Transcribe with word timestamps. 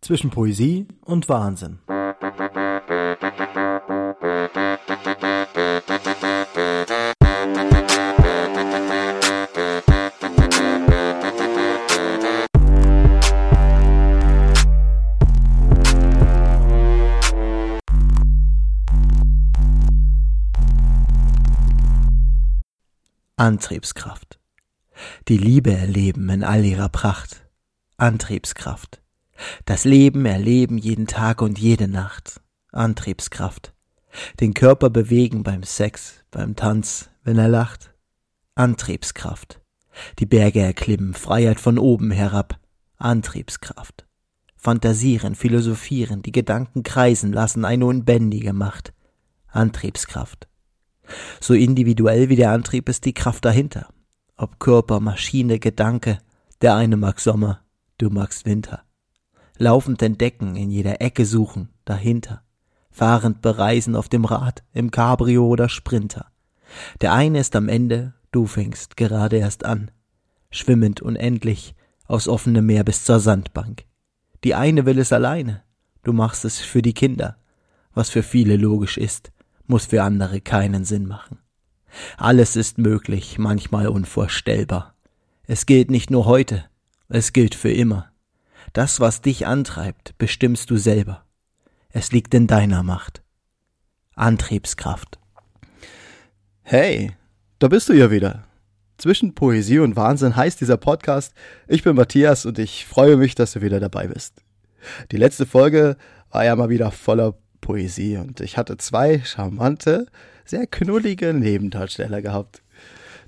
zwischen 0.00 0.30
Poesie 0.30 0.86
und 1.04 1.28
Wahnsinn. 1.28 1.78
Antriebskraft. 23.36 24.38
Die 25.28 25.38
Liebe 25.38 25.72
erleben 25.72 26.28
in 26.28 26.44
all 26.44 26.62
ihrer 26.62 26.90
Pracht. 26.90 27.48
Antriebskraft. 27.96 29.00
Das 29.64 29.84
Leben 29.84 30.26
erleben 30.26 30.78
jeden 30.78 31.06
Tag 31.06 31.42
und 31.42 31.58
jede 31.58 31.88
Nacht. 31.88 32.40
Antriebskraft. 32.72 33.74
Den 34.40 34.54
Körper 34.54 34.90
bewegen 34.90 35.42
beim 35.42 35.62
Sex, 35.62 36.24
beim 36.30 36.56
Tanz, 36.56 37.10
wenn 37.22 37.38
er 37.38 37.48
lacht. 37.48 37.94
Antriebskraft. 38.54 39.60
Die 40.18 40.26
Berge 40.26 40.60
erklimmen, 40.60 41.14
Freiheit 41.14 41.60
von 41.60 41.78
oben 41.78 42.10
herab. 42.10 42.58
Antriebskraft. 42.96 44.06
Fantasieren, 44.56 45.34
philosophieren, 45.34 46.22
die 46.22 46.32
Gedanken 46.32 46.82
kreisen 46.82 47.32
lassen, 47.32 47.64
eine 47.64 47.86
unbändige 47.86 48.52
Macht. 48.52 48.92
Antriebskraft. 49.48 50.48
So 51.40 51.54
individuell 51.54 52.28
wie 52.28 52.36
der 52.36 52.52
Antrieb 52.52 52.88
ist 52.88 53.04
die 53.04 53.14
Kraft 53.14 53.44
dahinter. 53.44 53.88
Ob 54.36 54.60
Körper, 54.60 55.00
Maschine, 55.00 55.58
Gedanke, 55.58 56.18
der 56.60 56.76
eine 56.76 56.96
mag 56.96 57.20
Sommer, 57.20 57.62
du 57.98 58.10
magst 58.10 58.46
Winter. 58.46 58.84
Laufend 59.62 60.00
entdecken, 60.00 60.56
in 60.56 60.70
jeder 60.70 61.02
Ecke 61.02 61.26
suchen, 61.26 61.68
dahinter. 61.84 62.42
Fahrend 62.90 63.42
bereisen 63.42 63.94
auf 63.94 64.08
dem 64.08 64.24
Rad, 64.24 64.64
im 64.72 64.90
Cabrio 64.90 65.46
oder 65.46 65.68
Sprinter. 65.68 66.32
Der 67.02 67.12
eine 67.12 67.40
ist 67.40 67.54
am 67.54 67.68
Ende, 67.68 68.14
du 68.32 68.46
fängst 68.46 68.96
gerade 68.96 69.36
erst 69.36 69.66
an. 69.66 69.90
Schwimmend 70.50 71.02
unendlich, 71.02 71.74
aufs 72.06 72.26
offene 72.26 72.62
Meer 72.62 72.84
bis 72.84 73.04
zur 73.04 73.20
Sandbank. 73.20 73.84
Die 74.44 74.54
eine 74.54 74.86
will 74.86 74.98
es 74.98 75.12
alleine, 75.12 75.62
du 76.04 76.14
machst 76.14 76.46
es 76.46 76.58
für 76.60 76.80
die 76.80 76.94
Kinder, 76.94 77.36
was 77.92 78.08
für 78.08 78.22
viele 78.22 78.56
logisch 78.56 78.96
ist, 78.96 79.30
muss 79.66 79.84
für 79.84 80.02
andere 80.02 80.40
keinen 80.40 80.86
Sinn 80.86 81.06
machen. 81.06 81.36
Alles 82.16 82.56
ist 82.56 82.78
möglich, 82.78 83.36
manchmal 83.36 83.88
unvorstellbar. 83.88 84.94
Es 85.42 85.66
gilt 85.66 85.90
nicht 85.90 86.10
nur 86.10 86.24
heute, 86.24 86.64
es 87.10 87.34
gilt 87.34 87.54
für 87.54 87.70
immer. 87.70 88.10
Das, 88.72 89.00
was 89.00 89.20
dich 89.20 89.46
antreibt, 89.48 90.16
bestimmst 90.18 90.70
du 90.70 90.76
selber. 90.76 91.24
Es 91.88 92.12
liegt 92.12 92.34
in 92.34 92.46
deiner 92.46 92.84
Macht. 92.84 93.22
Antriebskraft. 94.14 95.18
Hey, 96.62 97.12
da 97.58 97.66
bist 97.66 97.88
du 97.88 97.94
ja 97.94 98.12
wieder. 98.12 98.44
Zwischen 98.96 99.34
Poesie 99.34 99.80
und 99.80 99.96
Wahnsinn 99.96 100.36
heißt 100.36 100.60
dieser 100.60 100.76
Podcast. 100.76 101.34
Ich 101.66 101.82
bin 101.82 101.96
Matthias 101.96 102.46
und 102.46 102.60
ich 102.60 102.86
freue 102.86 103.16
mich, 103.16 103.34
dass 103.34 103.54
du 103.54 103.60
wieder 103.60 103.80
dabei 103.80 104.06
bist. 104.06 104.34
Die 105.10 105.16
letzte 105.16 105.46
Folge 105.46 105.96
war 106.30 106.44
ja 106.44 106.54
mal 106.54 106.68
wieder 106.68 106.92
voller 106.92 107.34
Poesie 107.60 108.18
und 108.18 108.40
ich 108.40 108.56
hatte 108.56 108.76
zwei 108.76 109.20
charmante, 109.20 110.06
sehr 110.44 110.68
knullige 110.68 111.34
Nebendarsteller 111.34 112.22
gehabt, 112.22 112.62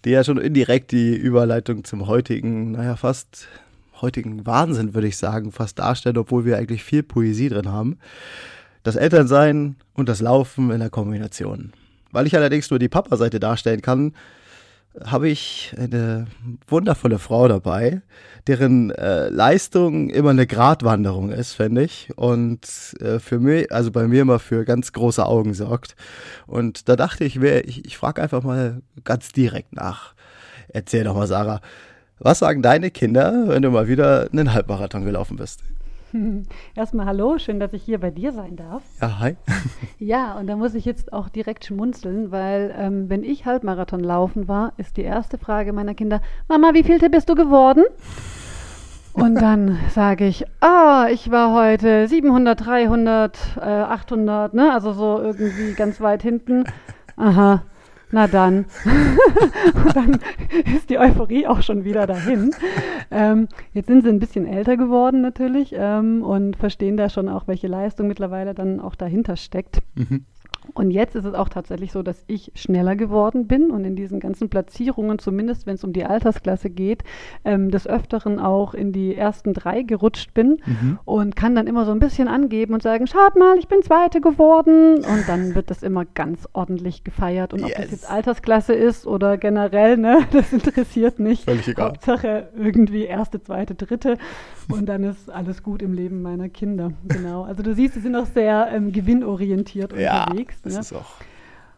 die 0.05 0.11
ja 0.11 0.23
schon 0.23 0.39
indirekt 0.39 0.93
die 0.93 1.17
Überleitung 1.17 1.83
zum 1.83 2.07
heutigen, 2.07 2.73
naja, 2.73 2.95
fast 2.95 3.49
heutigen 4.03 4.45
Wahnsinn, 4.47 4.95
würde 4.95 5.09
ich 5.09 5.17
sagen, 5.17 5.53
fast 5.53 5.79
darstellen, 5.79 6.19
obwohl 6.19 6.45
wir 6.45 6.59
eigentlich 6.59 6.85
viel 6.85 7.03
Poesie 7.03 7.49
drin 7.49 7.71
haben. 7.71 7.99
Das 8.83 8.97
Elternsein 8.97 9.77
und 9.95 10.09
das 10.09 10.21
Laufen 10.21 10.71
in 10.71 10.81
der 10.81 10.91
Kombination. 10.91 11.73
Weil 12.11 12.27
ich 12.27 12.37
allerdings 12.37 12.69
nur 12.69 12.79
die 12.79 12.89
Papa-Seite 12.89 13.41
darstellen 13.41 13.81
kann, 13.81 14.13
habe 15.05 15.29
ich 15.29 15.75
eine 15.79 16.27
wundervolle 16.67 17.19
Frau 17.19 17.49
dabei, 17.49 18.03
deren 18.47 18.91
äh, 18.91 19.29
Leistung 19.31 20.11
immer 20.11 20.31
eine 20.31 20.47
Gratwanderung 20.47 21.31
ist, 21.31 21.55
fände 21.55 21.83
ich. 21.83 22.11
Und 22.17 22.67
äh, 23.01 23.19
für 23.19 23.39
mich, 23.39 23.73
also 23.73 23.91
bei 23.91 24.07
mir 24.07 24.23
immer 24.23 24.39
für 24.39 24.65
ganz 24.65 24.93
große 24.93 25.25
Augen 25.25 25.55
sorgt. 25.55 25.97
Und 26.47 26.89
da 26.89 26.97
dachte 26.97 27.25
ich, 27.25 27.41
ich, 27.41 27.87
ich 27.87 27.97
frage 27.97 28.23
einfach 28.23 28.43
mal 28.43 28.83
ganz 29.05 29.33
direkt 29.33 29.75
nach. 29.75 30.15
Erzähl 30.69 31.05
doch 31.05 31.15
mal, 31.15 31.27
Sarah, 31.27 31.61
was 32.23 32.39
sagen 32.39 32.63
deine 32.63 32.91
Kinder, 32.91 33.45
wenn 33.49 33.63
du 33.63 33.71
mal 33.71 33.89
wieder 33.89 34.29
einen 34.33 34.53
Halbmarathon 34.53 35.05
gelaufen 35.05 35.37
bist? 35.37 35.63
Erstmal 36.75 37.07
hallo, 37.07 37.39
schön, 37.39 37.59
dass 37.59 37.73
ich 37.73 37.83
hier 37.83 37.99
bei 37.99 38.11
dir 38.11 38.33
sein 38.33 38.57
darf. 38.57 38.83
Ja, 39.01 39.19
hi. 39.19 39.37
ja, 39.99 40.35
und 40.39 40.47
da 40.47 40.57
muss 40.57 40.75
ich 40.75 40.85
jetzt 40.85 41.13
auch 41.13 41.29
direkt 41.29 41.65
schmunzeln, 41.65 42.31
weil 42.31 42.75
ähm, 42.79 43.09
wenn 43.09 43.25
ich 43.25 43.47
Halbmarathon 43.47 44.01
laufen 44.01 44.47
war, 44.47 44.73
ist 44.77 44.97
die 44.97 45.03
erste 45.03 45.39
Frage 45.39 45.73
meiner 45.73 45.95
Kinder, 45.95 46.21
Mama, 46.49 46.75
wie 46.75 46.85
vielte 46.85 47.11
bist 47.11 47.29
du 47.29 47.35
geworden? 47.35 47.85
Und 49.15 49.35
dann 49.37 49.79
sage 49.91 50.27
ich, 50.27 50.45
ah, 50.61 51.09
ich 51.11 51.31
war 51.31 51.55
heute 51.55 52.07
700, 52.09 52.67
300, 52.67 53.39
äh, 53.57 53.61
800, 53.61 54.55
ne? 54.55 54.73
Also 54.73 54.93
so 54.93 55.21
irgendwie 55.21 55.75
ganz 55.75 56.01
weit 56.01 56.23
hinten. 56.23 56.65
Aha, 57.17 57.63
na 58.13 58.29
dann. 58.29 58.67
dann 59.95 60.21
ist 60.77 60.91
die 60.91 60.99
Euphorie 60.99 61.47
auch 61.47 61.63
schon 61.63 61.85
wieder 61.85 62.07
dahin. 62.07 62.55
Ähm, 63.11 63.49
jetzt 63.73 63.89
sind 63.89 64.05
sie 64.05 64.11
ein 64.11 64.21
bisschen 64.21 64.47
älter 64.47 64.77
geworden 64.77 65.21
natürlich 65.23 65.75
ähm, 65.77 66.23
und 66.23 66.57
verstehen 66.57 66.97
da 66.97 67.09
schon 67.09 67.29
auch, 67.29 67.49
welche 67.49 67.67
Leistung 67.67 68.07
mittlerweile 68.07 68.55
dann 68.55 68.81
auch 68.81 68.95
dahinter 68.95 69.37
steckt. 69.37 69.81
Mhm. 69.95 70.27
Und 70.75 70.91
jetzt 70.91 71.17
ist 71.17 71.25
es 71.25 71.35
auch 71.35 71.49
tatsächlich 71.49 71.93
so, 71.93 72.03
dass 72.03 72.23
ich 72.29 72.53
schneller 72.55 72.95
geworden 72.95 73.47
bin 73.47 73.71
und 73.71 73.85
in 73.85 73.97
diesen 73.97 74.21
ganzen 74.21 74.49
Platzierungen, 74.49 75.19
zumindest 75.19 75.67
wenn 75.67 75.75
es 75.75 75.85
um 75.85 75.93
die 75.93 76.05
Altersklasse 76.05 76.71
geht, 76.71 77.03
ähm, 77.45 77.71
des 77.71 77.87
Öfteren 77.87 78.39
auch 78.39 78.73
in 78.73 78.93
die 78.93 79.15
ersten 79.15 79.55
drei 79.55 79.83
gerutscht 79.83 80.35
bin 80.35 80.61
mhm. 80.65 80.99
und 81.05 81.37
kann 81.37 81.55
dann 81.57 81.67
immer 81.67 81.85
so 81.85 81.91
ein 81.91 81.99
bisschen 81.99 82.29
angeben 82.29 82.75
und 82.75 82.83
sagen, 82.83 83.07
schaut 83.07 83.37
mal, 83.37 83.59
ich 83.59 83.69
bin 83.69 83.83
Zweite 83.83 84.21
geworden. 84.21 85.05
Und 85.05 85.25
dann 85.27 85.55
wird 85.55 85.69
das 85.69 85.83
immer 85.83 86.05
ganz 86.05 86.49
ordentlich 86.53 87.03
gefeiert. 87.05 87.53
Und 87.53 87.61
yes. 87.61 87.71
ob 87.71 87.77
das 87.77 87.91
jetzt 87.91 88.11
Altersklasse 88.11 88.73
ist 88.73 89.07
oder 89.07 89.37
generell, 89.37 89.97
ne, 89.97 90.21
das 90.33 90.53
interessiert 90.53 91.19
nicht. 91.19 91.45
Völlig 91.45 91.69
egal. 91.69 91.89
Hauptsache 91.89 92.49
irgendwie 92.57 93.05
Erste, 93.05 93.43
Zweite, 93.43 93.75
Dritte. 93.75 94.17
Und 94.71 94.87
dann 94.87 95.03
ist 95.03 95.29
alles 95.29 95.63
gut 95.63 95.83
im 95.83 95.93
Leben 95.93 96.23
meiner 96.23 96.49
Kinder. 96.49 96.93
Genau. 97.09 97.43
Also 97.43 97.63
du 97.63 97.75
siehst, 97.75 97.95
sie 97.95 98.01
sind 98.01 98.15
auch 98.15 98.27
sehr 98.27 98.69
ähm, 98.73 98.93
gewinnorientiert 98.93 99.93
ja. 99.99 100.25
unterwegs 100.25 100.42
Das 100.63 100.75
ne? 100.75 100.81
ist 100.81 100.93
auch. 100.93 101.15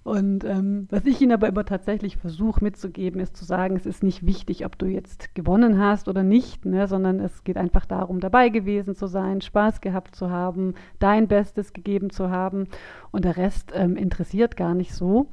Und 0.04 0.44
ähm, 0.44 0.86
was 0.91 1.06
ich 1.06 1.22
Ihnen 1.22 1.32
aber 1.32 1.48
immer 1.48 1.64
tatsächlich 1.64 2.19
versuche 2.19 2.62
mitzugeben, 2.62 3.20
ist 3.20 3.38
zu 3.38 3.47
sagen, 3.47 3.75
es 3.75 3.86
ist 3.86 4.02
nicht 4.02 4.26
wichtig, 4.26 4.66
ob 4.66 4.76
du 4.76 4.84
jetzt 4.84 5.34
gewonnen 5.34 5.78
hast 5.78 6.08
oder 6.08 6.22
nicht, 6.22 6.66
ne, 6.66 6.86
sondern 6.86 7.20
es 7.20 7.42
geht 7.42 7.56
einfach 7.56 7.86
darum, 7.86 8.20
dabei 8.20 8.50
gewesen 8.50 8.94
zu 8.94 9.06
sein, 9.06 9.41
Spaß 9.41 9.80
gehabt 9.80 10.14
zu 10.14 10.28
haben, 10.28 10.75
dein 10.98 11.26
Bestes 11.26 11.72
gegeben 11.72 12.10
zu 12.10 12.28
haben 12.28 12.69
und 13.12 13.25
der 13.25 13.38
Rest 13.38 13.72
ähm, 13.75 13.97
interessiert 13.97 14.58
gar 14.58 14.75
nicht 14.75 14.92
so. 14.92 15.31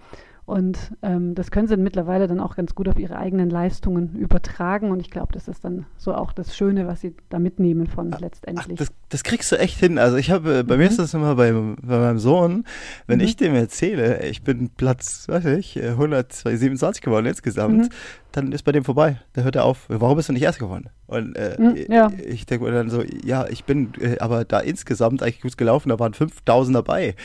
Und 0.51 0.78
ähm, 1.01 1.34
das 1.34 1.50
können 1.50 1.69
sie 1.69 1.78
mittlerweile 1.78 2.28
dann 2.28 2.41
auch 2.41 2.57
ganz 2.57 2.75
gut 2.75 2.89
auf 2.89 3.00
ihre 3.00 3.16
eigenen 3.16 3.50
Leistungen 3.50 4.17
übertragen. 4.17 4.91
Und 4.91 5.00
ich 5.00 5.09
glaube, 5.09 5.31
das 5.31 5.47
ist 5.47 5.63
dann 5.63 5.85
so 5.95 6.13
auch 6.13 6.34
das 6.34 6.57
Schöne, 6.57 6.88
was 6.88 7.00
sie 7.00 7.16
da 7.29 7.39
mitnehmen 7.39 7.88
von 7.88 8.12
letztendlich. 8.12 8.66
Ach, 8.73 8.75
das, 8.75 8.91
das, 9.07 9.23
kriegst 9.23 9.50
du 9.53 9.56
echt 9.57 9.79
hin. 9.79 9.97
Also 9.97 10.17
ich 10.17 10.29
habe, 10.29 10.66
bei 10.66 10.73
mhm. 10.73 10.81
mir 10.81 10.89
ist 10.89 11.00
das 11.00 11.13
immer 11.13 11.35
bei, 11.35 11.53
bei 11.53 12.00
meinem 12.00 12.19
Sohn, 12.19 12.66
wenn 13.07 13.19
mhm. 13.19 13.23
ich 13.23 13.38
dem 13.38 13.56
erzähle, 13.56 14.25
ich 14.25 14.44
bin 14.44 14.72
Platz, 14.72 15.29
weiß 15.29 15.45
ich, 15.45 15.81
127 15.81 17.01
geworden 17.01 17.28
insgesamt, 17.28 17.78
mhm 17.78 17.89
dann 18.31 18.51
ist 18.51 18.63
bei 18.63 18.72
dem 18.72 18.83
vorbei. 18.83 19.19
Da 19.33 19.41
hört 19.41 19.56
er 19.56 19.66
auf. 19.66 19.85
Warum 19.89 20.16
bist 20.16 20.29
du 20.29 20.33
nicht 20.33 20.44
erst 20.44 20.59
geworden? 20.59 20.89
Und 21.07 21.35
äh, 21.35 21.57
hm, 21.57 21.75
ja. 21.89 22.09
ich 22.25 22.45
denke 22.45 22.66
mir 22.66 22.72
dann 22.72 22.89
so, 22.89 23.03
ja, 23.23 23.45
ich 23.47 23.66
bin 23.66 23.91
äh, 24.00 24.18
aber 24.19 24.45
da 24.45 24.59
insgesamt 24.59 25.21
eigentlich 25.21 25.42
gut 25.42 25.57
gelaufen, 25.57 25.89
da 25.89 26.00
waren 26.00 26.13
5000 26.13 26.75
dabei. 26.75 27.15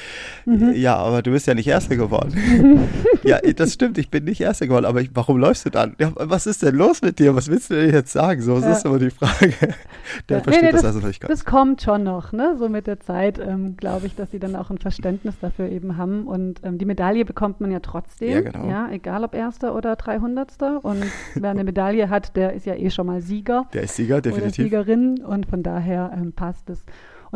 Mhm. 0.45 0.73
Ja, 0.75 0.97
aber 0.97 1.23
du 1.23 1.31
bist 1.31 1.47
ja 1.47 1.55
nicht 1.55 1.69
Erster 1.69 1.97
geworden. 1.97 2.35
ja, 3.23 3.41
das 3.41 3.75
stimmt, 3.75 3.99
ich 3.99 4.11
bin 4.11 4.25
nicht 4.25 4.41
Erster 4.41 4.67
geworden, 4.67 4.85
aber 4.85 5.01
ich, 5.01 5.11
warum 5.15 5.39
läufst 5.39 5.65
du 5.65 5.71
dann? 5.71 5.95
Ja, 5.99 6.13
was 6.17 6.47
ist 6.47 6.63
denn 6.63 6.75
los 6.75 7.03
mit 7.03 7.19
dir? 7.19 7.35
Was 7.37 7.49
willst 7.49 7.71
du 7.71 7.75
denn 7.75 7.93
jetzt 7.93 8.13
sagen? 8.13 8.43
So, 8.43 8.57
das 8.57 8.65
ja. 8.65 8.73
ist 8.73 8.87
aber 8.87 8.99
die 8.99 9.11
Frage. 9.11 9.55
Der 10.29 10.39
ja, 10.39 10.43
versteht 10.43 10.63
nee, 10.63 10.67
nee, 10.69 10.73
das, 10.73 10.83
das, 10.83 10.97
also 10.97 11.07
nicht 11.07 11.21
ganz. 11.21 11.31
Das 11.31 11.45
kommt 11.45 11.83
schon 11.83 12.03
noch, 12.03 12.33
ne? 12.33 12.57
So 12.59 12.69
mit 12.69 12.87
der 12.87 13.01
Zeit 13.01 13.39
ähm, 13.39 13.77
glaube 13.77 14.07
ich, 14.07 14.15
dass 14.15 14.31
sie 14.31 14.39
dann 14.39 14.57
auch 14.57 14.71
ein 14.71 14.79
Verständnis 14.79 15.35
dafür 15.41 15.69
eben 15.69 15.97
haben. 15.97 16.27
Und 16.27 16.61
ähm, 16.65 16.79
die 16.79 16.85
Medaille 16.85 17.25
bekommt 17.25 17.61
man 17.61 17.71
ja 17.71 17.81
trotzdem. 17.81 18.31
Ja, 18.31 18.41
genau. 18.41 18.69
Ja, 18.69 18.89
egal 18.91 19.25
ob 19.25 19.35
Erster 19.35 19.75
oder 19.75 19.97
300. 19.97 20.47
Und 20.83 20.97
und 21.03 21.43
wer 21.43 21.51
eine 21.51 21.65
Medaille 21.65 22.09
hat, 22.09 22.37
der 22.37 22.53
ist 22.53 22.67
ja 22.67 22.75
eh 22.75 22.91
schon 22.91 23.07
mal 23.07 23.21
Sieger. 23.21 23.67
Der 23.73 23.83
ist 23.83 23.97
Sieger, 23.97 24.21
definitiv. 24.21 24.67
Oder 24.67 24.85
Siegerin 24.85 25.25
und 25.25 25.47
von 25.47 25.63
daher 25.63 26.13
ähm, 26.15 26.33
passt 26.33 26.69
es. 26.71 26.85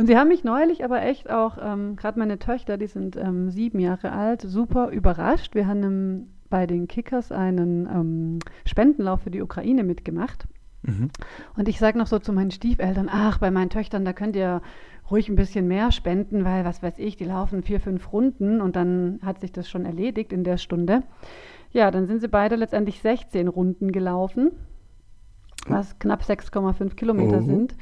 Und 0.00 0.06
sie 0.06 0.17
haben 0.17 0.29
mich 0.29 0.44
neulich 0.44 0.82
aber 0.82 1.02
echt 1.02 1.29
auch, 1.29 1.58
ähm, 1.61 1.94
gerade 1.94 2.19
meine 2.19 2.38
Töchter, 2.38 2.79
die 2.79 2.87
sind 2.87 3.17
ähm, 3.17 3.50
sieben 3.50 3.81
Jahre 3.81 4.12
alt, 4.12 4.41
super 4.41 4.88
überrascht. 4.88 5.55
Wir 5.55 5.67
haben 5.67 6.38
bei 6.49 6.67
den 6.67 6.88
Kickers 6.88 7.31
einen 7.31 7.85
ähm, 7.85 8.38
Spendenlauf 8.64 9.20
für 9.20 9.31
die 9.31 9.43
Ukraine 9.43 9.85
mitgemacht. 9.85 10.49
Mhm. 10.85 11.11
Und 11.55 11.69
ich 11.69 11.79
sage 11.79 11.99
noch 11.99 12.06
so 12.06 12.19
zu 12.19 12.32
meinen 12.32 12.50
Stiefeltern, 12.50 13.11
ach, 13.12 13.37
bei 13.41 13.50
meinen 13.50 13.69
Töchtern, 13.69 14.06
da 14.06 14.14
könnt 14.14 14.37
ihr 14.37 14.62
ruhig 15.11 15.29
ein 15.29 15.37
bisschen 15.37 15.69
mehr 15.69 15.93
spenden, 15.93 16.46
weil, 16.46 16.64
was 16.64 16.82
weiß 16.82 16.99
ich, 16.99 17.19
die 17.19 17.25
laufen 17.25 17.62
vier, 17.62 17.79
fünf 17.79 18.11
Runden 18.11 18.62
und 18.62 18.76
dann 18.76 19.20
hat 19.23 19.43
sich 19.43 19.53
das 19.53 19.69
schon 19.69 19.85
erledigt 19.85 20.32
in 20.32 20.44
der 20.44 20.56
Stunde. 20.56 21.03
Ja, 21.73 21.91
dann 21.91 22.06
sind 22.06 22.23
sie 22.23 22.29
beide 22.29 22.56
letztendlich 22.56 23.03
16 23.03 23.49
Runden 23.49 23.93
gelaufen, 23.93 24.53
was 25.67 25.99
knapp 25.99 26.23
6,5 26.23 26.94
Kilometer 26.94 27.41
oh. 27.41 27.44
sind. 27.44 27.75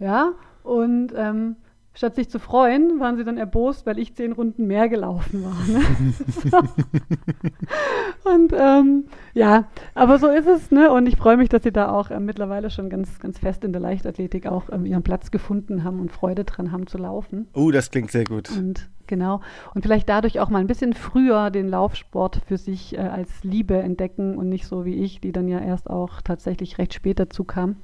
Ja, 0.00 0.32
und 0.70 1.12
ähm, 1.16 1.56
statt 1.94 2.14
sich 2.14 2.30
zu 2.30 2.38
freuen, 2.38 3.00
waren 3.00 3.16
sie 3.16 3.24
dann 3.24 3.38
erbost, 3.38 3.86
weil 3.86 3.98
ich 3.98 4.14
zehn 4.14 4.30
Runden 4.30 4.68
mehr 4.68 4.88
gelaufen 4.88 5.44
war. 5.44 5.56
Ne? 5.66 6.62
und 8.24 8.52
ähm, 8.56 9.06
ja, 9.34 9.64
aber 9.96 10.20
so 10.20 10.28
ist 10.28 10.46
es, 10.46 10.70
ne? 10.70 10.92
Und 10.92 11.08
ich 11.08 11.16
freue 11.16 11.36
mich, 11.36 11.48
dass 11.48 11.64
sie 11.64 11.72
da 11.72 11.90
auch 11.90 12.10
äh, 12.10 12.20
mittlerweile 12.20 12.70
schon 12.70 12.88
ganz, 12.88 13.18
ganz 13.18 13.40
fest 13.40 13.64
in 13.64 13.72
der 13.72 13.82
Leichtathletik 13.82 14.46
auch 14.46 14.70
ähm, 14.70 14.86
ihren 14.86 15.02
Platz 15.02 15.32
gefunden 15.32 15.82
haben 15.82 15.98
und 15.98 16.12
Freude 16.12 16.44
dran 16.44 16.70
haben 16.70 16.86
zu 16.86 16.98
laufen. 16.98 17.48
Oh, 17.52 17.72
das 17.72 17.90
klingt 17.90 18.12
sehr 18.12 18.24
gut. 18.24 18.48
Und 18.56 18.88
genau. 19.08 19.40
Und 19.74 19.82
vielleicht 19.82 20.08
dadurch 20.08 20.38
auch 20.38 20.50
mal 20.50 20.60
ein 20.60 20.68
bisschen 20.68 20.92
früher 20.92 21.50
den 21.50 21.68
Laufsport 21.68 22.42
für 22.46 22.58
sich 22.58 22.96
äh, 22.96 23.00
als 23.00 23.42
Liebe 23.42 23.76
entdecken 23.76 24.36
und 24.36 24.48
nicht 24.48 24.68
so 24.68 24.84
wie 24.84 25.02
ich, 25.02 25.20
die 25.20 25.32
dann 25.32 25.48
ja 25.48 25.58
erst 25.58 25.90
auch 25.90 26.22
tatsächlich 26.22 26.78
recht 26.78 26.94
spät 26.94 27.18
dazu 27.18 27.42
kam. 27.42 27.74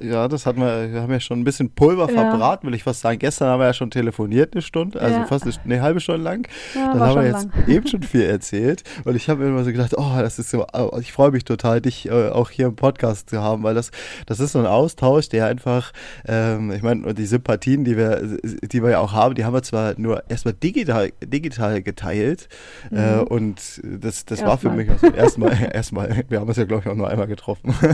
Ja, 0.00 0.28
das 0.28 0.44
hatten 0.44 0.60
wir, 0.60 0.92
wir 0.92 1.00
haben 1.00 1.12
ja 1.12 1.20
schon 1.20 1.40
ein 1.40 1.44
bisschen 1.44 1.70
Pulver 1.70 2.08
ja. 2.10 2.30
verbraten, 2.30 2.66
will 2.66 2.74
ich 2.74 2.82
fast 2.82 3.00
sagen. 3.00 3.18
Gestern 3.18 3.48
haben 3.48 3.60
wir 3.60 3.66
ja 3.66 3.72
schon 3.72 3.90
telefoniert 3.90 4.54
eine 4.54 4.60
Stunde, 4.60 5.00
also 5.00 5.20
ja. 5.20 5.24
fast 5.24 5.44
eine, 5.44 5.54
eine, 5.64 5.82
halbe 5.82 6.00
Stunde 6.00 6.22
lang. 6.22 6.46
Ja, 6.74 6.92
Dann 6.92 7.00
haben 7.00 7.20
wir 7.20 7.26
jetzt 7.26 7.48
lang. 7.54 7.68
eben 7.68 7.86
schon 7.86 8.02
viel 8.02 8.22
erzählt. 8.22 8.84
Und 9.04 9.16
ich 9.16 9.30
habe 9.30 9.42
mir 9.42 9.48
immer 9.48 9.64
so 9.64 9.72
gedacht, 9.72 9.94
oh, 9.96 10.16
das 10.18 10.38
ist 10.38 10.50
so, 10.50 10.66
oh, 10.72 10.98
ich 11.00 11.12
freue 11.12 11.30
mich 11.30 11.44
total, 11.44 11.80
dich 11.80 12.06
äh, 12.06 12.28
auch 12.28 12.50
hier 12.50 12.66
im 12.66 12.76
Podcast 12.76 13.30
zu 13.30 13.40
haben, 13.40 13.62
weil 13.62 13.74
das, 13.74 13.90
das 14.26 14.38
ist 14.38 14.52
so 14.52 14.58
ein 14.58 14.66
Austausch, 14.66 15.30
der 15.30 15.46
einfach, 15.46 15.92
ähm, 16.26 16.72
ich 16.72 16.82
meine, 16.82 17.14
die 17.14 17.26
Sympathien, 17.26 17.84
die 17.84 17.96
wir, 17.96 18.38
die 18.42 18.82
wir 18.82 18.90
ja 18.90 18.98
auch 18.98 19.12
haben, 19.12 19.34
die 19.34 19.46
haben 19.46 19.54
wir 19.54 19.62
zwar 19.62 19.94
nur 19.98 20.24
erstmal 20.28 20.54
digital, 20.54 21.10
digital 21.24 21.82
geteilt. 21.82 22.48
Äh, 22.90 22.94
mhm. 22.94 23.20
Äh, 23.20 23.22
und 23.22 23.80
das, 23.82 24.26
das 24.26 24.42
war 24.42 24.58
für 24.58 24.70
mich 24.70 24.90
also 24.90 25.06
erstmal, 25.06 25.56
erstmal, 25.72 26.24
wir 26.28 26.40
haben 26.40 26.48
uns 26.48 26.58
ja, 26.58 26.64
glaube 26.64 26.82
ich, 26.84 26.90
auch 26.90 26.96
nur 26.96 27.08
einmal 27.08 27.26
getroffen. 27.26 27.74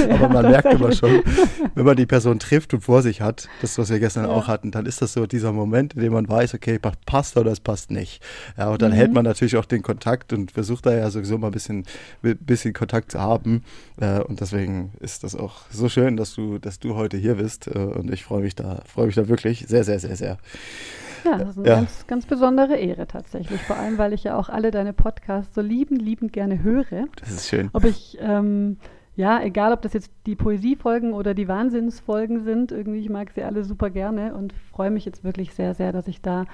Aber 0.10 0.28
man 0.28 0.50
merkt 0.50 0.72
immer 0.72 0.92
schon, 0.92 1.22
wenn 1.74 1.84
man 1.84 1.96
die 1.96 2.06
Person 2.06 2.38
trifft 2.38 2.74
und 2.74 2.80
vor 2.80 3.02
sich 3.02 3.20
hat, 3.20 3.48
das, 3.60 3.78
was 3.78 3.90
wir 3.90 3.98
gestern 3.98 4.24
ja. 4.24 4.30
auch 4.30 4.48
hatten, 4.48 4.70
dann 4.70 4.86
ist 4.86 5.02
das 5.02 5.12
so 5.12 5.26
dieser 5.26 5.52
Moment, 5.52 5.94
in 5.94 6.00
dem 6.00 6.12
man 6.12 6.28
weiß, 6.28 6.54
okay, 6.54 6.78
passt 7.06 7.36
oder 7.36 7.52
es 7.52 7.60
passt 7.60 7.90
nicht. 7.90 8.22
Ja, 8.56 8.70
und 8.70 8.82
dann 8.82 8.92
mhm. 8.92 8.96
hält 8.96 9.12
man 9.12 9.24
natürlich 9.24 9.56
auch 9.56 9.64
den 9.64 9.82
Kontakt 9.82 10.32
und 10.32 10.52
versucht 10.52 10.86
da 10.86 10.94
ja 10.94 11.10
sowieso 11.10 11.38
mal 11.38 11.48
ein 11.48 11.52
bisschen, 11.52 11.84
bisschen 12.22 12.72
Kontakt 12.72 13.12
zu 13.12 13.20
haben. 13.20 13.64
Äh, 14.00 14.20
und 14.20 14.40
deswegen 14.40 14.92
ist 15.00 15.24
das 15.24 15.34
auch 15.34 15.62
so 15.70 15.88
schön, 15.88 16.16
dass 16.16 16.34
du, 16.34 16.58
dass 16.58 16.78
du 16.78 16.94
heute 16.94 17.16
hier 17.16 17.36
bist. 17.36 17.66
Äh, 17.66 17.78
und 17.78 18.12
ich 18.12 18.24
freue 18.24 18.42
mich 18.42 18.54
da, 18.54 18.82
freue 18.86 19.06
mich 19.06 19.14
da 19.14 19.28
wirklich 19.28 19.66
sehr, 19.68 19.84
sehr, 19.84 19.98
sehr, 19.98 20.16
sehr. 20.16 20.38
Ja, 21.24 21.38
das 21.38 21.50
ist 21.50 21.58
eine 21.58 21.68
ja. 21.68 21.74
ganz, 21.76 22.06
ganz 22.06 22.26
besondere 22.26 22.76
Ehre 22.76 23.06
tatsächlich. 23.06 23.60
Vor 23.62 23.76
allem, 23.76 23.98
weil 23.98 24.12
ich 24.12 24.24
ja 24.24 24.36
auch 24.36 24.48
alle 24.48 24.70
deine 24.70 24.92
Podcasts 24.92 25.54
so 25.54 25.60
liebend, 25.60 26.00
liebend 26.02 26.32
gerne 26.32 26.62
höre. 26.62 27.06
Das 27.20 27.30
ist 27.30 27.48
schön. 27.48 27.70
Ob 27.72 27.84
ich 27.84 28.18
ähm, 28.20 28.78
ja, 29.20 29.42
egal 29.42 29.74
ob 29.74 29.82
das 29.82 29.92
jetzt 29.92 30.10
die 30.24 30.34
Poesiefolgen 30.34 31.12
oder 31.12 31.34
die 31.34 31.46
Wahnsinnsfolgen 31.46 32.42
sind, 32.42 32.72
irgendwie, 32.72 33.00
ich 33.00 33.10
mag 33.10 33.30
sie 33.30 33.42
alle 33.42 33.64
super 33.64 33.90
gerne 33.90 34.34
und 34.34 34.54
freue 34.72 34.90
mich 34.90 35.04
jetzt 35.04 35.24
wirklich 35.24 35.52
sehr, 35.52 35.74
sehr, 35.74 35.92
dass 35.92 36.08
ich 36.08 36.22
da 36.22 36.46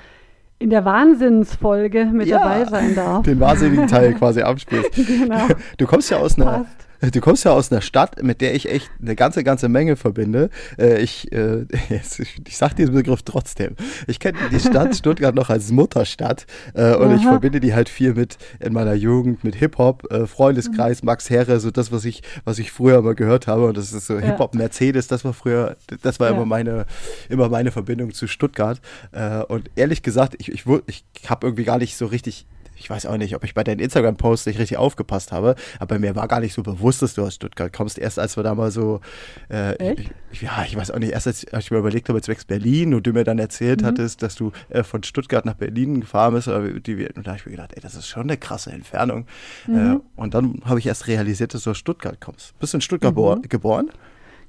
in 0.59 0.71
der 0.71 0.85
Wahnsinnsfolge 0.85 2.07
mit 2.07 2.27
ja, 2.27 2.39
dabei 2.39 2.65
sein 2.65 2.97
darf. 2.97 3.23
Den 3.23 3.39
wahnsinnigen 3.39 3.87
Teil 3.87 4.15
quasi 4.19 4.43
abspielst. 4.43 4.91
genau. 4.95 5.47
Du 5.79 5.87
kommst 5.87 6.11
ja 6.11 6.17
aus 6.17 6.37
einer, 6.37 6.65
Passt. 6.65 6.86
Du 7.01 7.21
kommst 7.21 7.45
ja 7.45 7.53
aus 7.53 7.71
einer 7.71 7.81
Stadt, 7.81 8.23
mit 8.23 8.41
der 8.41 8.55
ich 8.55 8.71
echt 8.71 8.91
eine 9.01 9.15
ganze, 9.17 9.45
ganze 9.45 9.69
Menge 9.69 9.97
verbinde. 9.97 10.51
Äh, 10.79 11.01
ich, 11.03 11.31
äh, 11.33 11.67
ich 12.47 12.57
sag 12.57 12.75
diesen 12.75 12.95
Begriff 12.95 13.23
trotzdem. 13.23 13.77
Ich 14.07 14.21
kenne 14.21 14.39
die 14.51 14.61
Stadt 14.61 14.95
Stuttgart 14.97 15.35
noch 15.35 15.51
als 15.51 15.71
Mutterstadt 15.71 16.47
äh, 16.75 16.95
und 16.95 17.09
Aha. 17.09 17.17
ich 17.17 17.23
verbinde 17.23 17.61
die 17.61 17.75
halt 17.75 17.89
viel 17.89 18.15
mit 18.15 18.39
in 18.61 18.73
meiner 18.73 18.95
Jugend 18.95 19.45
mit 19.45 19.57
Hip-Hop, 19.57 20.11
äh, 20.11 20.27
Freundeskreis, 20.27 21.03
mhm. 21.03 21.07
Max 21.07 21.31
Herre, 21.31 21.61
so 21.61 21.71
das, 21.71 21.93
was 21.93 22.05
ich, 22.05 22.23
was 22.45 22.59
ich 22.59 22.73
früher 22.73 23.03
mal 23.03 23.15
gehört 23.15 23.47
habe. 23.47 23.67
Und 23.67 23.77
das 23.77 23.93
ist 23.93 24.07
so 24.07 24.15
ja. 24.15 24.21
Hip-Hop 24.21 24.55
Mercedes, 24.55 25.07
das 25.07 25.25
war 25.25 25.33
früher, 25.33 25.77
das 26.03 26.21
war 26.21 26.29
ja. 26.29 26.35
immer 26.35 26.47
meine, 26.47 26.87
immer 27.29 27.49
meine 27.49 27.71
Verbindung 27.73 28.13
zu 28.13 28.27
Stuttgart. 28.27 28.81
Äh, 29.13 29.43
und 29.43 29.71
ehrlich 29.77 30.03
gesagt, 30.03 30.35
ich, 30.39 30.51
ich, 30.51 30.65
ich 30.87 31.05
habe 31.29 31.47
irgendwie 31.47 31.65
gar 31.65 31.79
nicht 31.79 31.97
so 31.97 32.07
richtig 32.07 32.47
ich 32.77 32.89
weiß 32.89 33.07
auch 33.07 33.17
nicht, 33.17 33.35
ob 33.35 33.45
ich 33.45 33.55
bei 33.55 33.65
deinen 33.65 33.81
Instagram-Posts 33.81 34.47
nicht 34.47 34.59
richtig 34.59 34.77
aufgepasst 34.77 35.33
habe, 35.33 35.55
aber 35.79 35.99
mir 35.99 36.15
war 36.15 36.29
gar 36.29 36.41
nicht 36.41 36.53
so 36.53 36.63
bewusst, 36.63 37.03
dass 37.03 37.15
du 37.15 37.23
aus 37.23 37.35
Stuttgart 37.35 37.73
kommst. 37.73 37.99
Erst 37.99 38.19
als 38.19 38.37
wir 38.37 38.43
da 38.43 38.55
mal 38.55 38.71
so, 38.71 39.01
äh, 39.51 39.95
ich, 40.31 40.43
ja, 40.43 40.65
ich 40.67 40.77
weiß 40.77 40.91
auch 40.91 40.99
nicht, 40.99 41.13
erst 41.13 41.27
als, 41.27 41.45
ich 41.45 41.71
mir 41.71 41.79
überlegt 41.79 42.09
habe, 42.09 42.21
zwecks 42.21 42.45
Berlin 42.45 42.95
und 42.95 43.07
du 43.07 43.13
mir 43.13 43.25
dann 43.25 43.39
erzählt 43.39 43.83
mhm. 43.83 43.87
hattest, 43.87 44.23
dass 44.23 44.35
du 44.35 44.53
äh, 44.69 44.83
von 44.83 45.03
Stuttgart 45.03 45.45
nach 45.45 45.55
Berlin 45.55 46.01
gefahren 46.01 46.35
bist, 46.35 46.49
oder 46.49 46.69
die, 46.69 47.09
und 47.15 47.27
da 47.27 47.33
habe 47.33 47.39
ich 47.39 47.47
mir 47.47 47.53
gedacht, 47.53 47.73
ey, 47.75 47.81
das 47.81 47.95
ist 47.95 48.07
schon 48.07 48.23
eine 48.23 48.37
krasse 48.37 48.71
Entfernung. 48.71 49.27
Mhm. 49.67 49.77
Äh, 49.77 50.21
und 50.21 50.35
dann 50.35 50.63
habe 50.65 50.79
ich 50.79 50.87
erst 50.87 51.07
realisiert, 51.07 51.55
dass 51.55 51.65
du 51.65 51.71
aus 51.71 51.79
Stuttgart 51.79 52.21
kommst. 52.21 52.59
Bist 52.59 52.73
du 52.73 52.79
in 52.79 52.83
Stuttgart 52.83 53.13
mhm. 53.13 53.43
geboren? 53.49 53.91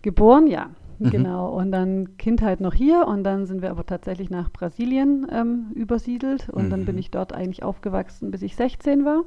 Geboren, 0.02 0.48
ja. 0.48 0.70
Mhm. 1.00 1.10
Genau, 1.10 1.50
und 1.50 1.72
dann 1.72 2.18
Kindheit 2.18 2.62
noch 2.62 2.74
hier 2.74 3.06
und 3.08 3.24
dann 3.24 3.46
sind 3.46 3.62
wir 3.62 3.70
aber 3.72 3.86
tatsächlich 3.86 4.30
nach 4.30 4.52
Brasilien 4.52 5.28
ähm, 5.32 5.72
übersiedelt 5.74 6.50
und 6.50 6.66
mhm. 6.66 6.70
dann 6.70 6.86
bin 6.86 6.96
mhm. 6.96 7.00
ich 7.00 7.12
dort 7.12 7.34
eigentlich 7.34 7.64
aufgewachsen, 7.64 8.32
bis 8.32 8.42
ich 8.42 8.56
16 8.56 9.06
war. 9.06 9.24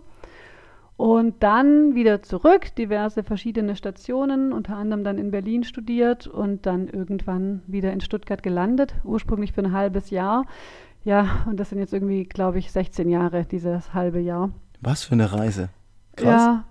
Und 0.97 1.43
dann 1.43 1.95
wieder 1.95 2.23
zurück, 2.23 2.75
diverse 2.77 3.23
verschiedene 3.23 3.75
Stationen, 3.75 4.53
unter 4.53 4.77
anderem 4.77 5.03
dann 5.03 5.17
in 5.17 5.31
Berlin 5.31 5.65
studiert 5.65 6.27
und 6.27 6.67
dann 6.67 6.89
irgendwann 6.89 7.63
wieder 7.67 7.91
in 7.91 8.03
Stuttgart 8.03 8.43
gelandet, 8.43 8.95
ursprünglich 9.05 9.53
für 9.53 9.63
ein 9.63 9.73
halbes 9.73 10.11
Jahr. 10.11 10.45
Ja, 11.03 11.47
und 11.47 11.59
das 11.59 11.71
sind 11.71 11.79
jetzt 11.79 11.95
irgendwie, 11.95 12.25
glaube 12.25 12.59
ich, 12.59 12.71
16 12.71 13.09
Jahre, 13.09 13.47
dieses 13.47 13.95
halbe 13.95 14.21
Jahr. 14.21 14.51
Was 14.83 15.05
für 15.05 15.15
eine 15.15 15.33
Reise. 15.33 15.71
Krass. 16.17 16.43
Ja, 16.43 16.65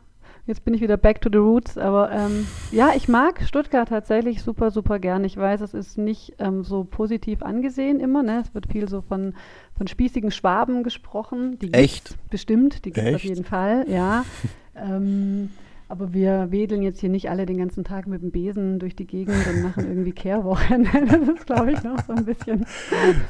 Jetzt 0.50 0.66
bin 0.66 0.74
ich 0.74 0.82
wieder 0.82 0.98
back 0.98 1.22
to 1.22 1.30
the 1.32 1.38
roots, 1.38 1.78
aber 1.78 2.10
ähm, 2.12 2.48
ja, 2.72 2.94
ich 2.96 3.08
mag 3.08 3.40
Stuttgart 3.46 3.88
tatsächlich 3.88 4.42
super, 4.42 4.72
super 4.72 4.98
gern. 4.98 5.24
Ich 5.24 5.38
weiß, 5.38 5.62
es 5.62 5.76
ist 5.76 6.00
nicht 6.00 6.34
ähm, 6.40 6.64
so 6.64 6.86
positiv 6.86 7.44
angesehen 7.44 8.00
immer. 8.00 8.24
Ne? 8.24 8.42
Es 8.42 8.56
wird 8.56 8.66
viel 8.66 8.90
so 8.90 9.02
von, 9.02 9.36
von 9.78 9.86
spießigen 9.86 10.32
Schwaben 10.32 10.82
gesprochen. 10.82 11.60
Die 11.60 11.72
Echt? 11.72 12.16
Bestimmt, 12.32 12.84
die 12.86 12.90
gibt 12.90 13.08
es 13.08 13.14
auf 13.14 13.24
jeden 13.24 13.46
Fall, 13.46 13.86
ja. 13.88 14.26
ähm, 14.76 15.52
aber 15.90 16.14
wir 16.14 16.52
wedeln 16.52 16.84
jetzt 16.84 17.00
hier 17.00 17.10
nicht 17.10 17.32
alle 17.32 17.48
den 17.48 17.58
ganzen 17.58 17.84
Tag 17.84 18.06
mit 18.06 18.22
dem 18.22 18.30
Besen 18.30 18.78
durch 18.78 18.96
die 18.96 19.08
Gegend 19.08 19.36
und 19.48 19.64
machen 19.64 19.88
irgendwie 19.88 20.12
Kehrwochen. 20.12 20.88
das 21.08 21.28
ist, 21.28 21.48
glaube 21.48 21.72
ich, 21.72 21.84
noch 21.84 21.98
so 22.06 22.14
ein 22.14 22.26
bisschen. 22.26 22.66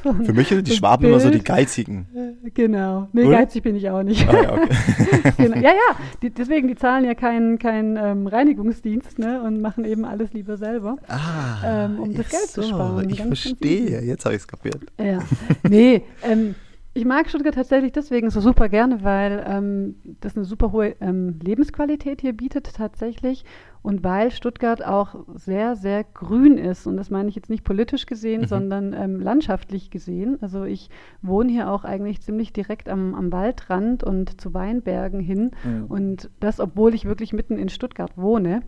So 0.03 0.09
ein, 0.09 0.25
Für 0.25 0.33
mich 0.33 0.49
sind 0.49 0.67
die 0.67 0.73
Schwaben 0.73 1.03
Bild. 1.03 1.13
immer 1.13 1.21
so 1.21 1.29
die 1.29 1.41
Geizigen. 1.41 2.05
Äh, 2.13 2.49
genau. 2.51 3.07
Nee, 3.13 3.23
Oder? 3.23 3.37
geizig 3.37 3.63
bin 3.63 3.77
ich 3.77 3.89
auch 3.89 4.03
nicht. 4.03 4.27
Ah, 4.27 4.43
ja, 4.43 4.53
okay. 4.53 5.33
genau. 5.37 5.55
ja, 5.55 5.69
ja. 5.69 5.95
Die, 6.21 6.31
deswegen, 6.31 6.67
die 6.67 6.75
zahlen 6.75 7.05
ja 7.05 7.15
keinen 7.15 7.59
kein, 7.59 7.95
ähm, 7.95 8.27
Reinigungsdienst 8.27 9.19
ne, 9.19 9.41
und 9.41 9.61
machen 9.61 9.85
eben 9.85 10.03
alles 10.03 10.33
lieber 10.33 10.57
selber, 10.57 10.97
ah, 11.07 11.85
ähm, 11.85 11.99
um 11.99 12.13
das 12.13 12.27
Geld 12.27 12.43
so, 12.43 12.61
zu 12.61 12.67
sparen. 12.67 13.09
Ich 13.09 13.19
ganz, 13.19 13.39
verstehe. 13.39 14.01
Jetzt 14.01 14.25
habe 14.25 14.35
ich 14.35 14.41
es 14.41 14.47
kapiert. 14.47 14.81
Ja. 14.99 15.19
Nee, 15.63 16.03
ähm, 16.23 16.55
ich 16.99 17.05
mag 17.05 17.29
Stuttgart 17.29 17.55
tatsächlich 17.55 17.93
deswegen 17.93 18.29
so 18.29 18.41
super 18.41 18.67
gerne, 18.67 19.05
weil 19.05 19.41
ähm, 19.47 19.95
das 20.19 20.35
eine 20.35 20.43
super 20.43 20.73
hohe 20.73 20.95
ähm, 20.99 21.39
Lebensqualität 21.41 22.19
hier 22.19 22.33
bietet 22.33 22.75
tatsächlich 22.75 23.45
und 23.81 24.03
weil 24.03 24.31
Stuttgart 24.31 24.85
auch 24.85 25.15
sehr, 25.35 25.77
sehr 25.77 26.03
grün 26.03 26.57
ist. 26.57 26.87
Und 26.87 26.97
das 26.97 27.09
meine 27.09 27.29
ich 27.29 27.35
jetzt 27.35 27.49
nicht 27.49 27.63
politisch 27.63 28.05
gesehen, 28.05 28.41
mhm. 28.41 28.47
sondern 28.47 28.93
ähm, 28.93 29.21
landschaftlich 29.21 29.91
gesehen. 29.91 30.37
Also 30.41 30.65
ich 30.65 30.89
wohne 31.21 31.49
hier 31.49 31.71
auch 31.71 31.85
eigentlich 31.85 32.19
ziemlich 32.19 32.51
direkt 32.51 32.89
am, 32.89 33.15
am 33.15 33.31
Waldrand 33.31 34.03
und 34.03 34.41
zu 34.41 34.53
Weinbergen 34.53 35.21
hin. 35.21 35.51
Mhm. 35.63 35.85
Und 35.85 36.29
das, 36.41 36.59
obwohl 36.59 36.93
ich 36.93 37.05
wirklich 37.05 37.31
mitten 37.31 37.57
in 37.57 37.69
Stuttgart 37.69 38.11
wohne. 38.17 38.61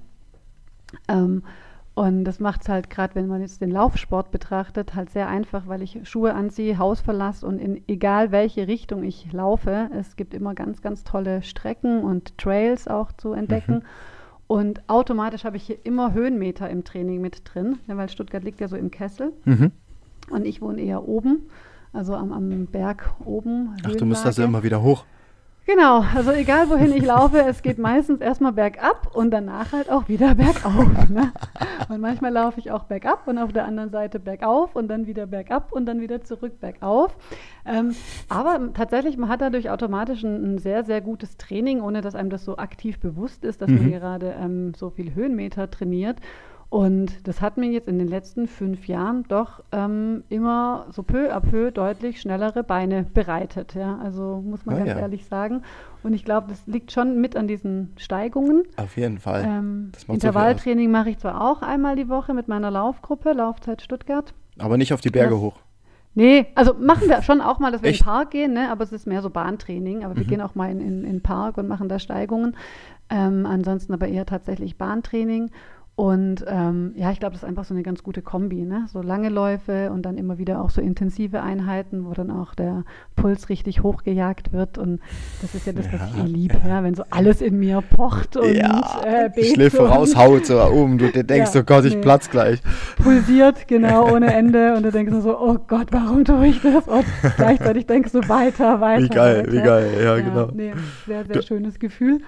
Ähm, 1.09 1.43
und 1.93 2.23
das 2.23 2.39
macht 2.39 2.61
es 2.61 2.69
halt 2.69 2.89
gerade, 2.89 3.15
wenn 3.15 3.27
man 3.27 3.41
jetzt 3.41 3.61
den 3.61 3.71
Laufsport 3.71 4.31
betrachtet, 4.31 4.95
halt 4.95 5.09
sehr 5.09 5.27
einfach, 5.27 5.67
weil 5.67 5.81
ich 5.81 5.99
Schuhe 6.03 6.33
anziehe, 6.33 6.77
Haus 6.77 7.01
verlasse 7.01 7.45
und 7.45 7.59
in 7.59 7.83
egal 7.87 8.31
welche 8.31 8.67
Richtung 8.67 9.03
ich 9.03 9.31
laufe, 9.33 9.89
es 9.93 10.15
gibt 10.15 10.33
immer 10.33 10.55
ganz, 10.55 10.81
ganz 10.81 11.03
tolle 11.03 11.41
Strecken 11.41 12.03
und 12.03 12.37
Trails 12.37 12.87
auch 12.87 13.11
zu 13.11 13.33
entdecken. 13.33 13.75
Mhm. 13.75 13.81
Und 14.47 14.89
automatisch 14.89 15.43
habe 15.43 15.57
ich 15.57 15.63
hier 15.63 15.77
immer 15.83 16.13
Höhenmeter 16.13 16.69
im 16.69 16.83
Training 16.83 17.21
mit 17.21 17.41
drin, 17.45 17.79
weil 17.87 18.09
Stuttgart 18.09 18.43
liegt 18.43 18.61
ja 18.61 18.67
so 18.67 18.77
im 18.77 18.91
Kessel. 18.91 19.33
Mhm. 19.45 19.71
Und 20.29 20.45
ich 20.45 20.61
wohne 20.61 20.81
eher 20.81 21.07
oben, 21.07 21.49
also 21.91 22.15
am, 22.15 22.31
am 22.31 22.67
Berg 22.67 23.13
oben. 23.25 23.75
Ach, 23.83 23.95
du 23.95 24.05
musst 24.05 24.25
also 24.25 24.43
immer 24.43 24.63
wieder 24.63 24.81
hoch. 24.81 25.05
Genau, 25.67 26.03
also 26.15 26.31
egal 26.31 26.69
wohin 26.69 26.91
ich 26.91 27.05
laufe, 27.05 27.39
es 27.39 27.61
geht 27.61 27.77
meistens 27.77 28.19
erstmal 28.19 28.51
bergab 28.51 29.15
und 29.15 29.29
danach 29.29 29.71
halt 29.73 29.91
auch 29.91 30.09
wieder 30.09 30.33
bergauf. 30.35 31.09
Ne? 31.09 31.31
Und 31.87 32.01
manchmal 32.01 32.33
laufe 32.33 32.59
ich 32.59 32.71
auch 32.71 32.85
bergab 32.85 33.27
und 33.27 33.37
auf 33.37 33.53
der 33.53 33.65
anderen 33.65 33.91
Seite 33.91 34.19
bergauf 34.19 34.75
und 34.75 34.87
dann 34.87 35.05
wieder 35.05 35.27
bergab 35.27 35.71
und 35.71 35.85
dann 35.85 36.01
wieder 36.01 36.23
zurück 36.23 36.59
bergauf. 36.59 37.15
Ähm, 37.65 37.95
aber 38.27 38.73
tatsächlich, 38.73 39.17
man 39.17 39.29
hat 39.29 39.41
dadurch 39.41 39.69
automatisch 39.69 40.23
ein, 40.23 40.55
ein, 40.55 40.57
sehr, 40.57 40.83
sehr 40.83 40.99
gutes 40.99 41.37
Training, 41.37 41.81
ohne 41.81 42.01
dass 42.01 42.15
einem 42.15 42.31
das 42.31 42.43
so 42.43 42.57
aktiv 42.57 42.99
bewusst 42.99 43.45
ist, 43.45 43.61
dass 43.61 43.69
mhm. 43.69 43.77
man 43.77 43.91
gerade 43.91 44.35
ähm, 44.41 44.73
so 44.75 44.89
viel 44.89 45.13
Höhenmeter 45.13 45.69
trainiert. 45.69 46.17
Und 46.71 47.27
das 47.27 47.41
hat 47.41 47.57
mir 47.57 47.69
jetzt 47.69 47.89
in 47.89 47.99
den 47.99 48.07
letzten 48.07 48.47
fünf 48.47 48.87
Jahren 48.87 49.25
doch 49.27 49.61
ähm, 49.73 50.23
immer 50.29 50.85
so 50.91 51.03
peu 51.03 51.29
à 51.29 51.41
peu 51.41 51.69
deutlich 51.69 52.21
schnellere 52.21 52.63
Beine 52.63 53.03
bereitet. 53.03 53.75
Ja? 53.75 53.99
Also 54.01 54.41
muss 54.41 54.65
man 54.65 54.75
Ah, 54.75 54.77
ganz 54.79 54.89
ja. 54.91 54.99
ehrlich 54.99 55.25
sagen. 55.25 55.63
Und 56.01 56.13
ich 56.13 56.23
glaube, 56.23 56.47
das 56.47 56.65
liegt 56.67 56.93
schon 56.93 57.19
mit 57.19 57.35
an 57.35 57.49
diesen 57.49 57.91
Steigungen. 57.97 58.63
Auf 58.77 58.95
jeden 58.95 59.17
Fall. 59.17 59.43
Ähm, 59.45 59.87
macht 59.91 60.05
so 60.07 60.13
Intervalltraining 60.13 60.89
mache 60.89 61.09
ich 61.09 61.17
zwar 61.17 61.41
auch 61.41 61.61
einmal 61.61 61.97
die 61.97 62.07
Woche 62.07 62.33
mit 62.33 62.47
meiner 62.47 62.71
Laufgruppe, 62.71 63.33
Laufzeit 63.33 63.81
Stuttgart. 63.81 64.33
Aber 64.57 64.77
nicht 64.77 64.93
auf 64.93 65.01
die 65.01 65.09
Berge 65.09 65.31
das- 65.31 65.41
hoch. 65.41 65.59
Nee, 66.13 66.47
also 66.55 66.73
machen 66.73 67.09
wir 67.09 67.21
schon 67.21 67.41
auch 67.41 67.59
mal, 67.59 67.71
dass 67.73 67.81
wir 67.83 67.89
Echt? 67.89 68.05
Mhm. 68.05 68.07
in 68.07 68.11
den 68.11 68.13
Park 68.17 68.31
gehen, 68.31 68.53
ne? 68.53 68.69
aber 68.71 68.83
es 68.85 68.93
ist 68.93 69.07
mehr 69.07 69.21
so 69.21 69.29
Bahntraining. 69.29 70.05
Aber 70.05 70.15
wir 70.15 70.23
gehen 70.23 70.39
auch 70.41 70.55
mal 70.55 70.69
in 70.71 71.03
den 71.03 71.21
Park 71.21 71.57
und 71.57 71.67
machen 71.67 71.89
da 71.89 71.99
Steigungen. 71.99 72.55
Ähm, 73.09 73.45
ansonsten 73.45 73.93
aber 73.93 74.07
eher 74.07 74.25
tatsächlich 74.25 74.77
Bahntraining. 74.77 75.51
Und 76.01 76.43
ähm, 76.47 76.93
ja, 76.95 77.11
ich 77.11 77.19
glaube, 77.19 77.33
das 77.33 77.43
ist 77.43 77.47
einfach 77.47 77.63
so 77.63 77.75
eine 77.75 77.83
ganz 77.83 78.01
gute 78.01 78.23
Kombi. 78.23 78.63
Ne? 78.63 78.87
So 78.91 79.03
lange 79.03 79.29
Läufe 79.29 79.91
und 79.91 80.01
dann 80.01 80.17
immer 80.17 80.39
wieder 80.39 80.59
auch 80.59 80.71
so 80.71 80.81
intensive 80.81 81.43
Einheiten, 81.43 82.05
wo 82.07 82.13
dann 82.15 82.31
auch 82.31 82.55
der 82.55 82.85
Puls 83.15 83.49
richtig 83.49 83.83
hochgejagt 83.83 84.51
wird. 84.51 84.79
Und 84.79 84.99
das 85.43 85.53
ist 85.53 85.67
ja 85.67 85.73
das, 85.73 85.85
was 85.93 86.09
ich 86.09 86.23
eh 86.23 86.25
liebe, 86.25 86.57
ja? 86.67 86.83
wenn 86.83 86.95
so 86.95 87.03
alles 87.11 87.39
in 87.39 87.59
mir 87.59 87.83
pocht 87.83 88.35
und 88.35 88.51
ja, 88.51 89.03
äh, 89.05 89.29
bebt 89.29 89.53
Schläfe 89.53 89.87
raushaut 89.87 90.47
so 90.47 90.59
oben. 90.59 90.97
Du 90.97 91.11
dir 91.11 91.23
denkst, 91.23 91.53
Ja, 91.53 91.61
oh 91.61 91.63
Gott, 91.65 91.85
ich 91.85 91.93
nee. 91.93 92.01
platz 92.01 92.31
gleich. 92.31 92.63
pulsiert, 93.03 93.67
genau, 93.67 94.11
ohne 94.11 94.33
Ende. 94.33 94.73
Und 94.75 94.81
du 94.81 94.91
denkst 94.91 95.11
nur 95.11 95.21
so, 95.21 95.39
oh 95.39 95.59
Gott, 95.67 95.89
warum 95.91 96.25
tue 96.25 96.47
ich 96.47 96.63
das? 96.63 96.87
Und 96.87 97.05
gleichzeitig 97.37 97.85
denkst 97.85 98.11
du 98.11 98.27
weiter, 98.27 98.81
weiter. 98.81 99.03
Wie 99.03 99.07
geil, 99.07 99.37
weiter. 99.41 99.51
wie 99.51 99.61
geil. 99.61 99.89
Ja, 100.03 100.15
genau. 100.15 100.49
Nee, 100.51 100.73
sehr, 101.05 101.25
sehr 101.25 101.43
schönes 101.43 101.77
Gefühl. 101.77 102.21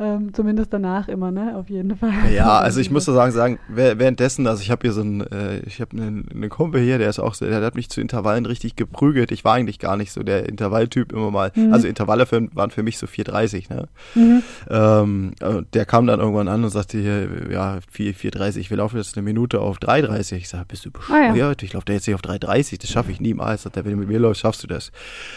Ähm, 0.00 0.34
zumindest 0.34 0.72
danach 0.72 1.06
immer, 1.06 1.30
ne? 1.30 1.56
Auf 1.56 1.68
jeden 1.70 1.96
Fall. 1.96 2.10
Ja, 2.34 2.58
also 2.58 2.80
ich 2.80 2.90
muss 2.90 3.04
so 3.04 3.12
sagen, 3.14 3.30
sagen 3.30 3.58
wäh- 3.72 3.96
währenddessen, 3.96 4.46
also 4.48 4.60
ich 4.60 4.70
habe 4.72 4.80
hier 4.82 4.92
so 4.92 5.02
einen, 5.02 5.20
äh, 5.20 5.60
ich 5.66 5.80
habe 5.80 5.96
einen, 5.96 6.28
einen 6.34 6.48
Kumpel 6.50 6.80
hier, 6.80 6.98
der 6.98 7.08
ist 7.08 7.20
auch, 7.20 7.36
der 7.36 7.62
hat 7.62 7.76
mich 7.76 7.90
zu 7.90 8.00
Intervallen 8.00 8.44
richtig 8.44 8.74
geprügelt. 8.74 9.30
Ich 9.30 9.44
war 9.44 9.54
eigentlich 9.54 9.78
gar 9.78 9.96
nicht 9.96 10.10
so 10.10 10.24
der 10.24 10.48
Intervalltyp 10.48 11.12
immer 11.12 11.30
mal. 11.30 11.52
Also 11.70 11.86
Intervalle 11.86 12.26
für, 12.26 12.48
waren 12.56 12.70
für 12.72 12.82
mich 12.82 12.98
so 12.98 13.06
4,30, 13.06 13.72
ne? 13.72 13.88
Mhm. 14.16 14.42
Ähm, 14.68 15.32
und 15.42 15.74
der 15.74 15.84
kam 15.86 16.08
dann 16.08 16.18
irgendwann 16.18 16.48
an 16.48 16.64
und 16.64 16.70
sagte 16.70 16.98
hier, 16.98 17.28
ja, 17.52 17.78
4, 17.92 18.14
4,30, 18.14 18.70
wir 18.70 18.76
laufen 18.78 18.96
jetzt 18.96 19.16
eine 19.16 19.22
Minute 19.22 19.60
auf 19.60 19.78
3,30. 19.78 20.36
Ich 20.36 20.48
sage, 20.48 20.64
bist 20.66 20.84
du 20.86 20.90
Ah, 20.90 20.98
bescheuert? 20.98 21.36
ja. 21.36 21.52
Ich 21.62 21.72
laufe 21.72 21.86
da 21.86 21.92
jetzt 21.92 22.06
nicht 22.08 22.16
auf 22.16 22.22
3,30, 22.22 22.80
das 22.80 22.90
schaffe 22.90 23.12
ich 23.12 23.20
niemals. 23.20 23.62
Sagt 23.62 23.76
er, 23.76 23.84
wenn 23.84 23.92
du 23.92 23.98
mit 23.98 24.08
mir 24.08 24.18
läufst, 24.18 24.40
schaffst 24.40 24.62
du 24.64 24.66
das. 24.66 24.90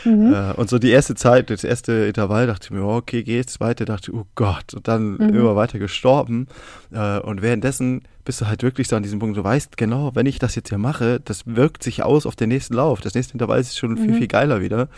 Mhm. 0.03 0.33
Äh, 0.33 0.53
und 0.53 0.67
so 0.67 0.79
die 0.79 0.89
erste 0.89 1.13
Zeit, 1.13 1.51
das 1.51 1.63
erste 1.63 1.91
Intervall, 2.07 2.47
dachte 2.47 2.65
ich 2.65 2.71
mir, 2.71 2.83
okay, 2.83 3.21
geht's. 3.21 3.53
Zweite 3.53 3.85
dachte 3.85 4.11
ich, 4.11 4.17
oh 4.17 4.25
Gott. 4.33 4.46
Und 4.73 4.87
dann 4.87 5.13
Mhm. 5.17 5.29
immer 5.35 5.55
weiter 5.55 5.79
gestorben. 5.79 6.47
Äh, 6.91 7.19
und 7.19 7.41
währenddessen 7.41 8.03
bist 8.25 8.41
du 8.41 8.47
halt 8.47 8.61
wirklich 8.61 8.89
so 8.89 8.95
an 8.97 9.03
diesem 9.03 9.19
Punkt, 9.19 9.37
du 9.37 9.43
weißt 9.43 9.77
genau, 9.77 10.11
wenn 10.13 10.25
ich 10.25 10.37
das 10.37 10.55
jetzt 10.55 10.67
hier 10.69 10.77
mache, 10.77 11.21
das 11.23 11.43
wirkt 11.47 11.81
sich 11.81 12.03
aus 12.03 12.25
auf 12.25 12.35
den 12.35 12.49
nächsten 12.49 12.73
Lauf. 12.73 12.99
Das 12.99 13.13
nächste 13.15 13.33
Intervall 13.33 13.59
ist 13.61 13.77
schon 13.77 13.95
viel, 13.97 14.11
Mhm. 14.11 14.15
viel 14.15 14.27
geiler 14.27 14.59
wieder. 14.59 14.89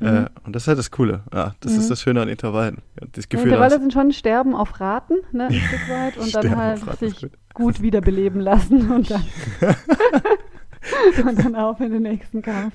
Äh, 0.00 0.10
Mhm. 0.22 0.26
und 0.44 0.56
das 0.56 0.62
ist 0.64 0.68
halt 0.68 0.78
das 0.78 0.90
Coole. 0.90 1.20
Ja, 1.34 1.54
das 1.60 1.72
ist 1.74 1.90
das 1.90 2.00
Schöne 2.00 2.22
an 2.22 2.28
Intervallen. 2.28 2.78
Ja, 3.00 3.06
das 3.12 3.28
Gefühl, 3.28 3.48
Intervalle 3.48 3.74
hast, 3.74 3.80
sind 3.82 3.92
schon 3.92 4.12
Sterben 4.12 4.54
auf 4.54 4.80
Raten, 4.80 5.14
ne, 5.32 5.48
ein 5.48 5.52
Stück 5.54 5.88
weit. 5.90 6.16
Und 6.16 6.34
dann 6.34 6.56
halt 6.56 6.80
sich 6.98 7.20
gut. 7.20 7.30
gut 7.52 7.82
wiederbeleben 7.82 8.40
lassen 8.40 8.90
und 8.90 9.10
dann, 9.10 9.22
und 11.28 11.38
dann 11.44 11.54
auf 11.56 11.80
in 11.80 11.92
den 11.92 12.02
nächsten 12.02 12.40
Kampf. 12.42 12.72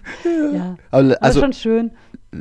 Ja. 0.53 0.75
aber, 0.91 0.99
Also 1.01 1.15
also, 1.21 1.39
schon 1.41 1.53
schön. 1.53 1.91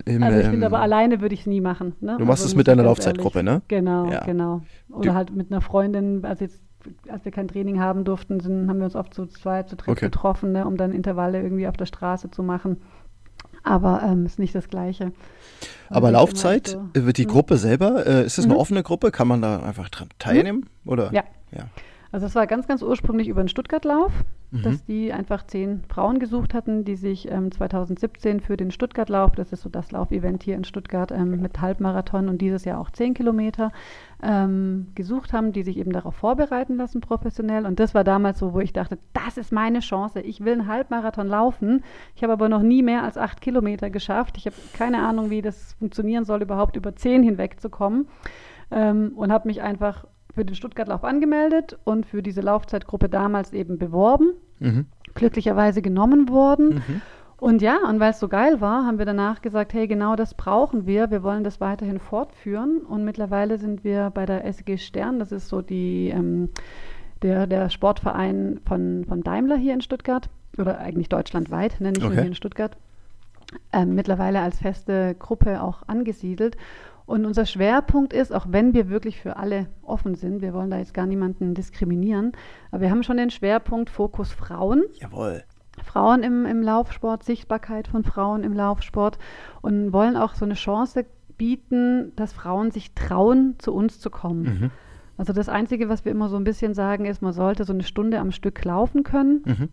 Im, 0.07 0.23
Also 0.23 0.39
ich 0.39 0.45
ähm, 0.47 0.51
finde 0.53 0.67
aber 0.67 0.81
alleine 0.81 1.21
würde 1.21 1.35
ich 1.35 1.41
es 1.41 1.47
nie 1.47 1.61
machen. 1.61 1.95
Ne? 2.01 2.17
Du 2.19 2.25
machst 2.25 2.43
Also 2.43 2.53
es 2.53 2.57
mit 2.57 2.69
deiner 2.69 2.83
Laufzeitgruppe, 2.85 3.43
ne? 3.43 3.63
Genau, 3.69 4.11
Ja. 4.11 4.25
genau. 4.25 4.63
Oder 4.91 5.11
Du- 5.11 5.15
halt 5.15 5.35
mit 5.37 5.51
einer 5.51 5.61
Freundin, 5.61 6.25
also 6.25 6.45
jetzt, 6.45 6.61
als 7.09 7.25
wir 7.25 7.33
kein 7.33 7.49
Training 7.49 7.81
haben 7.81 8.05
durften, 8.05 8.41
sind, 8.41 8.69
haben 8.69 8.79
wir 8.79 8.85
uns 8.87 8.97
oft 8.97 9.15
zu 9.15 9.27
zweit, 9.27 9.69
zu 9.69 9.77
dritt 9.77 9.89
Okay. 9.89 10.07
getroffen, 10.07 10.53
ne, 10.53 10.67
um 10.67 10.77
dann 10.77 10.93
Intervalle 10.93 11.41
irgendwie 11.43 11.67
auf 11.69 11.77
der 11.77 11.87
Straße 11.87 12.31
zu 12.31 12.43
machen. 12.43 12.79
Aber 13.65 14.03
ähm, 14.05 14.27
ist 14.27 14.39
nicht 14.41 14.55
das 14.55 14.69
Gleiche. 14.69 15.13
aber 15.89 16.09
Also 16.09 16.19
Laufzeit, 16.19 16.67
so- 16.69 16.79
äh, 16.95 17.05
wird 17.05 17.19
die 17.19 17.27
Mhm. 17.27 17.31
Gruppe 17.31 17.57
selber, 17.59 18.05
äh, 18.07 18.25
ist 18.27 18.39
das 18.39 18.45
eine 18.47 18.55
Mhm. 18.55 18.61
offene 18.61 18.83
Gruppe? 18.83 19.11
Kann 19.13 19.29
man 19.29 19.41
da 19.41 19.61
einfach 19.61 19.89
dran 19.89 20.09
teilnehmen? 20.19 20.67
Oder? 20.85 21.13
Ja. 21.13 21.23
ja. 21.53 21.65
Also 22.13 22.27
es 22.27 22.35
war 22.35 22.47
ganz, 22.47 22.67
ganz 22.69 22.83
ursprünglich 22.83 23.29
über 23.29 23.43
den 23.43 23.49
Stuttgart-Lauf, 23.49 24.13
Mhm. 24.53 24.63
dass 24.65 24.85
die 24.85 25.15
einfach 25.15 25.47
zehn 25.47 25.83
Frauen 25.89 26.19
gesucht 26.19 26.53
hatten, 26.53 26.85
die 26.85 26.97
sich 26.97 27.31
ähm, 27.31 27.51
2017 27.51 28.41
für 28.41 28.59
den 28.59 28.71
Stuttgart-Lauf, 28.71 29.35
das 29.35 29.51
ist 29.51 29.63
so 29.63 29.71
das 29.71 29.91
Laufevent 29.93 30.43
hier 30.43 30.57
in 30.57 30.65
Stuttgart 30.65 31.11
ähm, 31.11 31.41
mit 31.41 31.63
Halbmarathon 31.63 32.29
und 32.29 32.39
dieses 32.43 32.67
Jahr 32.67 32.79
auch 32.79 32.91
10 32.91 33.15
Kilometer, 33.15 33.73
ähm, 34.23 34.89
gesucht 34.95 35.33
haben, 35.33 35.53
die 35.53 35.63
sich 35.63 35.79
eben 35.79 35.91
darauf 35.93 36.15
vorbereiten 36.15 36.77
lassen 36.77 37.01
professionell. 37.01 37.65
Und 37.65 37.81
das 37.81 37.95
war 37.95 38.05
damals 38.05 38.41
so, 38.41 38.53
wo 38.53 38.61
ich 38.61 38.75
dachte, 38.75 38.99
das 39.15 39.39
ist 39.39 39.53
meine 39.53 39.81
Chance. 39.81 40.21
Ich 40.21 40.45
will 40.45 40.53
einen 40.53 40.67
Halbmarathon 40.67 41.29
laufen. 41.29 41.83
Ich 42.15 42.23
habe 42.23 42.35
aber 42.35 42.51
noch 42.51 42.63
nie 42.63 42.83
mehr 42.83 43.05
als 43.05 43.17
acht 43.17 43.41
Kilometer 43.41 43.89
geschafft. 43.89 44.37
Ich 44.37 44.45
habe 44.45 44.57
keine 44.75 45.03
Ahnung, 45.03 45.31
wie 45.31 45.41
das 45.41 45.73
funktionieren 45.79 46.27
soll, 46.27 46.43
überhaupt 46.43 46.77
über 46.77 46.95
zehn 46.95 47.23
hinwegzukommen. 47.23 48.07
Ähm, 48.71 49.13
und 49.17 49.33
habe 49.33 49.49
mich 49.49 49.63
einfach 49.63 50.05
für 50.35 50.45
den 50.45 50.55
Stuttgart-Lauf 50.55 51.05
angemeldet 51.05 51.79
und 51.85 52.07
für 52.07 52.23
diese 52.23 52.41
Laufzeitgruppe 52.41 53.09
damals 53.09 53.53
eben 53.53 53.79
beworben. 53.79 54.33
Mhm. 54.59 54.87
Glücklicherweise 55.15 55.83
genommen 55.83 56.29
worden. 56.29 56.77
Mhm. 56.87 57.03
Und 57.37 57.61
ja, 57.61 57.79
und 57.89 57.99
weil 57.99 58.13
es 58.13 58.21
so 58.21 58.29
geil 58.29 58.61
war, 58.61 58.87
haben 58.87 58.99
wir 58.99 59.05
danach 59.05 59.43
gesagt, 59.43 59.75
hey, 59.75 59.89
genau 59.89 60.15
das 60.15 60.35
brauchen 60.35 60.87
wir. 60.87 61.11
Wir 61.11 61.25
wollen 61.25 61.43
das 61.43 61.61
weiterhin 61.61 61.99
fortführen. 61.99 62.79
Und 62.79 63.05
mittlerweile 63.05 63.59
sind 63.59 63.83
wir 63.83 64.11
bei 64.11 64.27
der 64.27 64.45
SG 64.45 64.79
Stern, 64.79 65.19
das 65.19 65.33
ist 65.33 65.49
so 65.49 65.61
die, 65.61 66.11
ähm, 66.11 66.51
der, 67.23 67.49
der 67.49 67.69
Sportverein 67.69 68.61
von, 68.65 69.05
von 69.09 69.23
Daimler 69.23 69.57
hier 69.57 69.75
in 69.75 69.81
Stuttgart 69.81 70.31
oder 70.57 70.79
eigentlich 70.79 71.09
deutschlandweit, 71.09 71.81
ne, 71.81 71.89
nicht 71.89 72.03
nur 72.03 72.11
Okay. 72.11 72.21
hier 72.21 72.29
in 72.29 72.35
Stuttgart, 72.37 72.77
ähm, 73.73 73.95
mittlerweile 73.95 74.41
als 74.41 74.59
feste 74.61 75.17
Gruppe 75.19 75.63
auch 75.63 75.83
angesiedelt. 75.89 76.57
Und 77.13 77.27
unser 77.27 77.45
Schwerpunkt 77.45 78.15
ist, 78.15 78.33
auch 78.33 78.47
wenn 78.49 78.73
wir 78.73 78.89
wirklich 78.89 79.21
für 79.21 79.37
alle 79.37 79.67
offen 79.83 80.15
sind, 80.15 80.41
wir 80.41 80.55
wollen 80.55 80.71
da 80.71 80.79
jetzt 80.79 80.95
gar 80.95 81.05
niemanden 81.05 81.53
diskriminieren, 81.53 82.33
aber 82.71 82.81
wir 82.81 82.91
haben 82.91 83.03
schon 83.03 83.19
den 83.19 83.29
Schwerpunkt 83.29 83.91
Fokus 83.91 84.33
Frauen. 84.33 84.85
Jawohl. 84.99 85.45
Frauen 85.85 86.23
im, 86.23 86.47
im 86.47 86.63
Laufsport, 86.63 87.23
Sichtbarkeit 87.23 87.87
von 87.87 88.03
Frauen 88.03 88.45
im 88.45 88.55
Laufsport 88.55 89.19
und 89.61 89.93
wollen 89.93 90.17
auch 90.17 90.33
so 90.33 90.47
eine 90.47 90.55
Chance 90.55 91.05
bieten, 91.37 92.13
dass 92.17 92.33
Frauen 92.33 92.71
sich 92.71 92.95
trauen, 92.95 93.57
zu 93.59 93.75
uns 93.75 94.01
zu 94.01 94.09
kommen. 94.09 94.43
Mhm. 94.45 94.71
Also 95.19 95.35
das 95.35 95.51
Einzige, 95.51 95.91
was 95.91 96.07
wir 96.07 96.13
immer 96.13 96.31
so 96.31 96.39
ein 96.39 96.45
bisschen 96.45 96.73
sagen, 96.73 97.05
ist, 97.05 97.21
man 97.21 97.35
sollte 97.35 97.65
so 97.65 97.75
eine 97.75 97.83
Stunde 97.83 98.21
am 98.21 98.33
Stück 98.33 98.65
laufen 98.65 99.03
können, 99.03 99.43
Mhm. 99.45 99.69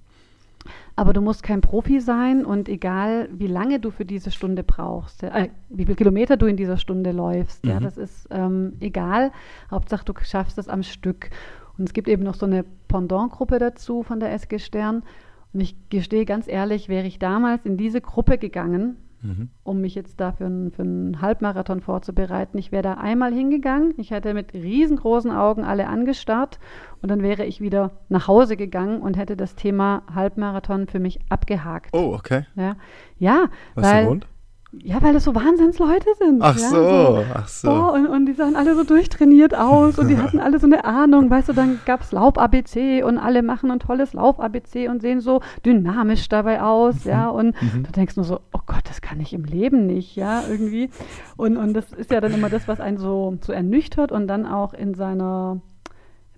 Aber 0.95 1.13
du 1.13 1.21
musst 1.21 1.43
kein 1.43 1.61
Profi 1.61 1.99
sein 2.01 2.45
und 2.45 2.69
egal, 2.69 3.29
wie 3.31 3.47
lange 3.47 3.79
du 3.79 3.91
für 3.91 4.05
diese 4.05 4.31
Stunde 4.31 4.63
brauchst, 4.63 5.21
ja, 5.21 5.29
äh, 5.35 5.49
wie 5.69 5.85
viele 5.85 5.95
Kilometer 5.95 6.37
du 6.37 6.45
in 6.45 6.57
dieser 6.57 6.77
Stunde 6.77 7.11
läufst, 7.11 7.65
ja, 7.65 7.79
Mhm. 7.79 7.83
das 7.83 7.97
ist 7.97 8.27
ähm, 8.31 8.73
egal. 8.79 9.31
Hauptsache, 9.71 10.05
du 10.05 10.13
schaffst 10.21 10.57
es 10.57 10.67
am 10.69 10.83
Stück. 10.83 11.29
Und 11.77 11.85
es 11.85 11.93
gibt 11.93 12.09
eben 12.09 12.23
noch 12.23 12.35
so 12.35 12.45
eine 12.45 12.65
Pendant-Gruppe 12.89 13.57
dazu 13.57 14.03
von 14.03 14.19
der 14.19 14.33
SG 14.33 14.59
Stern. 14.59 15.03
Und 15.53 15.61
ich 15.61 15.75
gestehe 15.89 16.25
ganz 16.25 16.47
ehrlich, 16.47 16.89
wäre 16.89 17.07
ich 17.07 17.19
damals 17.19 17.65
in 17.65 17.77
diese 17.77 18.01
Gruppe 18.01 18.37
gegangen, 18.37 18.97
Mhm. 19.21 19.49
um 19.63 19.81
mich 19.81 19.95
jetzt 19.95 20.19
da 20.21 20.31
für 20.31 20.45
einen, 20.45 20.71
für 20.71 20.83
einen 20.83 21.21
Halbmarathon 21.21 21.81
vorzubereiten. 21.81 22.57
Ich 22.57 22.71
wäre 22.71 22.83
da 22.83 22.93
einmal 22.93 23.33
hingegangen, 23.33 23.93
ich 23.97 24.11
hätte 24.11 24.33
mit 24.33 24.53
riesengroßen 24.53 25.31
Augen 25.31 25.63
alle 25.63 25.87
angestarrt 25.87 26.59
und 27.01 27.09
dann 27.11 27.21
wäre 27.21 27.45
ich 27.45 27.59
wieder 27.59 27.91
nach 28.07 28.27
Hause 28.27 28.55
gegangen 28.55 29.01
und 29.01 29.17
hätte 29.17 29.35
das 29.35 29.55
Thema 29.55 30.03
Halbmarathon 30.13 30.87
für 30.87 30.99
mich 30.99 31.19
abgehakt. 31.29 31.89
Oh, 31.93 32.13
okay. 32.13 32.45
Ja, 32.55 32.75
ja 33.17 33.49
Was 33.75 33.85
ist 33.85 33.91
weil, 33.91 33.97
der 33.97 34.07
Grund? 34.07 34.27
Ja, 34.71 35.01
weil 35.01 35.15
es 35.15 35.23
so 35.23 35.33
Wahnsinnsleute 35.33 36.09
sind. 36.19 36.41
Ach 36.43 36.57
ja, 36.57 36.69
so, 36.69 37.25
ach 37.33 37.47
so. 37.47 37.67
Boah, 37.67 37.93
und, 37.93 38.05
und 38.05 38.25
die 38.27 38.33
sahen 38.33 38.55
alle 38.55 38.75
so 38.75 38.83
durchtrainiert 38.83 39.55
aus 39.55 39.97
und 39.97 40.09
die 40.09 40.17
hatten 40.21 40.39
alle 40.39 40.59
so 40.59 40.67
eine 40.67 40.85
Ahnung. 40.85 41.29
Weißt 41.29 41.49
du, 41.49 41.53
dann 41.53 41.79
gab 41.85 42.01
es 42.01 42.11
Lauf-ABC 42.11 43.01
und 43.01 43.17
alle 43.17 43.41
machen 43.41 43.71
ein 43.71 43.79
tolles 43.79 44.13
Lauf-ABC 44.13 44.87
und 44.87 45.01
sehen 45.01 45.21
so 45.21 45.41
dynamisch 45.65 46.29
dabei 46.29 46.61
aus, 46.61 47.03
ja. 47.03 47.29
Und 47.29 47.55
du 47.61 47.91
denkst 47.91 48.15
nur 48.15 48.25
so, 48.25 48.41
oh 48.53 48.59
Gott, 48.67 48.83
das 48.83 49.01
kann 49.01 49.19
ich 49.19 49.33
im 49.33 49.43
Leben 49.43 49.87
nicht, 49.87 50.15
ja, 50.15 50.43
irgendwie. 50.47 50.91
Und, 51.35 51.57
und 51.57 51.73
das 51.73 51.91
ist 51.91 52.11
ja 52.11 52.21
dann 52.21 52.33
immer 52.33 52.49
das, 52.49 52.67
was 52.67 52.79
einen 52.79 52.97
so, 52.97 53.37
so 53.41 53.51
ernüchtert 53.51 54.11
und 54.11 54.27
dann 54.27 54.45
auch 54.45 54.75
in 54.75 54.93
seiner 54.93 55.61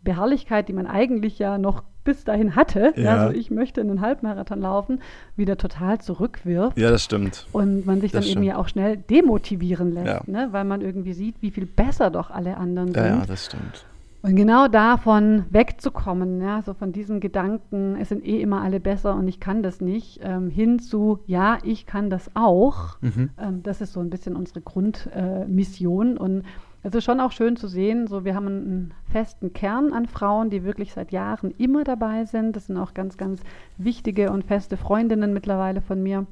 Beharrlichkeit, 0.04 0.70
die 0.70 0.74
man 0.74 0.88
eigentlich 0.88 1.38
ja 1.38 1.58
noch 1.58 1.84
bis 2.04 2.24
dahin 2.24 2.56
hatte, 2.56 2.94
ja. 2.96 3.04
Ja. 3.04 3.28
so 3.28 3.34
ich 3.34 3.52
möchte 3.52 3.82
einen 3.82 4.02
Halbmarathon 4.02 4.60
laufen, 4.62 5.00
wieder 5.36 5.58
total 5.58 6.00
zurückwirft. 6.02 6.78
Ja, 6.78 6.90
das 6.92 7.04
stimmt. 7.04 7.46
Und 7.52 7.86
man 7.86 8.02
sich 8.02 8.12
Das 8.12 8.22
dann 8.26 8.32
eben 8.32 8.42
stimmt. 8.42 8.46
ja 8.48 8.58
auch 8.58 8.68
schnell 8.68 8.98
demotivieren 8.98 9.92
lässt, 9.92 10.08
Ja. 10.08 10.22
ne? 10.26 10.50
weil 10.52 10.64
man 10.66 10.82
irgendwie 10.82 11.14
sieht, 11.14 11.36
wie 11.42 11.52
viel 11.52 11.66
besser 11.66 12.10
doch 12.10 12.30
alle 12.32 12.58
anderen 12.58 12.94
Ja, 12.94 13.04
sind. 13.04 13.20
ja, 13.20 13.26
das 13.26 13.46
stimmt. 13.46 13.86
Und 14.24 14.36
genau 14.36 14.68
davon 14.68 15.46
wegzukommen, 15.50 16.42
ja, 16.42 16.62
so 16.62 16.76
von 16.76 16.92
diesem 16.92 17.20
Gedanken, 17.22 17.98
es 18.00 18.10
sind 18.10 18.24
eh 18.24 18.40
immer 18.40 18.62
alle 18.62 18.80
besser 18.80 19.16
und 19.16 19.28
ich 19.28 19.40
kann 19.40 19.64
das 19.64 19.82
nicht, 19.82 20.20
ähm, 20.24 20.52
hin 20.52 20.78
zu, 20.78 21.20
ja, 21.26 21.58
ich 21.64 21.88
kann 21.88 22.12
das 22.12 22.30
auch. 22.36 22.98
Mhm. 23.02 23.32
Ähm, 23.40 23.64
das 23.64 23.82
ist 23.82 23.94
so 23.94 24.00
ein 24.00 24.12
bisschen 24.12 24.36
unsere 24.36 24.62
Grundmission. 24.62 26.18
Äh, 26.18 26.20
und 26.20 26.44
es 26.84 26.96
ist 26.96 27.04
schon 27.04 27.20
auch 27.20 27.32
schön 27.32 27.56
zu 27.56 27.68
sehen, 27.68 28.08
so 28.08 28.26
wir 28.26 28.36
haben 28.36 28.48
einen 28.48 28.94
festen 29.12 29.54
Kern 29.54 29.94
an 29.94 30.08
Frauen, 30.08 30.50
die 30.50 30.64
wirklich 30.64 30.94
seit 30.94 31.12
Jahren 31.12 31.52
immer 31.58 31.84
dabei 31.84 32.26
sind. 32.26 32.56
Das 32.56 32.68
sind 32.68 32.78
auch 32.78 32.94
ganz, 32.94 33.18
ganz 33.18 33.42
wichtige 33.78 34.32
und 34.32 34.46
feste 34.46 34.78
Freundinnen 34.78 35.34
mittlerweile 35.34 35.82
von 35.82 36.02
mir. 36.02 36.26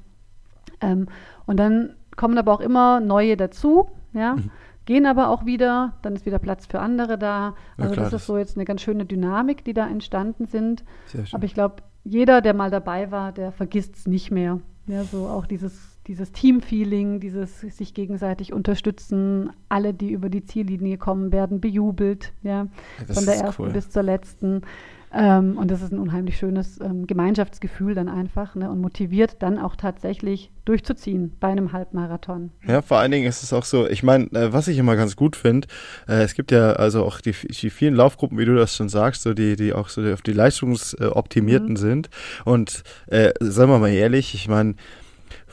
Ähm, 0.82 1.08
und 1.46 1.58
dann 1.58 1.96
kommen 2.16 2.38
aber 2.38 2.54
auch 2.54 2.62
immer 2.62 3.00
neue 3.00 3.38
dazu, 3.38 3.90
ja. 4.14 4.36
Mhm. 4.36 4.52
Gehen 4.86 5.06
aber 5.06 5.30
auch 5.30 5.46
wieder, 5.46 5.94
dann 6.02 6.16
ist 6.16 6.26
wieder 6.26 6.40
Platz 6.40 6.66
für 6.66 6.80
andere 6.80 7.20
da. 7.20 7.54
Also 7.78 7.92
ja, 7.92 7.94
klar, 7.94 8.10
das 8.10 8.22
ist 8.22 8.26
so 8.26 8.40
jetzt 8.40 8.58
eine 8.58 8.66
ganz 8.66 8.82
schöne 8.82 9.06
Dynamik, 9.06 9.64
die 9.64 9.74
da 9.74 9.88
entstanden 9.88 10.48
sind. 10.48 10.84
Aber 11.32 11.44
ich 11.44 11.54
glaube, 11.54 11.84
jeder, 12.04 12.42
der 12.42 12.56
mal 12.56 12.72
dabei 12.72 13.12
war, 13.12 13.32
der 13.32 13.52
vergisst 13.52 13.98
es 13.98 14.08
nicht 14.08 14.32
mehr. 14.32 14.62
Ja, 14.88 15.04
so 15.04 15.28
auch 15.28 15.46
dieses 15.46 15.89
dieses 16.10 16.32
Teamfeeling, 16.32 17.20
dieses 17.20 17.62
sich 17.62 17.94
gegenseitig 17.94 18.52
unterstützen. 18.52 19.52
Alle, 19.70 19.94
die 19.94 20.12
über 20.12 20.30
die 20.30 20.44
Ziellinie 20.44 20.98
kommen, 20.98 21.32
werden 21.32 21.62
bejubelt, 21.62 22.34
ja, 22.42 22.68
ja 23.08 23.14
von 23.14 23.26
der 23.26 23.36
ersten 23.36 23.64
cool. 23.64 23.70
bis 23.72 23.92
zur 23.92 24.02
letzten. 24.02 24.64
Ähm, 25.12 25.58
und 25.58 25.70
das 25.70 25.82
ist 25.82 25.92
ein 25.92 26.00
unheimlich 26.00 26.38
schönes 26.38 26.80
ähm, 26.82 27.06
Gemeinschaftsgefühl 27.08 27.96
dann 27.96 28.10
einfach 28.10 28.56
ne, 28.56 28.70
und 28.70 28.82
motiviert 28.82 29.38
dann 29.40 29.58
auch 29.58 29.76
tatsächlich 29.76 30.52
durchzuziehen 30.66 31.36
bei 31.40 31.48
einem 31.48 31.74
Halbmarathon. 31.74 32.52
Ja, 32.68 32.82
vor 32.82 32.98
allen 32.98 33.12
Dingen 33.12 33.28
ist 33.28 33.42
es 33.42 33.54
auch 33.54 33.64
so, 33.64 33.88
ich 33.88 34.04
meine, 34.04 34.26
äh, 34.34 34.54
was 34.54 34.68
ich 34.68 34.78
immer 34.78 34.96
ganz 34.96 35.16
gut 35.16 35.36
finde, 35.36 35.68
äh, 36.08 36.22
es 36.22 36.34
gibt 36.34 36.52
ja 36.52 36.74
also 36.74 37.06
auch 37.06 37.22
die, 37.22 37.32
die, 37.32 37.70
vielen 37.70 37.96
Laufgruppen, 37.96 38.38
wie 38.38 38.46
du 38.46 38.56
das 38.56 38.76
schon 38.76 38.90
sagst, 38.90 39.24
so 39.24 39.34
die, 39.34 39.56
die 39.56 39.74
auch 39.74 39.90
so 39.90 40.02
auf 40.12 40.22
die 40.22 40.34
Leistungsoptimierten 40.34 41.72
mhm. 41.72 41.78
sind. 41.78 42.10
Und 42.46 42.84
äh, 43.08 43.32
sagen 43.40 43.72
wir 43.72 43.80
mal 43.80 43.90
ehrlich, 43.90 44.36
ich 44.36 44.48
meine, 44.48 44.76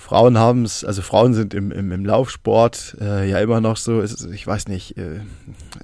Frauen 0.07 0.39
haben 0.39 0.63
es, 0.63 0.85
also 0.85 1.03
Frauen 1.03 1.35
sind 1.35 1.53
im, 1.53 1.73
im, 1.73 1.91
im 1.91 2.05
Laufsport 2.05 2.97
äh, 3.01 3.29
ja 3.29 3.41
immer 3.41 3.61
noch 3.61 3.77
so, 3.77 4.01
ist, 4.01 4.25
ich 4.27 4.47
weiß 4.47 4.69
nicht, 4.69 4.97
äh, 4.97 5.19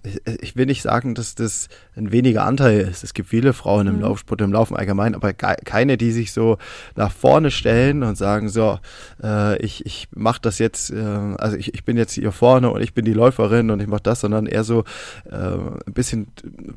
ich, 0.04 0.20
ich, 0.40 0.56
will 0.56 0.66
nicht 0.66 0.82
sagen, 0.82 1.16
dass 1.16 1.34
das 1.34 1.68
ein 1.96 2.12
weniger 2.12 2.44
Anteil 2.44 2.82
ist. 2.82 3.02
Es 3.02 3.14
gibt 3.14 3.30
viele 3.30 3.52
Frauen 3.52 3.88
im 3.88 3.96
mhm. 3.96 4.02
Laufsport, 4.02 4.40
im 4.40 4.52
Laufen 4.52 4.76
allgemein, 4.76 5.16
aber 5.16 5.32
keine, 5.32 5.96
die 5.96 6.12
sich 6.12 6.32
so 6.32 6.58
nach 6.94 7.10
vorne 7.10 7.50
stellen 7.50 8.04
und 8.04 8.16
sagen, 8.16 8.48
so, 8.48 8.78
äh, 9.24 9.60
ich, 9.60 9.84
ich 9.86 10.06
mache 10.14 10.40
das 10.40 10.60
jetzt, 10.60 10.92
äh, 10.92 11.02
also 11.38 11.56
ich, 11.56 11.74
ich 11.74 11.84
bin 11.84 11.96
jetzt 11.96 12.12
hier 12.12 12.30
vorne 12.30 12.70
und 12.70 12.80
ich 12.80 12.94
bin 12.94 13.04
die 13.04 13.14
Läuferin 13.14 13.70
und 13.72 13.80
ich 13.80 13.88
mache 13.88 14.04
das, 14.04 14.20
sondern 14.20 14.46
eher 14.46 14.62
so 14.62 14.84
äh, 15.32 15.34
ein 15.34 15.92
bisschen 15.94 16.28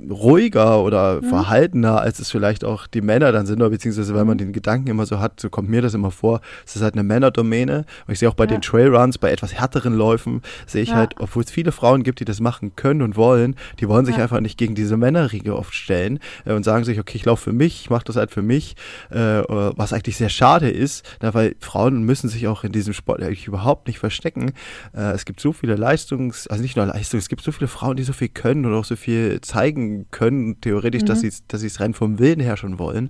ruhiger 0.10 0.82
oder 0.82 1.22
mhm. 1.22 1.30
verhaltener, 1.30 2.02
als 2.02 2.18
es 2.18 2.32
vielleicht 2.32 2.66
auch 2.66 2.88
die 2.88 3.02
Männer 3.02 3.32
dann 3.32 3.46
sind, 3.46 3.62
oder 3.62 3.70
beziehungsweise 3.70 4.16
weil 4.16 4.26
man 4.26 4.38
mhm. 4.38 4.40
den 4.40 4.54
Gedanken 4.54 4.88
immer 4.88 5.06
so 5.06 5.20
hat, 5.20 5.40
so 5.40 5.52
kommt 5.52 5.70
mir 5.70 5.84
das 5.84 5.94
immer 5.94 6.10
vor, 6.10 6.42
es 6.66 6.76
ist 6.76 6.82
halt 6.82 6.96
eine 6.96 7.04
Männerdomäne. 7.44 7.86
Und 8.08 8.14
ich 8.14 8.20
sehe 8.20 8.30
auch 8.30 8.36
bei 8.36 8.46
ja. 8.46 8.52
den 8.52 8.62
Trailruns, 8.62 9.18
bei 9.18 9.32
etwas 9.32 9.54
härteren 9.54 9.96
Läufen, 9.96 10.42
sehe 10.66 10.84
ich 10.84 10.90
ja. 10.90 10.96
halt, 10.96 11.16
obwohl 11.20 11.44
es 11.44 11.52
viele 11.52 11.72
Frauen 11.72 12.04
gibt, 12.04 12.20
die 12.20 12.26
das 12.26 12.40
machen 12.40 12.76
können 12.76 13.02
und 13.02 13.16
wollen, 13.16 13.56
die 13.80 13.88
wollen 13.88 14.06
sich 14.06 14.18
ja. 14.18 14.24
einfach 14.24 14.40
nicht 14.40 14.58
gegen 14.58 14.76
diese 14.76 14.98
Männerriege 14.98 15.56
oft 15.56 15.74
stellen 15.74 16.20
äh, 16.46 16.54
und 16.54 16.64
sagen 16.64 16.84
sich, 16.84 17.00
okay, 17.00 17.18
ich 17.18 17.26
laufe 17.26 17.46
für 17.46 17.54
mich, 17.54 17.82
ich 17.82 17.90
mache 17.90 18.06
das 18.06 18.16
halt 18.16 18.32
für 18.32 18.42
mich, 18.42 18.76
äh, 19.10 19.18
was 19.18 19.94
eigentlich 19.94 20.18
sehr 20.18 20.30
schade 20.30 20.70
ist, 20.70 21.06
na, 21.22 21.34
weil 21.34 21.56
Frauen 21.60 22.04
müssen 22.04 22.30
sich 22.30 22.48
auch 22.48 22.64
in 22.64 22.72
diesem 22.72 22.94
Sport 22.94 23.22
eigentlich 23.22 23.48
überhaupt 23.48 23.88
nicht 23.88 24.00
verstecken. 24.00 24.54
Äh, 24.96 25.12
es 25.12 25.26
gibt 25.26 25.40
so 25.40 25.54
viele 25.54 25.76
Leistungs-, 25.76 26.48
also 26.48 26.62
nicht 26.62 26.76
nur 26.76 26.86
Leistung, 26.86 27.20
es 27.20 27.30
gibt 27.30 27.42
so 27.42 27.52
viele 27.52 27.68
Frauen, 27.68 27.98
die 27.98 28.04
so 28.04 28.14
viel 28.14 28.30
können 28.30 28.66
und 28.66 28.74
auch 28.74 28.86
so 28.86 28.96
viel 28.96 29.42
zeigen 29.42 30.10
können, 30.12 30.62
theoretisch, 30.62 31.04
mhm. 31.04 31.08
dass 31.08 31.22
sie 31.22 31.32
dass 31.48 31.64
es 31.64 31.80
rein 31.80 31.94
vom 31.94 32.20
Willen 32.20 32.40
her 32.40 32.58
schon 32.58 32.80
wollen. 32.80 33.10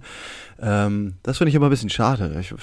Ähm, 0.61 1.15
das 1.23 1.37
finde 1.37 1.49
ich 1.49 1.55
immer 1.55 1.67
ein 1.67 1.69
bisschen 1.69 1.89
schade. 1.89 2.37
Ich, 2.39 2.53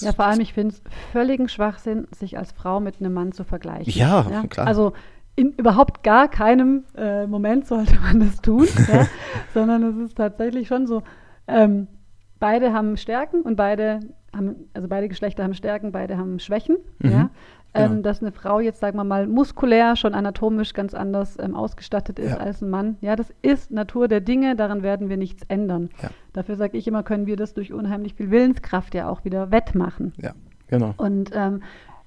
ja, 0.00 0.12
vor 0.12 0.26
allem, 0.26 0.40
ich 0.40 0.52
finde 0.52 0.74
es 0.74 0.82
völligen 1.12 1.48
Schwachsinn, 1.48 2.06
sich 2.16 2.38
als 2.38 2.52
Frau 2.52 2.80
mit 2.80 3.00
einem 3.00 3.12
Mann 3.12 3.32
zu 3.32 3.44
vergleichen. 3.44 3.92
Ja, 3.92 4.26
ja? 4.30 4.46
klar. 4.46 4.66
Also 4.66 4.92
in 5.34 5.52
überhaupt 5.52 6.02
gar 6.02 6.28
keinem 6.28 6.84
äh, 6.96 7.26
Moment 7.26 7.66
sollte 7.66 7.96
man 8.00 8.20
das 8.20 8.40
tun, 8.40 8.66
ja? 8.92 9.06
sondern 9.54 9.82
es 9.82 9.96
ist 9.96 10.16
tatsächlich 10.16 10.68
schon 10.68 10.86
so, 10.86 11.02
ähm, 11.46 11.88
beide 12.38 12.72
haben 12.72 12.96
Stärken 12.96 13.42
und 13.42 13.56
beide 13.56 14.00
haben, 14.34 14.56
also 14.72 14.88
beide 14.88 15.08
Geschlechter 15.08 15.44
haben 15.44 15.54
Stärken, 15.54 15.92
beide 15.92 16.16
haben 16.16 16.38
Schwächen. 16.38 16.78
Mhm. 17.00 17.10
Ja? 17.10 17.30
Ähm, 17.76 17.96
ja. 17.96 18.02
dass 18.02 18.22
eine 18.22 18.32
Frau 18.32 18.60
jetzt, 18.60 18.80
sagen 18.80 18.96
wir 18.96 19.04
mal, 19.04 19.26
muskulär 19.26 19.96
schon 19.96 20.14
anatomisch 20.14 20.72
ganz 20.72 20.94
anders 20.94 21.38
ähm, 21.38 21.54
ausgestattet 21.54 22.18
ist 22.18 22.32
ja. 22.32 22.36
als 22.38 22.62
ein 22.62 22.70
Mann. 22.70 22.96
Ja, 23.00 23.16
das 23.16 23.32
ist 23.42 23.70
Natur 23.70 24.08
der 24.08 24.20
Dinge, 24.20 24.56
daran 24.56 24.82
werden 24.82 25.08
wir 25.08 25.16
nichts 25.16 25.42
ändern. 25.48 25.90
Ja. 26.02 26.10
Dafür 26.32 26.56
sage 26.56 26.76
ich 26.76 26.86
immer, 26.86 27.02
können 27.02 27.26
wir 27.26 27.36
das 27.36 27.54
durch 27.54 27.72
unheimlich 27.72 28.14
viel 28.14 28.30
Willenskraft 28.30 28.94
ja 28.94 29.08
auch 29.08 29.24
wieder 29.24 29.50
wettmachen. 29.50 30.12
Ja, 30.20 30.32
genau. 30.68 30.94
Und 30.96 31.30
ähm, 31.34 31.62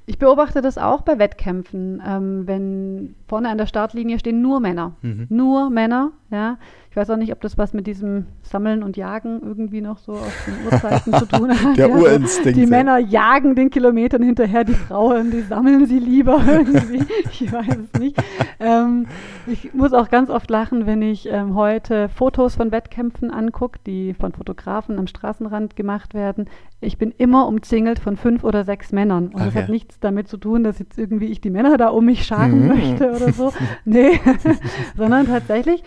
ich 0.09 0.17
beobachte 0.17 0.63
das 0.63 0.79
auch 0.79 1.01
bei 1.01 1.19
Wettkämpfen, 1.19 2.01
ähm, 2.03 2.47
wenn 2.47 3.15
vorne 3.27 3.49
an 3.49 3.59
der 3.59 3.67
Startlinie 3.67 4.17
stehen 4.17 4.41
nur 4.41 4.59
Männer. 4.59 4.93
Mhm. 5.03 5.27
Nur 5.29 5.69
Männer, 5.69 6.11
ja. 6.31 6.57
Ich 6.91 6.95
weiß 6.95 7.11
auch 7.11 7.17
nicht, 7.17 7.31
ob 7.31 7.39
das 7.41 7.55
was 7.55 7.73
mit 7.73 7.85
diesem 7.85 8.25
Sammeln 8.41 8.81
und 8.81 8.97
Jagen 8.97 9.41
irgendwie 9.43 9.79
noch 9.79 9.99
so 9.99 10.13
aus 10.13 10.33
den 10.47 10.65
Urzeiten 10.65 11.13
zu 11.13 11.27
tun 11.27 11.51
hat. 11.63 11.77
Der 11.77 11.87
ja, 11.87 11.95
Urinstinkt. 11.95 12.57
Die 12.57 12.65
Männer 12.65 12.97
jagen 12.97 13.53
den 13.53 13.69
Kilometern 13.69 14.23
hinterher, 14.23 14.63
die 14.63 14.73
Frauen, 14.73 15.29
die 15.29 15.41
sammeln 15.41 15.85
sie 15.85 15.99
lieber 15.99 16.41
irgendwie. 16.47 17.03
Ich 17.29 17.53
weiß 17.53 17.77
es 17.77 17.99
nicht. 17.99 18.17
Ähm, 18.59 19.05
ich 19.45 19.71
muss 19.75 19.93
auch 19.93 20.09
ganz 20.09 20.31
oft 20.31 20.49
lachen, 20.49 20.87
wenn 20.87 21.03
ich 21.03 21.27
ähm, 21.29 21.53
heute 21.53 22.09
Fotos 22.09 22.55
von 22.55 22.71
Wettkämpfen 22.71 23.29
angucke, 23.29 23.79
die 23.85 24.15
von 24.15 24.31
Fotografen 24.31 24.97
am 24.97 25.05
Straßenrand 25.05 25.75
gemacht 25.75 26.15
werden. 26.15 26.49
Ich 26.81 26.97
bin 26.97 27.13
immer 27.15 27.47
umzingelt 27.47 27.99
von 27.99 28.17
fünf 28.17 28.43
oder 28.43 28.63
sechs 28.63 28.91
Männern. 28.91 29.27
Und 29.27 29.41
Ach, 29.41 29.45
das 29.45 29.53
ja. 29.53 29.61
hat 29.61 29.69
nichts 29.69 29.99
damit 29.99 30.27
zu 30.27 30.37
tun, 30.37 30.63
dass 30.63 30.79
jetzt 30.79 30.97
irgendwie 30.97 31.27
ich 31.27 31.39
die 31.39 31.51
Männer 31.51 31.77
da 31.77 31.89
um 31.89 32.05
mich 32.05 32.25
scharen 32.25 32.63
mhm. 32.63 32.67
möchte 32.67 33.11
oder 33.11 33.31
so. 33.31 33.53
Nee, 33.85 34.19
sondern 34.97 35.27
tatsächlich 35.27 35.83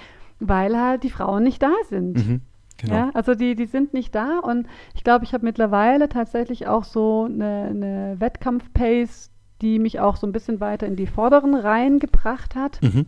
weil 0.49 0.79
halt 0.79 1.03
die 1.03 1.11
Frauen 1.11 1.43
nicht 1.45 1.63
da 1.63 1.73
sind. 1.89 2.17
Mhm, 2.17 2.41
genau. 2.79 2.95
Ja, 2.95 3.11
also 3.15 3.35
die, 3.35 3.55
die 3.55 3.67
sind 3.67 3.95
nicht 3.95 4.15
da 4.15 4.39
und 4.39 4.67
ich 4.95 5.05
glaube, 5.05 5.25
ich 5.25 5.35
habe 5.35 5.45
mittlerweile 5.45 6.09
tatsächlich 6.09 6.67
auch 6.67 6.85
so 6.85 7.25
eine, 7.25 7.69
eine 7.71 8.17
Wettkampf-Pace, 8.19 9.31
die 9.61 9.79
mich 9.79 10.01
auch 10.01 10.17
so 10.17 10.27
ein 10.27 10.33
bisschen 10.33 10.61
weiter 10.61 10.87
in 10.87 10.97
die 10.97 11.07
vorderen 11.07 11.55
Reihen 11.55 11.99
gebracht 11.99 12.55
hat. 12.55 12.81
Mhm. 12.83 13.07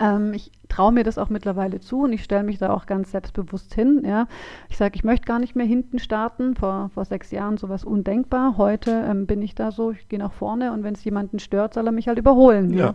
Ähm, 0.00 0.32
ich 0.32 0.50
traue 0.68 0.92
mir 0.92 1.04
das 1.04 1.18
auch 1.18 1.28
mittlerweile 1.28 1.78
zu 1.78 2.02
und 2.02 2.12
ich 2.12 2.24
stelle 2.24 2.42
mich 2.42 2.58
da 2.58 2.72
auch 2.72 2.86
ganz 2.86 3.10
selbstbewusst 3.10 3.74
hin. 3.74 4.02
Ja. 4.04 4.26
Ich 4.68 4.76
sage, 4.76 4.96
ich 4.96 5.04
möchte 5.04 5.26
gar 5.26 5.38
nicht 5.38 5.56
mehr 5.56 5.66
hinten 5.66 5.98
starten. 5.98 6.56
Vor, 6.56 6.90
vor 6.94 7.04
sechs 7.04 7.30
Jahren 7.30 7.58
sowas 7.58 7.84
undenkbar. 7.84 8.56
Heute 8.56 9.04
ähm, 9.08 9.26
bin 9.26 9.42
ich 9.42 9.54
da 9.54 9.70
so, 9.70 9.90
ich 9.90 10.08
gehe 10.08 10.18
nach 10.18 10.32
vorne 10.32 10.72
und 10.72 10.82
wenn 10.82 10.94
es 10.94 11.04
jemanden 11.04 11.38
stört, 11.38 11.74
soll 11.74 11.86
er 11.86 11.92
mich 11.92 12.08
halt 12.08 12.18
überholen. 12.18 12.72
Ja. 12.72 12.94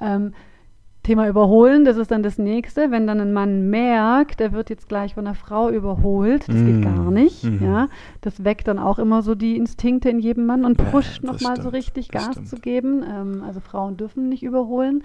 ja. 0.00 0.16
Ähm, 0.16 0.34
Thema 1.02 1.28
Überholen, 1.28 1.84
das 1.84 1.96
ist 1.96 2.10
dann 2.10 2.22
das 2.22 2.38
nächste. 2.38 2.90
Wenn 2.90 3.06
dann 3.06 3.20
ein 3.20 3.32
Mann 3.32 3.70
merkt, 3.70 4.40
er 4.40 4.52
wird 4.52 4.68
jetzt 4.68 4.88
gleich 4.88 5.14
von 5.14 5.26
einer 5.26 5.34
Frau 5.34 5.70
überholt, 5.70 6.48
das 6.48 6.56
mm. 6.56 6.66
geht 6.66 6.82
gar 6.82 7.10
nicht. 7.10 7.44
Mm. 7.44 7.64
Ja, 7.64 7.88
das 8.20 8.44
weckt 8.44 8.68
dann 8.68 8.78
auch 8.78 8.98
immer 8.98 9.22
so 9.22 9.34
die 9.34 9.56
Instinkte 9.56 10.10
in 10.10 10.18
jedem 10.18 10.46
Mann 10.46 10.64
und 10.64 10.76
pusht 10.76 11.22
ja, 11.22 11.32
nochmal 11.32 11.60
so 11.60 11.70
richtig 11.70 12.08
Gas 12.10 12.32
stimmt. 12.32 12.48
zu 12.48 12.56
geben. 12.56 13.02
Ähm, 13.02 13.42
also 13.46 13.60
Frauen 13.60 13.96
dürfen 13.96 14.28
nicht 14.28 14.42
überholen. 14.42 15.02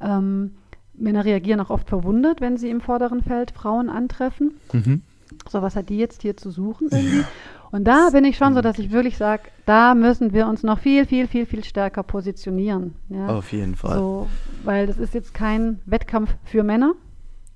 Ähm, 0.00 0.52
Männer 0.94 1.24
reagieren 1.24 1.60
auch 1.60 1.70
oft 1.70 1.88
verwundert, 1.88 2.40
wenn 2.40 2.56
sie 2.56 2.70
im 2.70 2.80
vorderen 2.80 3.22
Feld 3.22 3.50
Frauen 3.50 3.88
antreffen. 3.88 4.56
Mhm. 4.72 5.02
So, 5.48 5.62
was 5.62 5.76
hat 5.76 5.88
die 5.88 5.98
jetzt 5.98 6.22
hier 6.22 6.36
zu 6.36 6.50
suchen 6.50 6.88
irgendwie? 6.90 7.24
Und 7.76 7.84
da 7.84 8.08
bin 8.10 8.24
ich 8.24 8.38
schon 8.38 8.54
so, 8.54 8.62
dass 8.62 8.78
ich 8.78 8.90
wirklich 8.90 9.18
sage, 9.18 9.42
da 9.66 9.94
müssen 9.94 10.32
wir 10.32 10.46
uns 10.46 10.62
noch 10.62 10.78
viel, 10.78 11.04
viel, 11.04 11.26
viel, 11.26 11.44
viel 11.44 11.62
stärker 11.62 12.02
positionieren. 12.02 12.94
Ja? 13.10 13.26
Auf 13.28 13.52
jeden 13.52 13.74
Fall. 13.74 13.98
So, 13.98 14.28
weil 14.64 14.86
das 14.86 14.96
ist 14.96 15.12
jetzt 15.12 15.34
kein 15.34 15.78
Wettkampf 15.84 16.34
für 16.44 16.62
Männer. 16.62 16.94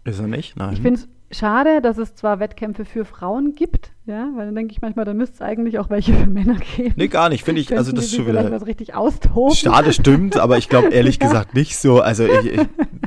Ist 0.04 0.20
er 0.20 0.26
nicht? 0.26 0.58
Nein. 0.58 0.74
Ich 0.74 0.82
finde 0.82 1.00
es 1.00 1.08
schade, 1.30 1.80
dass 1.80 1.98
es 1.98 2.14
zwar 2.14 2.40
Wettkämpfe 2.40 2.84
für 2.84 3.04
Frauen 3.04 3.54
gibt, 3.54 3.92
ja, 4.06 4.28
weil 4.34 4.46
dann 4.46 4.56
denke 4.56 4.72
ich 4.72 4.82
manchmal, 4.82 5.04
da 5.04 5.14
müsste 5.14 5.34
es 5.34 5.40
eigentlich 5.42 5.78
auch 5.78 5.88
welche 5.88 6.12
für 6.12 6.26
Männer 6.26 6.56
geben. 6.76 6.94
Nee, 6.96 7.08
gar 7.08 7.28
nicht, 7.28 7.44
finde 7.44 7.60
ich, 7.60 7.76
also 7.76 7.92
das 7.92 8.06
ist 8.06 8.16
schon 8.16 8.26
wieder 8.26 8.50
was 8.50 8.66
richtig 8.66 8.94
austoben. 8.94 9.54
Schade, 9.54 9.92
stimmt, 9.92 10.36
aber 10.36 10.58
ich 10.58 10.68
glaube 10.68 10.88
ehrlich 10.88 11.18
gesagt 11.20 11.54
nicht 11.54 11.76
so, 11.76 12.00
also 12.00 12.24
ich, 12.24 12.52
ich, 12.52 12.60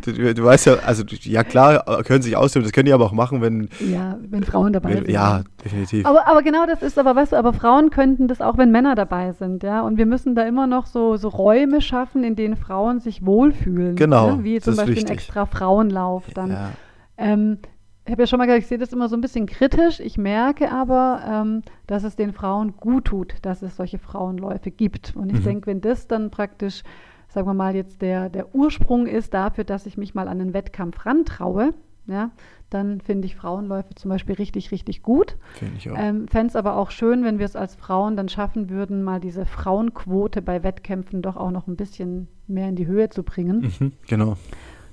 du, 0.04 0.34
du, 0.34 0.44
weißt 0.44 0.68
ja, 0.68 0.76
also 0.86 1.04
ja 1.06 1.44
klar, 1.44 2.04
können 2.04 2.22
sich 2.22 2.38
austoben, 2.38 2.64
das 2.64 2.72
können 2.72 2.86
die 2.86 2.94
aber 2.94 3.06
auch 3.06 3.12
machen, 3.12 3.42
wenn 3.42 3.68
Ja, 3.92 4.18
wenn 4.30 4.44
Frauen 4.44 4.72
dabei 4.72 4.90
wenn, 4.90 5.06
sind. 5.06 5.12
Ja, 5.12 5.44
definitiv. 5.64 6.06
Aber, 6.06 6.26
aber 6.28 6.42
genau 6.44 6.66
das 6.66 6.82
ist, 6.82 6.98
aber 6.98 7.16
weißt 7.16 7.34
du, 7.34 7.36
aber 7.36 7.52
Frauen 7.52 7.90
könnten 7.90 8.30
das 8.30 8.40
auch, 8.40 8.58
wenn 8.58 8.72
Männer 8.72 8.96
dabei 8.96 9.34
sind, 9.34 9.64
ja, 9.64 9.82
und 9.82 9.98
wir 9.98 10.06
müssen 10.06 10.36
da 10.36 10.44
immer 10.44 10.68
noch 10.68 10.86
so, 10.86 11.18
so 11.18 11.28
Räume 11.28 11.82
schaffen, 11.82 12.24
in 12.24 12.38
denen 12.38 12.56
Frauen 12.56 13.02
sich 13.02 13.26
wohlfühlen. 13.26 13.98
Genau, 13.98 14.30
ja? 14.30 14.44
Wie 14.44 14.62
zum 14.62 14.78
Beispiel 14.78 15.00
ein 15.00 15.12
extra 15.12 15.46
Frauenlauf 15.46 16.24
dann. 16.34 16.52
Ja. 16.52 16.70
Ähm, 17.18 17.60
ich 18.06 18.12
habe 18.12 18.24
ja 18.24 18.28
schon 18.28 18.40
mal 18.40 18.46
gesagt, 18.46 18.64
ich 18.64 18.68
sehe 18.68 18.78
das 18.78 18.92
immer 18.92 19.08
so 19.08 19.16
ein 19.16 19.22
bisschen 19.22 19.46
kritisch. 19.46 20.00
Ich 20.02 20.18
merke 20.18 20.72
aber, 20.72 21.22
ähm, 21.26 21.62
dass 21.88 22.04
es 22.04 22.16
den 22.16 22.34
Frauen 22.34 22.76
gut 22.76 23.06
tut, 23.06 23.36
dass 23.44 23.62
es 23.62 23.78
solche 23.78 23.98
Frauenläufe 23.98 24.72
gibt. 24.72 25.16
Und 25.16 25.32
ich 25.32 25.40
mhm. 25.40 25.44
denke, 25.44 25.68
wenn 25.68 25.80
das 25.80 26.08
dann 26.08 26.30
praktisch, 26.30 26.84
sagen 27.30 27.48
wir 27.48 27.54
mal, 27.54 27.76
jetzt 27.76 28.02
der, 28.02 28.30
der 28.30 28.54
Ursprung 28.54 29.08
ist 29.08 29.34
dafür, 29.34 29.64
dass 29.64 29.86
ich 29.86 29.98
mich 29.98 30.14
mal 30.16 30.28
an 30.28 30.42
einen 30.42 30.54
Wettkampf 30.54 31.06
rantraue, 31.06 31.74
ja, 32.06 32.32
dann 32.70 33.00
finde 33.00 33.28
ich 33.28 33.38
Frauenläufe 33.38 33.96
zum 33.96 34.10
Beispiel 34.10 34.36
richtig, 34.36 34.72
richtig 34.72 35.04
gut. 35.04 35.38
Finde 35.54 35.78
ich 35.78 35.90
auch. 35.90 35.96
Ähm, 35.98 36.28
Fände 36.28 36.48
es 36.48 36.56
aber 36.58 36.76
auch 36.76 36.92
schön, 36.92 37.24
wenn 37.24 37.40
wir 37.40 37.46
es 37.46 37.56
als 37.56 37.76
Frauen 37.76 38.18
dann 38.18 38.28
schaffen 38.28 38.70
würden, 38.70 39.04
mal 39.04 39.22
diese 39.22 39.46
Frauenquote 39.46 40.42
bei 40.42 40.64
Wettkämpfen 40.64 41.22
doch 41.22 41.38
auch 41.38 41.52
noch 41.52 41.68
ein 41.68 41.78
bisschen 41.78 42.28
mehr 42.48 42.68
in 42.68 42.76
die 42.76 42.88
Höhe 42.88 43.10
zu 43.10 43.24
bringen. 43.24 43.72
Mhm, 43.80 43.94
genau. 44.08 44.36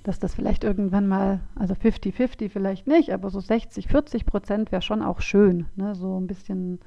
Dass 0.02 0.18
das 0.18 0.34
vielleicht 0.34 0.64
irgendwann 0.64 1.06
mal, 1.08 1.40
also 1.54 1.74
50-50 1.74 2.48
vielleicht 2.48 2.86
nicht, 2.86 3.12
aber 3.12 3.28
so 3.28 3.40
60, 3.40 3.86
40 3.88 4.24
Prozent 4.24 4.72
wäre 4.72 4.82
schon 4.82 5.02
auch 5.02 5.20
schön. 5.20 5.66
Ne? 5.76 5.94
So 5.94 6.18
ein 6.18 6.26
bisschen. 6.26 6.80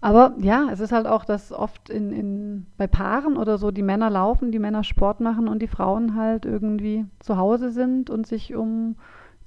Aber 0.00 0.34
ja, 0.38 0.68
es 0.70 0.80
ist 0.80 0.92
halt 0.92 1.06
auch, 1.06 1.24
dass 1.24 1.52
oft 1.52 1.88
in, 1.88 2.12
in, 2.12 2.66
bei 2.76 2.86
Paaren 2.86 3.36
oder 3.36 3.56
so 3.56 3.70
die 3.70 3.82
Männer 3.82 4.10
laufen, 4.10 4.52
die 4.52 4.58
Männer 4.58 4.84
Sport 4.84 5.20
machen 5.20 5.48
und 5.48 5.62
die 5.62 5.68
Frauen 5.68 6.16
halt 6.16 6.44
irgendwie 6.44 7.06
zu 7.20 7.36
Hause 7.38 7.70
sind 7.70 8.10
und 8.10 8.26
sich 8.26 8.54
um 8.54 8.96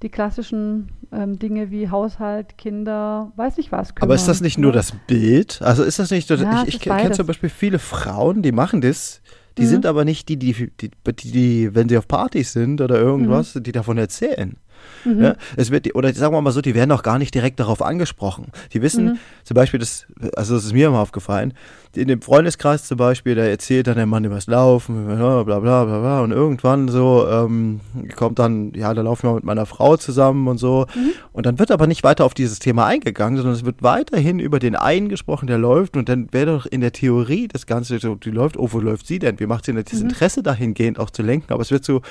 die 0.02 0.08
klassischen 0.08 0.90
ähm, 1.12 1.38
Dinge 1.38 1.70
wie 1.70 1.90
Haushalt, 1.90 2.56
Kinder, 2.56 3.32
weiß 3.36 3.56
nicht 3.56 3.72
was 3.72 3.94
kümmern. 3.94 4.08
Aber 4.08 4.14
ist 4.14 4.28
das 4.28 4.40
nicht 4.40 4.58
nur 4.58 4.70
ne? 4.70 4.76
das 4.76 4.92
Bild? 5.06 5.60
Also 5.62 5.82
ist 5.82 5.98
das 5.98 6.10
nicht, 6.10 6.30
Ja, 6.30 6.62
ich, 6.62 6.76
ich 6.76 6.80
kenne 6.80 7.10
zum 7.12 7.26
Beispiel 7.26 7.48
viele 7.48 7.78
Frauen, 7.78 8.42
die 8.42 8.52
machen 8.52 8.80
das, 8.80 9.20
die 9.58 9.64
Mhm. 9.64 9.66
sind 9.68 9.86
aber 9.86 10.04
nicht 10.04 10.28
die 10.28 10.36
die, 10.38 10.52
die, 10.80 10.90
die, 11.06 11.30
die, 11.32 11.74
wenn 11.74 11.88
sie 11.88 11.98
auf 11.98 12.08
Partys 12.08 12.52
sind 12.52 12.80
oder 12.80 12.98
irgendwas, 12.98 13.54
Mhm. 13.54 13.62
die 13.64 13.72
davon 13.72 13.98
erzählen. 13.98 14.56
Ja, 15.04 15.34
es 15.56 15.70
wird, 15.70 15.94
oder 15.94 16.12
sagen 16.12 16.34
wir 16.34 16.40
mal 16.42 16.50
so, 16.50 16.60
die 16.60 16.74
werden 16.74 16.92
auch 16.92 17.02
gar 17.02 17.18
nicht 17.18 17.34
direkt 17.34 17.60
darauf 17.60 17.80
angesprochen. 17.82 18.48
Die 18.72 18.82
wissen 18.82 19.04
Mhm. 19.06 19.18
zum 19.44 19.54
Beispiel, 19.54 19.80
das, 19.80 20.06
also 20.36 20.54
das 20.54 20.64
ist 20.64 20.72
mir 20.72 20.88
immer 20.88 20.98
aufgefallen, 21.00 21.54
in 21.94 22.08
dem 22.08 22.20
Freundeskreis 22.20 22.84
zum 22.86 22.98
Beispiel, 22.98 23.34
da 23.34 23.42
erzählt 23.44 23.86
dann 23.86 23.96
der 23.96 24.06
Mann 24.06 24.24
über 24.24 24.34
das 24.34 24.46
Laufen, 24.46 25.06
bla 25.06 25.42
bla 25.42 25.58
bla 25.60 25.84
bla 25.84 25.98
bla 26.00 26.20
und 26.20 26.32
irgendwann 26.32 26.88
so 26.88 27.26
ähm, 27.28 27.80
kommt 28.16 28.38
dann, 28.38 28.72
ja, 28.74 28.92
da 28.94 29.02
laufen 29.02 29.28
wir 29.28 29.34
mit 29.34 29.44
meiner 29.44 29.66
Frau 29.66 29.96
zusammen 29.96 30.46
und 30.48 30.58
so 30.58 30.86
Mhm. 30.94 31.12
und 31.32 31.46
dann 31.46 31.58
wird 31.58 31.70
aber 31.70 31.86
nicht 31.86 32.04
weiter 32.04 32.24
auf 32.24 32.34
dieses 32.34 32.58
Thema 32.58 32.86
eingegangen, 32.86 33.36
sondern 33.36 33.54
es 33.54 33.64
wird 33.64 33.82
weiterhin 33.82 34.38
über 34.38 34.58
den 34.58 34.76
einen 34.76 35.08
gesprochen, 35.08 35.46
der 35.46 35.58
läuft 35.58 35.96
und 35.96 36.08
dann 36.08 36.28
wäre 36.32 36.46
doch 36.46 36.66
in 36.66 36.80
der 36.80 36.92
Theorie 36.92 37.48
das 37.48 37.66
Ganze 37.66 37.98
so, 37.98 38.14
die 38.14 38.30
läuft, 38.30 38.56
oh, 38.58 38.68
wo 38.72 38.80
läuft 38.80 39.06
sie 39.06 39.18
denn? 39.18 39.40
Wie 39.40 39.46
macht 39.46 39.64
sie 39.64 39.72
denn 39.72 39.82
das 39.84 39.92
Mhm. 39.94 40.08
Interesse 40.08 40.42
dahingehend 40.42 40.98
auch 40.98 41.10
zu 41.10 41.22
lenken? 41.22 41.52
Aber 41.52 41.62
es 41.62 41.70
wird 41.70 41.84
so, 41.84 42.02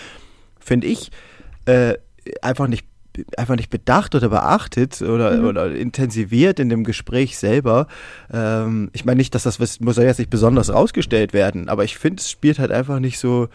finde 0.59 0.87
ich, 0.87 1.11
äh, 1.65 1.93
einfach 2.41 2.67
nicht 2.67 2.85
einfach 3.35 3.55
nicht 3.55 3.71
bedacht 3.71 4.13
oder 4.13 4.29
beachtet 4.29 5.01
oder, 5.01 5.37
Mhm. 5.37 5.45
oder 5.47 5.71
intensiviert 5.75 6.59
in 6.59 6.69
dem 6.69 6.83
Gespräch 6.83 7.35
selber. 7.39 7.87
Ähm, 8.31 8.91
ich 8.93 9.05
meine 9.05 9.17
nicht, 9.17 9.33
dass 9.33 9.41
das 9.41 9.59
was- 9.59 9.79
muss 9.79 9.97
ja 9.97 10.03
jetzt 10.03 10.19
nicht 10.19 10.29
besonders 10.29 10.71
rausgestellt 10.71 11.33
werden, 11.33 11.67
aber 11.67 11.83
ich 11.83 11.97
finde, 11.97 12.21
es 12.21 12.29
spielt 12.29 12.59
halt 12.59 12.71
einfach 12.71 12.99
nicht 12.99 13.17
so 13.17 13.47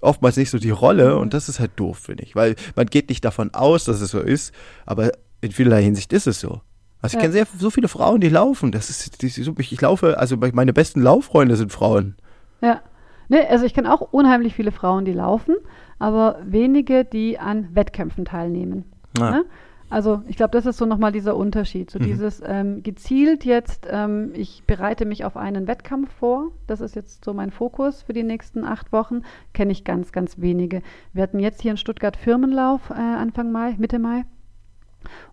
oftmals 0.00 0.38
nicht 0.38 0.48
so 0.48 0.58
die 0.58 0.70
Rolle 0.70 1.18
und 1.18 1.34
das 1.34 1.50
ist 1.50 1.60
halt 1.60 1.72
doof, 1.76 1.98
finde 1.98 2.22
ich, 2.24 2.34
weil 2.34 2.56
man 2.74 2.86
geht 2.86 3.10
nicht 3.10 3.22
davon 3.22 3.52
aus, 3.52 3.84
dass 3.84 4.00
es 4.00 4.10
so 4.12 4.20
ist, 4.20 4.54
aber 4.86 5.12
in 5.42 5.52
vielerlei 5.52 5.82
Hinsicht 5.82 6.14
ist 6.14 6.26
es 6.26 6.40
so. 6.40 6.62
Also 7.02 7.08
ich 7.08 7.12
Ja. 7.14 7.20
kenne 7.20 7.32
sehr 7.34 7.46
so 7.58 7.68
viele 7.70 7.88
Frauen, 7.88 8.22
die 8.22 8.30
laufen. 8.30 8.72
Das 8.72 8.88
ist, 8.88 9.20
die, 9.20 9.26
ich 9.26 9.80
laufe, 9.82 10.18
also 10.18 10.38
meine 10.38 10.72
besten 10.72 11.02
Lauffreunde 11.02 11.56
sind 11.56 11.70
Frauen. 11.70 12.16
Ja. 12.62 12.80
Nee, 13.28 13.40
also 13.48 13.64
ich 13.64 13.74
kenne 13.74 13.92
auch 13.92 14.00
unheimlich 14.12 14.54
viele 14.54 14.72
Frauen, 14.72 15.04
die 15.04 15.12
laufen, 15.12 15.54
aber 15.98 16.38
wenige, 16.44 17.04
die 17.04 17.38
an 17.38 17.68
Wettkämpfen 17.74 18.24
teilnehmen. 18.24 18.84
Ja. 19.18 19.30
Ne? 19.30 19.44
Also 19.88 20.22
ich 20.26 20.36
glaube, 20.36 20.50
das 20.50 20.66
ist 20.66 20.78
so 20.78 20.84
nochmal 20.86 21.12
dieser 21.12 21.36
Unterschied. 21.36 21.90
So 21.90 22.00
Mhm. 22.00 22.04
dieses 22.04 22.42
ähm, 22.44 22.82
gezielt 22.82 23.44
jetzt, 23.44 23.86
ähm, 23.88 24.30
ich 24.34 24.64
bereite 24.66 25.04
mich 25.04 25.24
auf 25.24 25.36
einen 25.36 25.68
Wettkampf 25.68 26.12
vor. 26.12 26.50
Das 26.66 26.80
ist 26.80 26.96
jetzt 26.96 27.24
so 27.24 27.32
mein 27.32 27.52
Fokus 27.52 28.02
für 28.02 28.12
die 28.12 28.24
nächsten 28.24 28.64
acht 28.64 28.92
Wochen. 28.92 29.22
Kenne 29.54 29.70
ich 29.70 29.84
ganz, 29.84 30.10
ganz 30.10 30.40
wenige. 30.40 30.82
Wir 31.12 31.22
hatten 31.22 31.38
jetzt 31.38 31.62
hier 31.62 31.70
in 31.70 31.76
Stuttgart 31.76 32.16
Firmenlauf 32.16 32.90
äh, 32.90 32.94
Anfang 32.94 33.52
Mai, 33.52 33.76
Mitte 33.78 34.00
Mai. 34.00 34.24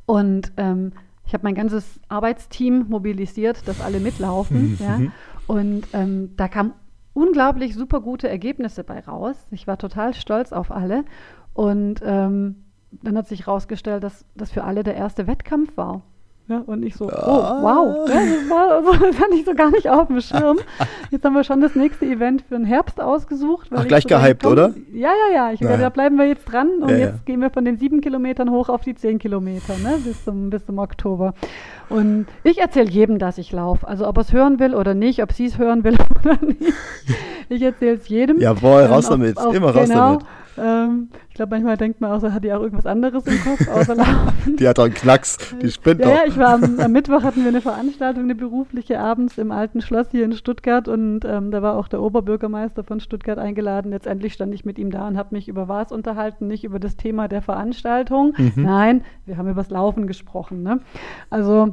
Und 0.05 0.51
ähm, 0.57 0.91
ich 1.25 1.33
habe 1.33 1.43
mein 1.45 1.55
ganzes 1.55 1.99
Arbeitsteam 2.09 2.85
mobilisiert, 2.89 3.67
dass 3.67 3.81
alle 3.81 3.99
mitlaufen. 3.99 4.77
ja. 4.79 4.99
Und 5.47 5.87
ähm, 5.93 6.31
da 6.37 6.47
kamen 6.47 6.73
unglaublich 7.13 7.75
super 7.75 8.01
gute 8.01 8.27
Ergebnisse 8.29 8.83
bei 8.83 8.99
raus. 8.99 9.35
Ich 9.51 9.67
war 9.67 9.77
total 9.77 10.13
stolz 10.13 10.51
auf 10.51 10.71
alle. 10.71 11.03
Und 11.53 12.01
ähm, 12.03 12.63
dann 13.01 13.17
hat 13.17 13.27
sich 13.27 13.45
herausgestellt, 13.47 14.03
dass 14.03 14.25
das 14.35 14.51
für 14.51 14.63
alle 14.63 14.83
der 14.83 14.95
erste 14.95 15.27
Wettkampf 15.27 15.75
war. 15.77 16.01
Ja, 16.49 16.57
und 16.65 16.83
ich 16.83 16.95
so, 16.95 17.05
oh, 17.05 17.09
wow, 17.09 18.09
ja, 18.09 18.15
das, 18.15 18.49
war, 18.49 18.71
also, 18.71 18.91
das 19.05 19.17
hatte 19.17 19.33
ich 19.33 19.45
so 19.45 19.53
gar 19.53 19.71
nicht 19.71 19.89
auf 19.89 20.07
dem 20.07 20.19
Schirm. 20.19 20.57
Jetzt 21.09 21.23
haben 21.23 21.35
wir 21.35 21.45
schon 21.45 21.61
das 21.61 21.73
nächste 21.73 22.05
Event 22.05 22.41
für 22.41 22.55
den 22.55 22.65
Herbst 22.65 22.99
ausgesucht. 23.01 23.69
Ach, 23.73 23.83
ich 23.83 23.87
gleich 23.87 24.03
so 24.03 24.09
gehypt, 24.09 24.45
oder? 24.45 24.73
Ja, 24.91 25.11
ja, 25.29 25.33
ja. 25.33 25.51
Ich 25.53 25.61
Ja, 25.61 25.69
werde, 25.69 25.83
ja. 25.83 25.89
da 25.89 25.93
bleiben 25.93 26.17
wir 26.17 26.25
jetzt 26.25 26.43
dran 26.43 26.67
und 26.81 26.89
Ja, 26.89 26.97
jetzt 26.97 27.13
ja. 27.13 27.21
gehen 27.23 27.39
wir 27.39 27.49
von 27.49 27.63
den 27.63 27.77
sieben 27.77 28.01
Kilometern 28.01 28.49
hoch 28.51 28.67
auf 28.67 28.81
die 28.81 28.93
zehn 28.93 29.19
Kilometer, 29.19 29.77
ne, 29.77 29.97
bis 30.03 30.25
zum, 30.25 30.49
bis 30.49 30.65
zum 30.65 30.79
Oktober. 30.79 31.33
Und 31.89 32.25
ich 32.43 32.59
erzähle 32.59 32.89
jedem, 32.89 33.19
dass 33.19 33.37
ich 33.37 33.51
laufe. 33.51 33.87
Also 33.87 34.07
ob 34.07 34.17
er 34.17 34.21
es 34.21 34.33
hören 34.33 34.59
will 34.59 34.73
oder 34.75 34.93
nicht, 34.93 35.21
ob 35.21 35.31
sie 35.31 35.45
es 35.45 35.57
hören 35.57 35.83
will 35.83 35.95
oder 36.23 36.37
nicht. 36.45 36.61
Ich 37.49 37.61
erzähle 37.61 37.95
es 37.95 38.07
jedem. 38.07 38.39
Jawohl, 38.39 38.83
raus 38.83 39.05
auf- 39.05 39.11
damit, 39.11 39.37
auf- 39.37 39.53
immer 39.53 39.71
raus 39.71 39.89
genau. 39.89 40.09
damit. 40.13 40.25
Ähm, 40.55 41.09
ich 41.29 41.33
glaube, 41.35 41.49
manchmal 41.55 41.77
denkt 41.77 41.99
man 41.99 42.11
auch, 42.11 42.19
so 42.19 42.31
hat 42.31 42.43
die 42.43 42.53
auch 42.53 42.61
irgendwas 42.61 42.85
anderes 42.85 43.25
im 43.25 43.39
Kopf, 43.43 43.67
außer 43.67 43.95
Laufen. 43.95 44.55
Die 44.55 44.67
hat 44.67 44.77
doch 44.77 44.83
einen 44.83 44.93
Knacks, 44.93 45.39
die 45.59 45.71
spinnt 45.71 45.99
Ja, 45.99 46.05
doch. 46.05 46.13
ja, 46.13 46.21
ich 46.27 46.37
war 46.37 46.53
am, 46.53 46.79
am 46.79 46.91
Mittwoch 46.91 47.23
hatten 47.23 47.41
wir 47.41 47.47
eine 47.47 47.59
Veranstaltung, 47.59 48.25
eine 48.25 48.35
berufliche 48.35 48.99
abends 48.99 49.39
im 49.39 49.51
alten 49.51 49.81
Schloss 49.81 50.11
hier 50.11 50.25
in 50.25 50.33
Stuttgart 50.33 50.87
und 50.87 51.25
ähm, 51.25 51.49
da 51.49 51.63
war 51.63 51.75
auch 51.75 51.87
der 51.87 52.03
Oberbürgermeister 52.03 52.83
von 52.83 52.99
Stuttgart 52.99 53.39
eingeladen. 53.39 53.89
Letztendlich 53.89 54.33
stand 54.33 54.53
ich 54.53 54.63
mit 54.63 54.77
ihm 54.77 54.91
da 54.91 55.07
und 55.07 55.17
habe 55.17 55.29
mich 55.33 55.47
über 55.47 55.67
was 55.67 55.91
unterhalten, 55.91 56.45
nicht 56.47 56.63
über 56.63 56.77
das 56.77 56.97
Thema 56.97 57.27
der 57.27 57.41
Veranstaltung. 57.41 58.35
Mhm. 58.37 58.51
Nein, 58.57 59.01
wir 59.25 59.37
haben 59.37 59.47
über 59.49 59.61
das 59.63 59.71
Laufen 59.71 60.05
gesprochen. 60.05 60.61
Ne? 60.61 60.81
Also 61.31 61.72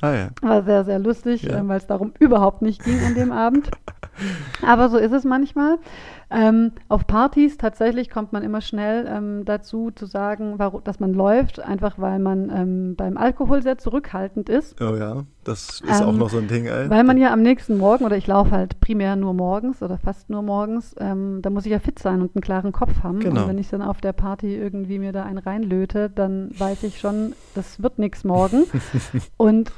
Ah 0.00 0.12
ja. 0.14 0.28
war 0.42 0.62
sehr, 0.62 0.84
sehr 0.84 0.98
lustig, 0.98 1.42
Ja. 1.42 1.58
ähm, 1.58 1.68
weil 1.68 1.78
es 1.78 1.86
darum 1.86 2.12
überhaupt 2.18 2.62
nicht 2.62 2.84
ging 2.84 3.00
an 3.06 3.14
dem 3.14 3.32
Abend. 3.32 3.70
Aber 4.66 4.88
so 4.88 4.96
ist 4.98 5.12
es 5.12 5.24
manchmal. 5.24 5.78
Ähm, 6.28 6.72
auf 6.88 7.06
Partys 7.06 7.56
tatsächlich 7.56 8.10
kommt 8.10 8.32
man 8.32 8.42
immer 8.42 8.60
schnell 8.60 9.06
ähm, 9.08 9.44
dazu 9.44 9.92
zu 9.92 10.06
sagen, 10.06 10.54
warum, 10.56 10.82
dass 10.82 10.98
man 10.98 11.14
läuft, 11.14 11.60
einfach 11.60 11.98
weil 11.98 12.18
man 12.18 12.50
ähm, 12.50 12.94
beim 12.96 13.16
Alkohol 13.16 13.62
sehr 13.62 13.78
zurückhaltend 13.78 14.48
ist. 14.48 14.80
Oh 14.82 14.96
ja, 14.96 15.22
das 15.44 15.82
ist 15.86 16.02
auch 16.02 16.08
Ähm, 16.08 16.18
noch 16.18 16.28
so 16.30 16.38
ein 16.38 16.48
Ding, 16.48 16.66
ey. 16.66 16.90
Weil 16.90 17.04
man 17.04 17.16
ja 17.16 17.32
am 17.32 17.42
nächsten 17.42 17.78
Morgen, 17.78 18.04
oder 18.04 18.16
ich 18.16 18.26
laufe 18.26 18.50
halt 18.50 18.80
primär 18.80 19.14
nur 19.14 19.34
morgens 19.34 19.82
oder 19.84 19.98
fast 19.98 20.28
nur 20.28 20.42
morgens, 20.42 20.96
ähm, 20.98 21.42
da 21.42 21.50
muss 21.50 21.64
ich 21.64 21.70
ja 21.72 21.78
fit 21.78 22.00
sein 22.00 22.20
und 22.20 22.34
einen 22.34 22.42
klaren 22.42 22.72
Kopf 22.72 23.04
haben. 23.04 23.20
Genau. 23.20 23.42
Und 23.42 23.48
wenn 23.48 23.58
ich 23.58 23.68
dann 23.68 23.82
auf 23.82 24.00
der 24.00 24.12
Party 24.12 24.56
irgendwie 24.56 24.98
mir 24.98 25.12
da 25.12 25.22
einen 25.22 25.38
reinlöte, 25.38 26.10
dann 26.10 26.50
weiß 26.58 26.82
ich 26.82 26.98
schon, 26.98 27.34
das 27.54 27.80
wird 27.82 28.00
nichts 28.00 28.24
morgen. 28.24 28.64
und 29.36 29.70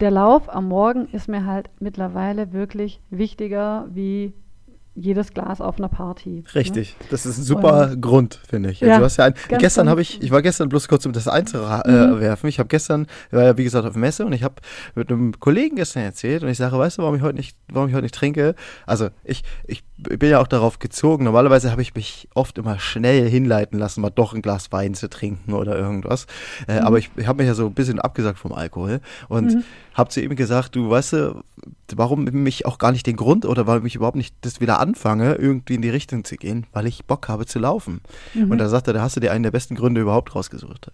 der 0.00 0.10
Lauf 0.10 0.52
am 0.54 0.68
Morgen 0.68 1.08
ist 1.12 1.28
mir 1.28 1.46
halt 1.46 1.70
mittlerweile 1.80 2.52
wirklich 2.52 3.00
wichtiger 3.10 3.86
wie 3.92 4.32
jedes 4.98 5.34
Glas 5.34 5.60
auf 5.60 5.78
einer 5.78 5.90
Party. 5.90 6.42
Ne? 6.42 6.54
Richtig, 6.54 6.96
das 7.10 7.26
ist 7.26 7.36
ein 7.36 7.42
super 7.42 7.94
Grund, 7.96 8.40
finde 8.48 8.70
ich. 8.70 8.80
Ja, 8.80 8.98
du 8.98 9.04
hast 9.04 9.18
ja 9.18 9.26
ein, 9.26 9.34
ganz, 9.48 9.60
gestern 9.60 9.90
habe 9.90 10.00
ich, 10.00 10.22
ich 10.22 10.30
war 10.30 10.40
gestern 10.40 10.70
bloß 10.70 10.88
kurz 10.88 11.04
um 11.04 11.12
das 11.12 11.28
einzuwerfen. 11.28 12.46
Mhm. 12.46 12.48
Ich 12.48 12.58
habe 12.58 12.68
gestern, 12.68 13.06
war 13.30 13.44
ja 13.44 13.58
wie 13.58 13.64
gesagt 13.64 13.86
auf 13.86 13.94
Messe 13.94 14.24
und 14.24 14.32
ich 14.32 14.42
habe 14.42 14.54
mit 14.94 15.10
einem 15.10 15.38
Kollegen 15.38 15.76
gestern 15.76 16.02
erzählt 16.02 16.42
und 16.42 16.48
ich 16.48 16.56
sage, 16.56 16.78
weißt 16.78 16.96
du, 16.96 17.02
warum 17.02 17.14
ich 17.14 17.20
heute 17.20 17.36
nicht, 17.36 17.58
warum 17.70 17.90
ich 17.90 17.94
heute 17.94 18.04
nicht 18.04 18.14
trinke? 18.14 18.54
Also 18.86 19.10
ich, 19.22 19.44
ich 19.66 19.84
bin 19.98 20.30
ja 20.30 20.40
auch 20.40 20.46
darauf 20.46 20.78
gezogen. 20.78 21.24
Normalerweise 21.24 21.70
habe 21.70 21.82
ich 21.82 21.94
mich 21.94 22.28
oft 22.34 22.56
immer 22.56 22.78
schnell 22.78 23.28
hinleiten 23.28 23.78
lassen, 23.78 24.00
mal 24.00 24.08
doch 24.08 24.32
ein 24.32 24.40
Glas 24.40 24.72
Wein 24.72 24.94
zu 24.94 25.10
trinken 25.10 25.52
oder 25.52 25.78
irgendwas. 25.78 26.26
Äh, 26.68 26.76
Mhm. 26.76 26.86
Aber 26.86 26.98
ich, 26.98 27.10
ich 27.16 27.26
habe 27.26 27.38
mich 27.38 27.48
ja 27.48 27.54
so 27.54 27.66
ein 27.66 27.74
bisschen 27.74 28.00
abgesagt 28.00 28.38
vom 28.38 28.52
Alkohol 28.52 29.00
und 29.28 29.64
habe 29.96 30.10
zu 30.10 30.20
ihm 30.20 30.36
gesagt, 30.36 30.76
du 30.76 30.90
weißt 30.90 31.14
du, 31.14 31.42
warum 31.96 32.24
mich 32.24 32.66
auch 32.66 32.78
gar 32.78 32.92
nicht 32.92 33.06
den 33.06 33.16
Grund 33.16 33.46
oder 33.46 33.66
warum 33.66 33.86
ich 33.86 33.94
überhaupt 33.96 34.16
nicht 34.16 34.34
das 34.42 34.60
wieder 34.60 34.78
anfange, 34.78 35.34
irgendwie 35.36 35.74
in 35.74 35.82
die 35.82 35.88
Richtung 35.90 36.22
zu 36.24 36.36
gehen, 36.36 36.66
weil 36.72 36.86
ich 36.86 37.06
Bock 37.06 37.28
habe 37.28 37.46
zu 37.46 37.58
laufen. 37.58 38.00
Mhm. 38.34 38.50
Und 38.50 38.58
da 38.58 38.68
sagt 38.68 38.88
er, 38.88 38.92
da 38.94 39.00
hast 39.00 39.16
du 39.16 39.20
dir 39.20 39.32
einen 39.32 39.42
der 39.42 39.50
besten 39.52 39.74
Gründe 39.74 40.02
überhaupt 40.02 40.34
rausgesucht. 40.34 40.90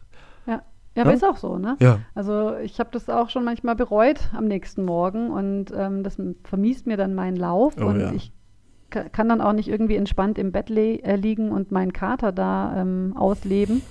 Ja, 0.46 0.62
ja 0.94 1.02
aber 1.02 1.10
Ja? 1.10 1.16
ist 1.16 1.24
auch 1.24 1.36
so, 1.36 1.58
ne? 1.58 1.76
Ja. 1.80 1.98
Also 2.14 2.54
ich 2.58 2.78
habe 2.78 2.90
das 2.92 3.08
auch 3.08 3.28
schon 3.30 3.44
manchmal 3.44 3.74
bereut 3.74 4.20
am 4.36 4.46
nächsten 4.46 4.84
Morgen 4.84 5.30
und 5.30 5.72
ähm, 5.76 6.04
das 6.04 6.16
vermiest 6.44 6.86
mir 6.86 6.96
dann 6.96 7.14
meinen 7.14 7.36
Lauf 7.36 7.74
Oh 7.80 7.86
und 7.86 7.98
ja. 8.00 8.12
ich 8.12 8.30
ka- 8.90 9.08
kann 9.08 9.28
dann 9.28 9.40
auch 9.40 9.52
nicht 9.52 9.68
irgendwie 9.68 9.96
entspannt 9.96 10.38
im 10.38 10.52
Bett 10.52 10.70
äh, 10.70 11.16
liegen 11.16 11.50
und 11.50 11.72
meinen 11.72 11.92
Kater 11.92 12.30
da 12.30 12.80
ähm, 12.80 13.14
ausleben. 13.16 13.82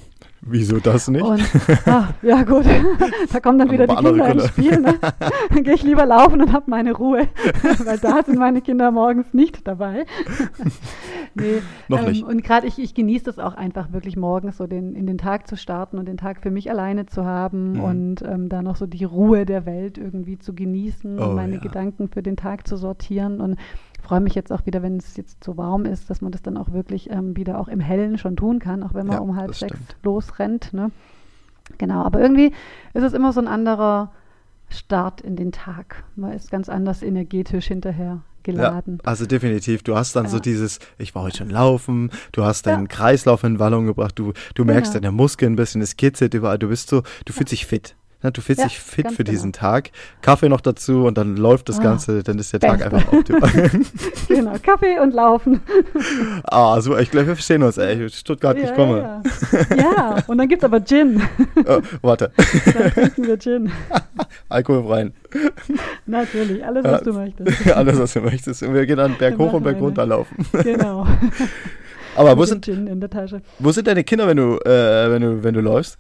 Wieso 0.43 0.79
das 0.79 1.07
nicht? 1.07 1.23
Und 1.23 1.41
ah, 1.85 2.09
ja 2.23 2.41
gut, 2.43 2.65
da 3.31 3.39
kommen 3.39 3.59
dann 3.59 3.69
wieder 3.69 3.85
die 3.85 3.95
Kinder 3.95 4.27
ins 4.29 4.47
Spiel. 4.47 4.79
Ne? 4.79 4.95
Dann 5.49 5.63
gehe 5.63 5.75
ich 5.75 5.83
lieber 5.83 6.05
laufen 6.05 6.41
und 6.41 6.51
habe 6.51 6.65
meine 6.67 6.93
Ruhe, 6.93 7.27
weil 7.85 7.99
da 7.99 8.23
sind 8.23 8.39
meine 8.39 8.61
Kinder 8.61 8.89
morgens 8.91 9.33
nicht 9.33 9.67
dabei. 9.67 10.05
nee, 11.35 11.61
Noch 11.87 12.07
nicht. 12.07 12.23
Und 12.23 12.43
gerade 12.43 12.65
ich, 12.65 12.79
ich 12.79 12.93
genieße 12.95 13.25
das 13.25 13.39
auch 13.39 13.53
einfach 13.53 13.91
wirklich 13.93 14.17
morgens 14.17 14.57
so 14.57 14.65
den, 14.67 14.95
in 14.95 15.05
den 15.05 15.17
Tag 15.19 15.47
zu 15.47 15.55
starten 15.55 15.99
und 15.99 16.07
den 16.07 16.17
Tag 16.17 16.41
für 16.41 16.51
mich 16.51 16.69
alleine 16.71 17.05
zu 17.05 17.25
haben 17.25 17.73
Mhm. 17.73 17.79
und 17.83 18.21
ähm, 18.23 18.49
da 18.49 18.61
noch 18.61 18.75
so 18.75 18.87
die 18.87 19.03
Ruhe 19.03 19.45
der 19.45 19.65
Welt 19.67 19.97
irgendwie 19.97 20.39
zu 20.39 20.55
genießen 20.55 21.19
Oh, 21.19 21.25
und 21.25 21.35
meine 21.35 21.55
ja. 21.55 21.59
Gedanken 21.61 22.09
für 22.09 22.23
den 22.23 22.35
Tag 22.35 22.67
zu 22.67 22.77
sortieren. 22.77 23.39
Und 23.41 23.57
freue 24.11 24.19
mich 24.19 24.35
jetzt 24.35 24.51
auch 24.51 24.65
wieder, 24.65 24.81
wenn 24.81 24.97
es 24.97 25.15
jetzt 25.15 25.41
so 25.41 25.55
warm 25.55 25.85
ist, 25.85 26.09
dass 26.09 26.19
man 26.19 26.33
das 26.33 26.41
dann 26.41 26.57
auch 26.57 26.73
wirklich 26.73 27.09
ähm, 27.09 27.37
wieder 27.37 27.57
auch 27.57 27.69
im 27.69 27.79
Hellen 27.79 28.17
schon 28.17 28.35
tun 28.35 28.59
kann, 28.59 28.83
auch 28.83 28.93
wenn 28.93 29.07
man 29.07 29.15
Ja, 29.15 29.21
um 29.21 29.37
halb 29.37 29.55
sechs 29.55 29.71
stimmt. 29.77 29.95
losrennt. 30.03 30.73
Ne? 30.73 30.91
Genau, 31.77 32.03
aber 32.03 32.19
irgendwie 32.19 32.51
ist 32.93 33.03
es 33.03 33.13
immer 33.13 33.31
so 33.31 33.39
ein 33.39 33.47
anderer 33.47 34.11
Start 34.67 35.21
in 35.21 35.37
den 35.37 35.53
Tag. 35.53 36.03
Man 36.17 36.33
ist 36.33 36.51
ganz 36.51 36.67
anders 36.67 37.03
energetisch 37.03 37.67
hinterher 37.67 38.19
geladen. 38.43 38.97
Ja, 39.01 39.09
also 39.09 39.25
definitiv. 39.25 39.81
Du 39.83 39.95
hast 39.95 40.13
dann 40.17 40.27
so 40.27 40.37
Ja. 40.37 40.41
dieses, 40.41 40.79
ich 40.97 41.15
war 41.15 41.23
heute 41.23 41.37
schon 41.37 41.49
laufen, 41.49 42.11
du 42.33 42.43
hast 42.43 42.67
deinen 42.67 42.87
Ja. 42.87 42.87
Kreislauf 42.87 43.45
in 43.45 43.59
Wallung 43.59 43.85
gebracht, 43.85 44.19
du, 44.19 44.33
du 44.55 44.65
merkst 44.65 44.91
Genau. 44.91 45.03
deine 45.03 45.11
Muskeln 45.15 45.53
ein 45.53 45.55
bisschen, 45.55 45.81
es 45.81 45.95
kitzelt 45.95 46.33
überall, 46.33 46.59
du 46.59 46.67
bist 46.67 46.89
so, 46.89 47.01
du 47.23 47.31
fühlst 47.31 47.53
dich 47.53 47.65
fit. 47.65 47.95
Ne? 48.23 48.31
Du 48.31 48.41
fühlst 48.41 48.59
Ja, 48.61 48.67
dich 48.67 48.79
fit 48.79 49.09
für 49.11 49.23
genau. 49.23 49.31
diesen 49.31 49.53
Tag. 49.53 49.91
Kaffee 50.21 50.49
noch 50.49 50.61
dazu 50.61 51.05
und 51.05 51.17
dann 51.17 51.37
läuft 51.37 51.69
das 51.69 51.79
Ah, 51.79 51.83
Ganze, 51.83 52.23
dann 52.23 52.37
ist 52.39 52.53
der 52.53 52.59
Tag 52.59 52.79
Beste. 52.79 52.95
einfach 52.95 53.13
optimal. 53.13 53.51
genau, 54.27 54.53
Kaffee 54.61 54.99
und 54.99 55.13
Laufen. 55.13 55.61
ah, 56.43 56.79
super, 56.81 56.99
ich 57.01 57.09
glaube, 57.11 57.27
wir 57.27 57.35
verstehen 57.35 57.63
uns, 57.63 57.77
ey. 57.77 58.09
Stuttgart, 58.09 58.57
ich 58.57 58.65
ja, 58.65 58.71
komme. 58.73 58.99
Ja, 58.99 59.21
ja. 59.75 59.81
ja, 59.81 60.15
und 60.27 60.37
dann 60.37 60.47
gibt 60.47 60.61
es 60.61 60.65
aber 60.65 60.83
Gin. 60.83 61.21
Oh, 61.67 61.79
warte, 62.01 62.31
Dann 62.73 62.91
trinken 62.91 63.27
wir 63.27 63.37
Gin. 63.39 63.71
alkoholfreien. 64.49 65.13
Natürlich, 66.05 66.65
alles, 66.65 66.83
was 66.83 67.03
du 67.03 67.13
möchtest. 67.13 67.71
Alles, 67.71 67.99
was 67.99 68.13
du 68.13 68.21
möchtest. 68.21 68.63
Und 68.63 68.73
wir 68.73 68.85
gehen 68.85 68.97
dann 68.97 69.15
Berg 69.17 69.37
Wir 69.37 69.45
hoch 69.45 69.53
und 69.53 69.63
Berg 69.63 69.79
runter 69.79 70.05
laufen. 70.05 70.45
Genau. 70.63 71.05
Aber 72.15 72.37
wo 72.37 72.43
sind, 72.45 72.65
dem 72.67 72.75
Gin 72.75 72.87
in 72.87 72.99
der 72.99 73.09
Tasche. 73.09 73.41
wo 73.59 73.71
sind 73.71 73.87
deine 73.87 74.03
Kinder, 74.03 74.27
wenn 74.27 74.37
du, 74.37 74.57
äh, 74.65 75.11
wenn 75.11 75.21
du, 75.21 75.43
wenn 75.43 75.53
du 75.53 75.61
läufst? 75.61 75.97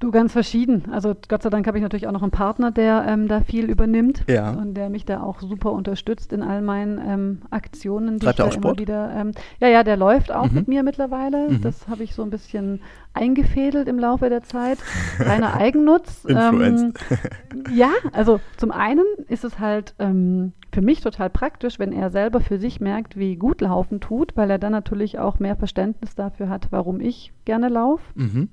Du, 0.00 0.10
ganz 0.10 0.32
verschieden. 0.32 0.84
Also 0.90 1.14
Gott 1.28 1.42
sei 1.42 1.50
Dank 1.50 1.66
habe 1.66 1.78
ich 1.78 1.82
natürlich 1.82 2.06
auch 2.08 2.12
noch 2.12 2.22
einen 2.22 2.32
Partner, 2.32 2.70
der 2.72 3.04
ähm, 3.08 3.28
da 3.28 3.40
viel 3.40 3.70
übernimmt 3.70 4.24
Ja. 4.28 4.50
und 4.50 4.74
der 4.74 4.90
mich 4.90 5.04
da 5.04 5.22
auch 5.22 5.40
super 5.40 5.72
unterstützt 5.72 6.32
in 6.32 6.42
all 6.42 6.62
meinen 6.62 6.98
ähm, 6.98 7.42
Aktionen. 7.50 8.18
Die 8.18 8.26
Treibt 8.26 8.38
ich 8.38 8.40
er 8.40 8.44
da 8.44 8.50
auch 8.50 8.52
Sport? 8.54 8.78
Immer 8.80 8.86
wieder, 8.88 9.14
ähm, 9.16 9.30
ja, 9.60 9.68
ja, 9.68 9.84
der 9.84 9.96
läuft 9.96 10.32
auch 10.32 10.48
Mhm. 10.50 10.54
mit 10.54 10.68
mir 10.68 10.82
mittlerweile. 10.82 11.48
Mhm. 11.48 11.60
Das 11.62 11.88
habe 11.88 12.02
ich 12.02 12.14
so 12.14 12.22
ein 12.22 12.30
bisschen 12.30 12.80
eingefädelt 13.14 13.86
im 13.88 13.98
Laufe 13.98 14.28
der 14.28 14.42
Zeit. 14.42 14.78
Reiner 15.20 15.54
Eigennutz. 15.60 16.26
Ähm, 16.28 16.92
ja, 17.74 17.90
also 18.12 18.40
zum 18.56 18.72
einen 18.72 19.04
ist 19.28 19.44
es 19.44 19.58
halt 19.60 19.94
ähm, 20.00 20.52
für 20.72 20.82
mich 20.82 21.00
total 21.02 21.30
praktisch, 21.30 21.78
wenn 21.78 21.92
er 21.92 22.10
selber 22.10 22.40
für 22.40 22.58
sich 22.58 22.80
merkt, 22.80 23.16
wie 23.16 23.36
gut 23.36 23.60
Laufen 23.60 24.00
tut, 24.00 24.36
weil 24.36 24.50
er 24.50 24.58
dann 24.58 24.72
natürlich 24.72 25.20
auch 25.20 25.38
mehr 25.38 25.54
Verständnis 25.56 26.14
dafür 26.16 26.48
hat, 26.48 26.66
warum 26.70 27.00
ich 27.00 27.32
gerne 27.44 27.68
laufe. 27.68 28.02
Mhm. 28.16 28.48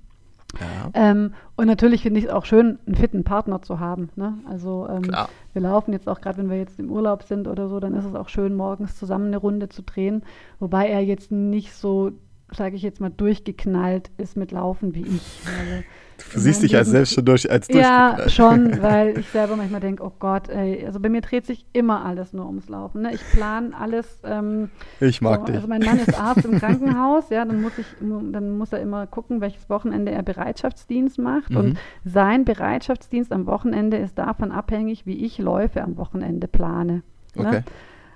Ja. 0.59 0.91
Ähm, 0.93 1.33
und 1.55 1.67
natürlich 1.67 2.03
finde 2.03 2.19
ich 2.19 2.25
es 2.25 2.31
auch 2.31 2.45
schön, 2.45 2.79
einen 2.85 2.95
fitten 2.95 3.23
Partner 3.23 3.61
zu 3.61 3.79
haben. 3.79 4.09
Ne? 4.15 4.37
Also 4.49 4.87
ähm, 4.89 5.09
wir 5.53 5.61
laufen 5.61 5.93
jetzt 5.93 6.09
auch 6.09 6.21
gerade, 6.21 6.37
wenn 6.39 6.49
wir 6.49 6.57
jetzt 6.57 6.79
im 6.79 6.91
Urlaub 6.91 7.23
sind 7.23 7.47
oder 7.47 7.69
so, 7.69 7.79
dann 7.79 7.95
ist 7.95 8.05
es 8.05 8.15
auch 8.15 8.29
schön, 8.29 8.55
morgens 8.55 8.97
zusammen 8.97 9.27
eine 9.27 9.37
Runde 9.37 9.69
zu 9.69 9.81
drehen. 9.81 10.23
Wobei 10.59 10.87
er 10.87 11.01
jetzt 11.01 11.31
nicht 11.31 11.73
so, 11.73 12.11
sage 12.51 12.75
ich 12.75 12.81
jetzt 12.81 12.99
mal, 12.99 13.11
durchgeknallt 13.11 14.11
ist 14.17 14.35
mit 14.35 14.51
Laufen 14.51 14.93
wie 14.93 15.03
ich. 15.03 15.39
Weil, 15.45 15.83
Du 16.33 16.39
siehst 16.39 16.63
dich 16.63 16.75
als 16.75 16.89
selbst 16.89 17.13
schon 17.13 17.25
durch, 17.25 17.49
als 17.49 17.67
ja, 17.69 18.17
schon, 18.27 18.81
weil 18.81 19.17
ich 19.19 19.27
selber 19.29 19.55
manchmal 19.55 19.81
denke, 19.81 20.03
oh 20.03 20.11
Gott, 20.19 20.49
ey, 20.49 20.85
also 20.85 20.99
bei 20.99 21.09
mir 21.09 21.21
dreht 21.21 21.45
sich 21.45 21.65
immer 21.73 22.05
alles 22.05 22.33
nur 22.33 22.45
ums 22.45 22.69
Laufen. 22.69 23.01
Ne? 23.01 23.13
Ich 23.13 23.21
plane 23.31 23.71
alles. 23.77 24.19
Ähm, 24.23 24.69
Ich 24.99 25.21
mag 25.21 25.41
so, 25.41 25.45
dich. 25.45 25.55
Also 25.55 25.67
mein 25.67 25.81
Mann 25.81 25.99
ist 25.99 26.19
Arzt 26.19 26.45
im 26.45 26.59
Krankenhaus, 26.59 27.29
ja, 27.29 27.45
dann 27.45 27.61
muss 27.61 27.77
ich, 27.77 27.85
dann 27.99 28.57
muss 28.57 28.73
er 28.73 28.81
immer 28.81 29.07
gucken, 29.07 29.41
welches 29.41 29.69
Wochenende 29.69 30.11
er 30.11 30.23
Bereitschaftsdienst 30.23 31.17
macht. 31.19 31.51
Mhm. 31.51 31.57
Und 31.57 31.77
sein 32.05 32.45
Bereitschaftsdienst 32.45 33.31
am 33.31 33.45
Wochenende 33.45 33.97
ist 33.97 34.17
davon 34.17 34.51
abhängig, 34.51 35.05
wie 35.05 35.25
ich 35.25 35.37
Läufe 35.37 35.81
am 35.81 35.97
Wochenende 35.97 36.47
plane. 36.47 37.03
Okay. 37.35 37.51
Ne? 37.51 37.63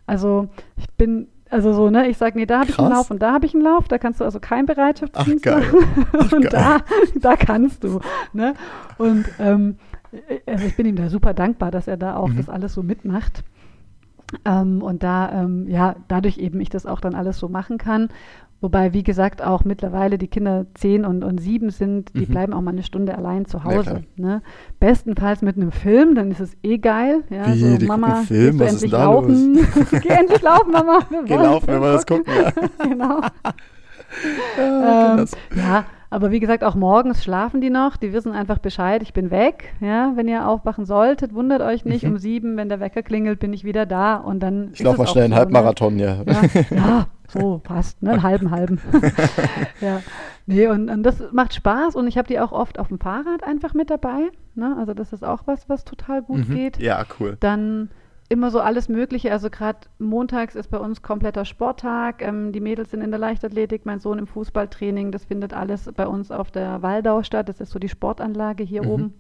Also 0.08 0.50
ich 0.78 0.90
bin, 0.92 1.28
also 1.50 1.74
so, 1.74 1.90
ne, 1.90 2.08
ich 2.08 2.18
sage, 2.18 2.38
nee, 2.38 2.46
da 2.46 2.60
habe 2.62 2.70
ich 2.70 2.80
einen. 2.80 2.90
Lauf 2.92 3.12
und 3.12 3.22
da 3.22 3.34
habe 3.34 3.46
ich 3.46 3.54
einen 3.54 3.64
Lauf, 3.64 3.88
da 3.88 3.98
kannst 3.98 4.20
du 4.20 4.26
also 4.26 4.40
keinen 4.40 4.66
Bereitschaftsdienst 4.66 5.48
Ach, 5.48 5.58
machen. 5.58 6.32
und 6.36 6.50
geil. 6.50 6.52
da, 6.52 6.78
da 7.16 7.36
kannst 7.36 7.84
du. 7.84 8.00
Ne? 8.34 8.54
Und 8.98 9.26
ähm, 9.40 9.78
also 10.46 10.66
ich 10.66 10.76
bin 10.76 10.86
ihm 10.86 10.96
da 10.96 11.10
super 11.10 11.34
dankbar, 11.34 11.72
dass 11.72 11.88
er 11.88 11.98
da 11.98 12.16
auch 12.16 12.30
Mhm. 12.30 12.38
das 12.38 12.50
alles 12.50 12.74
so 12.74 12.84
mitmacht. 12.84 13.44
Ähm, 14.44 14.82
und 14.82 15.04
da, 15.04 15.44
ähm, 15.44 15.68
ja, 15.70 15.96
dadurch 16.08 16.38
eben 16.40 16.60
ich 16.60 16.70
das 16.70 16.86
auch 16.86 17.00
dann 17.00 17.14
alles 17.16 17.38
so 17.38 17.48
machen 17.48 17.78
kann. 17.78 18.10
Wobei, 18.66 18.94
wie 18.94 19.04
gesagt, 19.04 19.44
auch 19.44 19.64
mittlerweile 19.64 20.18
die 20.18 20.28
Kinder 20.28 20.66
zehn 20.74 21.06
und, 21.06 21.24
und 21.24 21.40
sieben 21.40 21.70
sind, 21.70 22.12
die 22.16 22.22
Mhm. 22.22 22.26
bleiben 22.26 22.54
auch 22.54 22.62
mal 22.62 22.72
eine 22.72 22.82
Stunde 22.82 23.16
allein 23.16 23.46
zu 23.46 23.58
Ja. 23.58 23.64
Hause. 23.66 24.02
ne? 24.16 24.42
Bestenfalls 24.80 25.44
mit 25.44 25.56
einem 25.56 25.72
Film, 25.72 26.16
dann 26.16 26.32
ist 26.32 26.40
es 26.40 26.58
eh 26.64 26.80
geil. 26.80 27.24
Ja, 27.30 27.54
Wie, 27.54 27.60
so, 27.60 27.78
die 27.78 27.86
Mama, 27.86 28.16
Film? 28.24 28.60
Was 28.60 28.82
ist 28.82 28.92
da 28.92 29.04
laufen? 29.04 29.60
Geh 30.02 30.10
endlich 30.10 30.42
laufen, 30.42 30.72
Mama. 30.72 30.98
Wir 31.12 31.24
Geh 31.26 31.36
laufen, 31.36 31.68
wenn 31.68 31.80
wir 31.80 31.94
das 31.94 32.08
gucken. 32.08 32.26
Ja. 32.36 32.52
genau. 32.90 33.22
Ja, 34.58 35.14
Ähm, 35.20 35.26
ja, 35.56 35.86
aber 36.16 36.32
wie 36.32 36.40
gesagt, 36.40 36.64
auch 36.64 36.76
morgens 36.76 37.24
schlafen 37.24 37.60
die 37.60 37.70
noch. 37.70 37.98
Die 37.98 38.14
wissen 38.14 38.32
einfach 38.32 38.58
Bescheid, 38.60 39.02
ich 39.04 39.12
bin 39.12 39.32
weg. 39.32 39.74
Ja, 39.82 40.14
wenn 40.16 40.30
ihr 40.30 40.48
aufwachen 40.48 40.86
solltet, 40.86 41.34
wundert 41.34 41.62
euch 41.62 41.84
nicht. 41.84 42.04
Mhm. 42.04 42.12
Um 42.12 42.18
sieben, 42.18 42.56
wenn 42.56 42.70
der 42.70 42.80
Wecker 42.80 43.04
klingelt, 43.04 43.40
bin 43.40 43.52
ich 43.52 43.66
wieder 43.66 43.86
da. 43.86 44.16
Und 44.16 44.40
dann 44.40 44.70
Ich 44.74 44.82
laufe 44.82 45.00
mal 45.00 45.08
schnell 45.08 45.26
einen 45.26 45.34
so, 45.34 45.36
ne? 45.36 45.42
Halbmarathon, 45.42 46.00
ja. 46.00 46.24
Ja, 46.26 46.42
ja, 46.72 47.08
so 47.28 47.60
passt, 47.62 48.02
ne? 48.02 48.12
Einen 48.12 48.24
halben, 48.24 48.52
halben. 48.52 48.80
ja. 49.82 50.02
Nee, 50.46 50.68
und, 50.68 50.90
und 50.90 51.04
das 51.04 51.22
macht 51.34 51.54
Spaß 51.54 51.96
und 51.96 52.08
ich 52.08 52.18
habe 52.18 52.28
die 52.28 52.40
auch 52.40 52.54
oft 52.54 52.80
auf 52.80 52.88
dem 52.88 53.00
Fahrrad 53.00 53.44
einfach 53.44 53.74
mit 53.74 53.90
dabei. 53.90 54.32
Ne? 54.54 54.76
Also 54.80 54.94
das 54.94 55.12
ist 55.12 55.26
auch 55.26 55.42
was, 55.46 55.68
was 55.68 55.84
total 55.84 56.22
gut 56.22 56.48
Mhm. 56.48 56.54
geht. 56.56 56.80
Ja, 56.80 57.04
cool. 57.20 57.36
Dann 57.42 57.90
immer 58.30 58.50
so 58.52 58.60
alles 58.60 58.90
Mögliche. 58.90 59.32
Also 59.32 59.50
gerade 59.50 59.80
montags 60.00 60.56
ist 60.56 60.70
bei 60.72 60.78
uns 60.80 61.02
kompletter 61.02 61.46
Sporttag. 61.46 62.22
Ähm, 62.22 62.52
die 62.52 62.60
Mädels 62.62 62.92
sind 62.92 63.02
in 63.02 63.12
der 63.12 63.20
Leichtathletik, 63.20 63.86
mein 63.86 64.00
Sohn 64.00 64.20
im 64.20 64.28
Fußballtraining. 64.28 65.12
Das 65.12 65.26
findet 65.26 65.54
alles 65.54 65.92
bei 65.96 66.08
uns 66.08 66.32
auf 66.32 66.52
der 66.52 66.82
Waldau 66.82 67.24
statt. 67.24 67.50
Das 67.50 67.62
ist 67.62 67.72
so 67.72 67.80
die 67.80 67.90
Sportanlage 67.90 68.64
hier 68.64 68.84
Mhm. 68.84 68.90
oben, 68.90 69.14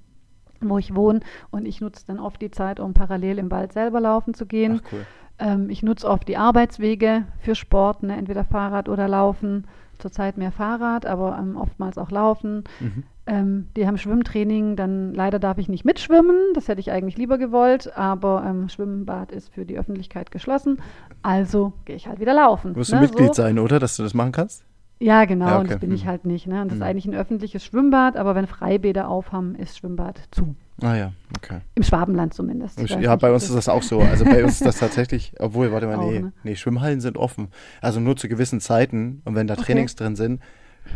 wo 0.61 0.77
ich 0.77 0.95
wohne. 0.95 1.19
Und 1.51 1.65
ich 1.65 1.81
nutze 1.81 2.05
dann 2.07 2.19
oft 2.19 2.41
die 2.41 2.51
Zeit, 2.51 2.79
um 2.79 2.93
parallel 2.93 3.37
im 3.39 3.51
Wald 3.51 3.73
selber 3.73 3.99
laufen 4.01 4.33
zu 4.33 4.45
gehen. 4.45 4.81
Ach, 4.83 4.91
cool. 4.91 5.05
Ähm, 5.37 5.69
ich 5.69 5.83
nutze 5.83 6.07
oft 6.09 6.27
die 6.27 6.37
Arbeitswege 6.37 7.25
für 7.39 7.55
Sport, 7.55 8.03
ne? 8.03 8.15
entweder 8.15 8.43
Fahrrad 8.45 8.89
oder 8.89 9.07
Laufen. 9.07 9.67
Zurzeit 9.99 10.38
mehr 10.38 10.51
Fahrrad, 10.51 11.05
aber 11.05 11.38
ähm, 11.39 11.58
oftmals 11.58 11.97
auch 11.97 12.12
Laufen. 12.12 12.63
Mhm. 12.79 13.03
Ähm, 13.27 13.67
die 13.75 13.88
haben 13.88 13.97
Schwimmtraining, 13.97 14.75
dann 14.75 15.13
leider 15.13 15.39
darf 15.39 15.58
ich 15.58 15.67
nicht 15.67 15.84
mitschwimmen, 15.84 16.36
das 16.53 16.67
hätte 16.67 16.79
ich 16.79 16.91
eigentlich 16.91 17.17
lieber 17.17 17.39
gewollt, 17.39 17.97
aber 17.97 18.45
ähm, 18.47 18.69
Schwimmbad 18.69 19.31
ist 19.31 19.49
für 19.49 19.65
die 19.65 19.79
Öffentlichkeit 19.79 20.29
geschlossen, 20.29 20.79
also 21.23 21.73
gehe 21.86 21.95
ich 21.95 22.08
halt 22.08 22.19
wieder 22.19 22.36
laufen. 22.36 22.73
Du 22.73 22.79
musst 22.79 22.91
du 22.91 22.95
ne, 22.95 23.01
Mitglied 23.01 23.34
so. 23.34 23.41
sein, 23.41 23.58
oder? 23.58 23.79
Dass 23.79 23.97
du 23.97 24.03
das 24.03 24.13
machen 24.13 24.31
kannst? 24.31 24.63
Ja, 24.99 25.25
genau, 25.25 25.47
Ja, 25.47 25.58
und 25.60 25.67
das 25.69 25.75
okay. 25.77 25.86
bin 25.86 25.95
ich 25.95 26.05
Mhm. 26.05 26.08
halt 26.10 26.25
nicht. 26.25 26.47
Ne? 26.47 26.62
Und 26.62 26.69
das 26.69 26.77
Mhm. 26.77 26.81
ist 26.84 26.88
eigentlich 26.88 27.05
ein 27.05 27.15
öffentliches 27.15 27.63
Schwimmbad, 27.65 28.15
aber 28.15 28.34
wenn 28.36 28.47
Freibäder 28.47 29.10
aufhaben, 29.10 29.55
ist 29.55 29.77
Schwimmbad 29.77 30.21
zu. 30.31 30.55
Ah 30.81 30.95
ja, 30.95 31.12
okay. 31.38 31.60
Im 31.75 31.84
Schwabenland 31.84 32.34
zumindest. 32.34 32.79
Ich 32.81 32.91
Ja, 32.91 33.15
bei 33.15 33.31
uns 33.31 33.43
ist 33.43 33.55
das 33.55 33.69
auch 33.69 33.84
so. 33.84 33.99
Also 33.99 34.25
bei 34.25 34.43
uns 34.43 34.53
ist 34.53 34.65
das 34.65 34.75
tatsächlich, 34.79 35.34
obwohl, 35.39 35.71
warte 35.71 35.88
mal, 35.88 35.97
Auch, 35.97 36.10
nee, 36.12 36.19
ne? 36.19 36.34
nee, 36.43 36.55
Schwimmhallen 36.55 36.99
sind 37.01 37.17
offen. 37.17 37.47
Also 37.81 37.99
nur 37.99 38.15
zu 38.17 38.27
gewissen 38.27 38.60
Zeiten. 38.60 39.21
Und 39.25 39.36
wenn 39.36 39.47
da 39.47 39.53
Okay. 39.55 39.63
Trainings 39.63 39.95
drin 39.95 40.15
sind, 40.15 40.41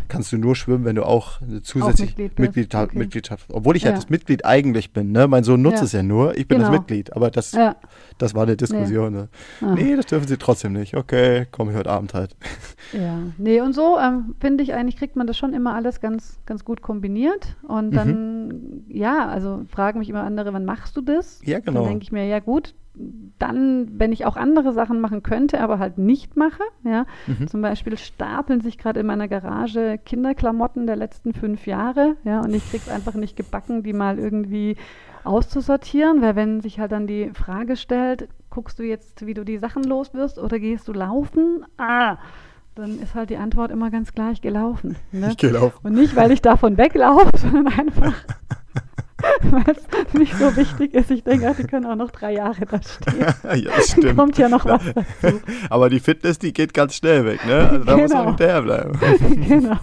kannst 0.08 0.32
du 0.32 0.38
nur 0.38 0.56
schwimmen, 0.56 0.86
wenn 0.86 0.96
du 0.96 1.04
auch 1.04 1.40
zusätzlich 1.64 2.10
Mitglied 2.18 2.36
bist. 2.36 2.40
Mitglied, 2.40 2.76
Okay. 2.76 2.98
Mitgliedschaft, 2.98 3.46
obwohl 3.52 3.76
ich 3.76 3.84
ja. 3.84 3.90
Ja. 3.90 3.96
das 3.96 4.10
Mitglied 4.10 4.46
eigentlich 4.46 4.94
bin, 4.94 5.12
ne? 5.12 5.28
Mein 5.28 5.44
Sohn 5.44 5.62
nutzt 5.62 5.78
Ja. 5.80 5.84
es 5.84 5.92
ja 5.94 6.04
nur, 6.04 6.38
ich 6.38 6.48
bin 6.48 6.60
das 6.60 6.68
Genau. 6.70 6.80
Mitglied, 6.80 7.14
aber 7.16 7.32
das, 7.32 7.52
Ja. 7.54 7.76
das 8.18 8.34
war 8.36 8.44
eine 8.44 8.56
Diskussion. 8.58 9.14
Ne? 9.14 9.30
Ah. 9.62 9.74
Nee, 9.76 9.96
das 9.96 10.06
dürfen 10.08 10.28
sie 10.28 10.38
trotzdem 10.38 10.74
nicht. 10.74 10.96
Okay, 10.96 11.46
komme 11.52 11.72
ich 11.72 11.78
heute 11.78 11.90
Abend 11.90 12.14
halt. 12.14 12.36
Ja, 12.92 13.20
nee, 13.38 13.62
und 13.62 13.74
so 13.74 14.00
ähm, 14.00 14.34
finde 14.40 14.64
ich 14.64 14.74
eigentlich, 14.74 14.98
kriegt 14.98 15.16
man 15.16 15.28
das 15.28 15.38
schon 15.38 15.54
immer 15.54 15.76
alles 15.76 16.02
ganz, 16.02 16.40
ganz 16.48 16.66
gut 16.66 16.82
kombiniert. 16.82 17.56
Und 17.68 17.92
dann, 17.96 18.48
Mhm. 18.48 18.84
ja, 18.88 19.28
also 19.28 19.62
fragen 19.70 20.00
mich 20.00 20.10
immer 20.10 20.24
andere, 20.24 20.54
wann 20.54 20.66
machst 20.66 20.98
du 20.98 21.02
das? 21.02 21.40
Ja, 21.46 21.60
genau. 21.60 21.82
Dann 21.82 21.90
denke 21.90 22.04
ich 22.04 22.12
mir, 22.12 22.26
ja 22.26 22.40
gut, 22.40 22.74
dann, 23.40 23.88
wenn 23.98 24.12
ich 24.12 24.26
auch 24.26 24.36
andere 24.36 24.74
Sachen 24.74 25.00
machen 25.00 25.24
könnte, 25.24 25.62
aber 25.62 25.80
halt 25.80 25.98
nicht 25.98 26.36
mache, 26.36 26.64
ja, 26.84 27.06
Mhm. 27.28 27.48
zum 27.48 27.62
Beispiel 27.62 27.98
stapeln 27.98 28.60
sich 28.62 28.78
gerade 28.78 29.00
in 29.00 29.06
meiner 29.06 29.28
Garage 29.28 29.98
Kinderklamotten 30.06 30.86
der 30.88 30.96
letzten 30.98 31.34
fünf 31.34 31.66
Jahre, 31.66 32.16
ja, 32.26 32.42
und 32.42 32.54
ich 32.54 32.70
krieg's 32.70 32.90
einfach 32.90 33.14
nicht 33.14 33.36
gebacken, 33.38 33.84
die 33.84 33.94
mal 33.94 34.20
irgendwie 34.20 34.76
auszusortieren, 35.24 36.22
weil 36.22 36.36
wenn 36.36 36.62
sich 36.62 36.80
halt 36.80 36.92
dann 36.92 37.08
die 37.08 37.30
Frage 37.34 37.76
stellt, 37.76 38.28
guckst 38.50 38.80
du 38.80 38.84
jetzt, 38.84 39.26
wie 39.26 39.34
du 39.34 39.44
die 39.44 39.58
Sachen 39.58 39.84
los 39.84 40.14
wirst 40.14 40.40
oder 40.40 40.60
gehst 40.60 40.88
du 40.88 40.94
laufen? 40.94 41.66
Ah, 41.78 42.18
dann 42.76 43.00
ist 43.00 43.16
halt 43.16 43.30
die 43.30 43.38
Antwort 43.38 43.72
immer 43.72 43.92
ganz 43.92 44.14
gleich 44.14 44.42
gelaufen. 44.42 44.96
Ne? 45.12 45.28
Ich 45.32 45.38
gehe 45.38 45.52
laufen. 45.52 45.86
Und 45.86 45.94
nicht, 45.94 46.16
weil 46.16 46.32
ich 46.32 46.42
davon 46.42 46.78
weglaufe, 46.78 47.30
sondern 47.38 47.68
einfach, 47.68 48.14
weil 49.44 49.76
es 49.76 50.14
nicht 50.14 50.36
so 50.38 50.56
wichtig 50.56 50.94
ist. 50.94 51.12
Ich 51.12 51.24
denke, 51.24 51.54
die 51.58 51.64
können 51.64 51.86
auch 51.86 51.96
noch 51.96 52.12
drei 52.12 52.34
Jahre 52.34 52.66
da 52.66 52.80
stehen. 52.82 53.26
ja, 53.64 53.72
stimmt. 53.82 54.18
Kommt 54.18 54.38
ja 54.38 54.50
noch 54.50 54.66
was 54.66 54.82
dazu. 54.94 55.40
Aber 55.70 55.90
die 55.90 56.00
Fitness, 56.00 56.40
die 56.40 56.54
geht 56.54 56.74
ganz 56.74 56.96
schnell 56.96 57.26
weg, 57.26 57.46
ne? 57.46 57.70
Also 57.70 57.84
da 57.86 57.98
muss 57.98 58.12
man 58.12 58.20
Genau. 58.20 58.28
hinterher 58.30 58.62
bleiben. 58.62 59.00
genau. 59.48 59.78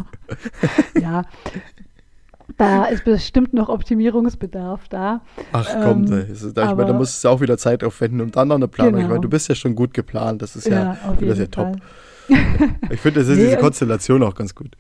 Ja. 1.01 1.23
Da 2.59 2.85
ist 2.85 3.05
bestimmt 3.05 3.53
noch 3.53 3.69
Optimierungsbedarf 3.69 4.89
da. 4.89 5.21
Ach 5.53 5.69
komm, 5.83 6.07
ähm, 6.11 6.27
ich 6.33 6.43
meine, 6.55 6.87
da 6.87 6.93
muss 6.93 7.17
es 7.17 7.27
auch 7.27 7.41
wieder 7.41 7.59
Zeit 7.59 7.85
aufwenden 7.85 8.21
und 8.21 8.37
dann 8.37 8.49
noch 8.49 8.55
eine 8.55 8.69
Planung. 8.69 8.95
Genau. 8.95 9.05
Ich 9.05 9.09
meine, 9.11 9.21
du 9.21 9.29
bist 9.29 9.49
ja 9.49 9.55
schon 9.55 9.75
gut 9.75 9.93
geplant, 9.93 10.43
das 10.43 10.57
ist 10.57 10.67
ja, 10.69 10.95
ja, 10.95 11.17
das 11.21 11.39
ist 11.39 11.39
ja 11.39 11.47
top. 11.47 11.77
ich 12.91 13.01
finde, 13.01 13.21
das 13.21 13.29
ist 13.29 13.37
nee, 13.39 13.45
diese 13.45 13.57
Konstellation 13.59 14.23
auch 14.23 14.35
ganz 14.35 14.55
gut. 14.55 14.77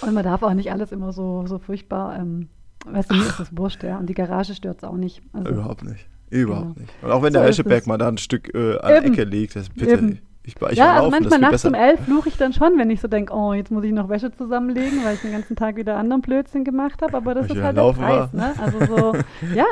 Und 0.00 0.12
man 0.12 0.24
darf 0.24 0.42
auch 0.42 0.54
nicht 0.54 0.72
alles 0.72 0.92
immer 0.92 1.12
so, 1.12 1.46
so 1.46 1.58
furchtbar, 1.58 2.18
ähm, 2.18 2.48
weißt 2.86 3.10
du, 3.10 3.14
mir 3.14 3.26
ist 3.26 3.40
das 3.40 3.56
wurscht, 3.56 3.82
ja. 3.82 3.98
Und 3.98 4.06
die 4.06 4.14
Garage 4.14 4.54
stört 4.54 4.78
es 4.78 4.84
auch 4.84 4.96
nicht. 4.96 5.22
Also, 5.32 5.50
Überhaupt 5.50 5.84
nicht. 5.84 6.06
Überhaupt 6.30 6.74
genau. 6.74 6.80
nicht. 6.80 6.92
Und 7.02 7.10
auch 7.10 7.22
wenn 7.22 7.32
so 7.32 7.40
der 7.40 7.48
Wäscheberg 7.48 7.86
mal 7.86 7.98
da 7.98 8.08
ein 8.08 8.18
Stück 8.18 8.54
äh, 8.54 8.78
an 8.78 8.88
der 8.88 9.04
Ecke 9.04 9.24
liegt, 9.24 9.56
das 9.56 9.68
bitte. 9.68 9.92
Eben. 9.92 10.20
Ich, 10.42 10.56
ich 10.56 10.78
ja, 10.78 10.94
also 10.94 11.10
manchmal 11.10 11.38
nachts 11.38 11.64
um 11.66 11.74
elf 11.74 12.00
fluche 12.00 12.30
ich 12.30 12.36
dann 12.36 12.54
schon, 12.54 12.78
wenn 12.78 12.88
ich 12.88 13.00
so 13.00 13.08
denke, 13.08 13.32
oh, 13.34 13.52
jetzt 13.52 13.70
muss 13.70 13.84
ich 13.84 13.92
noch 13.92 14.08
Wäsche 14.08 14.32
zusammenlegen, 14.32 15.04
weil 15.04 15.14
ich 15.14 15.20
den 15.20 15.32
ganzen 15.32 15.54
Tag 15.54 15.76
wieder 15.76 15.96
anderen 15.98 16.22
Blödsinn 16.22 16.64
gemacht 16.64 17.02
habe. 17.02 17.14
Aber 17.14 17.34
das 17.34 17.50
ist 17.50 17.60
halt 17.60 17.76
der 17.76 17.92
Preis. 17.92 18.32
Ne? 18.32 18.54
Also 18.58 18.86
so, 18.86 19.14
ja, 19.54 19.66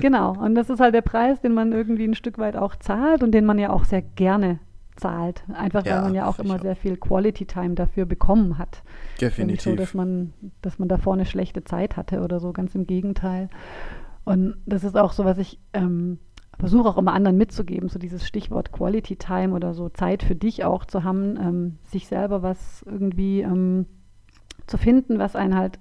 genau. 0.00 0.32
Und 0.32 0.54
das 0.54 0.70
ist 0.70 0.80
halt 0.80 0.94
der 0.94 1.02
Preis, 1.02 1.40
den 1.42 1.52
man 1.52 1.72
irgendwie 1.72 2.04
ein 2.04 2.14
Stück 2.14 2.38
weit 2.38 2.56
auch 2.56 2.76
zahlt 2.76 3.22
und 3.22 3.32
den 3.32 3.44
man 3.44 3.58
ja 3.58 3.70
auch 3.70 3.84
sehr 3.84 4.00
gerne 4.00 4.58
zahlt. 5.00 5.42
Einfach 5.52 5.84
ja, 5.84 5.96
weil 5.96 6.02
man 6.02 6.14
ja 6.14 6.26
auch 6.28 6.38
immer 6.38 6.58
sehr 6.58 6.76
viel 6.76 6.96
Quality 6.96 7.46
Time 7.46 7.74
dafür 7.74 8.06
bekommen 8.06 8.58
hat. 8.58 8.82
Definitiv. 9.20 9.46
Nicht 9.46 9.62
so, 9.62 9.74
dass 9.76 9.94
man, 9.94 10.32
dass 10.62 10.78
man 10.78 10.88
davor 10.88 11.14
eine 11.14 11.26
schlechte 11.26 11.64
Zeit 11.64 11.96
hatte 11.96 12.20
oder 12.20 12.40
so, 12.40 12.52
ganz 12.52 12.74
im 12.74 12.86
Gegenteil. 12.86 13.48
Und 14.24 14.56
das 14.66 14.84
ist 14.84 14.96
auch 14.96 15.12
so, 15.12 15.24
was 15.24 15.38
ich 15.38 15.58
ähm, 15.72 16.18
versuche 16.58 16.88
auch 16.88 16.98
immer 16.98 17.14
anderen 17.14 17.36
mitzugeben, 17.36 17.88
so 17.88 17.98
dieses 17.98 18.26
Stichwort 18.26 18.70
Quality 18.70 19.16
Time 19.16 19.54
oder 19.54 19.74
so 19.74 19.88
Zeit 19.88 20.22
für 20.22 20.36
dich 20.36 20.64
auch 20.64 20.84
zu 20.84 21.02
haben, 21.02 21.36
ähm, 21.36 21.78
sich 21.82 22.06
selber 22.06 22.42
was 22.42 22.82
irgendwie 22.86 23.40
ähm, 23.40 23.86
zu 24.66 24.76
finden, 24.76 25.18
was 25.18 25.34
einen 25.34 25.56
halt 25.56 25.78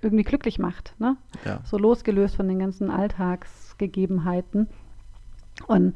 irgendwie 0.00 0.24
glücklich 0.24 0.58
macht. 0.58 0.94
Ne? 0.98 1.16
Ja. 1.44 1.60
So 1.64 1.78
losgelöst 1.78 2.36
von 2.36 2.48
den 2.48 2.58
ganzen 2.58 2.90
Alltagsgegebenheiten. 2.90 4.68
Und 5.66 5.94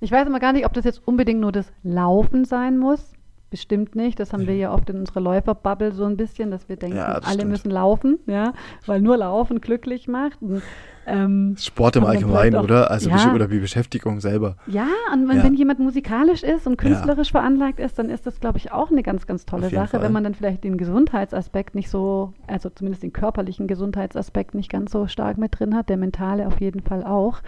ich 0.00 0.10
weiß 0.10 0.26
immer 0.26 0.40
gar 0.40 0.52
nicht, 0.52 0.66
ob 0.66 0.72
das 0.72 0.84
jetzt 0.84 1.06
unbedingt 1.06 1.40
nur 1.40 1.52
das 1.52 1.72
Laufen 1.82 2.44
sein 2.44 2.78
muss. 2.78 3.12
Bestimmt 3.50 3.96
nicht. 3.96 4.20
Das 4.20 4.32
haben 4.32 4.46
wir 4.46 4.54
ja 4.54 4.72
oft 4.72 4.88
in 4.90 5.00
unserer 5.00 5.20
Läuferbubble 5.20 5.90
so 5.90 6.04
ein 6.04 6.16
bisschen, 6.16 6.52
dass 6.52 6.68
wir 6.68 6.76
denken, 6.76 6.98
ja, 6.98 7.06
alle 7.06 7.34
stimmt. 7.34 7.50
müssen 7.50 7.70
laufen, 7.72 8.20
ja, 8.26 8.52
weil 8.86 9.00
nur 9.00 9.16
Laufen 9.16 9.60
glücklich 9.60 10.06
macht. 10.06 10.40
Und 10.40 10.62
ähm, 11.04 11.56
Sport 11.58 11.96
im 11.96 12.04
Allgemeinen, 12.04 12.54
auch, 12.54 12.62
oder? 12.62 12.92
Also 12.92 13.10
ja, 13.10 13.34
oder 13.34 13.48
die 13.48 13.58
Beschäftigung 13.58 14.20
selber. 14.20 14.54
Ja, 14.68 14.86
und 15.12 15.28
wenn, 15.28 15.38
ja. 15.38 15.42
wenn 15.42 15.54
jemand 15.54 15.80
musikalisch 15.80 16.44
ist 16.44 16.68
und 16.68 16.76
künstlerisch 16.76 17.32
veranlagt 17.32 17.80
ist, 17.80 17.98
dann 17.98 18.08
ist 18.08 18.24
das, 18.24 18.38
glaube 18.38 18.58
ich, 18.58 18.70
auch 18.70 18.92
eine 18.92 19.02
ganz, 19.02 19.26
ganz 19.26 19.46
tolle 19.46 19.68
Sache, 19.68 19.88
Fall. 19.88 20.02
wenn 20.02 20.12
man 20.12 20.22
dann 20.22 20.34
vielleicht 20.34 20.62
den 20.62 20.78
Gesundheitsaspekt 20.78 21.74
nicht 21.74 21.90
so, 21.90 22.34
also 22.46 22.70
zumindest 22.70 23.02
den 23.02 23.12
körperlichen 23.12 23.66
Gesundheitsaspekt 23.66 24.54
nicht 24.54 24.70
ganz 24.70 24.92
so 24.92 25.08
stark 25.08 25.38
mit 25.38 25.58
drin 25.58 25.74
hat, 25.74 25.88
der 25.88 25.96
mentale 25.96 26.46
auf 26.46 26.60
jeden 26.60 26.82
Fall 26.82 27.02
auch. 27.02 27.40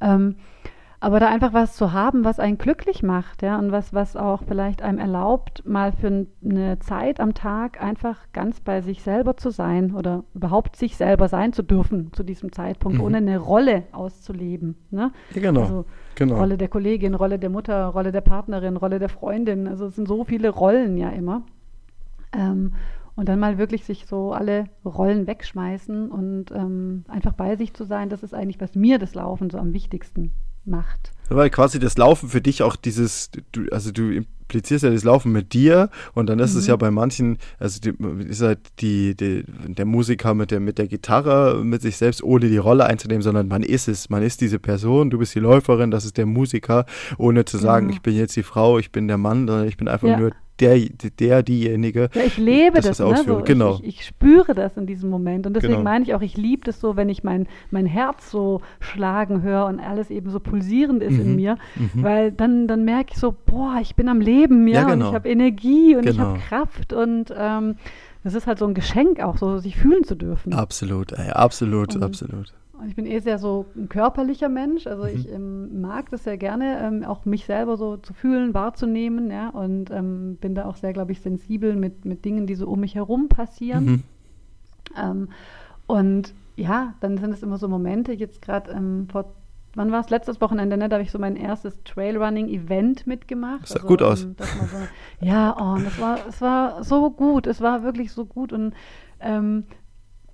Ähm, 0.00 0.36
aber 1.02 1.18
da 1.18 1.26
einfach 1.26 1.52
was 1.52 1.74
zu 1.74 1.92
haben, 1.92 2.24
was 2.24 2.38
einen 2.38 2.58
glücklich 2.58 3.02
macht, 3.02 3.42
ja, 3.42 3.58
und 3.58 3.72
was, 3.72 3.92
was 3.92 4.16
auch 4.16 4.44
vielleicht 4.46 4.82
einem 4.82 5.00
erlaubt, 5.00 5.66
mal 5.66 5.90
für 5.90 6.26
eine 6.44 6.78
Zeit 6.78 7.18
am 7.18 7.34
Tag 7.34 7.82
einfach 7.82 8.18
ganz 8.32 8.60
bei 8.60 8.82
sich 8.82 9.02
selber 9.02 9.36
zu 9.36 9.50
sein 9.50 9.96
oder 9.96 10.22
überhaupt 10.32 10.76
sich 10.76 10.96
selber 10.96 11.26
sein 11.26 11.52
zu 11.52 11.64
dürfen 11.64 12.12
zu 12.12 12.22
diesem 12.22 12.52
Zeitpunkt, 12.52 12.98
mhm. 12.98 13.04
ohne 13.04 13.16
eine 13.16 13.38
Rolle 13.38 13.82
auszuleben. 13.90 14.76
Ne? 14.92 15.10
Ja, 15.34 15.42
genau. 15.42 15.62
Also 15.62 15.84
genau. 16.14 16.36
Rolle 16.36 16.56
der 16.56 16.68
Kollegin, 16.68 17.14
Rolle 17.14 17.40
der 17.40 17.50
Mutter, 17.50 17.86
Rolle 17.86 18.12
der 18.12 18.20
Partnerin, 18.20 18.76
Rolle 18.76 19.00
der 19.00 19.08
Freundin. 19.08 19.66
Also 19.66 19.86
es 19.86 19.96
sind 19.96 20.06
so 20.06 20.22
viele 20.22 20.50
Rollen 20.50 20.96
ja 20.98 21.08
immer. 21.08 21.42
Ähm, 22.32 22.74
und 23.16 23.28
dann 23.28 23.40
mal 23.40 23.58
wirklich 23.58 23.84
sich 23.84 24.06
so 24.06 24.32
alle 24.32 24.66
Rollen 24.84 25.26
wegschmeißen 25.26 26.12
und 26.12 26.52
ähm, 26.52 27.04
einfach 27.08 27.32
bei 27.32 27.56
sich 27.56 27.74
zu 27.74 27.82
sein, 27.82 28.08
das 28.08 28.22
ist 28.22 28.34
eigentlich, 28.34 28.60
was 28.60 28.76
mir 28.76 29.00
das 29.00 29.16
Laufen 29.16 29.50
so 29.50 29.58
am 29.58 29.72
wichtigsten 29.72 30.30
macht. 30.64 31.12
Weil 31.28 31.50
quasi 31.50 31.78
das 31.78 31.96
Laufen 31.96 32.28
für 32.28 32.40
dich 32.40 32.62
auch 32.62 32.76
dieses, 32.76 33.30
du, 33.52 33.66
also 33.70 33.90
du 33.90 34.10
implizierst 34.10 34.84
ja 34.84 34.90
das 34.90 35.04
Laufen 35.04 35.32
mit 35.32 35.54
dir 35.54 35.88
und 36.14 36.28
dann 36.28 36.38
ist 36.38 36.52
mhm. 36.52 36.58
es 36.60 36.66
ja 36.66 36.76
bei 36.76 36.90
manchen, 36.90 37.38
also 37.58 37.80
die, 37.80 37.94
ist 38.28 38.42
halt 38.42 38.58
die, 38.80 39.16
die, 39.16 39.44
der 39.46 39.86
Musiker 39.86 40.34
mit 40.34 40.50
der, 40.50 40.60
mit 40.60 40.78
der 40.78 40.88
Gitarre, 40.88 41.62
mit 41.64 41.80
sich 41.80 41.96
selbst, 41.96 42.22
ohne 42.22 42.48
die 42.48 42.58
Rolle 42.58 42.84
einzunehmen, 42.84 43.22
sondern 43.22 43.48
man 43.48 43.62
ist 43.62 43.88
es, 43.88 44.10
man 44.10 44.22
ist 44.22 44.40
diese 44.40 44.58
Person, 44.58 45.08
du 45.08 45.18
bist 45.18 45.34
die 45.34 45.40
Läuferin, 45.40 45.90
das 45.90 46.04
ist 46.04 46.18
der 46.18 46.26
Musiker, 46.26 46.84
ohne 47.16 47.44
zu 47.46 47.56
sagen, 47.56 47.86
mhm. 47.86 47.92
ich 47.92 48.02
bin 48.02 48.14
jetzt 48.14 48.36
die 48.36 48.42
Frau, 48.42 48.78
ich 48.78 48.92
bin 48.92 49.08
der 49.08 49.18
Mann, 49.18 49.46
sondern 49.46 49.68
ich 49.68 49.76
bin 49.78 49.88
einfach 49.88 50.08
ja. 50.08 50.18
nur 50.18 50.32
der, 50.62 51.10
der, 51.18 51.42
diejenige. 51.42 52.08
Ja, 52.14 52.22
ich 52.22 52.38
lebe 52.38 52.80
das, 52.80 52.98
das 52.98 53.00
ne? 53.00 53.24
so, 53.26 53.42
genau. 53.44 53.74
Ich, 53.82 54.00
ich, 54.00 54.04
spüre 54.06 54.54
das 54.54 54.76
in 54.76 54.86
diesem 54.86 55.10
Moment. 55.10 55.46
Und 55.46 55.54
deswegen 55.54 55.74
genau. 55.74 55.84
meine 55.84 56.04
ich 56.04 56.14
auch, 56.14 56.22
ich 56.22 56.36
liebe 56.36 56.64
das 56.64 56.80
so, 56.80 56.96
wenn 56.96 57.08
ich 57.08 57.24
mein, 57.24 57.48
mein 57.70 57.86
Herz 57.86 58.30
so 58.30 58.60
schlagen 58.80 59.42
höre 59.42 59.66
und 59.66 59.80
alles 59.80 60.10
eben 60.10 60.30
so 60.30 60.40
pulsierend 60.40 61.02
ist 61.02 61.14
mhm. 61.14 61.20
in 61.20 61.36
mir. 61.36 61.58
Mhm. 61.76 62.02
Weil 62.02 62.32
dann, 62.32 62.68
dann 62.68 62.84
merke 62.84 63.12
ich 63.12 63.18
so, 63.18 63.34
boah, 63.46 63.78
ich 63.80 63.96
bin 63.96 64.08
am 64.08 64.20
Leben, 64.20 64.66
ja, 64.68 64.82
ja 64.82 64.90
genau. 64.90 65.06
und 65.06 65.10
ich 65.10 65.14
habe 65.14 65.28
Energie 65.28 65.96
und 65.96 66.02
genau. 66.02 66.12
ich 66.12 66.18
habe 66.20 66.38
Kraft 66.38 66.92
und 66.92 67.34
ähm, 67.36 67.76
das 68.24 68.34
ist 68.34 68.46
halt 68.46 68.58
so 68.58 68.66
ein 68.66 68.74
Geschenk 68.74 69.20
auch, 69.20 69.36
so 69.36 69.58
sich 69.58 69.76
fühlen 69.76 70.04
zu 70.04 70.14
dürfen. 70.14 70.52
Absolut, 70.52 71.12
ey, 71.12 71.30
absolut, 71.30 71.96
und, 71.96 72.02
absolut. 72.02 72.52
Ich 72.88 72.96
bin 72.96 73.06
eh 73.06 73.18
sehr 73.20 73.38
so 73.38 73.66
ein 73.76 73.88
körperlicher 73.88 74.48
Mensch, 74.48 74.86
also 74.86 75.04
mhm. 75.04 75.08
ich 75.08 75.30
ähm, 75.30 75.80
mag 75.80 76.10
das 76.10 76.24
sehr 76.24 76.36
gerne, 76.36 76.80
ähm, 76.80 77.04
auch 77.04 77.24
mich 77.24 77.44
selber 77.44 77.76
so 77.76 77.96
zu 77.96 78.12
fühlen, 78.14 78.54
wahrzunehmen, 78.54 79.30
ja, 79.30 79.50
und 79.50 79.90
ähm, 79.90 80.36
bin 80.40 80.54
da 80.54 80.66
auch 80.66 80.76
sehr, 80.76 80.92
glaube 80.92 81.12
ich, 81.12 81.20
sensibel 81.20 81.76
mit, 81.76 82.04
mit 82.04 82.24
Dingen, 82.24 82.46
die 82.46 82.54
so 82.54 82.68
um 82.68 82.80
mich 82.80 82.94
herum 82.94 83.28
passieren. 83.28 83.84
Mhm. 83.84 84.02
Ähm, 84.96 85.28
und 85.86 86.34
ja, 86.56 86.94
dann 87.00 87.18
sind 87.18 87.32
es 87.32 87.42
immer 87.42 87.58
so 87.58 87.68
Momente, 87.68 88.12
jetzt 88.12 88.42
gerade 88.42 88.70
ähm, 88.72 89.08
vor 89.10 89.32
wann 89.74 89.92
war 89.92 90.00
es? 90.00 90.10
Letztes 90.10 90.40
Wochenende, 90.40 90.76
ne? 90.76 90.88
Da 90.88 90.96
habe 90.96 91.02
ich 91.02 91.10
so 91.10 91.18
mein 91.18 91.36
erstes 91.36 91.82
Trailrunning-Event 91.84 93.06
mitgemacht. 93.06 93.62
Das 93.62 93.70
sah 93.70 93.76
also, 93.76 93.88
gut 93.88 94.02
aus. 94.02 94.24
Ähm, 94.24 94.36
so, 94.38 95.26
ja, 95.26 95.56
oh, 95.58 95.74
und 95.76 95.84
das 95.84 95.98
war, 95.98 96.18
es 96.28 96.40
war 96.40 96.84
so 96.84 97.10
gut. 97.10 97.46
Es 97.46 97.60
war 97.60 97.82
wirklich 97.82 98.12
so 98.12 98.24
gut. 98.24 98.52
Und 98.52 98.74
ähm, 99.20 99.64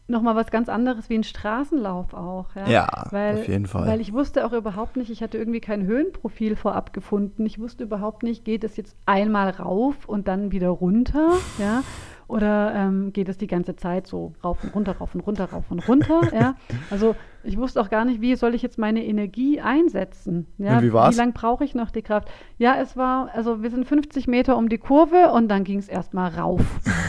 nochmal 0.08 0.34
was 0.34 0.50
ganz 0.50 0.68
anderes 0.68 1.08
wie 1.10 1.16
ein 1.16 1.22
Straßenlauf 1.22 2.14
auch. 2.14 2.46
Ja, 2.56 2.68
ja 2.68 3.06
weil, 3.10 3.38
auf 3.38 3.48
jeden 3.48 3.66
Fall. 3.66 3.86
Weil 3.86 4.00
ich 4.00 4.12
wusste 4.12 4.46
auch 4.46 4.52
überhaupt 4.52 4.96
nicht, 4.96 5.10
ich 5.10 5.22
hatte 5.22 5.38
irgendwie 5.38 5.60
kein 5.60 5.86
Höhenprofil 5.86 6.56
vorab 6.56 6.92
gefunden. 6.92 7.44
Ich 7.46 7.58
wusste 7.58 7.84
überhaupt 7.84 8.22
nicht, 8.22 8.44
geht 8.44 8.64
es 8.64 8.76
jetzt 8.76 8.96
einmal 9.06 9.50
rauf 9.50 10.08
und 10.08 10.26
dann 10.26 10.50
wieder 10.50 10.70
runter, 10.70 11.32
ja, 11.58 11.82
oder 12.26 12.74
ähm, 12.74 13.12
geht 13.12 13.28
es 13.28 13.38
die 13.38 13.46
ganze 13.46 13.76
Zeit 13.76 14.06
so 14.06 14.34
rauf 14.44 14.62
und 14.62 14.74
runter, 14.74 14.96
rauf 14.98 15.14
und 15.14 15.20
runter, 15.20 15.46
rauf 15.46 15.70
und 15.70 15.86
runter, 15.88 16.20
ja. 16.34 16.56
Also 16.90 17.14
ich 17.44 17.56
wusste 17.56 17.80
auch 17.80 17.88
gar 17.88 18.04
nicht, 18.04 18.20
wie 18.20 18.34
soll 18.34 18.54
ich 18.54 18.62
jetzt 18.62 18.78
meine 18.78 19.04
Energie 19.04 19.60
einsetzen. 19.60 20.46
Ja? 20.58 20.78
Und 20.78 20.84
wie 20.84 20.92
war's? 20.92 21.14
Wie 21.14 21.18
lange 21.18 21.32
brauche 21.32 21.64
ich 21.64 21.74
noch 21.74 21.90
die 21.90 22.02
Kraft? 22.02 22.28
Ja, 22.58 22.76
es 22.80 22.96
war, 22.96 23.30
also 23.34 23.62
wir 23.62 23.70
sind 23.70 23.86
50 23.86 24.26
Meter 24.26 24.56
um 24.56 24.68
die 24.68 24.78
Kurve 24.78 25.32
und 25.32 25.48
dann 25.48 25.64
ging 25.64 25.78
es 25.78 25.88
erstmal 25.88 26.30
rauf. 26.30 26.60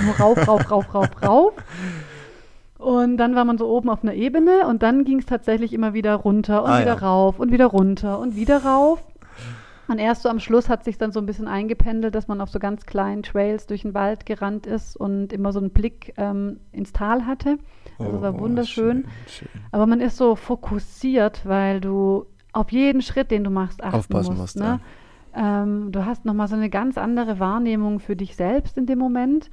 Nur 0.05 0.15
rauf, 0.15 0.47
rauf, 0.47 0.71
rauf, 0.71 0.93
rauf, 0.93 1.21
rauf. 1.21 1.53
Und 2.79 3.17
dann 3.17 3.35
war 3.35 3.43
man 3.43 3.57
so 3.57 3.67
oben 3.67 3.89
auf 3.89 4.03
einer 4.03 4.13
Ebene 4.13 4.65
und 4.65 4.83
dann 4.83 5.03
ging 5.03 5.19
es 5.19 5.25
tatsächlich 5.25 5.73
immer 5.73 5.93
wieder 5.93 6.15
runter 6.15 6.63
und 6.63 6.69
ah, 6.69 6.79
wieder 6.79 6.95
ja. 6.95 7.07
rauf 7.07 7.37
und 7.37 7.51
wieder 7.51 7.65
runter 7.65 8.19
und 8.19 8.37
wieder 8.37 8.63
rauf. 8.63 9.03
Und 9.89 9.99
erst 9.99 10.21
so 10.21 10.29
am 10.29 10.39
Schluss 10.39 10.69
hat 10.69 10.85
sich 10.85 10.97
dann 10.97 11.11
so 11.11 11.19
ein 11.19 11.25
bisschen 11.25 11.49
eingependelt, 11.49 12.15
dass 12.15 12.29
man 12.29 12.39
auf 12.39 12.49
so 12.49 12.57
ganz 12.57 12.85
kleinen 12.85 13.21
Trails 13.21 13.67
durch 13.67 13.81
den 13.81 13.93
Wald 13.93 14.25
gerannt 14.25 14.65
ist 14.65 14.95
und 14.95 15.33
immer 15.33 15.51
so 15.51 15.59
einen 15.59 15.71
Blick 15.71 16.13
ähm, 16.15 16.61
ins 16.71 16.93
Tal 16.93 17.25
hatte. 17.25 17.57
Also 17.97 18.15
es 18.15 18.21
war 18.21 18.35
oh, 18.35 18.39
wunderschön. 18.39 19.03
Schön, 19.27 19.49
schön. 19.51 19.61
Aber 19.73 19.85
man 19.85 19.99
ist 19.99 20.15
so 20.15 20.37
fokussiert, 20.37 21.45
weil 21.45 21.81
du 21.81 22.27
auf 22.53 22.71
jeden 22.71 23.01
Schritt, 23.01 23.29
den 23.29 23.43
du 23.43 23.49
machst, 23.49 23.83
achten 23.83 23.97
Aufpassen 23.97 24.37
musst. 24.37 24.55
musst 24.55 24.57
ne? 24.57 24.79
ja. 25.35 25.63
ähm, 25.63 25.91
du 25.91 26.05
hast 26.05 26.23
nochmal 26.23 26.47
so 26.47 26.55
eine 26.55 26.69
ganz 26.69 26.97
andere 26.97 27.39
Wahrnehmung 27.39 27.99
für 27.99 28.15
dich 28.15 28.37
selbst 28.37 28.77
in 28.77 28.85
dem 28.85 28.99
Moment. 28.99 29.49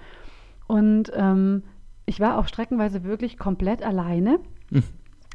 Und 0.68 1.10
ähm, 1.16 1.64
ich 2.06 2.20
war 2.20 2.38
auch 2.38 2.48
streckenweise 2.48 3.04
wirklich 3.04 3.38
komplett 3.38 3.82
alleine. 3.82 4.38
Hm. 4.70 4.82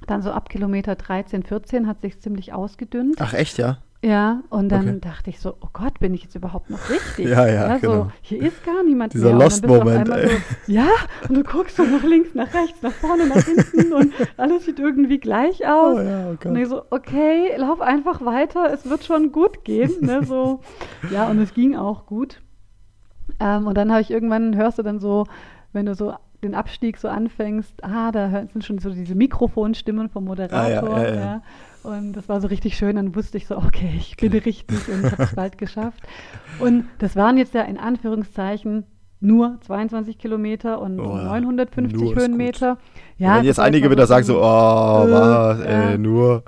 Dann 0.07 0.21
so 0.21 0.31
ab 0.31 0.49
Kilometer 0.49 0.95
13, 0.95 1.43
14 1.43 1.87
hat 1.87 2.01
sich 2.01 2.19
ziemlich 2.19 2.53
ausgedünnt. 2.53 3.17
Ach 3.19 3.33
echt, 3.33 3.57
ja? 3.57 3.77
Ja, 4.03 4.41
und 4.49 4.69
dann 4.69 4.89
okay. 4.89 4.99
dachte 4.99 5.29
ich 5.29 5.39
so, 5.39 5.55
oh 5.61 5.67
Gott, 5.73 5.99
bin 5.99 6.15
ich 6.15 6.23
jetzt 6.23 6.33
überhaupt 6.33 6.71
noch 6.71 6.89
richtig? 6.89 7.27
ja, 7.27 7.45
ja, 7.45 7.67
ja 7.67 7.77
genau. 7.77 7.93
So, 7.93 8.11
hier 8.21 8.41
ist 8.41 8.65
gar 8.65 8.83
niemand 8.83 9.13
Dieser 9.13 9.31
Lost-Moment, 9.31 10.07
so, 10.07 10.13
Ja, 10.73 10.87
und 11.29 11.37
du 11.37 11.43
guckst 11.43 11.77
so 11.77 11.83
nach 11.83 12.01
links, 12.01 12.33
nach 12.33 12.51
rechts, 12.51 12.81
nach 12.81 12.93
vorne, 12.93 13.27
nach 13.27 13.43
hinten 13.43 13.93
und 13.93 14.11
alles 14.37 14.65
sieht 14.65 14.79
irgendwie 14.79 15.19
gleich 15.19 15.67
aus. 15.67 15.99
Oh, 15.99 16.01
ja, 16.01 16.31
oh 16.31 16.47
und 16.47 16.55
ich 16.55 16.67
so, 16.67 16.81
okay, 16.89 17.55
lauf 17.57 17.79
einfach 17.79 18.25
weiter, 18.25 18.73
es 18.73 18.89
wird 18.89 19.03
schon 19.03 19.31
gut 19.31 19.63
gehen. 19.63 19.91
Ne, 20.01 20.23
so. 20.25 20.61
ja, 21.11 21.29
und 21.29 21.37
es 21.37 21.53
ging 21.53 21.75
auch 21.75 22.07
gut. 22.07 22.41
Ähm, 23.39 23.67
und 23.67 23.77
dann 23.77 23.91
habe 23.91 24.01
ich 24.01 24.09
irgendwann, 24.09 24.55
hörst 24.55 24.79
du 24.79 24.83
dann 24.83 24.99
so, 24.99 25.25
wenn 25.73 25.85
du 25.85 25.93
so 25.93 26.15
den 26.43 26.55
Abstieg 26.55 26.97
so 26.97 27.07
anfängst, 27.07 27.83
ah, 27.83 28.11
da 28.11 28.29
sind 28.51 28.63
schon 28.63 28.79
so 28.79 28.89
diese 28.89 29.15
Mikrofonstimmen 29.15 30.09
vom 30.09 30.25
Moderator. 30.25 30.95
Ah, 30.95 31.01
ja, 31.03 31.07
ja, 31.07 31.15
ja. 31.15 31.41
Und 31.83 32.13
das 32.13 32.29
war 32.29 32.41
so 32.41 32.47
richtig 32.47 32.77
schön. 32.77 32.95
Dann 32.95 33.15
wusste 33.15 33.37
ich 33.37 33.47
so, 33.47 33.57
okay, 33.57 33.91
ich 33.97 34.17
bin 34.17 34.31
richtig 34.33 34.87
und 34.87 35.05
ich 35.05 35.11
habe 35.11 35.23
es 35.23 35.35
bald 35.35 35.57
geschafft. 35.57 36.03
Und 36.59 36.85
das 36.99 37.15
waren 37.15 37.37
jetzt 37.37 37.53
ja 37.53 37.61
in 37.63 37.77
Anführungszeichen 37.77 38.85
nur 39.23 39.57
22 39.67 40.17
Kilometer 40.17 40.81
und 40.81 40.99
Oh 40.99 41.15
ja, 41.15 41.23
950 41.39 41.99
nur 41.99 42.11
ist 42.11 42.19
Höhenmeter. 42.19 42.77
Ja, 43.17 43.37
wenn 43.37 43.43
jetzt 43.45 43.59
einige 43.59 43.91
wieder 43.91 44.07
sagen 44.07 44.23
so, 44.25 44.39
oh, 44.39 44.41
was, 44.41 45.59
Äh, 45.59 45.63
ey, 45.63 45.91
ja. 45.91 45.97
nur. 45.99 46.43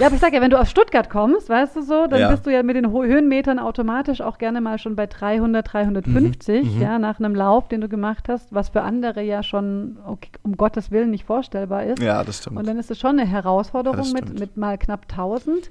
Ja, 0.00 0.06
aber 0.06 0.16
ich 0.16 0.20
sage 0.20 0.34
ja, 0.34 0.42
wenn 0.42 0.50
du 0.50 0.58
aus 0.58 0.68
Stuttgart 0.68 1.08
kommst, 1.08 1.48
weißt 1.48 1.76
du 1.76 1.82
so, 1.82 2.08
dann 2.08 2.18
Ja. 2.18 2.30
bist 2.32 2.44
du 2.44 2.50
ja 2.50 2.64
mit 2.64 2.74
den 2.74 2.90
Höhenmetern 2.90 3.60
automatisch 3.60 4.20
auch 4.20 4.38
gerne 4.38 4.60
mal 4.60 4.78
schon 4.78 4.96
bei 4.96 5.06
300, 5.06 5.72
350, 5.72 6.64
Mhm, 6.64 6.74
mhm. 6.76 6.82
ja, 6.82 6.98
nach 6.98 7.20
einem 7.20 7.36
Lauf, 7.36 7.68
den 7.68 7.80
du 7.80 7.88
gemacht 7.88 8.28
hast, 8.28 8.52
was 8.52 8.70
für 8.70 8.82
andere 8.82 9.22
ja 9.22 9.44
schon 9.44 9.96
okay, 10.04 10.30
um 10.42 10.56
Gottes 10.56 10.90
Willen 10.90 11.10
nicht 11.10 11.24
vorstellbar 11.26 11.84
ist. 11.84 12.02
Ja, 12.02 12.24
das 12.24 12.38
stimmt. 12.38 12.58
Und 12.58 12.66
dann 12.66 12.78
ist 12.78 12.90
es 12.90 12.98
schon 12.98 13.20
eine 13.20 13.26
Herausforderung 13.28 14.04
Ja, 14.04 14.12
mit, 14.14 14.40
mit 14.40 14.56
mal 14.56 14.78
knapp 14.78 15.02
1000. 15.08 15.70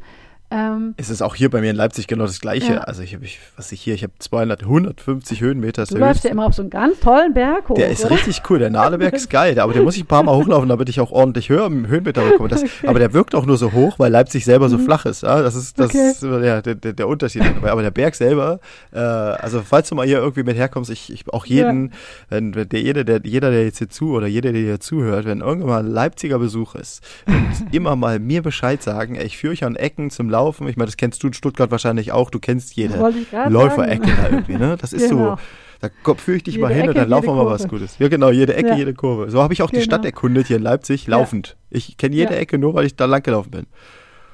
Ähm, 0.52 0.94
Es 0.98 1.10
ist 1.10 1.22
auch 1.22 1.34
hier 1.36 1.50
bei 1.50 1.60
mir 1.62 1.72
in 1.72 1.76
Leipzig 1.76 2.08
genau 2.08 2.26
das 2.26 2.40
Gleiche. 2.40 2.74
Ja. 2.74 2.80
Also 2.82 3.02
ich 3.02 3.14
habe, 3.16 3.26
ich, 3.26 3.40
was 3.56 3.72
ich 3.72 3.82
hier, 3.82 3.96
ich 3.96 4.04
habe 4.04 4.14
200, 4.20 4.62
150 4.64 5.42
Höhenmeter. 5.42 5.86
du 5.86 5.98
läufst 5.98 6.24
ja 6.24 6.30
immer 6.30 6.46
auf 6.46 6.54
so 6.54 6.62
einen 6.62 6.70
ganz 6.70 7.00
tollen 7.00 7.34
Berg 7.34 7.68
hoch. 7.70 7.76
Der 7.76 7.90
ist 7.90 8.06
oder? 8.06 8.16
richtig 8.16 8.44
cool. 8.50 8.60
Der 8.60 8.70
Nadeberg 8.70 9.14
ist 9.14 9.30
geil, 9.30 9.60
aber 9.60 9.74
den 9.74 9.84
muss 9.84 9.96
ich 9.96 10.04
ein 10.04 10.08
paar 10.08 10.24
Mal 10.24 10.36
hochlaufen, 10.36 10.70
damit 10.70 10.88
ich 10.90 11.00
auch 11.00 11.12
ordentlich 11.12 11.50
Höhe 11.50 11.66
im 11.66 11.88
Höhenmeter 11.88 12.22
bekomme. 12.24 12.50
Das, 12.50 12.64
Aber 12.86 13.00
der 13.00 13.14
wirkt 13.14 13.34
auch 13.34 13.46
nur 13.46 13.58
so 13.58 13.72
hoch, 13.74 13.98
weil 13.98 14.12
Leipzig 14.12 14.46
selber 14.46 14.70
so 14.70 14.78
flach 14.78 15.06
ist. 15.06 15.24
Ja, 15.24 15.42
das 15.42 15.56
ist 15.56 15.80
das 15.80 15.92
Mhm. 15.94 16.00
Okay. 16.00 16.10
ist 16.12 16.24
ja, 16.24 16.62
der, 16.62 16.76
der, 16.76 16.94
der 16.94 17.08
Unterschied. 17.08 17.42
Aber 17.64 17.82
der 17.82 17.92
Berg 17.92 18.16
selber, 18.16 18.60
äh, 18.92 19.00
also 19.00 19.62
falls 19.62 19.90
du 19.90 19.96
mal 19.96 20.06
hier 20.06 20.18
irgendwie 20.20 20.44
mit 20.44 20.58
herkommst, 20.58 20.92
ich, 20.92 21.12
ich 21.12 21.28
auch 21.34 21.46
jeden, 21.46 21.92
wenn, 22.30 22.54
wenn 22.56 22.70
der, 22.70 22.82
jeder, 22.82 23.04
der, 23.04 23.22
jeder, 23.24 23.50
der 23.52 23.64
jetzt 23.66 23.80
hier 23.80 23.90
zu 23.90 24.12
oder 24.12 24.28
jeder, 24.28 24.52
der 24.52 24.62
hier 24.62 24.80
zuhört, 24.80 25.26
wenn 25.26 25.42
irgendwann 25.42 25.70
mal 25.70 25.80
ein 25.80 25.88
Leipziger 25.92 26.38
Besuch 26.40 26.76
ist 26.76 27.02
und 27.26 27.46
immer 27.74 27.96
mal 27.96 28.20
mir 28.20 28.42
Bescheid 28.44 28.82
sagen, 28.84 29.16
ey, 29.16 29.26
ich 29.26 29.38
führe 29.38 29.54
euch 29.54 29.64
an 29.64 29.76
Ecken 29.76 30.10
zum 30.12 30.30
Laufen. 30.36 30.68
Ich 30.68 30.76
meine, 30.78 30.88
das 30.88 30.98
kennst 30.98 31.24
du 31.24 31.28
in 31.28 31.34
Stuttgart 31.34 31.72
wahrscheinlich 31.72 32.12
auch. 32.12 32.30
Du 32.30 32.40
kennst 32.40 32.76
jede 32.76 32.98
Läuferecke 33.50 34.08
da 34.16 34.30
irgendwie, 34.30 34.58
ne? 34.58 34.76
Das 34.80 34.92
ist 34.94 35.10
Genau. 35.10 35.36
so. 35.36 35.42
Da 35.82 36.14
führe 36.16 36.38
ich 36.38 36.44
dich 36.44 36.56
Jede 36.56 36.66
mal 36.68 36.74
hin 36.74 36.84
und 36.84 36.90
Ecke, 36.92 37.00
dann 37.02 37.10
laufen 37.10 37.28
wir 37.28 37.36
mal 37.36 37.46
was. 37.46 37.68
Gutes. 37.68 38.00
Ja, 38.00 38.08
genau, 38.08 38.30
jede 38.32 38.56
Ecke, 38.56 38.70
Ja. 38.70 38.76
jede 38.76 38.94
Kurve. 38.94 39.30
So 39.30 39.42
habe 39.42 39.54
ich 39.54 39.62
auch 39.62 39.70
die 39.70 39.76
Genau. 39.76 39.86
Stadt 39.86 40.06
erkundet 40.06 40.48
hier 40.48 40.58
in 40.58 40.64
Leipzig, 40.64 41.06
laufend. 41.08 41.58
Ich 41.70 41.98
kenne 41.98 42.16
jede 42.16 42.34
Ja. 42.34 42.40
Ecke 42.40 42.58
nur, 42.58 42.74
weil 42.74 42.86
ich 42.86 42.96
da 42.96 43.06
lang 43.06 43.22
gelaufen 43.24 43.52
bin. 43.52 43.66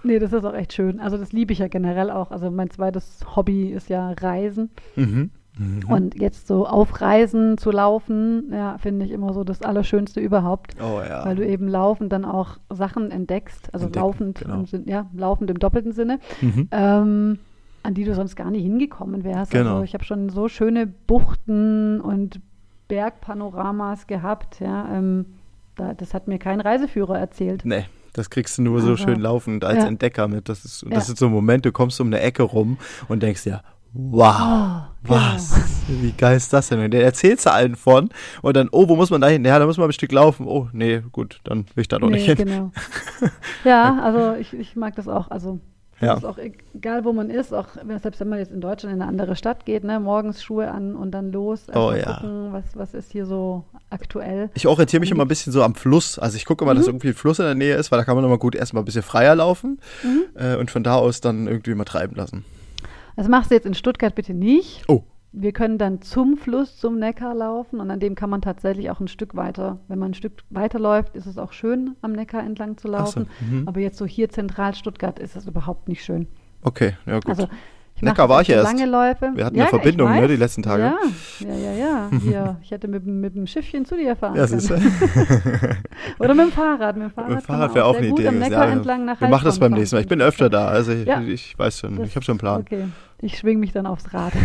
Nee, 0.03 0.17
das 0.19 0.33
ist 0.33 0.45
auch 0.45 0.53
echt 0.53 0.73
schön. 0.73 0.99
Also 0.99 1.17
das 1.17 1.31
liebe 1.31 1.51
ich 1.53 1.59
ja 1.59 1.67
generell 1.67 2.09
auch. 2.09 2.31
Also 2.31 2.49
mein 2.51 2.69
zweites 2.69 3.19
Hobby 3.35 3.67
ist 3.69 3.89
ja 3.89 4.11
Reisen. 4.19 4.69
Mhm. 4.95 5.29
Und 5.87 6.15
jetzt 6.19 6.47
so 6.47 6.65
auf 6.65 7.01
Reisen 7.01 7.57
zu 7.57 7.71
laufen, 7.71 8.51
ja, 8.51 8.77
finde 8.77 9.05
ich 9.05 9.11
immer 9.11 9.33
so 9.33 9.43
das 9.43 9.61
Allerschönste 9.61 10.19
überhaupt. 10.21 10.75
Oh 10.81 11.01
ja. 11.07 11.25
Weil 11.25 11.35
du 11.35 11.45
eben 11.45 11.67
laufend 11.67 12.11
dann 12.13 12.25
auch 12.25 12.57
Sachen 12.69 13.11
entdeckst, 13.11 13.69
also 13.73 13.85
Entdecken, 13.87 14.03
laufend, 14.05 14.39
genau. 14.39 14.55
im 14.55 14.65
Sinn, 14.65 14.83
ja, 14.87 15.07
laufend 15.13 15.49
im 15.51 15.59
doppelten 15.59 15.91
Sinne, 15.91 16.19
Mhm. 16.39 16.67
ähm, 16.71 17.39
an 17.83 17.93
die 17.93 18.05
du 18.05 18.15
sonst 18.15 18.35
gar 18.35 18.49
nicht 18.49 18.63
hingekommen 18.63 19.23
wärst. 19.23 19.51
Genau. 19.51 19.71
Also 19.73 19.83
ich 19.83 19.93
habe 19.93 20.03
schon 20.05 20.29
so 20.29 20.47
schöne 20.47 20.87
Buchten 20.87 21.99
und 21.99 22.39
Bergpanoramas 22.87 24.07
gehabt, 24.07 24.59
ja. 24.59 24.87
Ähm, 24.93 25.25
da, 25.75 25.93
das 25.93 26.13
hat 26.13 26.27
mir 26.27 26.37
kein 26.39 26.61
Reiseführer 26.61 27.17
erzählt. 27.19 27.61
Nee, 27.65 27.85
das 28.13 28.29
kriegst 28.29 28.57
du 28.57 28.61
nur 28.61 28.81
so 28.81 28.89
Aber- 28.89 28.97
schön 28.97 29.19
laufend 29.19 29.63
als 29.65 29.79
ja. 29.79 29.87
Entdecker 29.87 30.27
mit. 30.27 30.49
Das 30.49 30.63
ist, 30.65 30.83
das 30.89 31.07
Ja. 31.07 31.13
ist 31.13 31.17
so 31.17 31.25
ein 31.27 31.31
Moment, 31.31 31.65
du 31.65 31.71
kommst 31.71 31.99
um 32.01 32.07
eine 32.07 32.19
Ecke 32.21 32.43
rum 32.43 32.77
und 33.07 33.23
denkst 33.23 33.43
dir, 33.43 33.61
wow, 33.93 34.83
Oh, 35.03 35.09
was? 35.09 35.55
Wie 35.87 36.11
geil 36.11 36.37
ist 36.37 36.53
das 36.53 36.69
denn? 36.69 36.91
Der 36.91 37.03
erzählst 37.03 37.45
du 37.47 37.51
allen 37.51 37.75
von 37.75 38.09
und 38.43 38.55
dann, 38.55 38.69
oh, 38.71 38.87
wo 38.87 38.95
muss 38.95 39.09
man 39.09 39.19
da 39.21 39.27
hin? 39.27 39.43
Ja, 39.43 39.57
da 39.57 39.65
muss 39.65 39.77
man 39.77 39.89
ein 39.89 39.93
Stück 39.93 40.11
laufen. 40.11 40.45
Oh, 40.47 40.67
nee, 40.73 41.01
gut, 41.11 41.39
dann 41.43 41.65
will 41.73 41.81
ich 41.81 41.87
da 41.87 41.97
doch 41.97 42.07
Nee, 42.09 42.17
nicht 42.17 42.25
hin. 42.27 42.35
genau. 42.37 42.71
ja, 43.65 43.99
also 44.01 44.35
ich, 44.39 44.53
ich 44.53 44.75
mag 44.75 44.95
das 44.95 45.07
auch. 45.07 45.31
Also 45.31 45.59
Ja. 45.99 46.13
es 46.13 46.19
ist 46.19 46.25
auch 46.25 46.37
egal, 46.37 47.03
wo 47.03 47.13
man 47.13 47.31
ist, 47.31 47.51
auch 47.51 47.65
selbst 47.99 48.19
wenn 48.19 48.29
man 48.29 48.37
jetzt 48.39 48.51
in 48.51 48.61
Deutschland 48.61 48.95
in 48.95 49.01
eine 49.01 49.09
andere 49.09 49.35
Stadt 49.35 49.65
geht, 49.65 49.83
ne, 49.83 49.99
morgens 49.99 50.43
Schuhe 50.43 50.69
an 50.69 50.95
und 50.95 51.11
dann 51.11 51.31
los. 51.31 51.63
Oh, 51.73 51.87
mal 51.89 51.99
ja. 51.99 52.13
gucken, 52.13 52.53
was, 52.53 52.63
was 52.75 52.93
ist 52.93 53.11
hier 53.11 53.25
so 53.25 53.63
aktuell. 53.89 54.51
Ich 54.53 54.67
orientiere 54.67 54.99
mich 54.99 55.09
immer 55.11 55.25
ein 55.25 55.27
bisschen 55.27 55.51
so 55.51 55.63
am 55.63 55.73
Fluss. 55.75 56.19
Also 56.19 56.37
ich 56.37 56.45
gucke 56.45 56.63
immer, 56.63 56.73
Mhm. 56.75 56.77
dass 56.77 56.87
irgendwie 56.87 57.07
ein 57.09 57.13
Fluss 57.15 57.39
in 57.39 57.45
der 57.45 57.55
Nähe 57.55 57.75
ist, 57.75 57.91
weil 57.91 57.97
da 57.97 58.05
kann 58.05 58.15
man 58.15 58.23
immer 58.23 58.37
gut 58.37 58.53
erstmal 58.55 58.83
ein 58.83 58.85
bisschen 58.85 59.01
freier 59.03 59.33
laufen 59.35 59.79
Mhm. 60.03 60.23
äh, 60.39 60.55
und 60.57 60.69
von 60.69 60.83
da 60.83 60.95
aus 60.95 61.21
dann 61.21 61.47
irgendwie 61.47 61.73
mal 61.73 61.85
treiben 61.85 62.15
lassen. 62.15 62.45
Das 63.15 63.27
machst 63.27 63.51
du 63.51 63.55
jetzt 63.55 63.65
in 63.65 63.73
Stuttgart 63.73 64.15
bitte 64.15 64.33
nicht. 64.33 64.83
Oh, 64.87 65.03
Wir 65.31 65.51
können 65.53 65.77
dann 65.77 66.01
zum 66.01 66.37
Fluss, 66.37 66.77
zum 66.77 66.97
Neckar 66.99 67.33
laufen 67.35 67.79
und 67.79 67.89
an 67.91 67.99
dem 67.99 68.15
kann 68.15 68.29
man 68.29 68.41
tatsächlich 68.41 68.89
auch 68.89 68.99
ein 68.99 69.07
Stück 69.07 69.35
weiter, 69.35 69.79
wenn 69.87 69.99
man 69.99 70.11
ein 70.11 70.13
Stück 70.13 70.43
weiterläuft, 70.49 71.15
ist 71.15 71.25
es 71.25 71.37
auch 71.37 71.53
schön, 71.53 71.95
am 72.01 72.11
Neckar 72.13 72.43
entlang 72.43 72.77
zu 72.77 72.87
Ach 72.93 73.07
so, 73.07 73.19
laufen. 73.21 73.29
mhm. 73.39 73.67
Aber 73.67 73.79
jetzt 73.79 73.97
so 73.97 74.05
hier 74.05 74.29
zentral 74.29 74.73
Stuttgart 74.75 75.19
ist 75.19 75.35
das 75.35 75.45
überhaupt 75.47 75.87
nicht 75.87 76.03
schön. 76.03 76.27
okay, 76.63 76.93
ja 77.05 77.15
gut. 77.15 77.27
Also 77.29 77.47
mache 78.01 78.29
war 78.29 78.41
ich 78.41 78.49
erst. 78.49 78.65
lange 78.71 78.85
Läufe. 78.89 79.31
Wir 79.35 79.45
hatten 79.45 79.55
ja, 79.55 79.63
eine 79.63 79.69
Verbindung, 79.69 80.11
ne, 80.11 80.27
die 80.27 80.35
letzten 80.35 80.63
Tage. 80.63 80.83
Ja, 80.83 80.95
ja, 81.39 81.55
ja, 81.55 81.71
ja. 81.73 82.09
Hier, 82.21 82.57
ich 82.61 82.71
hätte 82.71 82.87
mit, 82.87 83.05
dem- 83.05 83.21
mit 83.21 83.35
dem 83.35 83.47
Schiffchen 83.47 83.85
zu 83.85 83.95
dir 83.95 84.15
fahren 84.15 84.35
ja, 84.35 84.47
können. 84.47 84.61
Oder 86.19 86.33
mit 86.33 86.45
dem 86.47 86.51
Fahrrad. 86.51 86.95
Mit 86.97 87.05
dem 87.07 87.11
Fahrrad, 87.11 87.29
Mit 87.35 87.43
Fahrrad 87.43 87.67
man 87.69 87.75
wäre 87.75 87.85
auch 87.85 87.95
eine 87.97 88.09
gut 88.09 88.19
Idee 88.19 88.27
am. 88.29 88.39
Neckar 88.39 88.65
Ja, 88.67 88.71
entlang 88.73 89.05
nach 89.05 89.21
wir 89.21 89.27
machen 89.27 89.45
das 89.45 89.59
beim 89.59 89.71
nächsten 89.73 89.95
Mal. 89.95 90.01
Ich 90.01 90.07
bin 90.07 90.21
öfter 90.21 90.49
da, 90.49 90.67
also 90.67 90.91
ich, 90.91 91.05
Ja. 91.07 91.21
ich 91.21 91.57
weiß 91.57 91.79
schon, 91.79 91.97
Das- 91.97 92.07
ich 92.07 92.15
habe 92.15 92.23
schon 92.25 92.33
einen 92.33 92.39
Plan. 92.39 92.61
Okay, 92.61 92.85
ich 93.21 93.37
schwing 93.37 93.59
mich 93.59 93.71
dann 93.71 93.85
aufs 93.85 94.13
Rad. 94.13 94.33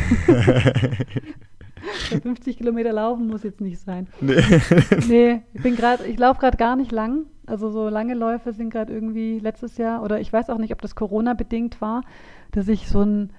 Der 2.10 2.20
50 2.20 2.56
Kilometer 2.58 2.92
laufen 2.92 3.28
muss 3.28 3.42
jetzt 3.44 3.60
nicht 3.60 3.78
sein. 3.80 4.08
Nee. 4.20 4.42
Nee, 5.08 5.42
ich 5.54 5.62
bin 5.62 5.76
gerade, 5.76 6.04
ich 6.06 6.18
laufe 6.18 6.40
gerade 6.40 6.56
gar 6.56 6.74
nicht 6.76 6.90
lang. 6.90 7.26
Also 7.46 7.70
so 7.70 7.88
lange 7.88 8.14
Läufe 8.14 8.52
sind 8.52 8.70
gerade 8.70 8.92
irgendwie 8.92 9.38
letztes 9.38 9.76
Jahr 9.78 10.02
oder 10.02 10.18
ich 10.20 10.32
weiß 10.32 10.50
auch 10.50 10.58
nicht, 10.58 10.72
ob 10.72 10.82
das 10.82 10.96
Corona 10.96 11.34
bedingt 11.34 11.80
war, 11.80 12.02
dass 12.50 12.66
ich 12.66 12.88
so 12.88 13.00
einen 13.02 13.30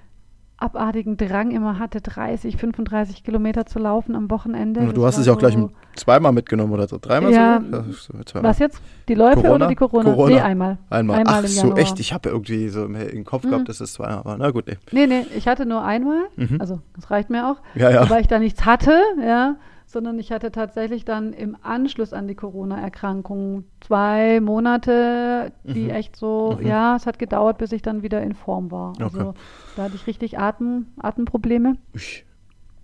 abartigen 0.60 1.18
Drang 1.18 1.52
immer 1.52 1.78
hatte, 1.80 2.02
30, 2.02 2.58
35 2.58 3.24
Kilometer 3.24 3.66
zu 3.66 3.80
laufen 3.80 4.16
am 4.16 4.30
Wochenende. 4.32 4.82
Du 4.88 5.02
Das 5.02 5.06
hast 5.06 5.18
es 5.20 5.26
ja 5.28 5.34
auch 5.34 5.38
gleich 5.38 5.54
so- 5.54 5.70
zweimal 5.96 6.32
mitgenommen 6.32 6.74
oder 6.74 6.88
so. 6.88 6.98
Dreimal 7.00 7.32
Ja? 7.32 7.62
Ja, 7.72 7.84
so 7.92 8.14
zweimal. 8.26 8.50
Was 8.50 8.60
jetzt? 8.60 8.82
Die 9.08 9.14
Läufe 9.16 9.36
Corona? 9.42 9.56
oder 9.56 9.68
die 9.68 9.76
Corona? 9.76 10.04
Corona. 10.12 10.36
Nee, 10.36 10.42
einmal. 10.42 10.78
Einmal. 10.90 11.20
Einmal 11.20 11.44
Ach 11.44 11.48
so, 11.48 11.76
echt? 11.76 12.00
Ich 12.00 12.12
habe 12.14 12.30
irgendwie 12.30 12.70
so 12.70 12.86
im, 12.86 13.24
Kopf 13.24 13.44
Mhm. 13.44 13.50
gehabt, 13.50 13.70
dass 13.70 13.80
es 13.82 13.94
zweimal 13.94 14.26
war. 14.26 14.38
Na 14.38 14.50
gut, 14.52 14.66
nee. 14.68 14.78
Nee, 14.92 15.06
nee, 15.08 15.26
ich 15.36 15.48
hatte 15.48 15.66
nur 15.66 15.84
einmal. 15.84 16.24
Mhm. 16.36 16.58
Also, 16.60 16.80
das 16.96 17.12
reicht 17.12 17.30
mir 17.30 17.50
auch. 17.52 17.58
Ja, 17.76 17.90
ja. 17.92 18.10
Weil 18.10 18.22
ich 18.22 18.28
da 18.28 18.40
nichts 18.40 18.66
hatte, 18.66 19.00
ja. 19.24 19.56
Sondern 19.90 20.20
ich 20.20 20.34
hatte 20.34 20.52
tatsächlich 20.52 21.06
dann 21.06 21.32
im 21.32 21.56
Anschluss 21.64 22.12
an 22.12 22.28
die 22.28 22.36
Corona-Erkrankung 22.36 23.64
zwei 23.80 24.42
Monate, 24.42 25.54
die 25.64 25.86
Mhm. 25.86 25.90
echt 25.92 26.16
so, 26.18 26.58
Mhm. 26.60 26.68
ja, 26.68 26.96
es 26.98 27.06
hat 27.06 27.18
gedauert, 27.20 27.58
bis 27.58 27.72
ich 27.72 27.82
dann 27.82 28.04
wieder 28.04 28.22
in 28.22 28.34
Form 28.36 28.70
war. 28.70 28.94
Also 29.00 29.30
Okay. 29.30 29.38
da 29.78 29.84
hatte 29.84 29.96
ich 29.96 30.06
richtig 30.06 30.38
Atem, 30.40 30.88
Atemprobleme. 31.00 31.78
Ui. 31.96 32.02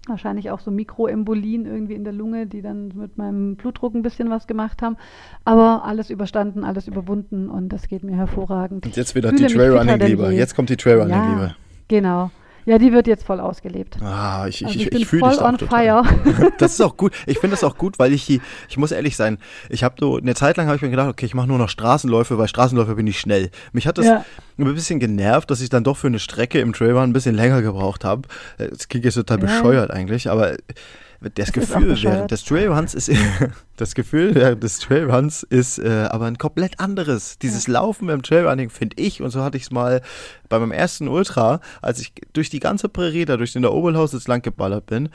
Wahrscheinlich 0.07 0.49
auch 0.51 0.59
so 0.59 0.69
Mikroembolien 0.71 1.65
irgendwie 1.65 1.93
in 1.93 2.03
der 2.05 2.11
Lunge, 2.13 2.45
die 2.47 2.61
dann 2.61 2.89
mit 2.95 3.17
meinem 3.17 3.55
Blutdruck 3.55 3.95
ein 3.95 4.01
bisschen 4.01 4.29
was 4.29 4.47
gemacht 4.47 4.81
haben. 4.81 4.97
Aber 5.45 5.83
alles 5.85 6.09
überstanden, 6.09 6.63
alles 6.65 6.87
überwunden 6.87 7.49
und 7.49 7.69
das 7.69 7.87
geht 7.87 8.03
mir 8.03 8.15
hervorragend. 8.15 8.85
Und 8.85 8.95
jetzt 8.97 9.13
wieder 9.15 9.31
die 9.31 9.45
Trailrunning-Liebe. 9.45 10.31
je. 10.31 10.37
Jetzt 10.37 10.55
kommt 10.55 10.69
die 10.69 10.77
Trailrunning-Liebe. 10.77 11.41
Ja, 11.47 11.55
genau. 11.87 12.31
Ja, 12.65 12.77
die 12.77 12.91
wird 12.93 13.07
jetzt 13.07 13.25
voll 13.25 13.39
ausgelebt. 13.39 13.97
Ah, 14.01 14.45
ich, 14.47 14.61
ich, 14.61 14.67
Also 14.67 14.79
ich, 14.79 14.85
ich 14.85 14.89
bin 14.91 15.01
ich 15.01 15.07
fühle 15.07 15.21
voll 15.31 15.37
on 15.43 15.57
total. 15.57 16.03
fire. 16.03 16.51
Das 16.57 16.73
ist 16.73 16.81
auch 16.81 16.95
gut. 16.97 17.13
Ich 17.25 17.39
finde 17.39 17.55
das 17.55 17.63
auch 17.63 17.77
gut, 17.77 17.99
weil 17.99 18.13
ich, 18.13 18.25
die- 18.25 18.41
ich 18.69 18.77
muss 18.77 18.91
ehrlich 18.91 19.15
sein, 19.17 19.37
ich 19.69 19.83
habe 19.83 19.95
so, 19.99 20.17
eine 20.17 20.33
Zeit 20.35 20.57
lang 20.57 20.67
habe 20.67 20.75
ich 20.77 20.81
mir 20.81 20.89
gedacht, 20.89 21.09
okay, 21.09 21.25
ich 21.25 21.33
mache 21.33 21.47
nur 21.47 21.57
noch 21.57 21.69
Straßenläufe, 21.69 22.37
weil 22.37 22.47
Straßenläufe 22.47 22.95
bin 22.95 23.07
ich 23.07 23.19
schnell. 23.19 23.49
Mich 23.73 23.87
hat 23.87 23.97
das 23.97 24.05
Ja. 24.05 24.25
ein 24.57 24.73
bisschen 24.75 24.99
genervt, 24.99 25.51
dass 25.51 25.61
ich 25.61 25.69
dann 25.69 25.83
doch 25.83 25.97
für 25.97 26.07
eine 26.07 26.19
Strecke 26.19 26.59
im 26.59 26.73
Trailrun 26.73 27.03
ein 27.03 27.13
bisschen 27.13 27.35
länger 27.35 27.61
gebraucht 27.61 28.05
habe. 28.05 28.27
Das 28.57 28.87
klingt 28.87 29.05
jetzt 29.05 29.15
total 29.15 29.39
Ja. 29.39 29.45
bescheuert 29.45 29.91
eigentlich, 29.91 30.29
aber 30.29 30.55
das 31.35 31.51
Gefühl 31.51 32.01
während 32.01 32.31
des 32.31 32.43
Trailruns 32.43 32.93
ist, 32.93 33.11
das 33.77 33.95
Gefühl 33.95 34.35
während 34.35 34.63
des 34.63 34.79
Trailruns 34.79 35.43
ist 35.43 35.79
äh, 35.79 36.07
aber 36.09 36.25
ein 36.25 36.37
komplett 36.37 36.79
anderes. 36.79 37.37
Dieses 37.39 37.67
Laufen 37.67 38.07
beim 38.07 38.21
Trailrunning 38.21 38.69
finde 38.69 38.97
ich, 39.01 39.21
und 39.21 39.29
so 39.29 39.41
hatte 39.43 39.57
ich 39.57 39.63
es 39.63 39.71
mal 39.71 40.01
bei 40.49 40.59
meinem 40.59 40.71
ersten 40.71 41.07
Ultra, 41.07 41.61
als 41.81 41.99
ich 41.99 42.13
durch 42.33 42.49
die 42.49 42.59
ganze 42.59 42.89
Prärie 42.89 43.25
da 43.25 43.37
durch 43.37 43.53
den 43.53 43.65
Oberlausitz 43.65 44.27
lang 44.27 44.41
geballert 44.41 44.85
bin, 44.85 45.09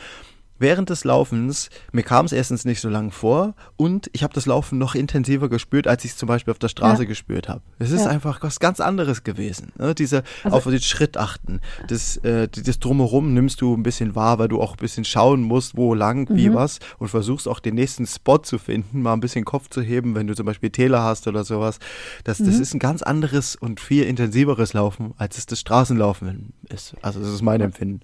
Während 0.58 0.90
des 0.90 1.04
Laufens, 1.04 1.70
mir 1.92 2.02
kam 2.02 2.26
es 2.26 2.32
erstens 2.32 2.64
nicht 2.64 2.80
so 2.80 2.88
lang 2.88 3.10
vor 3.10 3.54
und 3.76 4.10
ich 4.12 4.22
habe 4.22 4.34
das 4.34 4.46
Laufen 4.46 4.78
noch 4.78 4.94
intensiver 4.94 5.48
gespürt, 5.48 5.86
als 5.86 6.04
ich 6.04 6.12
es 6.12 6.16
zum 6.16 6.26
Beispiel 6.26 6.50
auf 6.52 6.58
der 6.58 6.68
Straße 6.68 7.02
Ja. 7.02 7.08
gespürt 7.08 7.48
habe. 7.48 7.60
Es 7.78 7.90
ist 7.92 8.02
Ja. 8.04 8.08
einfach 8.10 8.42
was 8.42 8.58
ganz 8.60 8.80
anderes 8.80 9.22
gewesen. 9.24 9.72
Ne? 9.78 9.94
Diese 9.94 10.22
Also- 10.42 10.56
auf 10.56 10.64
den 10.64 10.80
Schritt 10.80 11.16
achten. 11.16 11.60
Das, 11.86 12.16
äh, 12.18 12.48
das 12.48 12.78
Drumherum 12.80 13.34
nimmst 13.34 13.60
du 13.60 13.74
ein 13.74 13.82
bisschen 13.82 14.14
wahr, 14.14 14.38
weil 14.38 14.48
du 14.48 14.60
auch 14.60 14.72
ein 14.72 14.78
bisschen 14.80 15.04
schauen 15.04 15.42
musst, 15.42 15.76
wo 15.76 15.94
lang, 15.94 16.28
wie 16.30 16.48
Mhm. 16.50 16.54
was 16.54 16.78
und 16.98 17.08
versuchst 17.08 17.46
auch 17.46 17.60
den 17.60 17.74
nächsten 17.76 18.06
Spot 18.06 18.38
zu 18.38 18.58
finden, 18.58 19.02
mal 19.02 19.12
ein 19.12 19.20
bisschen 19.20 19.44
Kopf 19.44 19.68
zu 19.70 19.80
heben, 19.80 20.14
wenn 20.14 20.26
du 20.26 20.34
zum 20.34 20.46
Beispiel 20.46 20.70
Täler 20.70 21.02
hast 21.02 21.26
oder 21.28 21.44
sowas. 21.44 21.78
Das, 22.24 22.38
das 22.38 22.56
Mhm. 22.56 22.62
ist 22.62 22.74
ein 22.74 22.78
ganz 22.80 23.02
anderes 23.02 23.54
und 23.56 23.80
viel 23.80 24.04
intensiveres 24.04 24.72
Laufen, 24.72 25.14
als 25.18 25.38
es 25.38 25.46
das 25.46 25.60
Straßenlaufen 25.60 26.52
ist. 26.68 26.94
Also 27.02 27.20
das 27.20 27.28
ist 27.28 27.42
mein 27.42 27.60
Empfinden. 27.60 28.00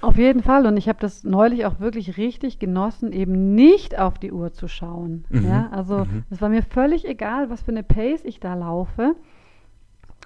Auf 0.00 0.16
jeden 0.16 0.42
Fall. 0.42 0.66
Und 0.66 0.76
ich 0.76 0.88
habe 0.88 0.98
das 1.00 1.24
neulich 1.24 1.66
auch 1.66 1.80
wirklich 1.80 2.16
richtig 2.16 2.58
genossen, 2.58 3.12
eben 3.12 3.54
nicht 3.54 3.98
auf 3.98 4.18
die 4.18 4.32
Uhr 4.32 4.52
zu 4.52 4.68
schauen. 4.68 5.24
Mhm. 5.28 5.44
Ja, 5.48 5.68
also 5.72 6.04
Mhm. 6.04 6.24
es 6.30 6.40
war 6.40 6.48
mir 6.48 6.62
völlig 6.62 7.06
egal, 7.06 7.50
was 7.50 7.62
für 7.62 7.72
eine 7.72 7.82
Pace 7.82 8.24
ich 8.24 8.38
da 8.40 8.54
laufe. 8.54 9.14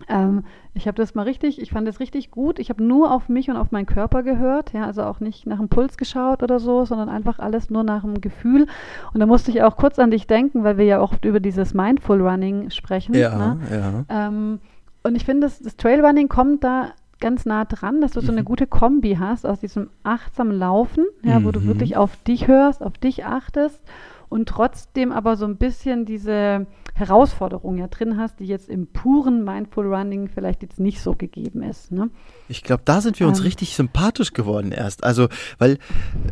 Ähm, 0.09 0.45
ich 0.75 0.89
habe 0.89 0.97
das 0.97 1.15
mal 1.15 1.23
richtig, 1.23 1.61
ich 1.61 1.71
fand 1.71 1.87
das 1.87 2.01
richtig 2.01 2.31
gut. 2.31 2.59
Ich 2.59 2.71
habe 2.71 2.83
nur 2.83 3.13
auf 3.13 3.29
mich 3.29 3.51
und 3.51 3.57
auf 3.57 3.71
meinen 3.73 3.87
Körper 3.87 4.23
gehört, 4.23 4.73
ja, 4.73 4.85
also 4.87 5.05
auch 5.05 5.21
nicht 5.21 5.47
nach 5.47 5.59
dem 5.59 5.69
Puls 5.69 5.97
geschaut 5.97 6.43
oder 6.43 6.59
so, 6.59 6.85
sondern 6.85 7.09
einfach 7.09 7.39
alles 7.39 7.71
nur 7.71 7.85
nach 7.85 8.03
dem 8.03 8.21
Gefühl. 8.21 8.67
Und 9.13 9.21
da 9.21 9.27
musste 9.27 9.51
ich 9.51 9.63
auch 9.63 9.77
kurz 9.77 9.99
an 9.99 10.11
dich 10.11 10.27
denken, 10.27 10.65
weil 10.65 10.77
wir 10.79 10.87
ja 10.87 11.01
auch 11.01 11.15
über 11.23 11.41
dieses 11.41 11.73
Mindful 11.75 12.21
Running 12.27 12.71
sprechen. 12.71 13.15
Ja, 13.15 13.55
ne? 13.55 13.59
ja. 13.71 14.27
Ähm, 14.29 14.61
und 15.05 15.15
ich 15.15 15.25
finde, 15.25 15.47
das, 15.47 15.61
das 15.61 15.77
Trailrunning 15.77 16.29
kommt 16.29 16.65
da 16.65 16.93
ganz 17.23 17.47
nah 17.47 17.65
dran, 17.65 18.03
dass 18.03 18.13
du 18.13 18.21
so 18.21 18.33
eine 18.33 18.43
Mhm. 18.43 18.47
gute 18.47 18.67
Kombi 18.67 19.15
hast 19.19 19.47
aus 19.47 19.61
diesem 19.61 19.89
achtsamen 20.03 20.59
Laufen, 20.59 21.07
ja, 21.25 21.43
wo 21.45 21.53
du 21.53 21.61
Mhm. 21.61 21.69
wirklich 21.69 21.97
auf 21.97 22.17
dich 22.25 22.49
hörst, 22.49 22.83
auf 22.83 22.99
dich 22.99 23.25
achtest 23.25 23.81
und 24.33 24.49
trotzdem 24.49 25.13
aber 25.13 25.37
so 25.37 25.45
ein 25.45 25.57
bisschen 25.57 26.05
diese 26.07 26.67
Herausforderung 26.95 27.79
ja 27.79 27.87
drin 27.89 28.17
hast, 28.19 28.39
die 28.41 28.45
jetzt 28.47 28.69
im 28.69 28.87
puren 28.87 29.45
Mindful 29.45 29.87
Running 29.95 30.29
vielleicht 30.29 30.63
jetzt 30.63 30.79
nicht 30.79 31.01
so 31.01 31.15
gegeben 31.15 31.63
ist. 31.63 31.91
Ne? 31.91 32.11
Ich 32.49 32.63
glaube, 32.63 32.83
da 32.85 33.01
sind 33.01 33.19
wir 33.19 33.27
uns 33.29 33.39
Ähm. 33.39 33.45
richtig 33.45 33.75
sympathisch 33.75 34.33
geworden 34.35 34.73
erst. 34.73 35.03
Also, 35.05 35.29
weil, 35.59 35.73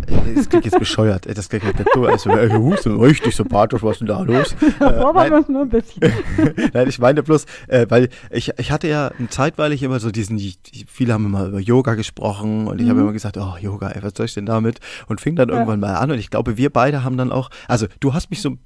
äh, 0.07 0.35
das 0.35 0.49
klingt 0.49 0.65
jetzt 0.67 0.79
bescheuert, 0.79 1.27
das 1.37 1.49
klingt 1.49 1.65
jetzt 1.65 1.83
so, 1.95 2.05
also, 2.05 2.31
du 2.31 2.71
bist 2.71 2.87
richtig 2.87 3.35
sympathisch, 3.37 3.83
was 3.83 3.93
ist 3.93 3.99
denn 4.01 4.09
da 4.09 4.21
los? 4.23 4.55
Davor 4.79 4.91
Äh, 4.91 5.05
waren 5.05 5.15
nein, 5.17 5.31
wir 5.31 5.39
uns 5.39 5.49
nur 5.49 5.63
ein 5.63 5.69
bisschen. 5.71 6.03
Nein, 6.75 6.89
ich 6.89 6.99
meine 6.99 7.23
bloß, 7.23 7.47
äh, 7.69 7.87
weil 7.89 8.09
ich, 8.31 8.53
ich 8.59 8.71
hatte 8.71 8.89
ja 8.89 9.11
zeitweilig 9.31 9.83
immer 9.83 9.99
so 9.99 10.11
diesen, 10.11 10.37
die, 10.37 10.55
die- 10.73 10.85
viele 10.87 11.15
haben 11.15 11.25
immer 11.27 11.47
über 11.47 11.61
Yoga 11.61 11.95
gesprochen 11.95 12.67
und 12.67 12.81
ich 12.81 12.89
habe 12.89 12.99
Mhm. 12.99 13.05
immer 13.07 13.13
gesagt, 13.13 13.37
oh 13.39 13.55
Yoga, 13.61 13.89
ey, 13.91 14.03
was 14.03 14.13
soll 14.17 14.27
ich 14.27 14.35
denn 14.35 14.47
damit? 14.47 14.79
Und 15.09 15.21
fing 15.21 15.37
dann 15.37 15.49
Ja. 15.49 15.55
irgendwann 15.55 15.81
mal 15.81 15.95
an 15.95 16.11
und 16.11 16.19
ich 16.19 16.31
glaube, 16.31 16.57
wir 16.57 16.71
beide 16.71 17.03
haben 17.03 17.17
dann 17.17 17.33
auch, 17.33 17.51
also 17.67 17.87
du 17.99 18.15
hast 18.15 18.31
mich 18.31 18.41
so 18.43 18.51
ein 18.51 18.59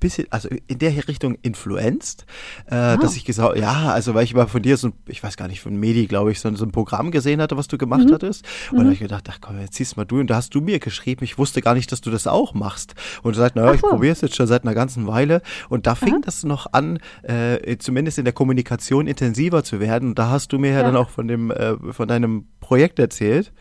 bisschen, 0.00 0.26
also 0.30 0.48
in 0.66 0.78
der 0.78 1.08
Richtung 1.08 1.36
influenzt, 1.42 2.24
äh, 2.68 2.96
dass 2.96 3.16
ich 3.16 3.24
gesagt, 3.26 3.58
ja, 3.58 3.92
also 3.92 4.14
weil 4.14 4.24
ich 4.24 4.32
mal 4.32 4.46
von 4.46 4.62
dir 4.62 4.78
so, 4.78 4.88
ein- 4.88 4.92
ich 5.08 5.22
weiß 5.22 5.36
gar 5.36 5.46
nicht, 5.46 5.60
von 5.60 5.76
Medi, 5.76 6.06
glaube 6.06 6.32
ich, 6.32 6.40
so, 6.40 6.54
so 6.54 6.64
ein 6.64 6.70
Programm 6.72 7.10
gesehen 7.10 7.42
hatte, 7.42 7.56
was 7.58 7.68
du 7.68 7.76
gemacht 7.76 8.08
Mhm. 8.08 8.14
hattest. 8.14 8.46
Und 8.70 8.78
da 8.78 8.84
habe 8.84 8.92
ich 8.94 9.00
gedacht, 9.00 9.24
ach 9.30 9.38
komm, 9.42 9.60
jetzt 9.60 9.74
ziehst 9.74 9.98
mal 9.98 10.04
du 10.06 10.20
und 10.20 10.28
da 10.30 10.36
hast 10.36 10.54
du 10.54 10.62
mir 10.62 10.78
geschrieben, 10.78 11.22
ich 11.24 11.36
wusste 11.36 11.60
gar 11.60 11.74
nicht, 11.74 11.92
dass 11.92 12.00
du 12.00 12.10
das 12.10 12.26
auch 12.26 12.54
machst. 12.54 12.94
Und 13.22 13.34
du 13.34 13.40
sagst, 13.40 13.56
naja, 13.56 13.70
Ach 13.70 13.74
ich 13.74 13.80
so. 13.82 13.88
probiere 13.88 14.12
es 14.12 14.22
jetzt 14.22 14.36
schon 14.36 14.46
seit 14.46 14.62
einer 14.62 14.74
ganzen 14.74 15.06
Weile. 15.06 15.42
Und 15.68 15.86
da 15.86 15.94
fing 15.96 16.14
Aha. 16.14 16.20
das 16.24 16.44
noch 16.44 16.72
an, 16.72 16.98
äh, 17.22 17.76
zumindest 17.76 18.16
in 18.18 18.24
der 18.24 18.32
Kommunikation 18.32 19.06
intensiver 19.06 19.64
zu 19.64 19.80
werden. 19.80 20.10
Und 20.10 20.18
da 20.18 20.30
hast 20.30 20.52
du 20.52 20.58
mir 20.58 20.70
ja, 20.70 20.78
Ja. 20.78 20.82
dann 20.84 20.96
auch 20.96 21.10
von 21.10 21.28
dem, 21.28 21.50
äh, 21.50 21.76
von 21.92 22.08
deinem 22.08 22.46
Projekt 22.60 22.98
erzählt. 23.00 23.52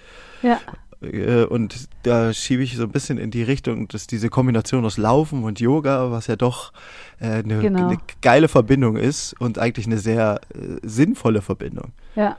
Ja, 0.41 0.60
Äh, 1.04 1.45
Und 1.45 1.88
da 2.04 2.34
schiebe 2.34 2.64
ich 2.64 2.76
so 2.78 2.84
ein 2.84 2.91
bisschen 2.91 3.18
in 3.18 3.32
die 3.32 3.43
Richtung, 3.43 3.88
dass 3.88 4.08
diese 4.08 4.30
Kombination 4.30 4.86
aus 4.86 4.97
Laufen 4.97 5.43
und 5.43 5.60
Yoga, 5.60 6.12
was 6.12 6.28
ja 6.28 6.36
doch 6.36 6.74
äh, 7.20 7.43
eine, 7.43 7.60
Genau. 7.60 7.88
eine 7.88 7.97
geile 8.22 8.47
Verbindung 8.47 8.95
ist 8.97 9.39
und 9.39 9.60
eigentlich 9.60 9.86
eine 9.88 9.97
sehr 9.97 10.41
äh, 10.56 10.78
sinnvolle 10.84 11.41
Verbindung. 11.41 11.91
ja. 12.16 12.38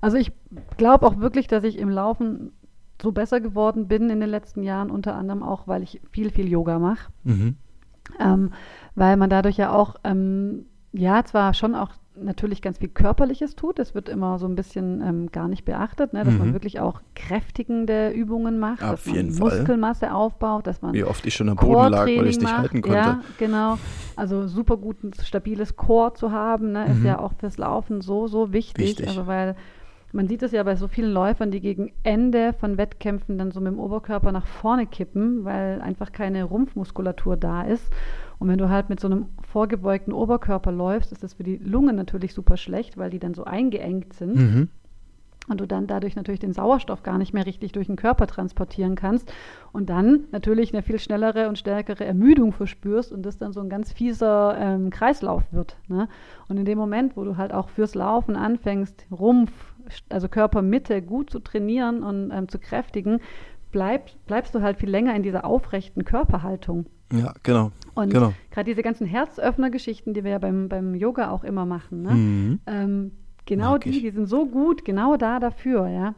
Also 0.00 0.18
ich 0.18 0.32
glaube 0.76 1.06
auch 1.06 1.18
wirklich, 1.20 1.46
dass 1.46 1.64
ich 1.64 1.78
im 1.78 1.88
Laufen 1.88 2.52
so 3.00 3.10
besser 3.10 3.40
geworden 3.40 3.88
bin 3.88 4.10
in 4.10 4.20
den 4.20 4.28
letzten 4.28 4.62
Jahren, 4.62 4.90
unter 4.90 5.14
anderem 5.14 5.42
auch, 5.42 5.66
weil 5.66 5.82
ich 5.82 5.98
viel, 6.10 6.30
viel 6.30 6.46
Yoga 6.46 6.78
mache. 6.78 7.10
Mhm. 7.22 7.56
ähm, 8.20 8.52
weil 8.94 9.16
man 9.16 9.30
dadurch 9.30 9.56
ja 9.56 9.72
auch, 9.72 9.94
ähm, 10.04 10.66
ja, 10.92 11.24
zwar 11.24 11.54
schon 11.54 11.74
auch 11.74 11.90
natürlich 12.16 12.62
ganz 12.62 12.78
viel 12.78 12.88
Körperliches 12.88 13.56
tut, 13.56 13.78
das 13.78 13.94
wird 13.94 14.08
immer 14.08 14.38
so 14.38 14.46
ein 14.46 14.54
bisschen 14.54 15.00
ähm, 15.00 15.32
gar 15.32 15.48
nicht 15.48 15.64
beachtet, 15.64 16.12
ne, 16.12 16.24
dass 16.24 16.34
Mhm. 16.34 16.38
man 16.38 16.52
wirklich 16.52 16.78
auch 16.80 17.00
kräftigende 17.14 18.10
Übungen 18.10 18.58
macht, 18.58 18.82
Auf 18.82 18.90
dass 18.90 19.06
man 19.06 19.14
jeden 19.16 19.32
Fall. 19.32 19.58
Muskelmasse 19.58 20.14
aufbaut, 20.14 20.66
dass 20.66 20.80
man 20.82 20.94
Wie 20.94 21.04
oft 21.04 21.26
ich 21.26 21.34
schon 21.34 21.48
am 21.48 21.56
Boden 21.56 21.90
lag, 21.90 22.06
weil 22.06 22.26
ich 22.28 22.38
dich 22.38 22.56
halten 22.56 22.82
konnte. 22.82 22.96
Ja, 22.98 23.20
genau. 23.38 23.78
Also 24.16 24.46
super 24.46 24.76
gut 24.76 25.02
ein 25.02 25.12
stabiles 25.22 25.76
Core 25.76 26.14
zu 26.14 26.30
haben, 26.30 26.72
ne, 26.72 26.90
ist 26.92 27.00
Mhm. 27.00 27.06
ja 27.06 27.18
auch 27.18 27.32
fürs 27.38 27.58
Laufen 27.58 28.00
so, 28.00 28.26
so 28.28 28.52
wichtig. 28.52 28.86
Wichtig. 28.90 29.08
Also 29.08 29.26
weil 29.26 29.56
man 30.14 30.28
sieht 30.28 30.42
es 30.42 30.52
ja 30.52 30.62
bei 30.62 30.76
so 30.76 30.88
vielen 30.88 31.12
Läufern, 31.12 31.50
die 31.50 31.60
gegen 31.60 31.92
Ende 32.04 32.52
von 32.54 32.78
Wettkämpfen 32.78 33.36
dann 33.36 33.50
so 33.50 33.60
mit 33.60 33.72
dem 33.72 33.80
Oberkörper 33.80 34.32
nach 34.32 34.46
vorne 34.46 34.86
kippen, 34.86 35.44
weil 35.44 35.80
einfach 35.80 36.12
keine 36.12 36.44
Rumpfmuskulatur 36.44 37.36
da 37.36 37.62
ist. 37.62 37.92
Und 38.38 38.48
wenn 38.48 38.58
du 38.58 38.68
halt 38.68 38.88
mit 38.88 39.00
so 39.00 39.08
einem 39.08 39.26
vorgebeugten 39.42 40.12
Oberkörper 40.12 40.72
läufst, 40.72 41.12
ist 41.12 41.22
das 41.22 41.34
für 41.34 41.42
die 41.42 41.56
Lungen 41.56 41.96
natürlich 41.96 42.32
super 42.32 42.56
schlecht, 42.56 42.96
weil 42.96 43.10
die 43.10 43.18
dann 43.18 43.34
so 43.34 43.44
eingeengt 43.44 44.12
sind 44.12 44.34
Mhm. 44.36 44.68
und 45.48 45.60
du 45.60 45.66
dann 45.66 45.86
dadurch 45.86 46.16
natürlich 46.16 46.40
den 46.40 46.52
Sauerstoff 46.52 47.02
gar 47.02 47.18
nicht 47.18 47.34
mehr 47.34 47.46
richtig 47.46 47.72
durch 47.72 47.86
den 47.86 47.96
Körper 47.96 48.26
transportieren 48.26 48.94
kannst 48.94 49.32
und 49.72 49.90
dann 49.90 50.24
natürlich 50.32 50.72
eine 50.72 50.82
viel 50.82 50.98
schnellere 50.98 51.48
und 51.48 51.58
stärkere 51.58 52.04
Ermüdung 52.04 52.52
verspürst 52.52 53.12
und 53.12 53.22
das 53.26 53.36
dann 53.38 53.52
so 53.52 53.60
ein 53.60 53.68
ganz 53.68 53.92
fieser 53.92 54.56
ähm, 54.58 54.90
Kreislauf 54.90 55.42
wird. 55.52 55.76
Ne? 55.88 56.08
Und 56.48 56.56
in 56.56 56.64
dem 56.64 56.78
Moment, 56.78 57.16
wo 57.16 57.24
du 57.24 57.36
halt 57.36 57.52
auch 57.52 57.68
fürs 57.68 57.94
Laufen 57.94 58.36
anfängst, 58.36 59.06
Rumpf, 59.10 59.52
also 60.08 60.28
Körpermitte 60.28 61.02
gut 61.02 61.30
zu 61.30 61.38
trainieren 61.40 62.02
und 62.02 62.30
ähm, 62.30 62.48
zu 62.48 62.58
kräftigen, 62.58 63.20
bleib, 63.72 64.10
bleibst 64.26 64.54
du 64.54 64.62
halt 64.62 64.78
viel 64.78 64.90
länger 64.90 65.14
in 65.14 65.22
dieser 65.22 65.44
aufrechten 65.44 66.04
Körperhaltung. 66.04 66.86
Ja, 67.12 67.34
genau. 67.42 67.70
Und 67.94 68.12
Genau. 68.12 68.32
gerade 68.50 68.64
diese 68.70 68.82
ganzen 68.82 69.06
Herzöffner-Geschichten, 69.06 70.14
die 70.14 70.24
wir 70.24 70.32
ja 70.32 70.38
beim, 70.38 70.68
beim 70.68 70.94
Yoga 70.94 71.30
auch 71.30 71.44
immer 71.44 71.66
machen, 71.66 72.02
ne? 72.02 72.10
Mhm. 72.12 72.60
ähm, 72.66 73.12
genau 73.46 73.78
die, 73.78 73.90
die 74.00 74.10
sind 74.10 74.26
so 74.26 74.46
gut, 74.46 74.84
genau 74.84 75.16
da 75.16 75.38
dafür, 75.38 75.88
ja. 75.88 76.14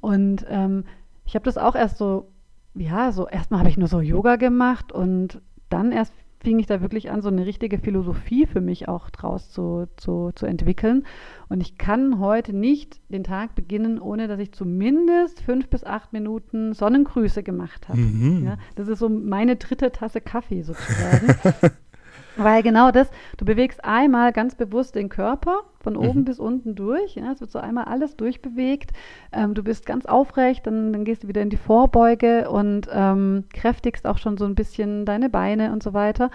Und 0.00 0.44
ähm, 0.48 0.84
ich 1.24 1.34
habe 1.34 1.44
das 1.44 1.58
auch 1.58 1.74
erst 1.74 1.98
so, 1.98 2.28
ja, 2.74 3.12
so 3.12 3.26
erstmal 3.26 3.60
habe 3.60 3.70
ich 3.70 3.78
nur 3.78 3.88
so 3.88 4.00
Yoga 4.00 4.36
gemacht 4.36 4.92
und 4.92 5.40
dann 5.68 5.90
erst 5.90 6.12
fing 6.46 6.60
ich 6.60 6.66
da 6.66 6.80
wirklich 6.80 7.10
an, 7.10 7.22
so 7.22 7.28
eine 7.28 7.44
richtige 7.44 7.76
Philosophie 7.76 8.46
für 8.46 8.60
mich 8.60 8.86
auch 8.86 9.10
draus 9.10 9.50
zu, 9.50 9.88
zu, 9.96 10.30
zu 10.32 10.46
entwickeln. 10.46 11.04
Und 11.48 11.60
ich 11.60 11.76
kann 11.76 12.20
heute 12.20 12.52
nicht 12.52 13.00
den 13.08 13.24
Tag 13.24 13.56
beginnen, 13.56 13.98
ohne 13.98 14.28
dass 14.28 14.38
ich 14.38 14.52
zumindest 14.52 15.40
fünf 15.40 15.68
bis 15.68 15.82
acht 15.82 16.12
Minuten 16.12 16.72
Sonnengrüße 16.72 17.42
gemacht 17.42 17.88
habe. 17.88 17.98
Mhm. 17.98 18.44
Ja, 18.44 18.58
das 18.76 18.86
ist 18.86 19.00
so 19.00 19.08
meine 19.08 19.56
dritte 19.56 19.90
Tasse 19.90 20.20
Kaffee 20.20 20.62
sozusagen. 20.62 21.34
Weil 22.36 22.62
genau 22.62 22.90
das, 22.90 23.10
du 23.38 23.44
bewegst 23.44 23.84
einmal 23.84 24.32
ganz 24.32 24.54
bewusst 24.54 24.94
den 24.94 25.08
Körper 25.08 25.60
von 25.80 25.96
oben 25.96 26.20
Mhm. 26.20 26.24
bis 26.24 26.38
unten 26.38 26.74
durch. 26.74 27.14
Ja, 27.14 27.32
es 27.32 27.40
wird 27.40 27.50
so 27.50 27.58
einmal 27.58 27.84
alles 27.84 28.16
durchbewegt. 28.16 28.92
Ähm, 29.32 29.54
du 29.54 29.62
bist 29.62 29.86
ganz 29.86 30.06
aufrecht, 30.06 30.66
dann, 30.66 30.92
dann 30.92 31.04
gehst 31.04 31.22
du 31.24 31.28
wieder 31.28 31.42
in 31.42 31.50
die 31.50 31.56
Vorbeuge 31.56 32.50
und 32.50 32.88
ähm, 32.92 33.44
kräftigst 33.52 34.06
auch 34.06 34.18
schon 34.18 34.36
so 34.36 34.44
ein 34.44 34.54
bisschen 34.54 35.04
deine 35.06 35.28
Beine 35.30 35.72
und 35.72 35.82
so 35.82 35.92
weiter. 35.94 36.30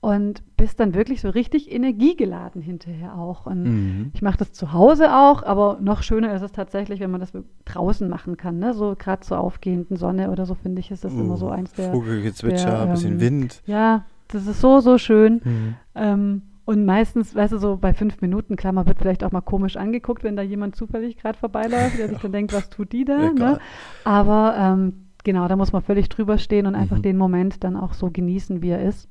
Und 0.00 0.42
bist 0.58 0.80
dann 0.80 0.94
wirklich 0.94 1.22
so 1.22 1.30
richtig 1.30 1.72
energiegeladen 1.72 2.60
hinterher 2.60 3.16
auch. 3.16 3.46
Und 3.46 3.62
Mhm. 3.64 4.10
ich 4.12 4.20
mache 4.20 4.36
das 4.36 4.52
zu 4.52 4.74
Hause 4.74 5.14
auch, 5.16 5.42
aber 5.42 5.78
noch 5.80 6.02
schöner 6.02 6.34
ist 6.34 6.42
es 6.42 6.52
tatsächlich, 6.52 7.00
wenn 7.00 7.10
man 7.10 7.20
das 7.20 7.32
draußen 7.64 8.06
machen 8.10 8.36
kann. 8.36 8.58
Ne? 8.58 8.74
So 8.74 8.96
gerade 8.98 9.22
zur 9.22 9.38
aufgehenden 9.40 9.96
Sonne 9.96 10.30
oder 10.30 10.44
so, 10.44 10.54
finde 10.54 10.80
ich, 10.80 10.90
ist 10.90 11.04
das 11.04 11.14
immer 11.14 11.38
so 11.38 11.48
eins 11.48 11.72
der. 11.72 11.90
Vogelgezwitscher, 11.90 12.70
der, 12.70 12.80
ein 12.82 12.90
bisschen 12.90 13.12
ähm, 13.14 13.20
Wind. 13.20 13.62
Ja, 13.64 14.04
das 14.34 14.46
ist 14.46 14.60
so, 14.60 14.80
so 14.80 14.98
schön. 14.98 15.40
Mhm. 15.44 15.74
Ähm, 15.94 16.42
und 16.66 16.86
meistens, 16.86 17.34
weißt 17.34 17.52
du, 17.52 17.58
so 17.58 17.76
bei 17.76 17.92
fünf 17.92 18.20
Minuten, 18.22 18.56
klar, 18.56 18.72
man 18.72 18.86
wird 18.86 18.98
vielleicht 18.98 19.22
auch 19.22 19.32
mal 19.32 19.42
komisch 19.42 19.76
angeguckt, 19.76 20.24
wenn 20.24 20.34
da 20.36 20.42
jemand 20.42 20.76
zufällig 20.76 21.16
gerade 21.18 21.38
vorbeiläuft, 21.38 21.98
der 21.98 22.08
sich 22.08 22.18
dann 22.18 22.32
denkt, 22.32 22.52
was 22.52 22.70
tut 22.70 22.92
die 22.92 23.04
da? 23.04 23.24
Ja, 23.24 23.32
ne? 23.32 23.58
Aber 24.04 24.54
ähm, 24.58 25.06
genau, 25.24 25.46
da 25.46 25.56
muss 25.56 25.72
man 25.72 25.82
völlig 25.82 26.08
drüber 26.08 26.38
stehen 26.38 26.66
und 26.66 26.74
einfach 26.74 26.98
Mhm. 26.98 27.02
den 27.02 27.16
Moment 27.18 27.64
dann 27.64 27.76
auch 27.76 27.92
so 27.92 28.10
genießen, 28.10 28.62
wie 28.62 28.70
er 28.70 28.82
ist. 28.82 29.08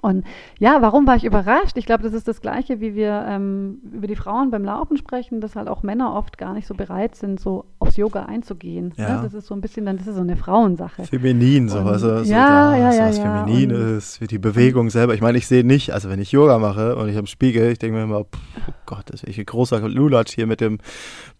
Und 0.00 0.24
ja, 0.58 0.80
warum 0.80 1.06
war 1.06 1.16
ich 1.16 1.24
überrascht? 1.24 1.76
Ich 1.76 1.84
glaube, 1.84 2.02
das 2.02 2.14
ist 2.14 2.26
das 2.26 2.40
Gleiche, 2.40 2.80
wie 2.80 2.94
wir 2.94 3.24
ähm, 3.28 3.78
über 3.92 4.06
die 4.06 4.16
Frauen 4.16 4.50
beim 4.50 4.64
Laufen 4.64 4.96
sprechen, 4.96 5.40
dass 5.40 5.54
halt 5.54 5.68
auch 5.68 5.82
Männer 5.82 6.14
oft 6.14 6.38
gar 6.38 6.54
nicht 6.54 6.66
so 6.66 6.74
bereit 6.74 7.14
sind, 7.14 7.40
so 7.40 7.66
aufs 7.92 7.96
Yoga 7.98 8.24
einzugehen. 8.24 8.92
Ja. 8.96 9.16
Ne? 9.16 9.20
Das 9.24 9.34
ist 9.34 9.46
so 9.46 9.54
ein 9.54 9.60
bisschen 9.60 9.84
dann, 9.86 9.98
das 9.98 10.06
ist 10.06 10.14
so 10.14 10.20
eine 10.22 10.36
Frauensache. 10.36 11.04
Feminin, 11.04 11.68
so, 11.68 11.78
Und- 11.78 11.86
also, 11.88 12.24
so 12.24 12.30
ja, 12.32 12.70
da, 12.72 12.76
ja, 12.76 12.92
so 12.92 12.98
ja, 12.98 13.08
was 13.08 13.18
ja, 13.18 13.44
Feminines, 13.44 14.20
wie 14.20 14.26
die 14.26 14.38
Bewegung 14.38 14.88
selber. 14.90 15.14
Ich 15.14 15.20
meine, 15.20 15.36
ich 15.38 15.46
sehe 15.46 15.64
nicht, 15.64 15.90
also 15.92 16.08
wenn 16.08 16.20
ich 16.20 16.32
Yoga 16.32 16.58
mache 16.58 16.96
und 16.96 17.08
ich 17.08 17.16
am 17.18 17.26
Spiegel, 17.26 17.70
ich 17.72 17.78
denke 17.78 17.96
mir 17.98 18.04
immer, 18.04 18.24
pff, 18.24 18.38
oh 18.68 18.72
Gott, 18.86 19.04
das 19.06 19.22
ist 19.22 19.28
echt 19.28 19.38
ein 19.40 19.46
großer 19.46 19.86
Lulatsch 19.88 20.34
hier 20.34 20.46
mit 20.46 20.60
dem 20.60 20.78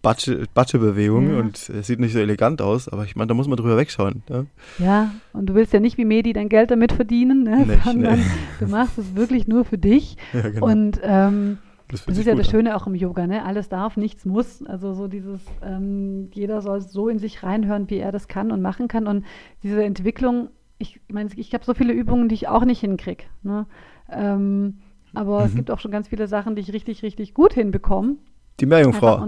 Batsche- 0.02 0.44
Batschebewegung 0.52 1.32
Ja. 1.32 1.40
und 1.40 1.56
es 1.70 1.86
sieht 1.86 2.00
nicht 2.00 2.12
so 2.12 2.18
elegant 2.18 2.60
aus, 2.60 2.88
aber 2.88 3.04
ich 3.04 3.16
meine, 3.16 3.28
da 3.28 3.34
muss 3.34 3.48
man 3.48 3.56
drüber 3.56 3.76
wegschauen. 3.76 4.22
Ne? 4.28 4.46
Ja, 4.78 5.10
und 5.32 5.46
du 5.46 5.54
willst 5.54 5.72
ja 5.72 5.80
nicht 5.80 5.96
wie 5.96 6.04
Medi 6.04 6.32
dein 6.32 6.48
Geld 6.48 6.70
damit 6.70 6.92
verdienen, 6.92 7.44
ne? 7.44 7.64
Nicht, 7.66 7.84
sondern 7.84 8.18
nee. 8.18 8.24
du 8.60 8.66
machst 8.66 8.98
es 8.98 9.14
wirklich 9.16 9.46
nur 9.48 9.64
für 9.64 9.78
dich. 9.78 10.16
Ja, 10.32 10.48
genau. 10.48 10.66
Und 10.66 11.00
ähm, 11.02 11.58
das 11.88 12.04
das 12.06 12.18
ist 12.18 12.26
ja 12.26 12.34
das 12.34 12.46
an. 12.48 12.50
Schöne 12.50 12.76
auch 12.76 12.86
im 12.86 12.94
Yoga, 12.94 13.26
ne? 13.26 13.44
Alles 13.44 13.68
darf, 13.68 13.96
nichts 13.96 14.24
muss. 14.24 14.64
Also 14.64 14.92
so 14.94 15.08
dieses, 15.08 15.40
ähm, 15.62 16.30
jeder 16.32 16.60
soll 16.62 16.80
so 16.80 17.08
in 17.08 17.18
sich 17.18 17.42
reinhören, 17.42 17.88
wie 17.90 17.98
er 17.98 18.12
das 18.12 18.28
kann 18.28 18.50
und 18.52 18.62
machen 18.62 18.88
kann. 18.88 19.06
Und 19.06 19.24
diese 19.62 19.82
Entwicklung, 19.84 20.48
ich 20.78 21.00
meine, 21.10 21.30
ich 21.36 21.52
habe 21.54 21.64
so 21.64 21.74
viele 21.74 21.92
Übungen, 21.92 22.28
die 22.28 22.34
ich 22.34 22.48
auch 22.48 22.64
nicht 22.64 22.80
hinkriege. 22.80 23.24
Ne? 23.42 23.66
Ähm, 24.10 24.78
aber 25.14 25.44
es 25.44 25.52
Mhm. 25.52 25.56
gibt 25.56 25.70
auch 25.70 25.78
schon 25.78 25.90
ganz 25.90 26.08
viele 26.08 26.26
Sachen, 26.26 26.56
die 26.56 26.62
ich 26.62 26.72
richtig, 26.72 27.02
richtig 27.02 27.34
gut 27.34 27.52
hinbekomme. 27.52 28.16
Die 28.60 28.66
Meerjungfrau. 28.66 29.26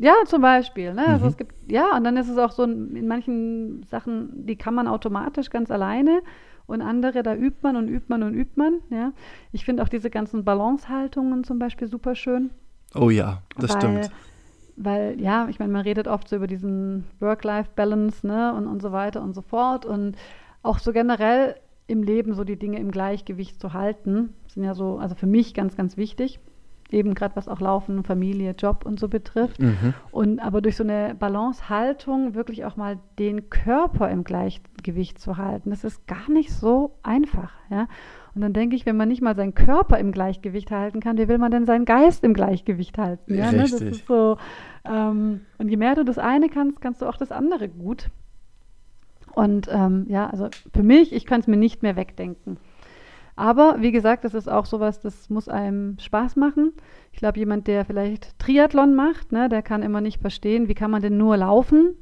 Ja, 0.00 0.14
zum 0.26 0.42
Beispiel. 0.42 0.94
Ne? 0.94 1.06
Also 1.06 1.24
Mhm. 1.24 1.28
es 1.30 1.36
gibt, 1.36 1.54
ja, 1.70 1.96
und 1.96 2.04
dann 2.04 2.16
ist 2.16 2.28
es 2.28 2.38
auch 2.38 2.52
so, 2.52 2.62
in 2.64 3.08
manchen 3.08 3.82
Sachen, 3.84 4.46
die 4.46 4.56
kann 4.56 4.74
man 4.74 4.86
automatisch 4.86 5.50
ganz 5.50 5.70
alleine 5.70 6.20
und 6.68 6.82
andere, 6.82 7.22
da 7.22 7.34
übt 7.34 7.58
man 7.62 7.76
und 7.76 7.88
übt 7.88 8.06
man 8.08 8.22
und 8.22 8.34
übt 8.34 8.52
man. 8.54 8.80
Ja? 8.90 9.12
Ich 9.50 9.64
finde 9.64 9.82
auch 9.82 9.88
diese 9.88 10.10
ganzen 10.10 10.44
Balancehaltungen 10.44 11.42
zum 11.42 11.58
Beispiel 11.58 11.88
super 11.88 12.14
schön. 12.14 12.50
Oh 12.94 13.10
ja, 13.10 13.42
das 13.56 13.70
weil, 13.70 13.76
stimmt. 13.76 14.10
Weil, 14.76 15.20
ja, 15.20 15.48
ich 15.48 15.58
meine, 15.58 15.72
man 15.72 15.82
redet 15.82 16.06
oft 16.06 16.28
so 16.28 16.36
über 16.36 16.46
diesen 16.46 17.04
Work-Life-Balance, 17.20 18.24
ne, 18.26 18.54
und, 18.54 18.66
und 18.66 18.80
so 18.80 18.92
weiter 18.92 19.22
und 19.22 19.34
so 19.34 19.42
fort. 19.42 19.86
Und 19.86 20.16
auch 20.62 20.78
so 20.78 20.92
generell 20.92 21.56
im 21.86 22.02
Leben 22.02 22.34
so 22.34 22.44
die 22.44 22.58
Dinge 22.58 22.78
im 22.78 22.90
Gleichgewicht 22.90 23.60
zu 23.60 23.72
halten, 23.72 24.34
sind 24.46 24.62
ja 24.62 24.74
so, 24.74 24.98
also 24.98 25.14
für 25.14 25.26
mich 25.26 25.54
ganz, 25.54 25.74
ganz 25.74 25.96
wichtig. 25.96 26.38
Eben 26.90 27.14
gerade 27.14 27.36
was 27.36 27.48
auch 27.48 27.60
Laufen, 27.60 28.02
Familie, 28.02 28.52
Job 28.52 28.86
und 28.86 28.98
so 28.98 29.08
betrifft. 29.08 29.60
Mhm. 29.60 29.94
Und 30.10 30.40
aber 30.40 30.62
durch 30.62 30.76
so 30.76 30.84
eine 30.84 31.14
Balancehaltung 31.14 32.34
wirklich 32.34 32.64
auch 32.64 32.76
mal 32.76 32.98
den 33.18 33.50
Körper 33.50 34.10
im 34.10 34.24
Gleichgewicht 34.24 35.18
zu 35.18 35.36
halten, 35.36 35.70
das 35.70 35.84
ist 35.84 36.06
gar 36.06 36.30
nicht 36.30 36.50
so 36.50 36.94
einfach, 37.02 37.52
ja. 37.70 37.88
Und 38.34 38.42
dann 38.42 38.52
denke 38.52 38.76
ich, 38.76 38.86
wenn 38.86 38.96
man 38.96 39.08
nicht 39.08 39.20
mal 39.20 39.34
seinen 39.34 39.54
Körper 39.54 39.98
im 39.98 40.12
Gleichgewicht 40.12 40.70
halten 40.70 41.00
kann, 41.00 41.18
wie 41.18 41.26
will 41.28 41.38
man 41.38 41.50
denn 41.50 41.66
seinen 41.66 41.84
Geist 41.84 42.22
im 42.22 42.34
Gleichgewicht 42.34 42.96
halten? 42.96 43.34
Ja, 43.34 43.50
ne? 43.50 43.62
Das 43.62 43.72
ist 43.72 44.06
so. 44.06 44.38
Ähm, 44.84 45.40
und 45.58 45.68
je 45.68 45.76
mehr 45.76 45.96
du 45.96 46.04
das 46.04 46.18
eine 46.18 46.48
kannst, 46.48 46.80
kannst 46.80 47.02
du 47.02 47.06
auch 47.06 47.16
das 47.16 47.32
andere 47.32 47.68
gut. 47.68 48.10
Und 49.34 49.68
ähm, 49.70 50.06
ja, 50.08 50.28
also 50.30 50.48
für 50.72 50.82
mich, 50.82 51.12
ich 51.12 51.26
kann 51.26 51.40
es 51.40 51.46
mir 51.46 51.56
nicht 51.56 51.82
mehr 51.82 51.96
wegdenken. 51.96 52.58
Aber 53.38 53.76
wie 53.78 53.92
gesagt, 53.92 54.24
das 54.24 54.34
ist 54.34 54.50
auch 54.50 54.66
sowas, 54.66 55.00
das 55.00 55.30
muss 55.30 55.48
einem 55.48 55.96
Spaß 56.00 56.34
machen. 56.34 56.72
Ich 57.12 57.20
glaube, 57.20 57.38
jemand, 57.38 57.68
der 57.68 57.84
vielleicht 57.84 58.36
Triathlon 58.40 58.96
macht, 58.96 59.30
ne, 59.30 59.48
der 59.48 59.62
kann 59.62 59.82
immer 59.82 60.00
nicht 60.00 60.20
verstehen, 60.20 60.66
wie 60.66 60.74
kann 60.74 60.90
man 60.90 61.02
denn 61.02 61.16
nur 61.16 61.36
laufen? 61.36 61.94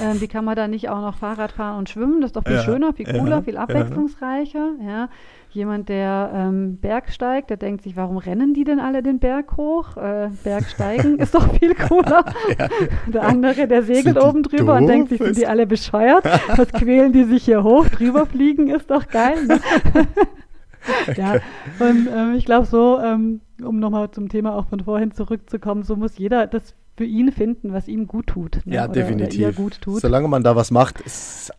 Ähm, 0.00 0.20
wie 0.20 0.28
kann 0.28 0.44
man 0.44 0.54
da 0.54 0.68
nicht 0.68 0.88
auch 0.88 1.00
noch 1.00 1.16
Fahrrad 1.16 1.50
fahren 1.50 1.78
und 1.78 1.88
schwimmen? 1.88 2.20
Das 2.20 2.28
ist 2.28 2.36
doch 2.36 2.44
viel 2.44 2.56
Ja, 2.56 2.62
schöner, 2.62 2.92
viel 2.92 3.06
cooler, 3.06 3.36
ja, 3.36 3.42
viel 3.42 3.54
ja. 3.54 3.60
abwechslungsreicher. 3.60 4.70
Ja. 4.84 5.08
Jemand, 5.50 5.88
der 5.88 6.30
ähm, 6.34 6.78
Berg 6.78 7.10
steigt, 7.12 7.50
der 7.50 7.56
denkt 7.56 7.82
sich, 7.82 7.96
warum 7.96 8.16
rennen 8.16 8.54
die 8.54 8.64
denn 8.64 8.80
alle 8.80 9.02
den 9.02 9.18
Berg 9.20 9.56
hoch? 9.56 9.96
Äh, 9.96 10.30
Bergsteigen 10.42 11.18
ist 11.20 11.34
doch 11.34 11.52
viel 11.54 11.74
cooler. 11.74 12.24
Der 13.06 13.22
andere, 13.22 13.68
der 13.68 13.82
segelt 13.82 14.20
oben 14.20 14.42
drüber 14.42 14.76
und 14.76 14.86
denkt 14.86 15.10
sich, 15.10 15.20
sind 15.20 15.36
die 15.36 15.46
alle 15.46 15.66
bescheuert? 15.66 16.24
Was 16.56 16.72
quälen 16.72 17.12
die 17.12 17.24
sich 17.24 17.44
hier 17.44 17.62
hoch? 17.62 17.88
Drüber 17.88 18.26
fliegen 18.26 18.68
ist 18.68 18.90
doch 18.90 19.06
geil. 19.08 19.46
Ne? 19.46 19.60
ja, 21.16 21.34
und 21.78 22.08
ähm, 22.14 22.34
ich 22.36 22.44
glaube 22.44 22.66
so, 22.66 22.98
ähm, 23.00 23.40
um 23.62 23.78
nochmal 23.78 24.10
zum 24.10 24.28
Thema 24.28 24.54
auch 24.54 24.68
von 24.68 24.80
vorhin 24.80 25.12
zurückzukommen, 25.12 25.82
so 25.82 25.96
muss 25.96 26.18
jeder 26.18 26.46
das 26.46 26.74
für 26.96 27.04
ihn 27.04 27.32
finden, 27.32 27.72
was 27.72 27.88
ihm 27.88 28.06
gut 28.06 28.28
tut. 28.28 28.60
Ne? 28.64 28.76
Ja, 28.76 28.84
Oder- 28.84 28.92
definitiv. 28.92 29.58
Oder 29.58 29.70
tut. 29.80 30.00
Solange 30.00 30.28
man 30.28 30.44
da 30.44 30.54
was 30.54 30.70
macht, 30.70 31.00
ist 31.00 31.50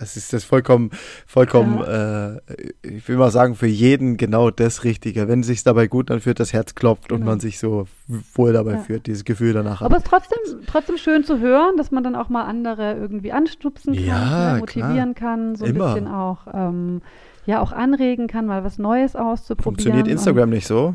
es 0.00 0.16
ist 0.16 0.32
das 0.32 0.42
vollkommen, 0.44 0.90
vollkommen, 1.24 1.82
äh, 1.84 2.40
ich 2.82 3.06
will 3.08 3.16
mal 3.16 3.30
sagen, 3.30 3.54
für 3.54 3.68
jeden 3.68 4.16
genau 4.16 4.50
das 4.50 4.82
Richtige. 4.82 5.28
Wenn 5.28 5.40
es 5.40 5.46
sich 5.46 5.62
dabei 5.62 5.86
gut 5.86 6.10
anfühlt, 6.10 6.40
das 6.40 6.52
Herz 6.52 6.74
klopft 6.74 7.12
und 7.12 7.18
Genau. 7.20 7.30
man 7.30 7.40
sich 7.40 7.60
so 7.60 7.86
wohl 8.34 8.52
dabei 8.52 8.72
Ja. 8.72 8.78
fühlt, 8.78 9.06
dieses 9.06 9.24
Gefühl 9.24 9.52
danach 9.52 9.82
Aber 9.82 9.94
hat. 9.96 9.98
es 9.98 10.04
ist 10.04 10.10
trotzdem, 10.10 10.66
trotzdem 10.66 10.96
schön 10.96 11.22
zu 11.22 11.38
hören, 11.38 11.76
dass 11.76 11.92
man 11.92 12.02
dann 12.02 12.16
auch 12.16 12.28
mal 12.28 12.42
andere 12.44 12.94
irgendwie 12.94 13.30
anstupsen 13.32 13.94
kann, 13.94 14.04
Ja, 14.04 14.52
ne, 14.54 14.58
motivieren 14.60 15.14
kann, 15.14 15.54
so 15.54 15.64
ein 15.64 15.76
Immer. 15.76 15.94
bisschen 15.94 16.08
auch, 16.08 16.46
ähm, 16.52 17.02
ja, 17.46 17.60
auch 17.60 17.72
anregen 17.72 18.26
kann, 18.26 18.46
mal 18.46 18.64
was 18.64 18.78
Neues 18.78 19.16
auszuprobieren. 19.16 19.62
Funktioniert 19.62 20.08
Instagram 20.08 20.50
nicht 20.50 20.66
so? 20.66 20.94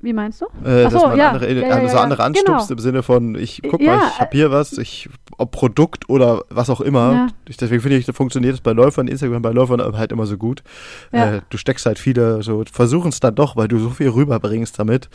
Wie 0.00 0.12
meinst 0.12 0.40
du? 0.40 0.46
Äh, 0.64 0.84
Ach 0.84 0.92
dass 0.92 1.02
so, 1.02 1.08
man 1.08 1.18
ja. 1.18 1.30
andere, 1.30 1.52
Ja, 1.52 1.68
ja, 1.68 1.74
also 1.74 1.96
ja, 1.96 2.02
andere 2.02 2.20
ja. 2.20 2.26
anstupst 2.26 2.68
Genau. 2.68 2.72
im 2.72 2.78
Sinne 2.78 3.02
von, 3.02 3.34
ich 3.34 3.60
guck 3.68 3.80
mal, 3.80 3.98
ich 4.08 4.20
hab 4.20 4.32
hier 4.32 4.52
was, 4.52 4.78
ich, 4.78 5.08
ob 5.38 5.50
Produkt 5.50 6.08
oder 6.08 6.44
was 6.50 6.70
auch 6.70 6.80
immer. 6.80 7.28
Ich, 7.48 7.56
deswegen 7.56 7.82
finde 7.82 7.96
ich, 7.96 8.06
da 8.06 8.12
funktioniert 8.12 8.54
es 8.54 8.60
bei 8.60 8.72
Läufern, 8.72 9.08
Instagram 9.08 9.42
bei 9.42 9.50
Läufern 9.50 9.80
halt 9.80 10.12
immer 10.12 10.26
so 10.26 10.36
gut. 10.36 10.62
Äh, 11.10 11.40
du 11.50 11.58
steckst 11.58 11.84
halt 11.84 11.98
viele, 11.98 12.42
so 12.44 12.62
versuchen 12.70 13.08
es 13.08 13.18
dann 13.18 13.34
doch, 13.34 13.56
weil 13.56 13.66
du 13.66 13.78
so 13.78 13.90
viel 13.90 14.10
rüberbringst 14.10 14.78
damit. 14.78 15.08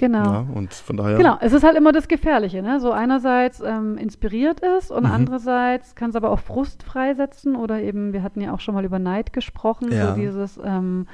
Genau. 0.00 0.32
Ja, 0.32 0.46
und 0.54 0.72
von 0.72 0.96
daher. 0.96 1.18
Genau, 1.18 1.36
es 1.42 1.52
ist 1.52 1.62
halt 1.62 1.76
immer 1.76 1.92
das 1.92 2.08
Gefährliche, 2.08 2.62
ne? 2.62 2.80
So 2.80 2.90
einerseits 2.90 3.60
ähm, 3.60 3.98
inspiriert 3.98 4.62
es 4.62 4.90
und 4.90 5.04
Mhm. 5.04 5.10
andererseits 5.12 5.94
kann 5.94 6.08
es 6.08 6.16
aber 6.16 6.30
auch 6.30 6.38
Frust 6.38 6.82
freisetzen 6.82 7.54
oder 7.54 7.82
eben, 7.82 8.14
wir 8.14 8.22
hatten 8.22 8.40
ja 8.40 8.54
auch 8.54 8.60
schon 8.60 8.74
mal 8.74 8.86
über 8.86 8.98
Neid 8.98 9.34
gesprochen, 9.34 9.92
Ja. 9.92 10.08
so 10.08 10.14
dieses, 10.18 10.58
ähm, 10.64 11.06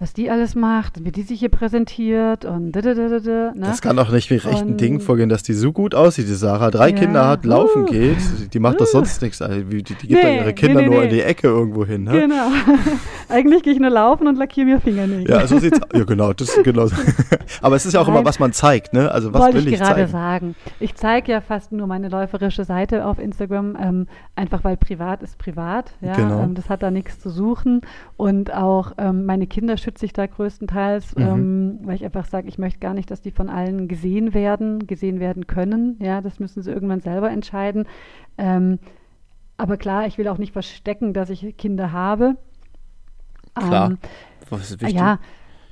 was 0.00 0.12
die 0.12 0.28
alles 0.30 0.54
macht, 0.54 1.04
wie 1.04 1.12
die 1.12 1.22
sich 1.22 1.38
hier 1.40 1.48
präsentiert 1.50 2.44
und 2.44 2.72
da, 2.72 2.80
da, 2.80 2.94
da, 2.94 3.08
da, 3.08 3.20
ne? 3.20 3.52
Das 3.60 3.80
kann 3.80 3.96
doch 3.96 4.10
nicht 4.10 4.30
mit 4.30 4.44
rechten 4.44 4.70
Und- 4.72 4.80
Dingen 4.80 5.00
vorgehen, 5.00 5.28
dass 5.28 5.42
die 5.42 5.52
so 5.52 5.72
gut 5.72 5.94
aussieht, 5.94 6.26
die 6.28 6.34
Sarah. 6.34 6.70
Drei 6.70 6.90
Ja. 6.90 6.96
Kinder 6.96 7.28
hat, 7.28 7.44
laufen 7.44 7.82
Uh. 7.82 7.86
geht. 7.86 8.16
Die 8.52 8.58
macht 8.58 8.80
doch 8.80 8.86
Uh. 8.86 8.90
sonst 8.92 9.22
nichts. 9.22 9.40
Also, 9.40 9.70
wie- 9.70 9.82
die, 9.82 9.94
die 9.94 10.08
gibt 10.08 10.12
Nee, 10.12 10.22
dann 10.22 10.34
ihre 10.34 10.52
Kinder 10.52 10.80
nee, 10.80 10.88
nee, 10.88 10.94
nur 10.94 11.04
in 11.04 11.10
die 11.10 11.22
Ecke 11.22 11.46
irgendwo 11.46 11.84
hin. 11.84 12.04
Ne? 12.04 12.12
Genau. 12.22 12.48
Eigentlich 13.28 13.62
gehe 13.62 13.72
ich 13.72 13.80
nur 13.80 13.90
laufen 13.90 14.26
und 14.26 14.36
lackiere 14.36 14.66
mir 14.66 14.80
Fingernägel. 14.80 15.30
Ja, 15.30 15.46
so 15.46 15.58
sieht's 15.58 15.80
Ja, 15.94 16.04
genau. 16.04 16.32
Das, 16.32 16.58
genau. 16.62 16.88
Aber 17.62 17.76
es 17.76 17.86
ist 17.86 17.92
ja 17.94 18.00
auch 18.00 18.08
immer, 18.08 18.18
Nein. 18.18 18.26
was 18.26 18.38
man 18.38 18.52
zeigt. 18.52 18.92
Ne? 18.92 19.10
Also, 19.10 19.32
was 19.32 19.40
Wollte 19.42 19.58
will 19.58 19.68
ich 19.68 19.74
ich 19.74 19.80
gerade 19.80 19.94
zeigen? 20.02 20.12
sagen. 20.12 20.54
Ich 20.80 20.94
zeige 20.96 21.32
ja 21.32 21.40
fast 21.40 21.72
nur 21.72 21.86
meine 21.86 22.08
läuferische 22.08 22.64
Seite 22.64 23.06
auf 23.06 23.18
Instagram, 23.18 23.76
ähm, 23.80 24.06
einfach 24.36 24.64
weil 24.64 24.76
privat 24.76 25.22
ist 25.22 25.38
privat. 25.38 25.92
Ja? 26.00 26.14
Genau. 26.14 26.42
Ähm, 26.42 26.54
das 26.54 26.68
hat 26.68 26.82
da 26.82 26.90
nichts 26.90 27.20
zu 27.20 27.30
suchen. 27.30 27.80
Und 28.16 28.52
auch 28.52 28.92
ähm, 28.98 29.24
meine 29.26 29.46
Kinder 29.46 29.76
schütze 29.84 30.06
ich 30.06 30.12
da 30.12 30.26
größtenteils, 30.26 31.14
Mhm. 31.16 31.22
ähm, 31.22 31.78
weil 31.82 31.94
ich 31.96 32.04
einfach 32.04 32.24
sage, 32.24 32.48
ich 32.48 32.58
möchte 32.58 32.80
gar 32.80 32.94
nicht, 32.94 33.10
dass 33.10 33.20
die 33.20 33.30
von 33.30 33.48
allen 33.48 33.86
gesehen 33.86 34.34
werden, 34.34 34.86
gesehen 34.86 35.20
werden 35.20 35.46
können. 35.46 35.96
Ja, 36.00 36.20
das 36.20 36.40
müssen 36.40 36.62
sie 36.62 36.72
irgendwann 36.72 37.00
selber 37.00 37.30
entscheiden. 37.30 37.86
Ähm, 38.38 38.78
aber 39.56 39.76
klar, 39.76 40.06
ich 40.06 40.18
will 40.18 40.26
auch 40.28 40.38
nicht 40.38 40.52
verstecken, 40.52 41.12
dass 41.12 41.30
ich 41.30 41.56
Kinder 41.56 41.92
habe. 41.92 42.36
Klar. 43.54 43.90
Ähm, 43.90 43.98
Was 44.50 44.62
ist 44.70 44.80
wichtig? 44.80 44.98
ja, 44.98 45.18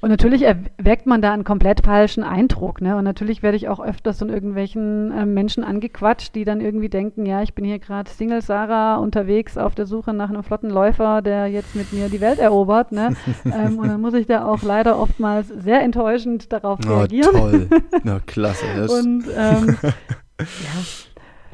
und 0.02 0.08
natürlich 0.08 0.42
erweckt 0.42 1.06
man 1.06 1.22
da 1.22 1.32
einen 1.32 1.44
komplett 1.44 1.84
falschen 1.84 2.24
Eindruck. 2.24 2.80
Ne? 2.80 2.96
Und 2.96 3.04
natürlich 3.04 3.44
werde 3.44 3.56
ich 3.56 3.68
auch 3.68 3.78
öfters 3.78 4.18
von 4.18 4.30
irgendwelchen 4.30 5.12
äh, 5.12 5.24
Menschen 5.24 5.62
angequatscht, 5.62 6.34
die 6.34 6.44
dann 6.44 6.60
irgendwie 6.60 6.88
denken, 6.88 7.24
ja, 7.24 7.40
ich 7.40 7.54
bin 7.54 7.64
hier 7.64 7.78
gerade 7.78 8.10
Single 8.10 8.42
Sarah 8.42 8.96
unterwegs 8.96 9.56
auf 9.56 9.76
der 9.76 9.86
Suche 9.86 10.12
nach 10.12 10.28
einem 10.28 10.42
flotten 10.42 10.70
Läufer, 10.70 11.22
der 11.22 11.46
jetzt 11.46 11.76
mit 11.76 11.92
mir 11.92 12.08
die 12.08 12.20
Welt 12.20 12.40
erobert. 12.40 12.90
Ne? 12.90 13.14
ähm, 13.44 13.78
und 13.78 13.86
dann 13.86 14.00
muss 14.00 14.14
ich 14.14 14.26
da 14.26 14.44
auch 14.44 14.64
leider 14.64 14.98
oftmals 14.98 15.46
sehr 15.46 15.80
enttäuschend 15.82 16.52
darauf 16.52 16.80
Oh, 16.84 16.94
reagieren. 16.94 17.30
toll. 17.36 17.68
Na, 18.02 18.18
klasse. 18.26 18.66
Das, 18.74 18.90
Und 18.98 19.24
ähm, 19.36 19.76
ja, 20.40 20.46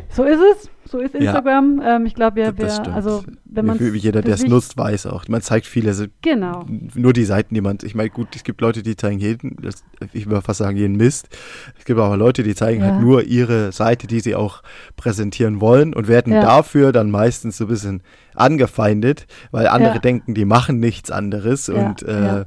so 0.08 0.24
ist 0.24 0.40
es. 0.40 0.70
So 0.90 0.98
ist 0.98 1.14
Ja. 1.14 1.20
Instagram. 1.20 1.82
Ähm, 1.84 2.06
ich 2.06 2.14
glaube, 2.14 2.42
das 2.42 2.56
wir 2.58 2.94
also 2.94 3.22
wenn 3.44 3.66
man 3.66 3.78
jeder, 3.94 4.22
der 4.22 4.34
es 4.34 4.46
nutzt, 4.46 4.76
weiß 4.76 5.06
auch. 5.06 5.26
Man 5.28 5.42
zeigt 5.42 5.66
viele, 5.66 5.88
also 5.90 6.04
Genau. 6.22 6.66
nur 6.94 7.12
die 7.12 7.24
Seiten, 7.24 7.54
die 7.54 7.60
man, 7.60 7.78
ich 7.82 7.94
meine, 7.94 8.10
gut, 8.10 8.34
es 8.36 8.44
gibt 8.44 8.60
Leute, 8.60 8.82
die 8.82 8.96
zeigen 8.96 9.18
jeden, 9.18 9.56
das, 9.60 9.84
ich 10.12 10.26
würde 10.26 10.42
fast 10.42 10.58
sagen, 10.58 10.76
jeden 10.76 10.96
Mist. 10.96 11.28
Es 11.78 11.84
gibt 11.84 11.98
aber 11.98 12.16
Leute, 12.16 12.42
die 12.42 12.54
zeigen 12.54 12.80
Ja. 12.80 12.88
halt 12.90 13.00
nur 13.00 13.22
ihre 13.24 13.72
Seite, 13.72 14.06
die 14.06 14.20
sie 14.20 14.34
auch 14.34 14.62
präsentieren 14.96 15.60
wollen 15.60 15.94
und 15.94 16.08
werden 16.08 16.32
Ja. 16.32 16.40
dafür 16.40 16.92
dann 16.92 17.10
meistens 17.10 17.56
so 17.58 17.64
ein 17.64 17.68
bisschen 17.68 18.02
angefeindet, 18.34 19.26
weil 19.50 19.66
andere 19.66 19.94
Ja. 19.94 19.98
denken, 19.98 20.34
die 20.34 20.44
machen 20.44 20.78
nichts 20.78 21.10
anderes 21.10 21.66
Ja, 21.66 21.74
und 21.74 22.02
äh, 22.02 22.20
ja. 22.26 22.44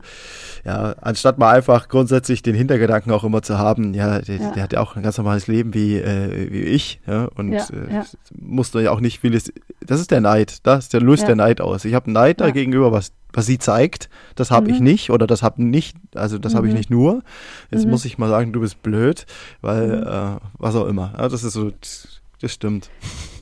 ja, 0.66 0.96
anstatt 1.02 1.38
mal 1.38 1.54
einfach 1.54 1.90
grundsätzlich 1.90 2.42
den 2.42 2.56
Hintergedanken 2.56 3.12
auch 3.12 3.24
immer 3.24 3.42
zu 3.42 3.58
haben, 3.58 3.94
ja, 3.94 4.20
der, 4.20 4.36
Ja. 4.38 4.52
der 4.52 4.64
hat 4.64 4.74
ja 4.74 4.80
auch 4.80 4.96
ein 4.96 5.04
ganz 5.04 5.18
normales 5.18 5.48
Leben 5.48 5.74
wie, 5.74 5.98
äh, 5.98 6.50
wie 6.52 6.62
ich, 6.62 7.02
ja, 7.06 7.26
und 7.36 7.52
Ja, 7.52 7.66
äh, 7.72 8.04
ja. 8.34 8.42
muss 8.46 8.74
ja 8.74 8.92
auch 8.92 9.00
nicht 9.00 9.20
vieles, 9.20 9.52
das 9.86 10.00
ist 10.00 10.12
der 10.12 10.22
Neid, 10.22 10.60
das 10.64 10.90
der 10.90 11.02
löst 11.02 11.22
Ja. 11.24 11.28
der 11.28 11.36
Neid 11.38 11.62
aus. 11.62 11.86
Ich 11.86 11.94
habe 11.94 12.12
Neid 12.12 12.40
Ja. 12.40 12.48
da 12.48 12.52
gegenüber, 12.52 12.92
was, 12.92 13.12
was 13.34 13.46
sie 13.46 13.58
zeigt, 13.58 14.10
das 14.36 14.52
habe 14.52 14.70
ich 14.72 14.80
Mhm. 14.80 14.86
nicht 14.86 15.10
oder 15.10 15.28
das 15.28 15.42
habe 15.44 15.64
nicht, 15.64 15.96
also 16.16 16.38
das 16.38 16.54
habe 16.56 16.68
ich 16.68 16.74
Mhm. 16.74 16.78
nicht 16.78 16.90
nur. 16.90 17.24
Jetzt 17.72 17.86
Mhm. 17.86 17.92
muss 17.92 18.06
ich 18.06 18.18
mal 18.18 18.30
sagen, 18.30 18.52
du 18.54 18.60
bist 18.62 18.82
blöd, 18.84 19.26
weil, 19.62 19.88
Mhm. 20.02 20.08
äh, 20.08 20.40
was 20.58 20.76
auch 20.76 20.88
immer. 20.88 21.14
Ja, 21.18 21.30
das 21.30 21.44
ist 21.44 21.54
so, 21.54 21.72
das 22.42 22.52
stimmt. 22.54 22.90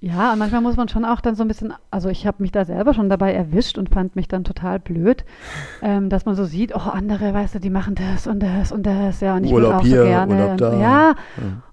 Ja, 0.02 0.32
und 0.34 0.40
manchmal 0.40 0.62
muss 0.62 0.78
man 0.78 0.88
schon 0.88 1.04
auch 1.04 1.20
dann 1.22 1.36
so 1.36 1.44
ein 1.44 1.48
bisschen, 1.48 1.74
also 1.92 2.10
ich 2.10 2.26
habe 2.26 2.42
mich 2.42 2.52
da 2.52 2.64
selber 2.66 2.94
schon 2.94 3.10
dabei 3.10 3.34
erwischt 3.34 3.78
und 3.78 3.90
fand 3.90 4.16
mich 4.16 4.28
dann 4.28 4.44
total 4.44 4.80
blöd, 4.80 5.26
ähm, 5.82 6.10
dass 6.10 6.26
man 6.26 6.36
so 6.36 6.46
sieht, 6.46 6.74
oh, 6.76 6.80
andere, 6.80 7.34
weißt 7.34 7.56
du, 7.56 7.60
die 7.60 7.70
machen 7.70 7.96
das 7.96 8.28
und 8.28 8.40
das 8.42 8.72
und 8.72 8.86
das, 8.86 9.20
ja, 9.22 9.36
und 9.36 9.44
ich 9.44 9.52
Urlaub 9.52 9.76
auch 9.76 9.82
hier, 9.82 10.02
so 10.04 10.08
gerne. 10.08 10.34
Urlaub 10.44 10.58
da. 10.58 10.74
Ja, 10.80 11.08
Ja. 11.10 11.16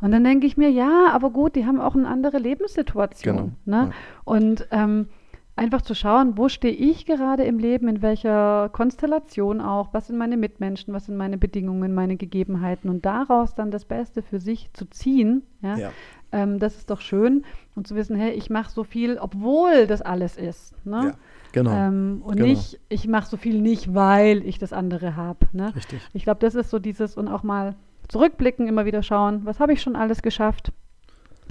und 0.01 0.11
dann 0.12 0.24
denke 0.24 0.47
ich 0.47 0.57
mir, 0.57 0.70
ja, 0.70 1.09
aber 1.12 1.31
gut, 1.31 1.55
die 1.57 1.66
haben 1.66 1.81
auch 1.81 1.95
eine 1.95 2.09
andere 2.09 2.39
Lebenssituation. 2.39 3.37
Genau, 3.37 3.51
Ne? 3.64 3.89
ja. 3.91 3.93
Und 4.24 4.66
ähm, 4.72 5.09
einfach 5.57 5.80
zu 5.82 5.94
schauen, 5.94 6.36
wo 6.36 6.48
stehe 6.48 6.74
ich 6.74 7.07
gerade 7.07 7.44
im 7.44 7.59
Leben, 7.59 7.88
in 7.88 8.02
welcher 8.02 8.68
Konstellation 8.72 9.61
auch, 9.61 9.88
was 9.92 10.07
sind 10.07 10.18
meine 10.18 10.36
Mitmenschen, 10.36 10.92
was 10.92 11.07
sind 11.07 11.16
meine 11.16 11.38
Bedingungen, 11.38 11.94
meine 11.94 12.16
Gegebenheiten 12.16 12.90
und 12.90 13.04
daraus 13.07 13.54
dann 13.54 13.70
das 13.70 13.86
Beste 13.86 14.22
für 14.22 14.38
sich 14.38 14.70
zu 14.74 14.84
ziehen, 14.90 15.42
ja, 15.62 15.76
Ja. 15.78 15.90
ähm, 16.32 16.59
das 16.59 16.76
ist 16.76 16.90
doch 16.90 17.00
schön 17.00 17.44
und 17.74 17.86
zu 17.88 17.94
wissen, 17.94 18.16
hey, 18.16 18.32
ich 18.32 18.50
mache 18.50 18.70
so 18.70 18.84
viel, 18.84 19.18
obwohl 19.18 19.86
das 19.86 20.02
alles 20.02 20.36
ist. 20.36 20.74
Ne? 20.84 21.00
Ja, 21.07 21.12
genau. 21.52 21.72
Ähm, 21.72 22.20
und 22.22 22.36
genau. 22.36 22.48
nicht, 22.48 22.78
ich 22.90 23.09
mache 23.09 23.26
so 23.26 23.38
viel 23.38 23.61
nicht, 23.61 23.94
weil 23.94 24.46
ich 24.46 24.59
das 24.59 24.74
andere 24.74 25.16
habe. 25.16 25.46
Ne? 25.52 25.74
Richtig. 25.74 26.00
Ich 26.12 26.24
glaube, 26.24 26.40
das 26.40 26.54
ist 26.54 26.68
so 26.70 26.78
dieses 26.78 27.16
und 27.16 27.28
auch 27.28 27.42
mal 27.42 27.74
zurückblicken, 28.09 28.68
immer 28.68 28.84
wieder 28.84 29.02
schauen, 29.02 29.40
was 29.44 29.59
habe 29.59 29.72
ich 29.72 29.80
schon 29.80 29.96
alles 29.96 30.20
geschafft? 30.22 30.70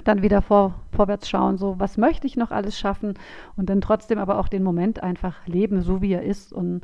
Dann 0.06 0.22
wieder 0.22 0.40
vor, 0.40 0.74
vorwärts 0.92 1.28
schauen, 1.28 1.56
so 1.58 1.80
was 1.80 1.96
möchte 1.96 2.28
ich 2.28 2.36
noch 2.36 2.52
alles 2.52 2.78
schaffen 2.78 3.14
und 3.56 3.68
dann 3.68 3.80
trotzdem 3.80 4.20
aber 4.20 4.38
auch 4.38 4.46
den 4.46 4.62
Moment 4.62 5.02
einfach 5.02 5.34
leben, 5.46 5.82
so 5.82 6.00
wie 6.00 6.12
er 6.12 6.22
ist. 6.22 6.52
Und 6.52 6.82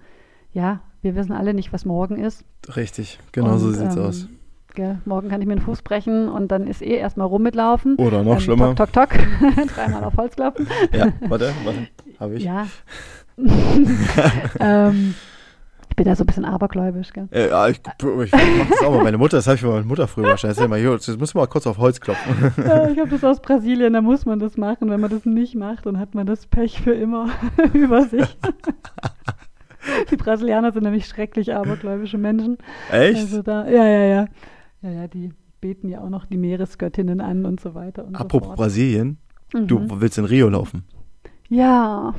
ja, 0.52 0.80
wir 1.02 1.14
wissen 1.14 1.30
alle 1.32 1.54
nicht, 1.54 1.72
was 1.72 1.84
morgen 1.84 2.16
ist. 2.16 2.44
Richtig, 2.74 3.20
genau 3.30 3.58
so 3.58 3.68
Und, 3.68 3.74
sieht's 3.74 3.94
ähm, 3.94 4.02
aus. 4.02 4.28
Gell? 4.74 4.98
Morgen 5.04 5.28
kann 5.28 5.40
ich 5.40 5.46
mir 5.46 5.54
den 5.54 5.62
Fuß 5.62 5.82
brechen 5.82 6.28
und 6.28 6.50
dann 6.50 6.66
ist 6.66 6.82
eh 6.82 6.96
erstmal 6.96 7.28
rum 7.28 7.42
mitlaufen. 7.42 7.94
Oder 7.96 8.24
noch 8.24 8.34
Ähm, 8.34 8.40
schlimmer. 8.40 8.74
Tok, 8.74 8.92
tok, 8.92 9.10
tok. 9.10 9.18
Dreimal 9.76 10.02
auf 10.02 10.16
Holz 10.16 10.34
klopfen. 10.34 10.66
Ja, 10.92 11.12
warte, 11.28 11.52
warte. 11.62 11.86
Habe 12.18 12.34
ich? 12.34 12.42
Ja. 12.42 12.66
ähm, 14.58 15.14
ich 15.92 15.96
bin 15.96 16.06
da 16.06 16.16
so 16.16 16.24
ein 16.24 16.26
bisschen 16.26 16.46
abergläubisch, 16.46 17.12
gell? 17.12 17.28
Äh, 17.32 17.50
ja, 17.50 17.68
ich, 17.68 17.76
ich 17.76 18.32
mach 18.32 18.68
das 18.70 18.82
auch 18.82 18.94
mal. 18.94 19.04
Meine 19.04 19.18
Mutter, 19.18 19.36
das 19.36 19.46
habe 19.46 19.56
ich 19.56 19.60
von 19.60 19.72
meiner 19.72 19.84
Mutter 19.84 20.08
früher 20.08 20.24
wahrscheinlich. 20.28 20.58
Hier, 20.58 20.90
jetzt 20.92 21.20
musst 21.20 21.34
du 21.34 21.38
mal 21.38 21.46
kurz 21.46 21.66
auf 21.66 21.76
Holz 21.76 22.00
klopfen. 22.00 22.34
Ja, 22.64 22.88
ich 22.88 22.98
habe 22.98 23.10
das 23.10 23.22
aus 23.22 23.40
Brasilien, 23.40 23.92
da 23.92 24.00
muss 24.00 24.24
man 24.24 24.38
das 24.38 24.56
machen. 24.56 24.88
Wenn 24.88 25.00
man 25.00 25.10
das 25.10 25.26
nicht 25.26 25.54
macht, 25.54 25.84
dann 25.84 25.98
hat 25.98 26.14
man 26.14 26.24
das 26.26 26.46
Pech 26.46 26.80
für 26.80 26.92
immer 26.94 27.28
über 27.74 28.04
sich. 28.06 28.38
Die 30.10 30.16
Brasilianer 30.16 30.72
sind 30.72 30.84
nämlich 30.84 31.06
schrecklich 31.06 31.54
abergläubische 31.54 32.16
Menschen. 32.16 32.56
Echt? 32.90 33.16
Also 33.20 33.42
da, 33.42 33.68
ja, 33.68 33.84
ja, 33.86 34.04
ja. 34.06 34.26
Ja, 34.80 34.90
ja, 34.90 35.08
die 35.08 35.30
beten 35.60 35.88
ja 35.90 36.00
auch 36.00 36.08
noch 36.08 36.24
die 36.24 36.38
Meeresgöttinnen 36.38 37.20
an 37.20 37.44
und 37.44 37.60
so 37.60 37.74
weiter 37.74 38.06
und 38.06 38.16
Apropos 38.16 38.48
so. 38.50 38.54
Brasilien, 38.54 39.18
Mhm. 39.52 39.66
du 39.66 40.00
willst 40.00 40.16
in 40.16 40.24
Rio 40.24 40.48
laufen. 40.48 40.84
Ja, 41.50 42.14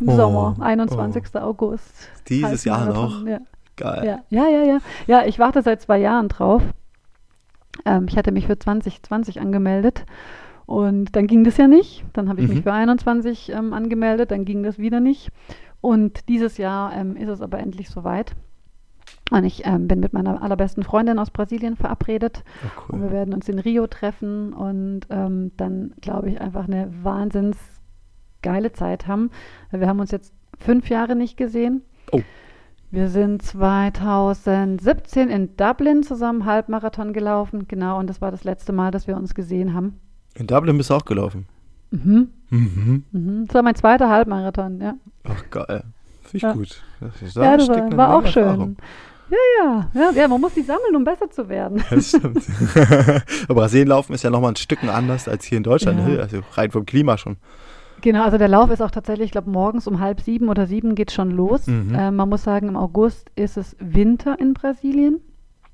im 0.00 0.08
Oh, 0.08 0.16
Sommer, 0.16 0.56
21. 0.60 1.34
August. 1.36 2.08
Dieses 2.28 2.64
Jahr 2.64 2.86
noch. 2.86 3.26
Ja. 3.26 3.38
Geil. 3.76 4.20
Ja, 4.30 4.42
ja, 4.44 4.48
ja, 4.48 4.64
ja. 4.64 4.78
Ja, 5.06 5.24
ich 5.26 5.38
warte 5.38 5.62
seit 5.62 5.80
zwei 5.80 5.98
Jahren 5.98 6.28
drauf. 6.28 6.62
Ähm, 7.84 8.06
ich 8.08 8.16
hatte 8.16 8.32
mich 8.32 8.46
für 8.46 8.58
2020 8.58 9.40
angemeldet 9.40 10.04
und 10.66 11.14
dann 11.14 11.26
ging 11.28 11.44
das 11.44 11.56
ja 11.58 11.68
nicht. 11.68 12.04
Dann 12.12 12.28
habe 12.28 12.40
ich 12.40 12.48
Mhm. 12.48 12.54
mich 12.54 12.62
für 12.64 12.72
21 12.72 13.52
ähm, 13.52 13.72
angemeldet, 13.72 14.30
dann 14.32 14.44
ging 14.44 14.62
das 14.64 14.78
wieder 14.78 15.00
nicht. 15.00 15.30
Und 15.80 16.28
dieses 16.28 16.58
Jahr 16.58 16.92
ähm, 16.92 17.16
ist 17.16 17.28
es 17.28 17.40
aber 17.40 17.60
endlich 17.60 17.88
soweit. 17.88 18.32
Und 19.30 19.44
ich 19.44 19.64
ähm, 19.64 19.86
bin 19.88 20.00
mit 20.00 20.12
meiner 20.12 20.42
allerbesten 20.42 20.82
Freundin 20.82 21.18
aus 21.18 21.30
Brasilien 21.30 21.76
verabredet. 21.76 22.42
Oh, 22.64 22.92
Und 22.94 23.00
wir 23.00 23.06
cool. 23.08 23.12
werden 23.12 23.32
uns 23.34 23.48
in 23.48 23.58
Rio 23.60 23.86
treffen 23.86 24.52
und 24.52 25.02
ähm, 25.10 25.52
dann, 25.56 25.94
glaube 26.00 26.30
ich, 26.30 26.40
einfach 26.40 26.66
eine 26.66 26.90
wahnsinns 27.04 27.56
geile 28.48 28.72
Zeit 28.72 29.06
haben. 29.06 29.30
Wir 29.70 29.86
haben 29.88 30.00
uns 30.00 30.10
jetzt 30.10 30.32
fünf 30.58 30.88
Jahre 30.88 31.14
nicht 31.16 31.36
gesehen. 31.36 31.82
Oh. 32.12 32.22
Wir 32.90 33.08
sind 33.08 33.42
2017 33.42 35.28
in 35.28 35.56
Dublin 35.56 36.02
zusammen 36.02 36.46
Halbmarathon 36.46 37.12
gelaufen, 37.12 37.68
genau, 37.68 37.98
und 37.98 38.06
das 38.08 38.22
war 38.22 38.30
das 38.30 38.44
letzte 38.44 38.72
Mal, 38.72 38.90
dass 38.90 39.06
wir 39.06 39.16
uns 39.16 39.34
gesehen 39.34 39.74
haben. 39.74 40.00
In 40.34 40.46
Dublin 40.46 40.78
bist 40.78 40.88
du 40.88 40.94
auch 40.94 41.04
gelaufen. 41.04 41.46
Mhm. 41.90 42.28
Mhm. 42.48 43.04
Mhm. 43.12 43.44
Das 43.46 43.54
war 43.54 43.62
mein 43.62 43.74
zweiter 43.74 44.08
Halbmarathon, 44.08 44.80
ja. 44.80 44.94
Ach, 45.24 45.44
geil. 45.50 45.82
Finde 46.22 46.36
ich 46.36 46.42
Ja. 46.42 46.52
gut. 46.52 46.82
Das 47.00 47.22
ist, 47.22 47.36
ja, 47.36 47.56
das 47.56 47.68
war, 47.68 47.96
war 47.96 48.16
auch 48.16 48.26
schön. 48.26 48.76
Ja, 49.30 49.90
ja, 49.94 50.10
ja, 50.12 50.26
man 50.28 50.40
muss 50.40 50.54
die 50.54 50.62
sammeln, 50.62 50.96
um 50.96 51.04
besser 51.04 51.30
zu 51.30 51.50
werden. 51.50 51.84
Das 51.90 52.08
stimmt. 52.08 52.42
Aber 53.48 53.54
Brasilien 53.60 53.88
laufen 53.88 54.14
ist 54.14 54.22
ja 54.24 54.30
nochmal 54.30 54.52
ein 54.52 54.56
Stücken 54.56 54.88
anders 54.88 55.28
als 55.28 55.44
hier 55.44 55.58
in 55.58 55.64
Deutschland. 55.64 55.98
Ja. 55.98 56.08
ne? 56.08 56.20
Also 56.20 56.38
rein 56.54 56.70
vom 56.70 56.86
Klima 56.86 57.18
schon. 57.18 57.36
Genau, 58.08 58.24
also 58.24 58.38
der 58.38 58.48
Lauf 58.48 58.70
ist 58.70 58.80
auch 58.80 58.90
tatsächlich, 58.90 59.26
ich 59.26 59.32
glaube, 59.32 59.50
morgens 59.50 59.86
um 59.86 60.00
halb 60.00 60.22
sieben 60.22 60.48
oder 60.48 60.66
sieben 60.66 60.94
geht 60.94 61.12
schon 61.12 61.30
los. 61.30 61.66
Mhm. 61.66 61.94
Ähm, 61.94 62.16
man 62.16 62.30
muss 62.30 62.42
sagen, 62.42 62.68
im 62.68 62.76
August 62.78 63.30
ist 63.36 63.58
es 63.58 63.76
Winter 63.80 64.38
in 64.40 64.54
Brasilien, 64.54 65.20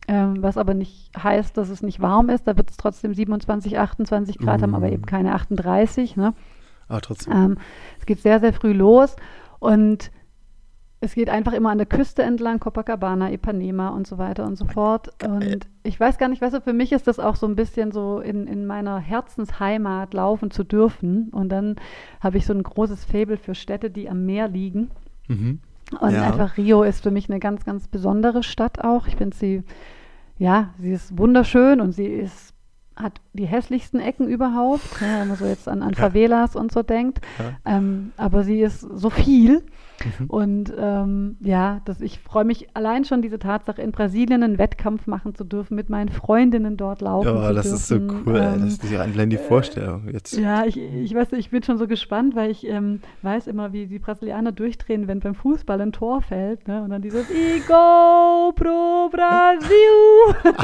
ähm, 0.09 0.43
was 0.43 0.57
aber 0.59 0.75
nicht 0.75 1.13
heißt, 1.17 1.57
dass 1.57 1.69
es 1.69 1.81
nicht 1.81 2.01
warm 2.01 2.31
ist. 2.31 2.49
Da 2.49 2.57
wird 2.57 2.71
es 2.71 2.77
trotzdem 2.77 3.15
27, 3.15 3.79
28 3.79 4.39
Grad 4.39 4.63
haben, 4.63 4.75
aber 4.75 4.89
Uh. 4.89 4.95
eben 4.95 5.07
keine 5.07 5.33
38. 5.33 6.17
Ne? 6.17 6.35
Aber 6.89 7.01
trotzdem. 7.03 7.33
Ähm, 7.33 7.57
es 8.01 8.07
geht 8.07 8.19
sehr, 8.21 8.41
sehr 8.41 8.53
früh 8.53 8.73
los 8.73 9.15
und 9.61 10.11
es 11.05 11.15
geht 11.15 11.29
einfach 11.29 11.53
immer 11.53 11.71
an 11.71 11.79
der 11.79 11.87
Küste 11.87 12.23
entlang, 12.23 12.59
Copacabana, 12.61 13.31
Ipanema 13.31 13.89
und 13.91 14.07
so 14.07 14.19
weiter 14.19 14.47
und 14.47 14.57
so 14.57 14.65
fort. 14.65 15.11
Und 15.25 15.67
ich 15.83 16.01
weiß 16.01 16.19
gar 16.19 16.29
nicht, 16.29 16.41
weißt 16.41 16.55
du, 16.55 16.61
für 16.63 16.73
mich 16.73 16.93
ist 16.93 17.07
das 17.07 17.19
auch 17.21 17.37
so 17.37 17.47
ein 17.47 17.57
bisschen 17.57 17.93
so 17.93 18.21
in, 18.21 18.47
in 18.47 18.67
meiner 18.67 18.99
Herzensheimat 18.99 20.15
laufen 20.15 20.51
zu 20.51 20.65
dürfen. 20.65 21.29
Und 21.31 21.51
dann 21.51 21.77
habe 22.21 22.39
ich 22.39 22.47
so 22.47 22.55
ein 22.55 22.63
großes 22.63 23.05
Faible 23.05 23.37
für 23.37 23.55
Städte, 23.55 23.91
die 23.91 24.09
am 24.09 24.25
Meer 24.25 24.49
liegen. 24.49 24.91
Mhm. 25.29 25.61
Und 26.01 26.13
Ja. 26.13 26.23
einfach 26.23 26.57
Rio 26.57 26.83
ist 26.83 27.03
für 27.03 27.11
mich 27.11 27.29
eine 27.31 27.39
ganz, 27.41 27.65
ganz 27.65 27.87
besondere 27.89 28.43
Stadt 28.43 28.83
auch. 28.83 29.07
Ich 29.07 29.17
finde 29.17 29.37
sie, 29.37 29.63
ja, 30.39 30.71
sie 30.79 30.93
ist 30.93 31.19
wunderschön 31.19 31.81
und 31.81 31.93
sie 31.93 32.07
ist, 32.07 32.54
hat 32.97 33.21
die 33.33 33.47
hässlichsten 33.47 33.99
Ecken 34.01 34.29
überhaupt, 34.29 35.01
ja, 35.01 35.21
wenn 35.21 35.29
man 35.29 35.37
so 35.37 35.47
jetzt 35.47 35.69
an, 35.69 35.83
an 35.83 35.95
Favelas 35.97 36.55
und 36.57 36.73
so 36.73 36.83
denkt. 36.83 37.21
Ja. 37.39 37.77
Ähm, 37.77 38.13
aber 38.17 38.45
sie 38.45 38.61
ist 38.61 38.81
so 38.81 39.11
viel. 39.11 39.63
Mhm. 40.19 40.27
Und 40.27 40.73
ähm, 40.77 41.37
ja, 41.41 41.81
das, 41.85 42.01
ich 42.01 42.19
freue 42.19 42.45
mich 42.45 42.69
allein 42.75 43.05
schon 43.05 43.23
diese 43.23 43.39
Tatsache, 43.39 43.81
in 43.81 43.93
Brasilien 43.93 44.43
einen 44.43 44.59
Wettkampf 44.59 45.07
machen 45.07 45.35
zu 45.37 45.45
dürfen, 45.45 45.77
mit 45.77 45.89
meinen 45.89 46.09
Freundinnen 46.09 46.77
dort 46.77 47.01
laufen 47.01 47.29
Ja, 47.29 47.53
das 47.53 47.67
dürfen. 47.67 47.77
ist 47.77 47.89
so 47.89 47.95
cool. 47.97 48.37
Ähm, 48.37 48.61
Das 48.65 48.73
ist 48.75 48.91
ja 48.91 49.01
allein 49.01 49.31
die 49.31 49.39
Vorstellung. 49.39 50.09
Jetzt. 50.13 50.37
ja, 50.37 50.65
ich, 50.67 50.77
ich 50.77 51.15
weiß, 51.15 51.33
ich 51.33 51.51
bin 51.51 51.63
schon 51.63 51.79
so 51.79 51.87
gespannt, 51.87 52.35
weil 52.35 52.51
ich 52.51 52.67
ähm, 52.67 53.01
weiß 53.23 53.47
immer, 53.47 53.73
wie 53.73 53.87
die 53.87 54.01
Brasilianer 54.01 54.51
durchdrehen, 54.53 55.07
wenn 55.07 55.21
beim 55.21 55.35
Fußball 55.37 55.81
ein 55.81 55.93
Tor 55.93 56.23
fällt. 56.23 56.67
Ne? 56.67 56.83
Und 56.83 56.91
dann 56.91 57.01
dieses 57.03 57.29
Igo 57.31 58.53
pro 58.57 59.09
Brasil. 59.11 60.35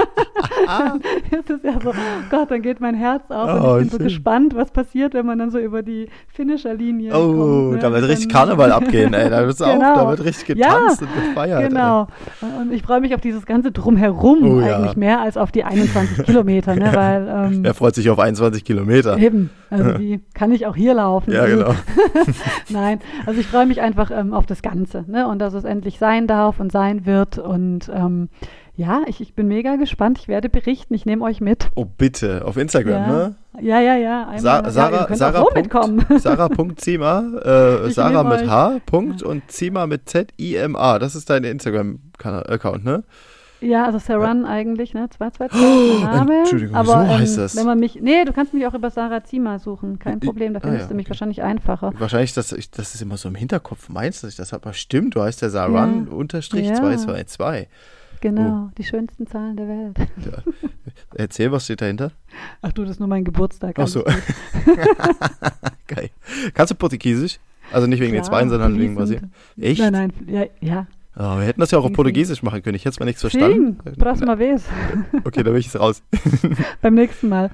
das 1.31 1.51
ist 1.57 1.65
ja 1.65 1.81
so, 1.81 1.93
Gott, 2.31 2.51
dann 2.51 2.63
geht 2.63 2.81
mein 2.81 2.95
Herz 2.95 3.23
auf 3.31 3.49
Oh, 3.63 3.73
und 3.75 3.77
ich 3.77 3.83
bin 3.83 3.91
so 3.91 3.97
schön. 3.99 4.05
gespannt, 4.05 4.55
was 4.57 4.71
passiert, 4.71 5.15
wenn 5.15 5.25
man 5.27 5.39
dann 5.39 5.51
so 5.51 5.59
über 5.59 5.83
die 5.83 6.09
Finisherlinie 6.29 7.13
Oh, 7.15 7.35
kommt. 7.35 7.71
ne? 7.75 7.79
da 7.81 7.93
wird 7.93 8.09
richtig 8.09 8.29
Karneval 8.29 8.73
abgehen, 8.73 9.15
ey. 9.15 9.31
Da, 9.31 9.43
Genau. 9.43 9.65
auch, 9.65 9.79
da 9.97 10.09
wird 10.11 10.25
richtig 10.25 10.57
getanzt 10.57 11.03
und 11.03 11.09
gefeiert. 11.15 11.69
Genau. 11.69 12.07
Und 12.61 12.73
ich 12.73 12.83
freue 12.83 13.01
mich 13.01 13.15
auf 13.15 13.21
dieses 13.21 13.47
ganze 13.47 13.73
Drumherum 13.73 14.39
Oh, 14.43 14.61
ja. 14.61 14.77
eigentlich 14.77 14.97
mehr 14.97 15.21
als 15.21 15.37
auf 15.37 15.53
die 15.53 15.65
21 15.65 16.25
Kilometer, 16.27 16.75
ne? 16.75 16.91
weil 16.95 17.29
ähm, 17.29 17.65
Ey. 17.65 17.69
Er 17.71 17.75
freut 17.75 17.95
sich 17.95 18.09
auf 18.11 18.19
21 18.19 18.65
Kilometer. 18.65 19.17
eben, 19.19 19.51
also 19.71 19.93
die 19.99 20.21
kann 20.35 20.53
ich 20.53 20.67
auch 20.67 20.77
hier 20.77 20.95
laufen. 20.95 21.33
Ja, 21.33 21.47
genau. 21.47 21.75
Nein, 22.69 23.01
also 23.27 23.41
ich 23.41 23.47
freue 23.47 23.67
mich 23.67 23.81
einfach 23.81 24.11
ähm, 24.11 24.33
auf 24.33 24.47
das 24.47 24.63
Ganze 24.63 25.05
ne? 25.09 25.27
und 25.29 25.39
dass 25.39 25.55
es 25.55 25.65
endlich 25.65 25.99
sein 25.99 26.27
darf 26.27 26.61
und 26.61 26.73
sein 26.73 27.07
wird. 27.07 27.39
Und 27.39 27.91
ähm, 27.95 28.29
ja, 28.81 29.03
ich, 29.07 29.21
ich 29.21 29.35
bin 29.35 29.47
mega 29.47 29.77
gespannt. 29.77 30.19
Ich 30.19 30.27
werde 30.27 30.49
berichten. 30.49 30.95
Ich 30.95 31.05
nehme 31.05 31.23
euch 31.23 31.43
mit. 31.43 31.69
Oh, 31.75 31.85
bitte. 31.85 32.47
Auf 32.47 32.57
Instagram, 32.57 32.93
Ja, 32.93 33.07
ne? 33.07 33.35
ja, 33.61 33.81
ja. 33.81 33.97
ja. 33.97 34.21
Einmal, 34.23 34.41
Sa 34.41 34.63
ja, 34.63 34.71
Sarah, 34.71 35.05
könnt 35.05 35.19
Sarah, 35.19 35.39
so 35.39 35.45
Punkt, 35.45 35.57
mitkommen. 35.57 36.07
Sarah.zima, 36.19 37.25
äh, 37.45 37.89
Ich 37.89 37.95
Sarah 37.95 38.25
mit 38.25 38.41
euch. 38.41 38.49
H, 38.49 38.79
Punkt 38.87 39.23
und 39.23 39.51
Zima 39.51 39.87
mit 39.87 40.09
Z-I-M-A. 40.09 40.99
Das 40.99 41.15
ist 41.15 41.29
dein 41.29 41.45
Instagram-Account, 41.45 42.83
ne? 42.83 43.05
Ja, 43.61 43.85
also 43.85 43.99
Saran 43.99 44.47
eigentlich, 44.47 44.95
ne? 44.95 45.11
222 45.11 46.03
mein 46.03 46.15
Name. 46.15 46.39
Entschuldigung, 46.39 46.75
aber, 46.75 46.87
so 46.87 46.95
ähm, 47.01 47.19
heißt 47.19 47.37
das. 47.37 47.57
Wenn 47.57 47.67
man 47.67 47.79
mich, 47.79 48.01
nee, 48.01 48.25
du 48.25 48.33
kannst 48.33 48.55
mich 48.55 48.67
auch 48.67 48.73
über 48.73 48.89
Sarah 48.89 49.23
Zima 49.25 49.59
suchen, 49.59 49.99
kein 49.99 50.21
Problem, 50.21 50.55
da 50.55 50.61
ah, 50.61 50.63
findest 50.63 50.85
ja, 50.85 50.89
du 50.89 50.95
mich 50.95 51.05
okay. 51.05 51.11
wahrscheinlich 51.11 51.43
einfacher. 51.43 51.93
Wahrscheinlich, 51.99 52.33
dass 52.33 52.53
ich, 52.53 52.71
das 52.71 52.95
ist 52.95 53.03
immer 53.03 53.19
so 53.19 53.29
im 53.29 53.35
Hinterkopf. 53.35 53.91
Meinst 53.91 54.23
du, 54.23 54.27
dass 54.27 54.33
ich 54.33 54.39
das 54.39 54.55
aber 54.55 54.73
stimmt? 54.73 55.17
Du 55.17 55.21
heißt 55.21 55.43
ja 55.43 55.51
Saran 55.51 56.07
Ja. 56.07 56.13
Unterstrich 58.25 58.37
Ja. 58.37 58.37
222. 58.37 58.37
Genau, 58.37 58.67
Oh. 58.67 58.71
die 58.77 58.85
schönsten 58.85 59.27
Zahlen 59.27 59.57
der 59.57 59.69
Welt. 59.69 59.99
Ja. 59.99 60.43
Erzähl, 61.15 61.51
was 61.53 61.65
steht 61.65 61.81
dahinter? 61.81 62.13
Ach 62.63 62.73
du, 62.73 62.83
das 62.83 62.93
ist 62.93 62.99
nur 63.01 63.09
mein 63.09 63.25
Geburtstag. 63.25 63.79
Ach 63.79 63.89
so. 63.89 64.05
Geil. 65.87 66.11
Kannst 66.55 66.71
du 66.71 66.75
Portugiesisch? 66.75 67.39
Also 67.73 67.87
nicht 67.87 68.01
wegen 68.01 68.13
den 68.13 68.23
Klar, 68.23 68.31
Zweien, 68.33 68.49
sondern 68.51 68.79
wegen. 68.79 68.95
Brasilien. 68.95 69.33
Echt? 69.61 69.81
Nein, 69.81 69.93
nein, 69.93 70.13
ja, 70.27 70.45
ja. 70.61 70.87
Oh, 71.17 71.39
wir 71.39 71.43
hätten 71.43 71.61
das 71.61 71.73
ja 71.73 71.79
auch 71.79 71.85
auf. 71.85 71.93
Portugiesisch 71.93 72.43
machen 72.43 72.63
können. 72.63 72.77
Ich 72.77 72.83
hätte 72.85 72.91
es 72.95 73.01
mal 73.01 73.07
nichts 73.07 73.21
Sim, 73.21 73.31
verstanden. 73.31 73.79
próxima 73.99 74.39
vez. 74.39 74.65
Okay, 75.25 75.43
da 75.43 75.51
bin 75.51 75.57
ich 75.59 75.67
jetzt 75.67 75.79
raus. 75.81 76.03
Beim 76.83 76.95
nächsten 76.95 77.29
Mal 77.29 77.51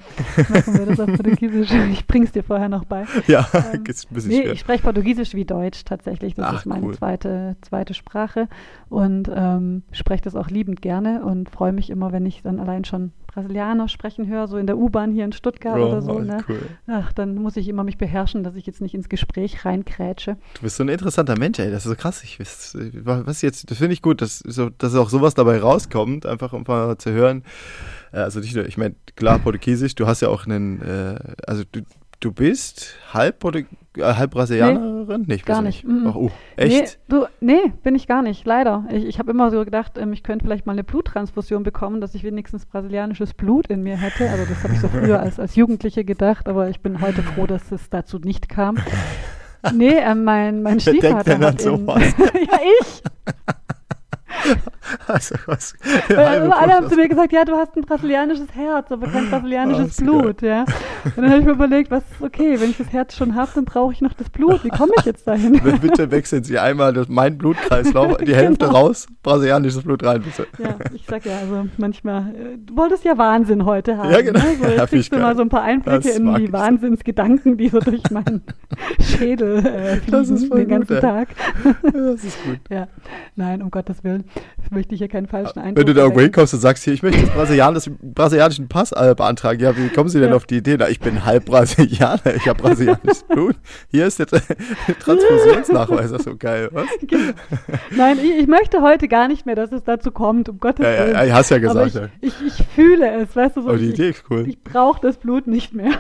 machen 0.51 0.79
wir 0.79 0.87
das 0.87 1.01
auf 1.01 1.07
Portugiesisch. 1.13 1.71
Ich 1.91 2.07
bring's 2.07 2.33
dir 2.33 2.43
vorher 2.43 2.69
noch 2.69 2.85
bei. 2.85 3.07
ja, 3.27 3.49
Ähm, 3.73 3.85
ist 3.89 4.11
ein 4.11 4.15
bisschen 4.15 4.31
Nee, 4.31 4.43
schwer. 4.43 4.53
ich 4.53 4.61
spreche 4.61 4.83
Portugiesisch 4.83 5.35
wie 5.35 5.47
Deutsch 5.47 5.85
tatsächlich. 5.85 6.35
Das 6.35 6.47
Ach, 6.47 6.59
ist 6.59 6.67
meine 6.67 6.87
cool. 6.87 6.95
zweite, 6.95 7.57
zweite 7.63 7.95
Sprache 7.95 8.49
und 8.91 9.31
ähm, 9.35 9.83
spreche 9.91 10.23
das 10.23 10.37
auch 10.37 10.49
liebend 10.49 10.83
gerne 10.83 11.25
und 11.25 11.49
freue 11.49 11.73
mich 11.73 11.89
immer, 11.91 12.13
wenn 12.13 12.27
ich 12.27 12.43
dann 12.43 12.61
allein 12.61 12.85
schon 12.85 13.13
Brasilianer 13.37 13.89
sprechen 13.89 14.27
höre, 14.27 14.49
so 14.49 14.57
in 14.57 14.67
der 14.67 14.79
U-Bahn 14.79 15.13
hier 15.13 15.27
in 15.27 15.33
Stuttgart 15.33 15.79
oder 15.79 16.01
so. 16.01 16.13
Oh, 16.13 16.19
Ne? 16.21 16.43
cool. 16.49 16.59
Ach, 16.87 17.13
dann 17.13 17.35
muss 17.35 17.57
ich 17.59 17.69
immer 17.69 17.85
mich 17.85 17.99
beherrschen, 17.99 18.43
dass 18.43 18.57
ich 18.57 18.65
jetzt 18.67 18.81
nicht 18.81 18.95
ins 18.95 19.11
Gespräch 19.11 19.65
reinkrätsche. 19.67 20.39
Du 20.55 20.63
bist 20.63 20.77
so 20.77 20.85
ein 20.85 20.89
interessanter 20.89 21.39
Mensch, 21.39 21.59
ey. 21.59 21.71
Das 21.71 21.85
ist 21.85 21.91
so 21.91 21.97
krass. 21.97 22.25
Ich 22.25 22.41
weiß, 22.41 22.79
was 23.05 23.43
jetzt, 23.43 23.71
das 23.71 23.77
finde 23.79 23.93
ich 23.93 24.01
gut, 24.01 24.23
dass, 24.23 24.39
so, 24.39 24.71
dass 24.71 24.95
auch 24.95 25.11
sowas 25.11 25.35
dabei 25.35 25.61
rauskommt, 25.61 26.25
einfach 26.25 26.55
um 26.55 26.65
mal 26.67 26.97
zu 26.97 27.11
hören. 27.13 27.45
Äh, 28.13 28.21
Also 28.21 28.41
nicht 28.41 28.57
nur, 28.57 28.65
ich 28.67 28.79
meine, 28.79 28.95
klar, 29.17 29.39
Portugiesisch, 29.39 29.95
du 29.95 30.07
hast 30.07 30.23
ja 30.23 30.29
auch 30.29 30.47
einen, 30.47 30.81
äh, 30.81 31.17
also 31.47 31.63
du, 31.71 31.83
du 32.21 32.33
bist 32.33 32.97
halb, 33.13 33.45
äh, 33.45 33.65
halb 34.01 34.31
Brasilianerin? 34.31 35.25
Nee, 35.27 35.35
ich 35.35 35.45
gar 35.45 35.63
nicht. 35.63 35.85
nicht. 35.87 36.07
Ach, 36.07 36.15
oh, 36.15 36.31
echt? 36.57 36.71
Nee, 36.71 37.17
du, 37.17 37.27
nee, 37.41 37.73
bin 37.83 37.95
ich 37.95 38.07
gar 38.07 38.23
nicht, 38.23 38.45
leider. 38.47 38.85
Ich, 38.91 39.05
ich 39.05 39.19
habe 39.19 39.31
immer 39.31 39.51
so 39.51 39.65
gedacht, 39.65 39.99
ähm, 39.99 40.13
ich 40.13 40.23
könnte 40.23 40.45
vielleicht 40.45 40.67
mal 40.67 40.73
eine 40.73 40.85
Bluttransfusion 40.85 41.63
bekommen, 41.63 42.01
dass 42.01 42.15
ich 42.15 42.25
wenigstens 42.25 42.67
brasilianisches 42.67 43.35
Blut 43.35 43.69
in 43.69 43.83
mir 43.83 43.97
hätte. 43.97 44.29
Also 44.31 44.45
das 44.45 44.63
habe 44.63 44.75
ich 44.75 44.81
so 44.81 44.89
früher 44.89 45.21
als, 45.21 45.39
als 45.39 45.57
Jugendliche 45.57 46.05
gedacht, 46.05 46.49
aber 46.49 46.69
ich 46.69 46.81
bin 46.81 47.01
heute 47.01 47.23
froh, 47.23 47.47
dass 47.47 47.71
es 47.73 47.91
dazu 47.91 48.19
nicht 48.19 48.49
kam. 48.49 48.79
Nee, 49.73 49.99
ähm, 49.99 50.25
mein, 50.25 50.63
mein 50.63 50.79
Wer 50.85 50.93
denkt 50.93 51.07
Stiefvater 51.07 51.25
denn 51.25 51.43
an 51.43 51.53
hat 51.53 51.61
in, 51.61 51.65
sowas? 51.65 52.03
Ja, 52.35 52.61
ich. 52.81 53.03
Also 55.09 55.35
was? 55.47 55.75
Weil 56.09 56.51
alle 56.53 56.73
haben 56.75 56.89
zu 56.89 56.95
mir 56.95 57.09
gesagt, 57.09 57.33
ja, 57.33 57.45
du 57.45 57.57
hast 57.57 57.77
ein 57.77 57.83
brasilianisches 57.83 58.47
Herz, 58.55 58.91
aber 58.93 59.09
kein 59.09 59.29
brasilianisches 59.31 60.01
Oh, 60.03 60.05
Blut, 60.05 60.43
ja. 60.43 60.65
Und 61.05 61.17
dann 61.17 61.31
habe 61.31 61.41
ich 61.41 61.45
mir 61.47 61.53
überlegt, 61.53 61.91
was 61.91 62.05
okay, 62.21 62.61
wenn 62.61 62.71
ich 62.71 62.79
das 62.79 62.93
Herz 62.93 63.17
schon 63.17 63.35
habe, 63.35 63.51
dann 63.57 63.65
brauche 63.65 63.93
ich 63.93 64.01
noch 64.01 64.13
das 64.13 64.31
Blut. 64.31 64.63
Wie 64.65 64.69
komme 64.69 64.93
ich 65.01 65.05
jetzt 65.05 65.27
dahin? 65.27 65.61
Bitte 65.81 66.11
wechseln 66.13 66.45
Sie 66.45 66.59
einmal 66.59 66.93
das, 66.93 67.09
mein 67.09 67.37
Blutkreislauf, 67.37 68.17
die 68.19 68.35
Hälfte 68.37 68.67
Genau. 68.67 68.79
raus, 68.79 69.07
brasilianisches 69.25 69.83
Blut 69.83 70.05
rein, 70.05 70.23
bitte. 70.23 70.47
Ja, 70.59 70.77
ich 70.95 71.05
sag 71.07 71.25
ja, 71.27 71.39
also 71.39 71.67
manchmal, 71.79 72.35
äh, 72.35 72.57
du 72.59 72.77
wolltest 72.77 73.05
ja 73.05 73.19
Wahnsinn 73.19 73.65
heute 73.65 73.97
haben. 73.99 74.11
Ja, 74.11 74.21
genau. 74.23 74.39
Ne? 74.39 74.55
So, 74.57 74.65
Ja, 74.65 74.71
jetzt 74.71 74.79
find 74.79 74.89
kriegst 74.91 75.13
du 75.13 75.19
mal 75.19 75.35
so 75.37 75.43
ein 75.43 75.49
paar 75.49 75.63
Einblicke 75.63 75.99
Das 76.01 76.17
in 76.17 76.33
die. 76.37 76.53
Wahnsinnsgedanken, 76.53 77.57
die 77.57 77.69
so 77.69 77.81
durch 77.81 78.09
meinen 78.11 78.43
Schädel 79.01 79.67
äh, 79.67 79.99
Das 80.11 80.29
ist 80.31 80.47
fliegen 80.47 80.57
den 80.57 80.69
ganzen 80.69 80.95
gut. 80.95 81.01
Tag. 81.03 81.29
Das 81.93 82.25
ist 82.25 82.43
gut. 82.45 82.61
Ja, 82.71 82.89
nein, 83.35 83.63
um 83.63 83.71
Gottes 83.71 84.03
Willen. 84.05 84.16
Ich 84.65 84.71
möchte 84.71 84.95
hier 84.97 85.09
keinen 85.09 85.27
falschen 85.29 85.59
Eindruck 85.61 85.77
Wenn 85.79 85.87
du 85.87 85.95
da 85.95 86.03
irgendwo 86.03 86.21
hinkommst 86.21 86.55
und 86.55 86.61
sagst, 86.61 86.85
hier, 86.85 86.93
ich 86.95 87.03
möchte 87.03 87.25
brasilianis, 87.29 87.91
brasilianischen 88.03 88.69
Pass 88.69 88.93
äh, 88.93 89.15
beantragen, 89.17 89.61
ja, 89.61 89.77
wie 89.77 89.89
kommen 89.91 90.09
Sie 90.09 90.19
denn 90.21 90.31
Ja. 90.31 90.37
auf 90.37 90.45
die 90.47 90.57
Idee? 90.57 90.77
Na, 90.79 90.89
ich 90.89 90.99
bin 91.01 91.25
halb 91.25 91.45
Brasilianer, 91.47 92.35
ich 92.37 92.49
habe 92.49 92.61
brasilianisches 92.63 93.23
Blut. 93.29 93.57
Hier 93.91 94.07
ist 94.07 94.19
der 94.19 94.27
Transfusionsnachweis, 94.99 96.11
das 96.11 96.21
ist 96.21 96.25
so 96.25 96.37
geil, 96.37 96.69
was? 96.73 96.87
Genau. 97.07 97.33
Nein, 97.97 98.19
ich, 98.23 98.31
ich 98.41 98.47
möchte 98.49 98.83
heute 98.83 99.07
gar 99.09 99.29
nicht 99.29 99.47
mehr, 99.47 99.55
dass 99.55 99.71
es 99.71 99.85
dazu 99.85 100.11
kommt, 100.11 100.49
um 100.49 100.59
Gottes 100.59 100.85
Ja, 100.85 100.93
ja, 100.93 101.01
Willen. 101.07 101.29
ja, 101.29 101.35
hast 101.35 101.51
ja 101.51 101.57
Aber 101.59 101.85
gesagt, 101.85 102.11
ich, 102.21 102.33
ja. 102.33 102.41
ich, 102.47 102.47
ich 102.61 102.67
fühle 102.75 103.11
es, 103.23 103.37
weißt 103.37 103.57
du, 103.57 103.63
so, 103.63 103.69
Aber 103.69 103.79
die 103.79 103.87
ich, 103.87 103.95
Idee 103.95 104.09
ist 104.11 104.25
cool. 104.31 104.45
ich 104.49 104.63
brauche 104.63 105.01
das 105.01 105.19
Blut 105.19 105.47
nicht 105.47 105.73
mehr. 105.75 105.93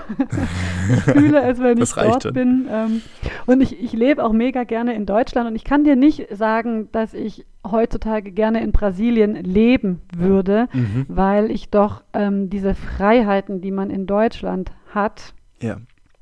ich 0.88 1.02
fühle 1.12 1.42
es, 1.42 1.60
wenn 1.60 1.78
ich 1.80 1.92
dort 1.92 2.22
schon. 2.24 2.32
bin. 2.34 2.66
Ähm, 2.70 3.02
und 3.46 3.60
ich, 3.60 3.80
ich 3.80 3.92
lebe 3.92 4.24
auch 4.24 4.32
mega 4.32 4.64
gerne 4.64 4.94
in 4.94 5.06
Deutschland 5.06 5.48
und 5.48 5.54
ich 5.56 5.64
kann 5.64 5.84
dir 5.84 5.96
nicht 5.96 6.26
sagen, 6.36 6.88
dass 6.92 7.14
ich 7.14 7.46
heutzutage 7.70 8.32
gerne 8.32 8.62
in 8.62 8.72
Brasilien 8.72 9.34
leben 9.34 10.00
würde, 10.16 10.68
Mhm. 10.72 11.06
weil 11.08 11.50
ich 11.50 11.70
doch 11.70 12.02
ähm, 12.12 12.50
diese 12.50 12.74
Freiheiten, 12.74 13.60
die 13.60 13.70
man 13.70 13.90
in 13.90 14.06
Deutschland 14.06 14.72
hat, 14.94 15.34
Ja. 15.60 15.76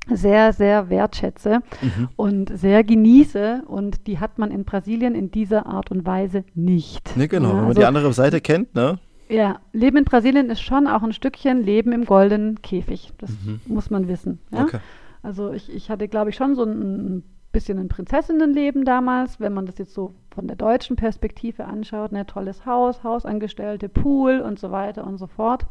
sehr, 0.07 0.53
sehr 0.53 0.89
wertschätze 0.89 1.61
Mhm. 1.81 2.09
und 2.15 2.57
sehr 2.57 2.83
genieße 2.83 3.63
und 3.65 4.05
die 4.07 4.19
hat 4.19 4.37
man 4.37 4.51
in 4.51 4.63
Brasilien 4.65 5.15
in 5.15 5.31
dieser 5.31 5.65
Art 5.65 5.89
und 5.91 6.05
Weise 6.05 6.43
nicht. 6.53 7.15
Ne, 7.17 7.27
genau, 7.27 7.47
Ja, 7.47 7.53
wenn 7.53 7.57
man 7.61 7.67
also, 7.69 7.79
die 7.81 7.85
andere 7.85 8.13
Seite 8.13 8.41
kennt, 8.41 8.75
ne? 8.75 8.99
ja, 9.29 9.59
Leben 9.73 9.97
in 9.97 10.03
Brasilien 10.05 10.49
ist 10.51 10.61
schon 10.61 10.85
auch 10.87 11.01
ein 11.01 11.11
Stückchen 11.13 11.63
Leben 11.63 11.91
im 11.91 12.05
goldenen 12.05 12.61
Käfig. 12.61 13.11
Das 13.17 13.31
Mhm. 13.31 13.59
muss 13.65 13.89
man 13.89 14.07
wissen. 14.07 14.39
Ja? 14.53 14.61
Okay. 14.63 14.79
Also 15.23 15.51
ich, 15.53 15.73
ich 15.73 15.89
hatte, 15.89 16.07
glaube 16.07 16.29
ich, 16.29 16.35
schon 16.35 16.53
so 16.55 16.63
ein, 16.63 16.71
ein 17.17 17.23
bisschen 17.55 17.79
ein 17.79 17.87
Prinzessinnenleben 17.87 18.83
damals, 18.83 19.39
wenn 19.39 19.53
man 19.53 19.65
das 19.65 19.77
jetzt 19.77 19.93
so 19.93 20.13
von 20.29 20.45
der 20.47 20.57
deutschen 20.57 20.97
Perspektive 20.97 21.63
anschaut. 21.65 22.11
Ne? 22.11 22.25
Tolles 22.25 22.65
Haus, 22.65 23.01
Hausangestellte, 23.03 23.87
Pool 23.87 24.41
und 24.41 24.59
so 24.59 24.71
weiter 24.71 25.07
und 25.07 25.17
so 25.17 25.27
fort. 25.27 25.65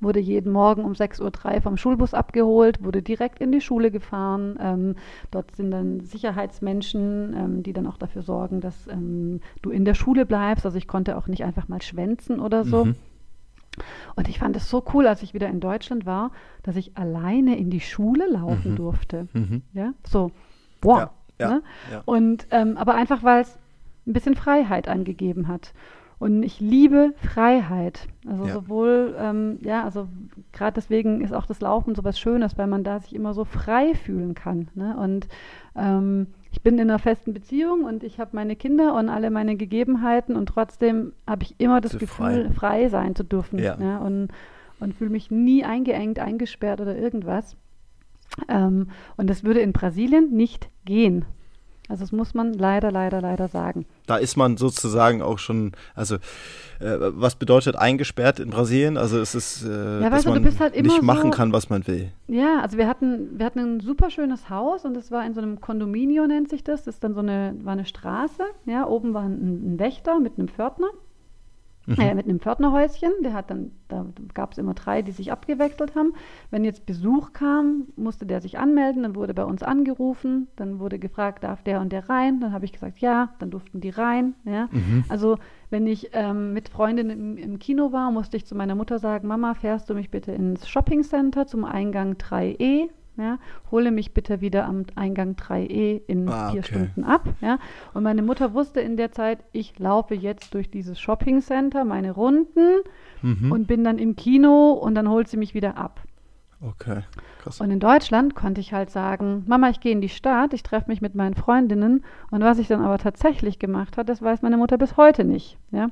Wurde 0.00 0.20
jeden 0.20 0.52
Morgen 0.52 0.84
um 0.84 0.92
6.03 0.92 1.54
Uhr 1.56 1.60
vom 1.62 1.76
Schulbus 1.78 2.12
abgeholt, 2.14 2.84
wurde 2.84 3.02
direkt 3.02 3.40
in 3.40 3.52
die 3.52 3.60
Schule 3.62 3.90
gefahren. 3.90 4.58
Ähm, 4.60 4.94
dort 5.30 5.56
sind 5.56 5.70
dann 5.70 6.00
Sicherheitsmenschen, 6.00 7.34
ähm, 7.34 7.62
die 7.62 7.72
dann 7.72 7.86
auch 7.86 7.96
dafür 7.98 8.22
sorgen, 8.22 8.60
dass 8.60 8.86
ähm, 8.88 9.40
du 9.62 9.70
in 9.70 9.84
der 9.86 9.94
Schule 9.94 10.26
bleibst. 10.26 10.66
Also 10.66 10.76
ich 10.76 10.86
konnte 10.86 11.16
auch 11.16 11.26
nicht 11.26 11.42
einfach 11.44 11.68
mal 11.68 11.80
schwänzen 11.82 12.38
oder 12.40 12.64
so. 12.64 12.84
Mhm. 12.86 12.94
Und 14.14 14.28
ich 14.28 14.38
fand 14.38 14.56
es 14.56 14.70
so 14.70 14.82
cool, 14.94 15.06
als 15.06 15.22
ich 15.22 15.34
wieder 15.34 15.48
in 15.48 15.60
Deutschland 15.60 16.06
war, 16.06 16.30
dass 16.62 16.76
ich 16.76 16.96
alleine 16.96 17.58
in 17.58 17.68
die 17.68 17.80
Schule 17.80 18.26
laufen 18.30 18.72
Mhm. 18.72 18.76
durfte. 18.76 19.28
Mhm. 19.34 19.62
Ja, 19.74 19.92
so, 20.08 20.30
wow. 20.86 21.08
Ja, 21.38 21.48
ne? 21.50 21.62
ja. 21.92 22.02
Und 22.04 22.46
ähm, 22.50 22.76
aber 22.76 22.94
einfach, 22.94 23.22
weil 23.22 23.42
es 23.42 23.58
ein 24.06 24.12
bisschen 24.12 24.34
Freiheit 24.34 24.88
angegeben 24.88 25.48
hat. 25.48 25.72
Und 26.18 26.42
ich 26.42 26.60
liebe 26.60 27.12
Freiheit. 27.18 28.08
Also 28.26 28.46
sowohl, 28.46 29.14
ähm, 29.20 29.58
ja, 29.60 29.84
also 29.84 30.08
gerade 30.52 30.76
deswegen 30.76 31.20
ist 31.20 31.34
auch 31.34 31.44
das 31.44 31.60
Laufen 31.60 31.94
so 31.94 32.04
was 32.04 32.18
Schönes, 32.18 32.56
weil 32.56 32.68
man 32.68 32.84
da 32.84 33.00
sich 33.00 33.14
immer 33.14 33.34
so 33.34 33.44
frei 33.44 33.94
fühlen 33.94 34.34
kann. 34.34 34.68
Ne? 34.74 34.96
Und 34.96 35.28
ähm, 35.76 36.28
ich 36.52 36.62
bin 36.62 36.78
in 36.78 36.88
einer 36.88 36.98
festen 36.98 37.34
Beziehung 37.34 37.84
und 37.84 38.02
ich 38.02 38.18
habe 38.18 38.30
meine 38.32 38.56
Kinder 38.56 38.94
und 38.94 39.10
alle 39.10 39.28
meine 39.30 39.56
Gegebenheiten 39.56 40.36
und 40.36 40.46
trotzdem 40.46 41.12
habe 41.26 41.42
ich 41.42 41.54
immer 41.58 41.82
das 41.82 41.92
So 41.92 41.98
Gefühl, 41.98 42.46
frei. 42.46 42.54
frei. 42.54 42.88
sein 42.88 43.14
zu 43.14 43.22
dürfen. 43.22 43.58
Ja. 43.58 43.76
Ne? 43.76 44.00
Und, 44.00 44.28
und 44.80 44.94
fühle 44.94 45.10
mich 45.10 45.30
nie 45.30 45.64
eingeengt, 45.64 46.18
eingesperrt 46.18 46.80
oder 46.80 46.96
irgendwas. 46.96 47.58
Ähm, 48.48 48.90
und 49.16 49.28
das 49.30 49.44
würde 49.44 49.60
in 49.60 49.72
Brasilien 49.72 50.30
nicht 50.30 50.68
gehen. 50.84 51.24
Also 51.88 52.02
das 52.02 52.10
muss 52.10 52.34
man 52.34 52.52
leider, 52.52 52.90
leider, 52.90 53.20
leider 53.20 53.46
sagen. 53.46 53.86
Da 54.06 54.16
ist 54.16 54.36
man 54.36 54.56
sozusagen 54.56 55.22
auch 55.22 55.38
schon, 55.38 55.70
also 55.94 56.16
äh, 56.16 56.96
was 56.98 57.36
bedeutet 57.36 57.76
eingesperrt 57.76 58.40
in 58.40 58.50
Brasilien? 58.50 58.96
Also 58.96 59.20
es 59.20 59.36
ist, 59.36 59.64
äh, 59.64 60.02
Ja, 60.02 60.10
dass 60.10 60.24
du, 60.24 60.30
man 60.30 60.58
halt 60.58 60.74
immer 60.74 60.94
nicht 60.94 61.02
machen 61.02 61.22
so- 61.22 61.30
kann, 61.30 61.52
was 61.52 61.70
man 61.70 61.86
will. 61.86 62.10
Ja, 62.26 62.60
also 62.60 62.76
wir 62.76 62.88
hatten, 62.88 63.38
wir 63.38 63.46
hatten 63.46 63.60
ein 63.60 63.80
super 63.80 64.10
schönes 64.10 64.50
Haus 64.50 64.84
und 64.84 64.96
es 64.96 65.12
war 65.12 65.24
in 65.24 65.32
so 65.34 65.40
einem 65.40 65.60
Kondominio, 65.60 66.26
nennt 66.26 66.50
sich 66.50 66.64
das. 66.64 66.82
Das 66.82 66.96
ist 66.96 67.04
dann 67.04 67.14
so 67.14 67.20
eine, 67.20 67.54
war 67.62 67.74
eine 67.74 67.86
Straße. 67.86 68.42
Ja, 68.64 68.86
oben 68.88 69.14
war 69.14 69.22
ein, 69.22 69.74
ein 69.74 69.78
Wächter 69.78 70.18
mit 70.18 70.38
einem 70.38 70.48
Pförtner. 70.48 70.88
Mhm. 71.86 72.00
Äh, 72.00 72.14
mit 72.14 72.26
einem 72.26 72.40
Pförtnerhäuschen, 72.40 73.12
der 73.22 73.32
hat 73.32 73.50
dann, 73.50 73.70
da 73.88 74.06
gab 74.34 74.52
es 74.52 74.58
immer 74.58 74.74
drei, 74.74 75.02
die 75.02 75.12
sich 75.12 75.30
abgewechselt 75.30 75.94
haben. 75.94 76.14
Wenn 76.50 76.64
jetzt 76.64 76.84
Besuch 76.84 77.32
kam, 77.32 77.86
musste 77.96 78.26
der 78.26 78.40
sich 78.40 78.58
anmelden, 78.58 79.04
dann 79.04 79.14
wurde 79.14 79.34
bei 79.34 79.44
uns 79.44 79.62
angerufen, 79.62 80.48
dann 80.56 80.80
wurde 80.80 80.98
gefragt, 80.98 81.44
darf 81.44 81.62
der 81.62 81.80
und 81.80 81.92
der 81.92 82.08
rein? 82.08 82.40
Dann 82.40 82.52
habe 82.52 82.64
ich 82.64 82.72
gesagt, 82.72 82.98
ja, 82.98 83.30
dann 83.38 83.50
durften 83.50 83.80
die 83.80 83.90
rein. 83.90 84.34
Ja. 84.44 84.68
Mhm. 84.72 85.04
Also 85.08 85.38
wenn 85.70 85.86
ich 85.86 86.10
ähm, 86.12 86.52
mit 86.52 86.68
Freundinnen 86.68 87.10
im, 87.10 87.36
im 87.36 87.58
Kino 87.58 87.92
war, 87.92 88.10
musste 88.10 88.36
ich 88.36 88.46
zu 88.46 88.54
meiner 88.56 88.74
Mutter 88.74 88.98
sagen, 88.98 89.28
Mama, 89.28 89.54
fährst 89.54 89.88
du 89.88 89.94
mich 89.94 90.10
bitte 90.10 90.32
ins 90.32 90.68
Shopping 90.68 91.02
Center 91.02 91.46
zum 91.46 91.64
Eingang 91.64 92.14
3E? 92.14 92.88
Ja, 93.18 93.38
hole 93.70 93.90
mich 93.90 94.12
bitte 94.12 94.40
wieder 94.42 94.66
am 94.66 94.84
Eingang 94.94 95.36
3E 95.36 96.02
in 96.06 96.28
Ah, 96.28 96.50
vier 96.50 96.60
okay. 96.60 96.68
Stunden 96.68 97.04
ab. 97.04 97.22
Ja. 97.40 97.58
Und 97.94 98.02
meine 98.02 98.22
Mutter 98.22 98.52
wusste 98.52 98.80
in 98.80 98.96
der 98.98 99.10
Zeit, 99.10 99.38
ich 99.52 99.78
laufe 99.78 100.14
jetzt 100.14 100.52
durch 100.52 100.70
dieses 100.70 101.00
Shopping 101.00 101.40
Center, 101.40 101.84
meine 101.84 102.12
Runden 102.12 102.80
Mhm. 103.22 103.50
und 103.52 103.66
bin 103.66 103.84
dann 103.84 103.98
im 103.98 104.16
Kino 104.16 104.72
und 104.72 104.94
dann 104.94 105.08
holt 105.08 105.28
sie 105.28 105.38
mich 105.38 105.54
wieder 105.54 105.78
ab. 105.78 106.02
Okay, 106.60 107.02
krass. 107.42 107.60
Und 107.60 107.70
in 107.70 107.80
Deutschland 107.80 108.34
konnte 108.34 108.60
ich 108.62 108.72
halt 108.72 108.90
sagen, 108.90 109.44
Mama, 109.46 109.68
ich 109.68 109.80
gehe 109.80 109.92
in 109.92 110.00
die 110.00 110.08
Stadt, 110.08 110.54
ich 110.54 110.62
treffe 110.62 110.88
mich 110.90 111.02
mit 111.02 111.14
meinen 111.14 111.34
Freundinnen. 111.34 112.02
Und 112.30 112.42
was 112.42 112.58
ich 112.58 112.66
dann 112.68 112.80
aber 112.82 112.96
tatsächlich 112.98 113.58
gemacht 113.58 113.98
habe, 113.98 114.06
das 114.06 114.22
weiß 114.22 114.40
meine 114.42 114.56
Mutter 114.56 114.78
bis 114.78 114.96
heute 114.96 115.24
nicht. 115.24 115.58
Ja? 115.70 115.88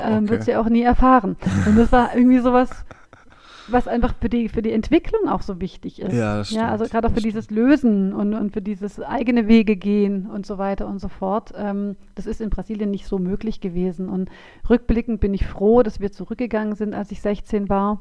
Ähm, 0.00 0.24
Okay. 0.24 0.28
wird 0.30 0.42
sie 0.44 0.56
auch 0.56 0.68
nie 0.68 0.82
erfahren. 0.82 1.36
Und 1.66 1.76
das 1.78 1.92
war 1.92 2.14
irgendwie 2.16 2.38
sowas, 2.40 2.84
was 3.68 3.88
einfach 3.88 4.14
für 4.20 4.28
die, 4.28 4.48
für 4.48 4.62
die 4.62 4.72
Entwicklung 4.72 5.28
auch 5.28 5.42
so 5.42 5.60
wichtig 5.60 6.00
ist. 6.00 6.12
Ja, 6.12 6.38
das 6.38 6.50
ja 6.50 6.68
also 6.68 6.86
gerade 6.86 7.08
auch 7.08 7.12
für 7.12 7.20
dieses 7.20 7.50
Lösen 7.50 8.12
und, 8.12 8.34
und 8.34 8.52
für 8.52 8.62
dieses 8.62 9.00
eigene 9.00 9.48
Wege 9.48 9.76
gehen 9.76 10.26
und 10.26 10.46
so 10.46 10.58
weiter 10.58 10.86
und 10.86 10.98
so 10.98 11.08
fort. 11.08 11.52
Ähm, 11.56 11.96
das 12.14 12.26
ist 12.26 12.40
in 12.40 12.50
Brasilien 12.50 12.90
nicht 12.90 13.06
so 13.06 13.18
möglich 13.18 13.60
gewesen. 13.60 14.08
Und 14.08 14.30
rückblickend 14.68 15.20
bin 15.20 15.34
ich 15.34 15.46
froh, 15.46 15.82
dass 15.82 16.00
wir 16.00 16.12
zurückgegangen 16.12 16.74
sind, 16.74 16.94
als 16.94 17.10
ich 17.12 17.20
16 17.20 17.68
war. 17.68 18.00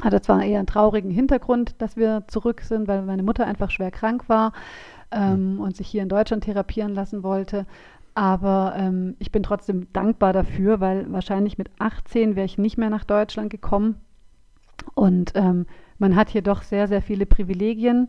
Hatte 0.00 0.20
zwar 0.22 0.42
eher 0.42 0.58
einen 0.58 0.66
traurigen 0.66 1.10
Hintergrund, 1.10 1.74
dass 1.78 1.96
wir 1.96 2.24
zurück 2.28 2.62
sind, 2.62 2.88
weil 2.88 3.02
meine 3.02 3.22
Mutter 3.22 3.46
einfach 3.46 3.70
schwer 3.70 3.90
krank 3.90 4.28
war 4.28 4.52
ähm, 5.10 5.60
und 5.60 5.76
sich 5.76 5.88
hier 5.88 6.02
in 6.02 6.08
Deutschland 6.08 6.44
therapieren 6.44 6.94
lassen 6.94 7.22
wollte. 7.22 7.66
Aber 8.14 8.74
ähm, 8.76 9.16
ich 9.18 9.30
bin 9.30 9.42
trotzdem 9.42 9.92
dankbar 9.92 10.32
dafür, 10.32 10.80
weil 10.80 11.12
wahrscheinlich 11.12 11.58
mit 11.58 11.70
18 11.78 12.34
wäre 12.34 12.46
ich 12.46 12.58
nicht 12.58 12.78
mehr 12.78 12.90
nach 12.90 13.04
Deutschland 13.04 13.50
gekommen. 13.50 13.96
Und 14.94 15.32
ähm, 15.34 15.66
man 15.98 16.16
hat 16.16 16.30
hier 16.30 16.42
doch 16.42 16.62
sehr, 16.62 16.88
sehr 16.88 17.02
viele 17.02 17.26
Privilegien, 17.26 18.08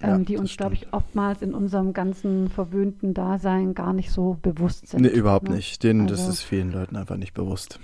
Ja, 0.00 0.14
ähm, 0.14 0.24
die 0.24 0.34
das 0.34 0.42
uns, 0.42 0.56
glaube 0.56 0.74
ich, 0.74 0.92
oftmals 0.92 1.42
in 1.42 1.54
unserem 1.54 1.92
ganzen 1.92 2.48
verwöhnten 2.48 3.14
Dasein 3.14 3.74
gar 3.74 3.92
nicht 3.92 4.10
so 4.10 4.38
bewusst 4.42 4.88
sind. 4.88 5.02
Nee, 5.02 5.08
überhaupt 5.08 5.48
ne? 5.48 5.56
nicht. 5.56 5.82
Denen, 5.82 6.06
das 6.06 6.20
Also- 6.20 6.32
ist 6.32 6.42
vielen 6.42 6.72
Leuten 6.72 6.96
einfach 6.96 7.16
nicht 7.16 7.34
bewusst. 7.34 7.78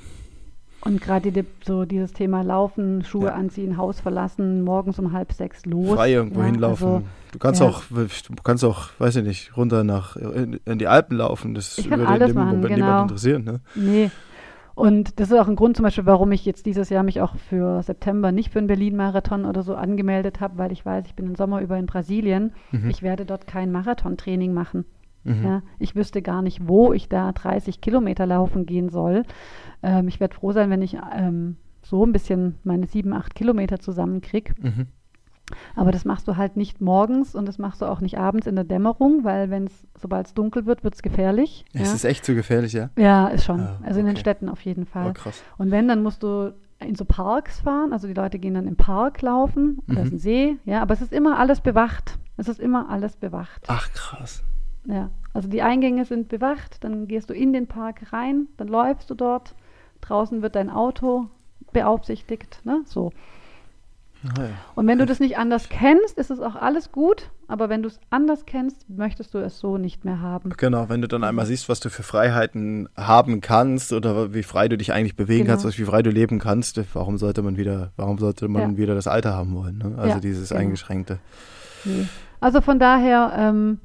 Und 0.80 1.00
gerade 1.00 1.32
die, 1.32 1.44
so 1.66 1.84
dieses 1.84 2.12
Thema 2.12 2.42
Laufen, 2.42 3.02
Schuhe 3.04 3.26
Ja. 3.26 3.34
anziehen, 3.34 3.76
Haus 3.76 3.98
verlassen, 3.98 4.62
morgens 4.62 4.98
um 5.00 5.12
halb 5.12 5.32
sechs 5.32 5.66
los. 5.66 5.96
Frei 5.96 6.12
irgendwo 6.12 6.38
ja, 6.40 6.46
hinlaufen. 6.46 6.86
Also, 6.86 7.02
du 7.32 7.38
kannst 7.40 7.60
ja. 7.60 7.66
auch, 7.66 7.82
du 7.90 8.42
kannst 8.44 8.64
auch, 8.64 8.90
weiß 8.98 9.16
ich 9.16 9.24
nicht, 9.24 9.56
runter 9.56 9.82
nach 9.82 10.14
in, 10.14 10.60
in 10.64 10.78
die 10.78 10.86
Alpen 10.86 11.16
laufen. 11.16 11.54
Das 11.56 11.78
Ich 11.78 11.90
würde 11.90 12.04
in 12.04 12.26
dem 12.28 12.34
machen, 12.34 12.46
Moment 12.50 12.68
genau. 12.68 12.76
niemand 12.76 13.10
interessieren. 13.10 13.42
Ne? 13.44 13.60
nee. 13.74 14.10
Und 14.78 15.18
das 15.18 15.32
ist 15.32 15.36
auch 15.36 15.48
ein 15.48 15.56
Grund 15.56 15.76
zum 15.76 15.82
Beispiel, 15.82 16.06
warum 16.06 16.30
ich 16.30 16.44
jetzt 16.44 16.64
dieses 16.64 16.88
Jahr 16.88 17.02
mich 17.02 17.20
auch 17.20 17.34
für 17.34 17.82
September 17.82 18.30
nicht 18.30 18.52
für 18.52 18.60
einen 18.60 18.68
Berlin-Marathon 18.68 19.44
oder 19.44 19.64
so 19.64 19.74
angemeldet 19.74 20.40
habe, 20.40 20.56
weil 20.56 20.70
ich 20.70 20.86
weiß, 20.86 21.04
ich 21.06 21.16
bin 21.16 21.26
im 21.26 21.34
Sommer 21.34 21.60
über 21.62 21.76
in 21.76 21.86
Brasilien. 21.86 22.52
Mhm. 22.70 22.88
Ich 22.88 23.02
werde 23.02 23.26
dort 23.26 23.48
kein 23.48 23.72
Marathontraining 23.72 24.54
machen. 24.54 24.84
Mhm. 25.24 25.44
Ja, 25.44 25.62
ich 25.80 25.96
wüsste 25.96 26.22
gar 26.22 26.42
nicht, 26.42 26.68
wo 26.68 26.92
ich 26.92 27.08
da 27.08 27.32
30 27.32 27.80
Kilometer 27.80 28.24
laufen 28.24 28.66
gehen 28.66 28.88
soll. 28.88 29.24
Ähm, 29.82 30.06
ich 30.06 30.20
werde 30.20 30.36
froh 30.36 30.52
sein, 30.52 30.70
wenn 30.70 30.82
ich 30.82 30.96
ähm, 31.12 31.56
so 31.82 32.06
ein 32.06 32.12
bisschen 32.12 32.54
meine 32.62 32.86
sieben, 32.86 33.12
acht 33.12 33.34
Kilometer 33.34 33.80
zusammenkriege. 33.80 34.54
Mhm. 34.60 34.86
Aber 35.74 35.92
das 35.92 36.04
machst 36.04 36.28
du 36.28 36.36
halt 36.36 36.56
nicht 36.56 36.80
morgens 36.80 37.34
und 37.34 37.46
das 37.46 37.58
machst 37.58 37.80
du 37.82 37.86
auch 37.86 38.00
nicht 38.00 38.18
abends 38.18 38.46
in 38.46 38.54
der 38.54 38.64
Dämmerung, 38.64 39.24
weil 39.24 39.50
wenn 39.50 39.66
es, 39.66 39.86
sobald 40.00 40.26
es 40.26 40.34
dunkel 40.34 40.66
wird, 40.66 40.84
wird 40.84 40.94
es 40.94 41.02
gefährlich. 41.02 41.64
Es 41.72 41.88
ja. 41.88 41.94
ist 41.94 42.04
echt 42.04 42.24
zu 42.24 42.34
gefährlich, 42.34 42.72
ja? 42.72 42.90
ja, 42.96 43.28
ist 43.28 43.44
schon. 43.44 43.60
Ah, 43.60 43.78
also 43.82 44.00
in 44.00 44.06
den 44.06 44.14
okay. 44.14 44.20
Städten 44.20 44.48
auf 44.48 44.60
jeden 44.62 44.86
Fall. 44.86 45.10
Oh, 45.10 45.12
krass. 45.14 45.42
Und 45.56 45.70
wenn, 45.70 45.88
dann 45.88 46.02
musst 46.02 46.22
du 46.22 46.54
in 46.80 46.94
so 46.94 47.04
Parks 47.04 47.60
fahren. 47.60 47.92
Also 47.92 48.06
die 48.06 48.14
Leute 48.14 48.38
gehen 48.38 48.54
dann 48.54 48.68
im 48.68 48.76
Park 48.76 49.20
laufen. 49.22 49.80
Und 49.86 49.96
Da 49.96 50.02
ist 50.02 50.10
Mhm. 50.12 50.16
ein 50.16 50.18
See. 50.20 50.56
Ja, 50.64 50.80
aber 50.82 50.94
es 50.94 51.00
ist 51.02 51.12
immer 51.12 51.38
alles 51.38 51.60
bewacht. 51.60 52.18
Es 52.36 52.46
ist 52.48 52.60
immer 52.60 52.88
alles 52.88 53.16
bewacht. 53.16 53.64
Ach, 53.66 53.90
krass. 53.92 54.44
Ja. 54.84 55.10
Also 55.34 55.48
die 55.48 55.62
Eingänge 55.62 56.04
sind 56.04 56.28
bewacht. 56.28 56.84
Dann 56.84 57.08
gehst 57.08 57.30
du 57.30 57.34
in 57.34 57.52
den 57.52 57.66
Park 57.66 58.12
rein. 58.12 58.46
Dann 58.58 58.68
läufst 58.68 59.10
du 59.10 59.14
dort. 59.14 59.54
Draußen 60.02 60.40
wird 60.40 60.54
dein 60.54 60.70
Auto 60.70 61.26
beaufsichtigt. 61.72 62.60
Ne? 62.64 62.82
So. 62.84 63.10
Und 64.74 64.86
wenn 64.88 64.98
du 64.98 65.06
das 65.06 65.20
nicht 65.20 65.38
anders 65.38 65.68
kennst, 65.68 66.18
ist 66.18 66.30
es 66.30 66.40
auch 66.40 66.56
alles 66.56 66.90
gut. 66.90 67.30
Aber 67.46 67.68
wenn 67.68 67.82
du 67.82 67.88
es 67.88 68.00
anders 68.10 68.44
kennst, 68.46 68.90
möchtest 68.90 69.32
du 69.32 69.38
es 69.38 69.58
so 69.58 69.78
nicht 69.78 70.04
mehr 70.04 70.20
haben. 70.20 70.50
Genau, 70.56 70.88
wenn 70.88 71.00
du 71.00 71.08
dann 71.08 71.24
einmal 71.24 71.46
siehst, 71.46 71.68
was 71.68 71.80
du 71.80 71.88
für 71.88 72.02
Freiheiten 72.02 72.88
haben 72.96 73.40
kannst 73.40 73.92
oder 73.92 74.34
wie 74.34 74.42
frei 74.42 74.68
du 74.68 74.76
dich 74.76 74.92
eigentlich 74.92 75.16
bewegen 75.16 75.44
Genau. 75.46 75.58
kannst, 75.60 75.78
wie 75.78 75.84
frei 75.84 76.02
du 76.02 76.10
leben 76.10 76.40
kannst, 76.40 76.80
warum 76.94 77.16
sollte 77.16 77.42
man 77.42 77.56
wieder, 77.56 77.92
warum 77.96 78.18
sollte 78.18 78.48
man 78.48 78.72
Ja. 78.72 78.76
wieder 78.76 78.94
das 78.94 79.06
Alter 79.06 79.34
haben 79.34 79.54
wollen? 79.54 79.78
Ne? 79.78 79.94
Also 79.96 80.14
Ja, 80.16 80.20
dieses 80.20 80.48
genau. 80.50 80.60
Eingeschränkte. 80.62 81.18
Nee. 81.84 82.06
Also 82.40 82.60
von 82.60 82.78
daher, 82.78 83.32
ähm, 83.36 83.78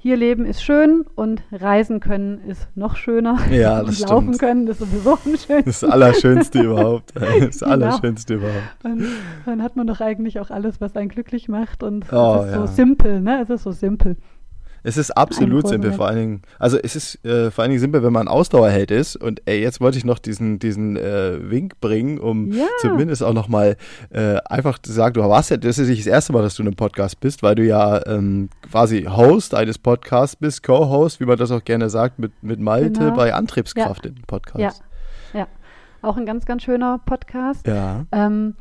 hier 0.00 0.16
leben 0.16 0.46
ist 0.46 0.62
schön 0.62 1.04
und 1.16 1.42
reisen 1.50 1.98
können 1.98 2.38
ist 2.46 2.68
noch 2.76 2.94
schöner. 2.96 3.36
Ja, 3.50 3.80
und 3.80 3.88
das 3.88 4.00
laufen 4.00 4.28
stimmt. 4.34 4.38
können 4.38 4.66
ist 4.68 4.78
sowieso 4.78 5.12
am 5.14 5.36
schönsten. 5.36 5.64
Das 5.64 5.84
Allerschönste 5.84 6.62
überhaupt. 6.62 7.12
Das 7.40 7.58
Genau. 7.58 7.72
Allerschönste 7.72 8.34
überhaupt. 8.34 8.84
Und 8.84 9.04
dann 9.44 9.62
hat 9.62 9.74
man 9.76 9.86
doch 9.88 10.00
eigentlich 10.00 10.38
auch 10.40 10.50
alles, 10.50 10.80
was 10.80 10.94
einen 10.96 11.08
glücklich 11.08 11.48
macht. 11.48 11.82
Und 11.82 12.06
Oh, 12.12 12.36
es 12.40 12.46
ist 12.46 12.52
ja. 12.52 12.60
so 12.60 12.66
simpel, 12.72 13.20
ne? 13.20 13.42
Es 13.42 13.50
ist 13.50 13.64
so 13.64 13.72
simpel. 13.72 14.16
Es 14.88 14.96
ist 14.96 15.10
absolut 15.10 15.68
simpel, 15.68 15.92
vor 15.92 16.06
allen 16.06 16.16
Dingen, 16.16 16.42
also 16.58 16.78
es 16.82 16.96
ist 16.96 17.22
äh, 17.24 17.50
vor 17.50 17.60
allen 17.62 17.70
Dingen 17.72 17.80
simpel, 17.80 18.02
wenn 18.02 18.12
man 18.12 18.26
Ausdauerheld 18.26 18.90
ist 18.90 19.16
und 19.16 19.42
ey, 19.44 19.60
jetzt 19.60 19.82
wollte 19.82 19.98
ich 19.98 20.04
noch 20.06 20.18
diesen, 20.18 20.58
diesen 20.58 20.96
äh, 20.96 21.38
Wink 21.50 21.78
bringen, 21.82 22.18
um 22.18 22.52
Ja. 22.52 22.64
zumindest 22.80 23.22
auch 23.22 23.34
nochmal 23.34 23.76
äh, 24.08 24.36
einfach 24.46 24.78
zu 24.78 24.90
sagen, 24.90 25.12
du 25.12 25.20
warst 25.20 25.50
ja, 25.50 25.58
das 25.58 25.78
ist 25.78 25.88
nicht 25.88 26.00
das 26.00 26.06
erste 26.06 26.32
Mal, 26.32 26.40
dass 26.42 26.54
du 26.54 26.62
in 26.62 26.68
einem 26.68 26.76
Podcast 26.76 27.20
bist, 27.20 27.42
weil 27.42 27.54
du 27.54 27.64
ja 27.64 28.00
ähm, 28.06 28.48
quasi 28.70 29.04
Host 29.04 29.54
eines 29.54 29.76
Podcasts 29.76 30.36
bist, 30.36 30.62
Co-Host, 30.62 31.20
wie 31.20 31.26
man 31.26 31.36
das 31.36 31.50
auch 31.50 31.64
gerne 31.64 31.90
sagt, 31.90 32.18
mit, 32.18 32.32
mit 32.42 32.58
Malte 32.58 33.00
Genau. 33.00 33.14
bei 33.14 33.34
Antriebskraft 33.34 34.06
in 34.06 34.14
dem 34.14 34.24
Podcast. 34.24 34.82
Ja, 35.34 35.40
ja. 35.40 35.46
Auch 36.00 36.16
ein 36.16 36.24
ganz, 36.24 36.46
ganz 36.46 36.62
schöner 36.62 36.98
Podcast. 37.04 37.66
Ja. 37.66 38.06
Ähm, 38.12 38.54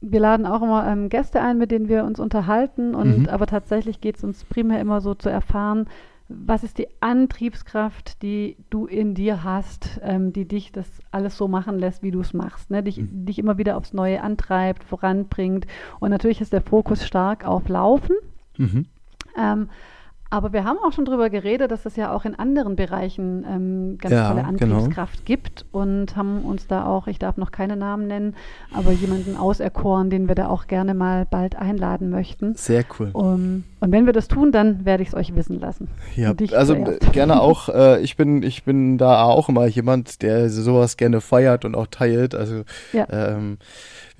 wir 0.00 0.20
laden 0.20 0.46
auch 0.46 0.62
immer 0.62 0.86
ähm, 0.86 1.08
Gäste 1.08 1.40
ein, 1.40 1.58
mit 1.58 1.70
denen 1.70 1.88
wir 1.88 2.04
uns 2.04 2.20
unterhalten. 2.20 2.94
Und 2.94 3.18
Mhm. 3.22 3.28
aber 3.28 3.46
tatsächlich 3.46 4.00
geht 4.00 4.16
es 4.16 4.24
uns 4.24 4.44
primär 4.44 4.80
immer 4.80 5.00
so 5.00 5.14
zu 5.14 5.28
erfahren, 5.28 5.86
was 6.28 6.62
ist 6.62 6.78
die 6.78 6.86
Antriebskraft, 7.00 8.22
die 8.22 8.56
du 8.70 8.86
in 8.86 9.14
dir 9.14 9.42
hast, 9.42 10.00
ähm, 10.02 10.32
die 10.32 10.46
dich 10.46 10.70
das 10.70 10.88
alles 11.10 11.36
so 11.36 11.48
machen 11.48 11.78
lässt, 11.78 12.02
wie 12.04 12.12
du 12.12 12.20
es 12.20 12.32
machst, 12.34 12.70
ne? 12.70 12.82
dich, 12.84 12.98
Mhm. 12.98 13.26
dich 13.26 13.38
immer 13.38 13.58
wieder 13.58 13.76
aufs 13.76 13.92
Neue 13.92 14.22
antreibt, 14.22 14.84
voranbringt. 14.84 15.66
Und 15.98 16.10
natürlich 16.10 16.40
ist 16.40 16.52
der 16.52 16.62
Fokus 16.62 17.04
stark 17.04 17.44
auf 17.44 17.68
Laufen. 17.68 18.14
Mhm. 18.58 18.86
Ähm, 19.36 19.68
aber 20.30 20.52
wir 20.52 20.64
haben 20.64 20.78
auch 20.78 20.92
schon 20.92 21.04
darüber 21.04 21.28
geredet, 21.28 21.70
dass 21.70 21.86
es 21.86 21.96
ja 21.96 22.12
auch 22.14 22.24
in 22.24 22.38
anderen 22.38 22.76
Bereichen 22.76 23.44
ähm, 23.48 23.98
ganz 23.98 24.14
Ja, 24.14 24.28
tolle 24.28 24.42
genau. 24.56 24.76
Antriebskraft 24.76 25.26
gibt 25.26 25.64
und 25.72 26.16
haben 26.16 26.42
uns 26.44 26.66
da 26.68 26.86
auch, 26.86 27.08
ich 27.08 27.18
darf 27.18 27.36
noch 27.36 27.50
keine 27.50 27.76
Namen 27.76 28.06
nennen, 28.06 28.36
aber 28.72 28.92
jemanden 28.92 29.36
auserkoren, 29.36 30.08
den 30.08 30.28
wir 30.28 30.34
da 30.36 30.48
auch 30.48 30.68
gerne 30.68 30.94
mal 30.94 31.26
bald 31.28 31.56
einladen 31.56 32.10
möchten. 32.10 32.54
Sehr 32.54 32.84
cool. 32.98 33.10
Um, 33.12 33.64
und 33.80 33.92
wenn 33.92 34.06
wir 34.06 34.12
das 34.12 34.28
tun, 34.28 34.52
dann 34.52 34.84
werde 34.84 35.02
ich 35.02 35.08
es 35.10 35.14
euch 35.14 35.34
wissen 35.34 35.58
lassen. 35.58 35.88
Ja, 36.14 36.32
also 36.54 36.74
zuerst. 36.74 37.02
äh, 37.08 37.10
gerne 37.10 37.40
auch. 37.42 37.68
Äh, 37.68 38.00
ich 38.00 38.16
bin, 38.16 38.42
ich 38.42 38.64
bin 38.64 38.98
da 38.98 39.22
auch 39.24 39.48
immer 39.48 39.66
jemand, 39.66 40.22
der 40.22 40.48
sowas 40.48 40.96
gerne 40.96 41.20
feiert 41.20 41.64
und 41.64 41.74
auch 41.74 41.88
teilt. 41.88 42.34
Also 42.34 42.62
Ja. 42.92 43.06
ähm, 43.10 43.58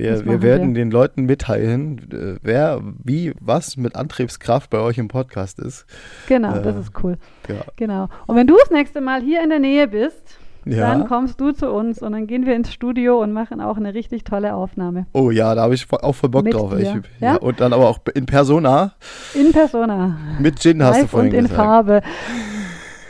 wir, 0.01 0.25
wir 0.25 0.43
werden 0.43 0.75
wir. 0.75 0.83
den 0.83 0.91
Leuten 0.91 1.25
mitteilen, 1.25 1.99
äh, 2.13 2.39
wer, 2.43 2.81
wie, 3.05 3.33
was 3.41 3.77
mit 3.77 3.97
Antriebskraft 3.97 4.71
bei 4.71 4.79
euch 4.79 4.99
im 4.99 5.09
Podcast 5.09 5.59
ist. 5.59 5.87
Genau, 6.29 6.53
das 6.59 6.77
äh, 6.77 6.81
ist 6.81 6.93
cool. 7.03 7.17
Ja. 7.49 7.57
Genau. 7.77 8.09
Und 8.27 8.37
wenn 8.37 8.47
du 8.47 8.57
das 8.59 8.71
nächste 8.71 9.01
Mal 9.01 9.21
hier 9.23 9.43
in 9.43 9.51
der 9.51 9.59
Nähe 9.59 9.89
bist, 9.89 10.39
Ja. 10.65 10.89
dann 10.91 11.07
kommst 11.09 11.41
du 11.41 11.53
zu 11.53 11.71
uns 11.71 12.03
und 12.03 12.13
dann 12.13 12.27
gehen 12.27 12.45
wir 12.47 12.55
ins 12.55 12.73
Studio 12.73 13.21
und 13.23 13.33
machen 13.33 13.61
auch 13.61 13.77
eine 13.77 13.95
richtig 13.95 14.25
tolle 14.25 14.55
Aufnahme. 14.55 15.07
Oh 15.13 15.31
ja, 15.31 15.55
da 15.55 15.63
habe 15.63 15.75
ich 15.75 15.87
auch 15.91 16.15
voll 16.15 16.29
Bock 16.31 16.45
Mit 16.45 16.55
drauf. 16.55 16.75
Ich, 16.79 16.85
ja? 16.87 17.01
ja? 17.21 17.37
Und 17.37 17.61
dann 17.61 17.73
aber 17.73 17.89
auch 17.89 17.99
in 18.15 18.27
Persona 18.27 18.93
In 19.35 19.53
Persona. 19.53 20.17
mit 20.39 20.61
Gin 20.61 20.83
hast 20.83 20.97
du 20.97 21.01
Live 21.03 21.11
vorhin 21.11 21.31
und 21.33 21.39
in 21.39 21.45
gesagt. 21.45 21.61
Farbe. 21.63 22.03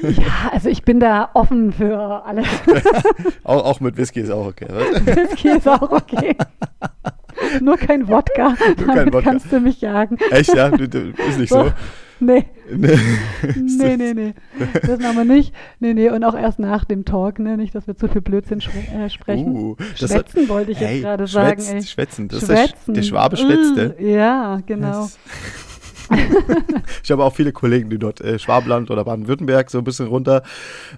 Ja, 0.03 0.51
also 0.53 0.71
ich 0.71 0.83
bin 0.83 0.99
da 0.99 1.29
offen 1.35 1.73
für 1.73 2.25
alles. 2.25 2.47
Auch, 3.45 3.65
auch 3.67 3.81
mit 3.81 3.99
Whisky 3.99 4.21
ist 4.21 4.31
auch 4.31 4.47
okay. 4.47 4.67
was? 4.71 5.05
Whisky 5.17 5.49
ist 5.51 5.69
auch 5.69 5.91
okay. 5.93 6.35
Nur 7.61 7.77
kein 7.77 8.09
Wodka. 8.09 8.55
kein 8.57 8.87
Damit 8.87 9.15
Wodka. 9.15 9.31
kannst 9.31 9.51
du 9.53 9.61
mich 9.61 9.81
jagen. 9.81 10.17
Echt, 10.31 10.55
ja? 10.55 10.69
Ist 10.69 11.39
nicht 11.39 11.49
so. 11.53 11.71
Nee, 12.23 12.45
Nee. 12.71 12.99
nee, 13.57 13.97
nee, 13.97 14.13
nee. 14.15 14.35
Das 14.87 15.01
machen 15.01 15.17
wir 15.17 15.25
nicht. 15.25 15.55
Nee, 15.81 15.95
nee. 15.95 16.11
Und 16.11 16.23
auch 16.23 16.35
erst 16.37 16.59
nach 16.59 16.85
dem 16.85 17.05
Talk, 17.07 17.39
ne? 17.39 17.57
Nicht, 17.57 17.75
dass 17.75 17.87
wir 17.87 17.97
zu 17.97 18.09
viel 18.09 18.21
Blödsinn 18.21 18.61
äh, 18.61 19.09
sprechen. 19.09 19.57
Uh, 19.57 19.77
das 19.99 20.15
hat- 20.15 20.31
Schwätzen 20.31 20.49
wollte 20.51 20.73
ich 20.73 20.81
Hey, 20.81 20.97
jetzt 20.97 21.03
gerade 21.03 21.27
sagen, 21.27 21.63
ey. 21.63 21.83
Schwätzen, 21.83 22.29
das 22.29 22.43
ist 22.43 22.49
der, 22.51 22.57
Sch- 22.59 22.69
Schwätzen. 22.69 22.95
der 22.95 23.03
Schwabe 23.03 23.37
schwätzte. 23.39 23.97
Mm, 23.99 24.07
Ja, 24.07 24.61
genau. 24.67 24.87
Das- 25.05 25.19
ich 27.03 27.11
habe 27.11 27.25
auch 27.25 27.35
viele 27.35 27.53
Kollegen, 27.53 27.91
die 27.91 27.99
dort 27.99 28.21
äh, 28.21 28.39
Schwabenland 28.39 28.91
oder 28.91 29.05
Baden-Württemberg 29.05 29.71
so 29.71 29.79
ein 29.79 29.85
bisschen 29.85 30.07
runter 30.07 30.43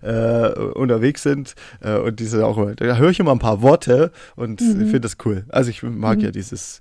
äh, 0.03 0.49
unterwegs 0.75 1.23
sind 1.23 1.55
äh, 1.81 1.97
und 1.99 2.21
die 2.21 2.25
sind 2.25 2.43
auch 2.43 2.57
immer, 2.59 2.75
da 2.75 2.97
höre 2.97 3.11
ich 3.11 3.21
immer 3.21 3.33
ein 3.33 3.39
paar 3.39 3.63
Worte 3.63 4.11
und 4.37 4.61
Mhm. 4.61 4.77
finde 4.87 5.01
das 5.01 5.17
cool. 5.25 5.45
Also 5.49 5.71
ich 5.71 5.83
mag 5.83 6.21
ja 6.23 6.31
dieses 6.31 6.81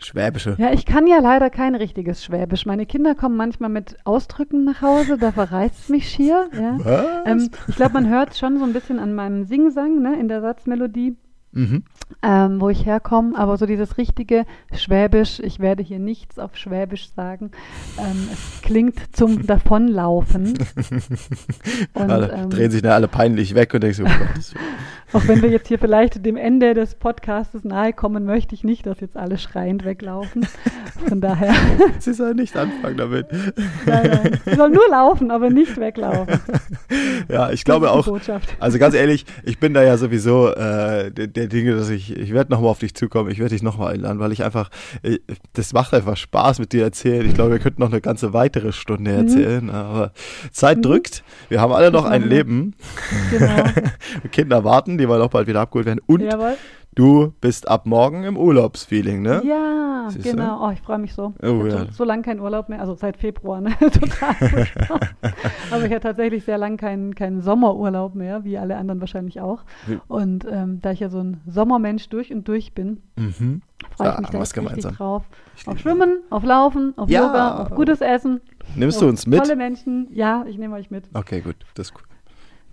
Schwäbische. 0.00 0.54
Ja, 0.58 0.72
ich 0.72 0.86
kann 0.86 1.06
ja 1.08 1.18
leider 1.18 1.50
kein 1.50 1.74
richtiges 1.74 2.24
Schwäbisch. 2.24 2.66
Meine 2.66 2.86
Kinder 2.86 3.14
kommen 3.16 3.36
manchmal 3.36 3.68
mit 3.70 3.96
Ausdrücken 4.04 4.64
nach 4.64 4.80
Hause, 4.80 5.18
da 5.18 5.32
verreißt 5.32 5.74
es 5.76 5.88
mich 5.88 6.08
schier. 6.08 6.48
Ja. 6.58 6.76
Was? 6.78 7.04
Ähm, 7.26 7.50
ich 7.66 7.76
glaube, 7.76 7.94
man 7.94 8.08
hört 8.08 8.36
schon 8.36 8.58
so 8.58 8.64
ein 8.64 8.72
bisschen 8.72 8.98
an 9.00 9.14
meinem 9.14 9.44
Singsang, 9.44 10.00
ne, 10.00 10.18
in 10.20 10.28
der 10.28 10.40
Satzmelodie, 10.40 11.16
Mhm. 11.52 11.82
ähm, 12.22 12.60
wo 12.60 12.68
ich 12.68 12.84
herkomme. 12.84 13.36
Aber 13.38 13.56
so 13.56 13.66
dieses 13.66 13.98
richtige 13.98 14.44
Schwäbisch, 14.74 15.40
ich 15.40 15.60
werde 15.60 15.82
hier 15.82 15.98
nichts 15.98 16.38
auf 16.38 16.56
Schwäbisch 16.56 17.10
sagen. 17.14 17.50
Ähm, 17.98 18.28
es 18.32 18.62
klingt 18.62 19.16
zum 19.16 19.46
Davonlaufen. 19.46 20.54
Und, 21.94 22.10
alle 22.10 22.32
ähm, 22.32 22.50
drehen 22.50 22.70
sich 22.70 22.82
dann 22.82 22.92
alle 22.92 23.08
peinlich 23.08 23.54
weg 23.54 23.74
und 23.74 23.82
denken 23.82 23.96
so, 23.96 24.04
oh 24.04 24.06
Gott, 24.06 24.54
Auch 25.12 25.26
wenn 25.26 25.42
wir 25.42 25.48
jetzt 25.50 25.68
hier 25.68 25.78
vielleicht 25.78 26.24
dem 26.24 26.36
Ende 26.36 26.74
des 26.74 26.94
Podcastes 26.94 27.64
nahe 27.64 27.92
kommen, 27.92 28.24
möchte 28.24 28.54
ich 28.54 28.62
nicht, 28.62 28.86
dass 28.86 29.00
jetzt 29.00 29.16
alle 29.16 29.38
schreiend 29.38 29.84
weglaufen. 29.84 30.46
Von 31.08 31.20
daher, 31.20 31.54
sie 31.98 32.12
sollen 32.12 32.36
nicht 32.36 32.56
anfangen 32.56 32.96
damit. 32.96 33.26
nein, 33.86 34.10
nein. 34.22 34.40
Sie 34.44 34.54
sollen 34.54 34.72
nur 34.72 34.88
laufen, 34.90 35.30
aber 35.30 35.50
nicht 35.50 35.76
weglaufen. 35.78 36.40
Ja, 37.28 37.50
ich 37.50 37.64
glaube 37.64 37.90
auch, 37.90 38.06
Botschaft. 38.06 38.54
Also 38.60 38.78
ganz 38.78 38.94
ehrlich, 38.94 39.24
ich 39.44 39.58
bin 39.58 39.74
da 39.74 39.82
ja 39.82 39.96
sowieso 39.96 40.48
äh, 40.52 41.10
der, 41.10 41.26
der 41.26 41.46
Dinge, 41.48 41.74
dass 41.74 41.88
ich, 41.90 42.16
ich 42.16 42.32
werde 42.32 42.50
nochmal 42.52 42.70
auf 42.70 42.78
dich 42.78 42.94
zukommen, 42.94 43.30
ich 43.30 43.38
werde 43.38 43.54
dich 43.54 43.62
nochmal 43.62 43.94
einladen, 43.94 44.18
weil 44.18 44.32
ich 44.32 44.44
einfach, 44.44 44.70
äh, 45.02 45.18
das 45.54 45.72
macht 45.72 45.94
einfach 45.94 46.16
Spaß 46.16 46.58
mit 46.58 46.72
dir 46.72 46.82
erzählen. 46.84 47.26
Ich 47.26 47.34
glaube, 47.34 47.52
wir 47.52 47.58
könnten 47.58 47.80
noch 47.82 47.90
eine 47.90 48.00
ganze 48.00 48.32
weitere 48.32 48.72
Stunde 48.72 49.10
erzählen, 49.12 49.70
aber 49.70 50.12
Zeit 50.52 50.78
Mhm. 50.78 50.82
drückt. 50.82 51.24
Wir 51.48 51.60
haben 51.60 51.72
alle 51.72 51.90
noch 51.90 52.04
ein. 52.04 52.28
Leben. 52.28 52.74
Genau. 53.30 53.64
Kinder 54.32 54.64
warten, 54.64 54.97
die 54.98 55.08
wollen 55.08 55.22
auch 55.22 55.30
bald 55.30 55.46
wieder 55.46 55.60
abgeholt 55.60 55.86
werden. 55.86 56.00
Und 56.06 56.20
Jawohl. 56.20 56.56
du 56.94 57.32
bist 57.40 57.68
ab 57.68 57.86
morgen 57.86 58.24
im 58.24 58.36
Urlaubsfeeling, 58.36 59.22
ne? 59.22 59.42
Ja, 59.44 60.06
Siehst 60.10 60.26
du? 60.26 60.30
genau. 60.32 60.66
Oh, 60.66 60.70
ich 60.70 60.80
freue 60.80 60.98
mich 60.98 61.12
so. 61.14 61.34
Oh, 61.42 61.66
ja. 61.66 61.86
so, 61.92 62.04
lange 62.04 62.22
keinen 62.22 62.40
Urlaub 62.40 62.68
mehr, 62.68 62.80
also 62.80 62.94
seit 62.94 63.16
Februar, 63.16 63.60
ne? 63.60 63.70
Total. 63.80 64.34
Aber 65.70 65.84
ich 65.84 65.90
hatte 65.92 66.00
tatsächlich 66.00 66.44
sehr 66.44 66.58
lange 66.58 66.76
keinen 66.76 67.14
keinen 67.14 67.40
Sommerurlaub 67.42 68.14
mehr, 68.14 68.44
wie 68.44 68.58
alle 68.58 68.76
anderen 68.76 69.00
wahrscheinlich 69.00 69.40
auch. 69.40 69.64
Und 70.08 70.46
ähm, 70.50 70.80
da 70.82 70.90
ich 70.92 71.00
ja 71.00 71.08
so 71.08 71.18
ein 71.18 71.40
Sommermensch 71.46 72.08
durch 72.08 72.32
und 72.32 72.46
durch 72.48 72.72
bin, 72.74 73.02
Mhm. 73.16 73.62
freue 73.96 74.12
ich 74.12 74.18
mich 74.18 74.26
haben 74.28 74.32
da 74.32 74.38
richtig 74.38 74.54
gemeinsam. 74.54 74.94
drauf. 74.94 75.24
Auf 75.66 75.78
Schwimmen, 75.78 76.18
auf 76.30 76.44
Laufen, 76.44 76.94
auf 76.96 77.10
Ja. 77.10 77.26
Yoga, 77.26 77.56
auf 77.62 77.70
gutes 77.70 78.00
Essen. 78.00 78.40
Nimmst 78.76 78.98
auf 78.98 79.02
du 79.04 79.08
uns 79.08 79.26
mit? 79.26 79.40
Tolle 79.42 79.56
Menschen. 79.56 80.08
Ja, 80.12 80.44
ich 80.46 80.56
nehme 80.58 80.76
euch 80.76 80.90
mit. 80.90 81.04
Okay, 81.14 81.40
gut, 81.40 81.56
das 81.74 81.88
ist 81.88 81.94
gut. 81.94 82.04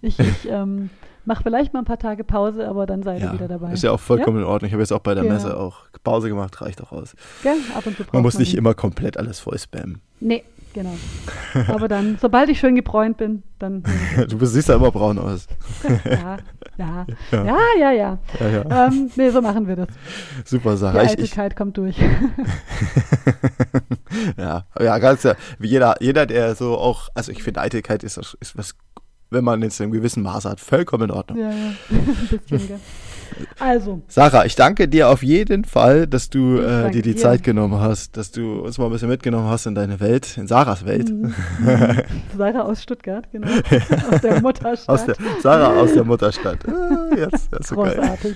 Ich, 0.01 0.19
ich 0.19 0.47
ähm, 0.49 0.89
mache 1.25 1.43
vielleicht 1.43 1.73
mal 1.73 1.79
ein 1.79 1.85
paar 1.85 1.99
Tage 1.99 2.23
Pause, 2.23 2.67
aber 2.67 2.85
dann 2.85 3.03
seid 3.03 3.19
ihr 3.19 3.25
Ja, 3.27 3.33
wieder 3.33 3.47
dabei. 3.47 3.71
ist 3.73 3.83
ja 3.83 3.91
auch 3.91 3.99
vollkommen 3.99 4.39
in 4.39 4.43
Ordnung. 4.45 4.67
Ich 4.67 4.73
habe 4.73 4.81
jetzt 4.83 4.91
auch 4.93 4.99
bei 4.99 5.13
der 5.13 5.23
Genau. 5.23 5.35
Messe 5.35 5.57
auch 5.57 5.85
Pause 6.03 6.29
gemacht, 6.29 6.61
reicht 6.61 6.81
auch 6.81 6.91
aus. 6.91 7.15
Gell? 7.43 7.55
Ab 7.75 7.85
und 7.85 7.97
zu 7.97 8.03
Man 8.11 8.21
muss 8.21 8.37
nicht 8.37 8.53
ihn. 8.53 8.59
immer 8.59 8.73
komplett 8.73 9.17
alles 9.17 9.39
voll 9.39 9.57
spammen. 9.57 10.01
Nee, 10.19 10.43
Genau. 10.75 10.93
Aber 11.69 11.87
dann, 11.87 12.17
sobald 12.19 12.49
ich 12.49 12.59
schön 12.59 12.75
gebräunt 12.75 13.15
bin, 13.15 13.43
dann. 13.59 13.81
Du 14.27 14.45
siehst 14.45 14.67
ja 14.67 14.75
immer 14.75 14.91
braun 14.91 15.17
aus. 15.17 15.47
ja, 16.03 16.37
ja, 16.77 17.05
ja, 17.31 17.45
ja, 17.45 17.57
ja. 17.79 17.91
ja. 17.91 18.19
Ja, 18.41 18.47
ja. 18.49 18.87
Ähm, 18.87 19.09
nee, 19.15 19.29
so 19.29 19.41
machen 19.41 19.69
wir 19.69 19.77
das. 19.77 19.87
Super 20.43 20.71
Die 20.73 20.77
Sache. 20.79 20.97
Ich, 20.97 21.03
ich, 21.05 21.11
Eitelkeit 21.11 21.55
kommt 21.55 21.77
durch. 21.77 21.95
ja, 24.37 24.65
ja, 24.77 24.97
ganz 24.99 25.23
ja. 25.23 25.35
Wie 25.59 25.67
jeder, 25.69 25.95
jeder, 26.01 26.25
der 26.25 26.55
so 26.55 26.77
auch, 26.77 27.07
also 27.13 27.31
ich 27.31 27.41
finde 27.41 27.61
Eitelkeit 27.61 28.03
ist, 28.03 28.17
ist 28.17 28.57
was, 28.57 28.75
wenn 29.29 29.43
man 29.43 29.61
jetzt 29.61 29.79
in 29.79 29.85
einem 29.85 29.93
gewissen 29.93 30.23
Maße 30.23 30.49
hat, 30.49 30.59
vollkommen 30.59 31.05
in 31.09 31.11
Ordnung. 31.11 31.39
ja, 31.39 31.49
ja. 31.49 31.73
Bisschen. 32.49 32.79
Also, 33.59 34.01
Sarah, 34.07 34.45
ich 34.45 34.55
danke 34.55 34.87
dir 34.87 35.09
auf 35.09 35.23
jeden 35.23 35.65
Fall, 35.65 36.05
dass 36.05 36.29
du 36.29 36.59
äh, 36.59 36.91
dir 36.91 37.01
die 37.01 37.15
dir. 37.15 37.17
Zeit 37.17 37.43
genommen 37.43 37.81
hast, 37.81 38.15
dass 38.15 38.31
du 38.31 38.59
uns 38.59 38.77
mal 38.77 38.85
ein 38.85 38.91
bisschen 38.91 39.09
mitgenommen 39.09 39.49
hast 39.49 39.65
in 39.65 39.73
deine 39.73 39.99
Welt, 39.99 40.37
in 40.37 40.47
Sarahs 40.47 40.85
Welt. 40.85 41.09
Mhm. 41.09 41.33
Sarah 42.37 42.61
aus 42.61 42.83
Stuttgart, 42.83 43.27
genau. 43.31 43.47
Aus 44.11 44.21
der 44.21 44.41
Mutterstadt. 44.41 44.87
Aus 44.87 45.05
der, 45.05 45.15
Sarah 45.41 45.75
aus 45.75 45.93
der 45.93 46.03
Mutterstadt. 46.05 46.59
Ah, 46.67 47.15
jetzt, 47.17 47.51
das 47.51 47.61
ist 47.61 47.67
so 47.69 47.75
geil. 47.77 47.95
Großartig. 47.95 48.35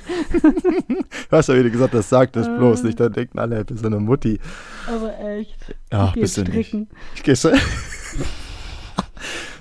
Du 1.29 1.37
hast 1.37 1.47
ja 1.49 1.55
wieder 1.55 1.69
gesagt, 1.69 1.93
das 1.93 2.09
sagt 2.09 2.35
das 2.35 2.47
Äh. 2.47 2.57
bloß 2.57 2.83
nicht. 2.83 2.99
Dann 2.99 3.13
denken 3.13 3.37
alle, 3.39 3.59
du 3.63 3.73
bist 3.75 3.81
so 3.81 3.87
eine 3.87 3.99
Mutti. 3.99 4.39
Aber 4.87 5.13
echt. 5.19 5.75
Ach, 5.91 6.15
ich 6.15 6.21
bist 6.23 6.37
du 6.37 6.43
nicht. 6.43 6.75
Ich 7.15 7.23
geh's. 7.23 7.47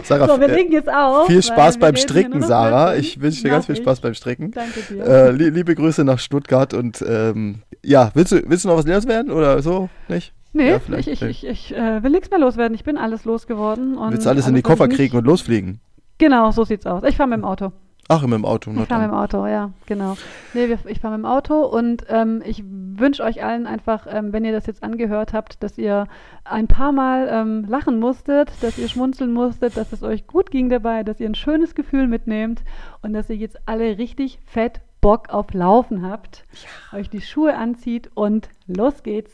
Sarah, 0.03 0.27
So, 0.27 0.41
wir 0.41 0.49
äh, 0.49 0.55
legen 0.55 0.73
jetzt 0.73 0.89
auf. 0.89 1.27
viel 1.27 1.43
Spaß 1.43 1.79
beim 1.79 1.97
Stricken, 1.97 2.43
Sarah. 2.43 2.97
Ich 2.97 3.21
wünsche 3.21 3.43
dir 3.43 3.51
ganz 3.51 3.67
viel. 3.67 3.77
Spaß 3.77 4.01
beim 4.01 4.15
Stricken. 4.15 4.51
Danke 4.53 4.81
dir. 4.89 5.05
Äh, 5.05 5.31
li 5.33 5.51
liebe 5.51 5.75
Grüße 5.75 6.05
nach 6.05 6.19
Stuttgart 6.19 6.75
und 6.75 7.05
ähm, 7.07 7.63
ja, 7.85 8.11
willst 8.15 8.33
du, 8.33 8.43
willst 8.49 8.65
du 8.65 8.69
noch 8.69 8.77
was 8.77 8.87
loswerden 8.87 9.31
oder 9.31 9.63
so? 9.63 9.89
Nicht? 10.09 10.33
nee, 10.53 10.71
ja, 10.71 10.81
ich, 10.97 11.09
ich, 11.09 11.23
ich, 11.23 11.47
ich 11.47 11.77
äh, 11.77 12.03
will 12.03 12.11
nichts 12.11 12.31
mehr 12.31 12.41
loswerden. 12.41 12.75
Ich 12.75 12.85
bin 12.85 12.97
alles 12.97 13.25
losgeworden. 13.25 13.97
Und 13.97 14.13
Willst 14.13 14.27
du 14.27 14.31
alles 14.31 14.47
in 14.47 14.55
die 14.55 14.63
Koffer 14.63 14.89
kriegen 14.89 15.17
und 15.17 15.25
losfliegen? 15.25 15.81
Genau, 16.19 16.51
so 16.51 16.65
sieht's 16.65 16.87
aus. 16.87 17.03
Ich 17.05 17.17
fahre 17.17 17.29
mit 17.29 17.39
dem 17.39 17.45
Auto. 17.45 17.73
Ach, 18.11 18.23
mit 18.23 18.33
dem 18.33 18.47
Auto. 18.47 18.71
Ich 18.71 18.89
fahre 18.89 19.03
mit 19.03 19.11
dem 19.11 19.17
Auto, 19.17 19.47
ja, 19.47 19.71
genau. 19.85 20.17
Nee, 20.55 20.69
wir, 20.69 20.79
ich 20.87 20.99
fahre 20.99 21.19
mit 21.19 21.25
dem 21.25 21.31
Auto 21.31 21.61
und 21.61 22.07
ähm, 22.09 22.43
ich 22.43 22.65
wünsche 22.67 23.23
euch 23.23 23.45
allen 23.45 23.67
einfach, 23.67 24.07
ähm, 24.09 24.33
wenn 24.33 24.47
ihr 24.47 24.53
das 24.53 24.67
jetzt 24.67 24.83
angehört 24.83 25.35
habt, 25.35 25.63
dass 25.63 25.77
ihr 25.77 26.07
ein 26.45 26.69
paar 26.69 26.93
Mal 26.93 27.29
ähm, 27.31 27.67
lachen 27.69 28.01
musstet, 28.01 28.51
dass 28.63 28.79
ihr 28.79 28.89
schmunzeln 28.89 29.33
musstet, 29.35 29.77
dass 29.77 29.93
es 29.93 30.03
euch 30.03 30.27
gut 30.27 30.51
ging 30.51 30.71
dabei, 30.71 31.03
dass 31.03 31.21
ihr 31.21 31.29
ein 31.29 31.35
schönes 31.35 31.75
Gefühl 31.75 32.09
mitnehmt 32.09 32.63
und 33.03 33.13
dass 33.13 33.29
ihr 33.29 33.37
jetzt 33.37 33.59
alle 33.67 33.99
richtig 33.99 34.41
fett 34.47 34.81
Bock 35.03 35.29
auf 35.29 35.53
Laufen 35.53 36.03
habt, 36.03 36.45
euch 36.93 37.11
die 37.11 37.21
Schuhe 37.21 37.55
anzieht 37.57 38.11
und 38.15 38.49
los 38.69 39.03
geht's. 39.03 39.33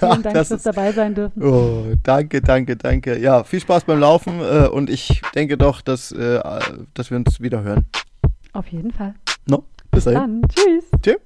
Vielen 0.00 0.22
Dank 0.22 0.34
Das 0.34 0.48
fürs 0.48 0.60
ist- 0.60 0.66
dabei 0.66 0.92
sein 0.92 1.14
dürfen. 1.14 1.42
Oh, 1.42 1.84
danke, 2.02 2.40
danke, 2.40 2.76
danke. 2.76 3.18
Ja, 3.18 3.44
viel 3.44 3.60
Spaß 3.60 3.84
beim 3.84 4.00
Laufen 4.00 4.40
äh, 4.40 4.66
und 4.68 4.90
ich 4.90 5.22
denke 5.34 5.56
doch, 5.56 5.80
dass, 5.80 6.10
äh, 6.12 6.40
dass 6.94 7.10
wir 7.10 7.18
uns 7.18 7.40
wieder 7.40 7.62
hören. 7.62 7.86
Auf 8.52 8.66
jeden 8.68 8.92
Fall. 8.92 9.14
No? 9.46 9.64
Bis 9.90 10.04
dahin. 10.04 10.20
Dann, 10.20 10.42
tschüss. 10.48 10.84
Tschüss. 11.02 11.16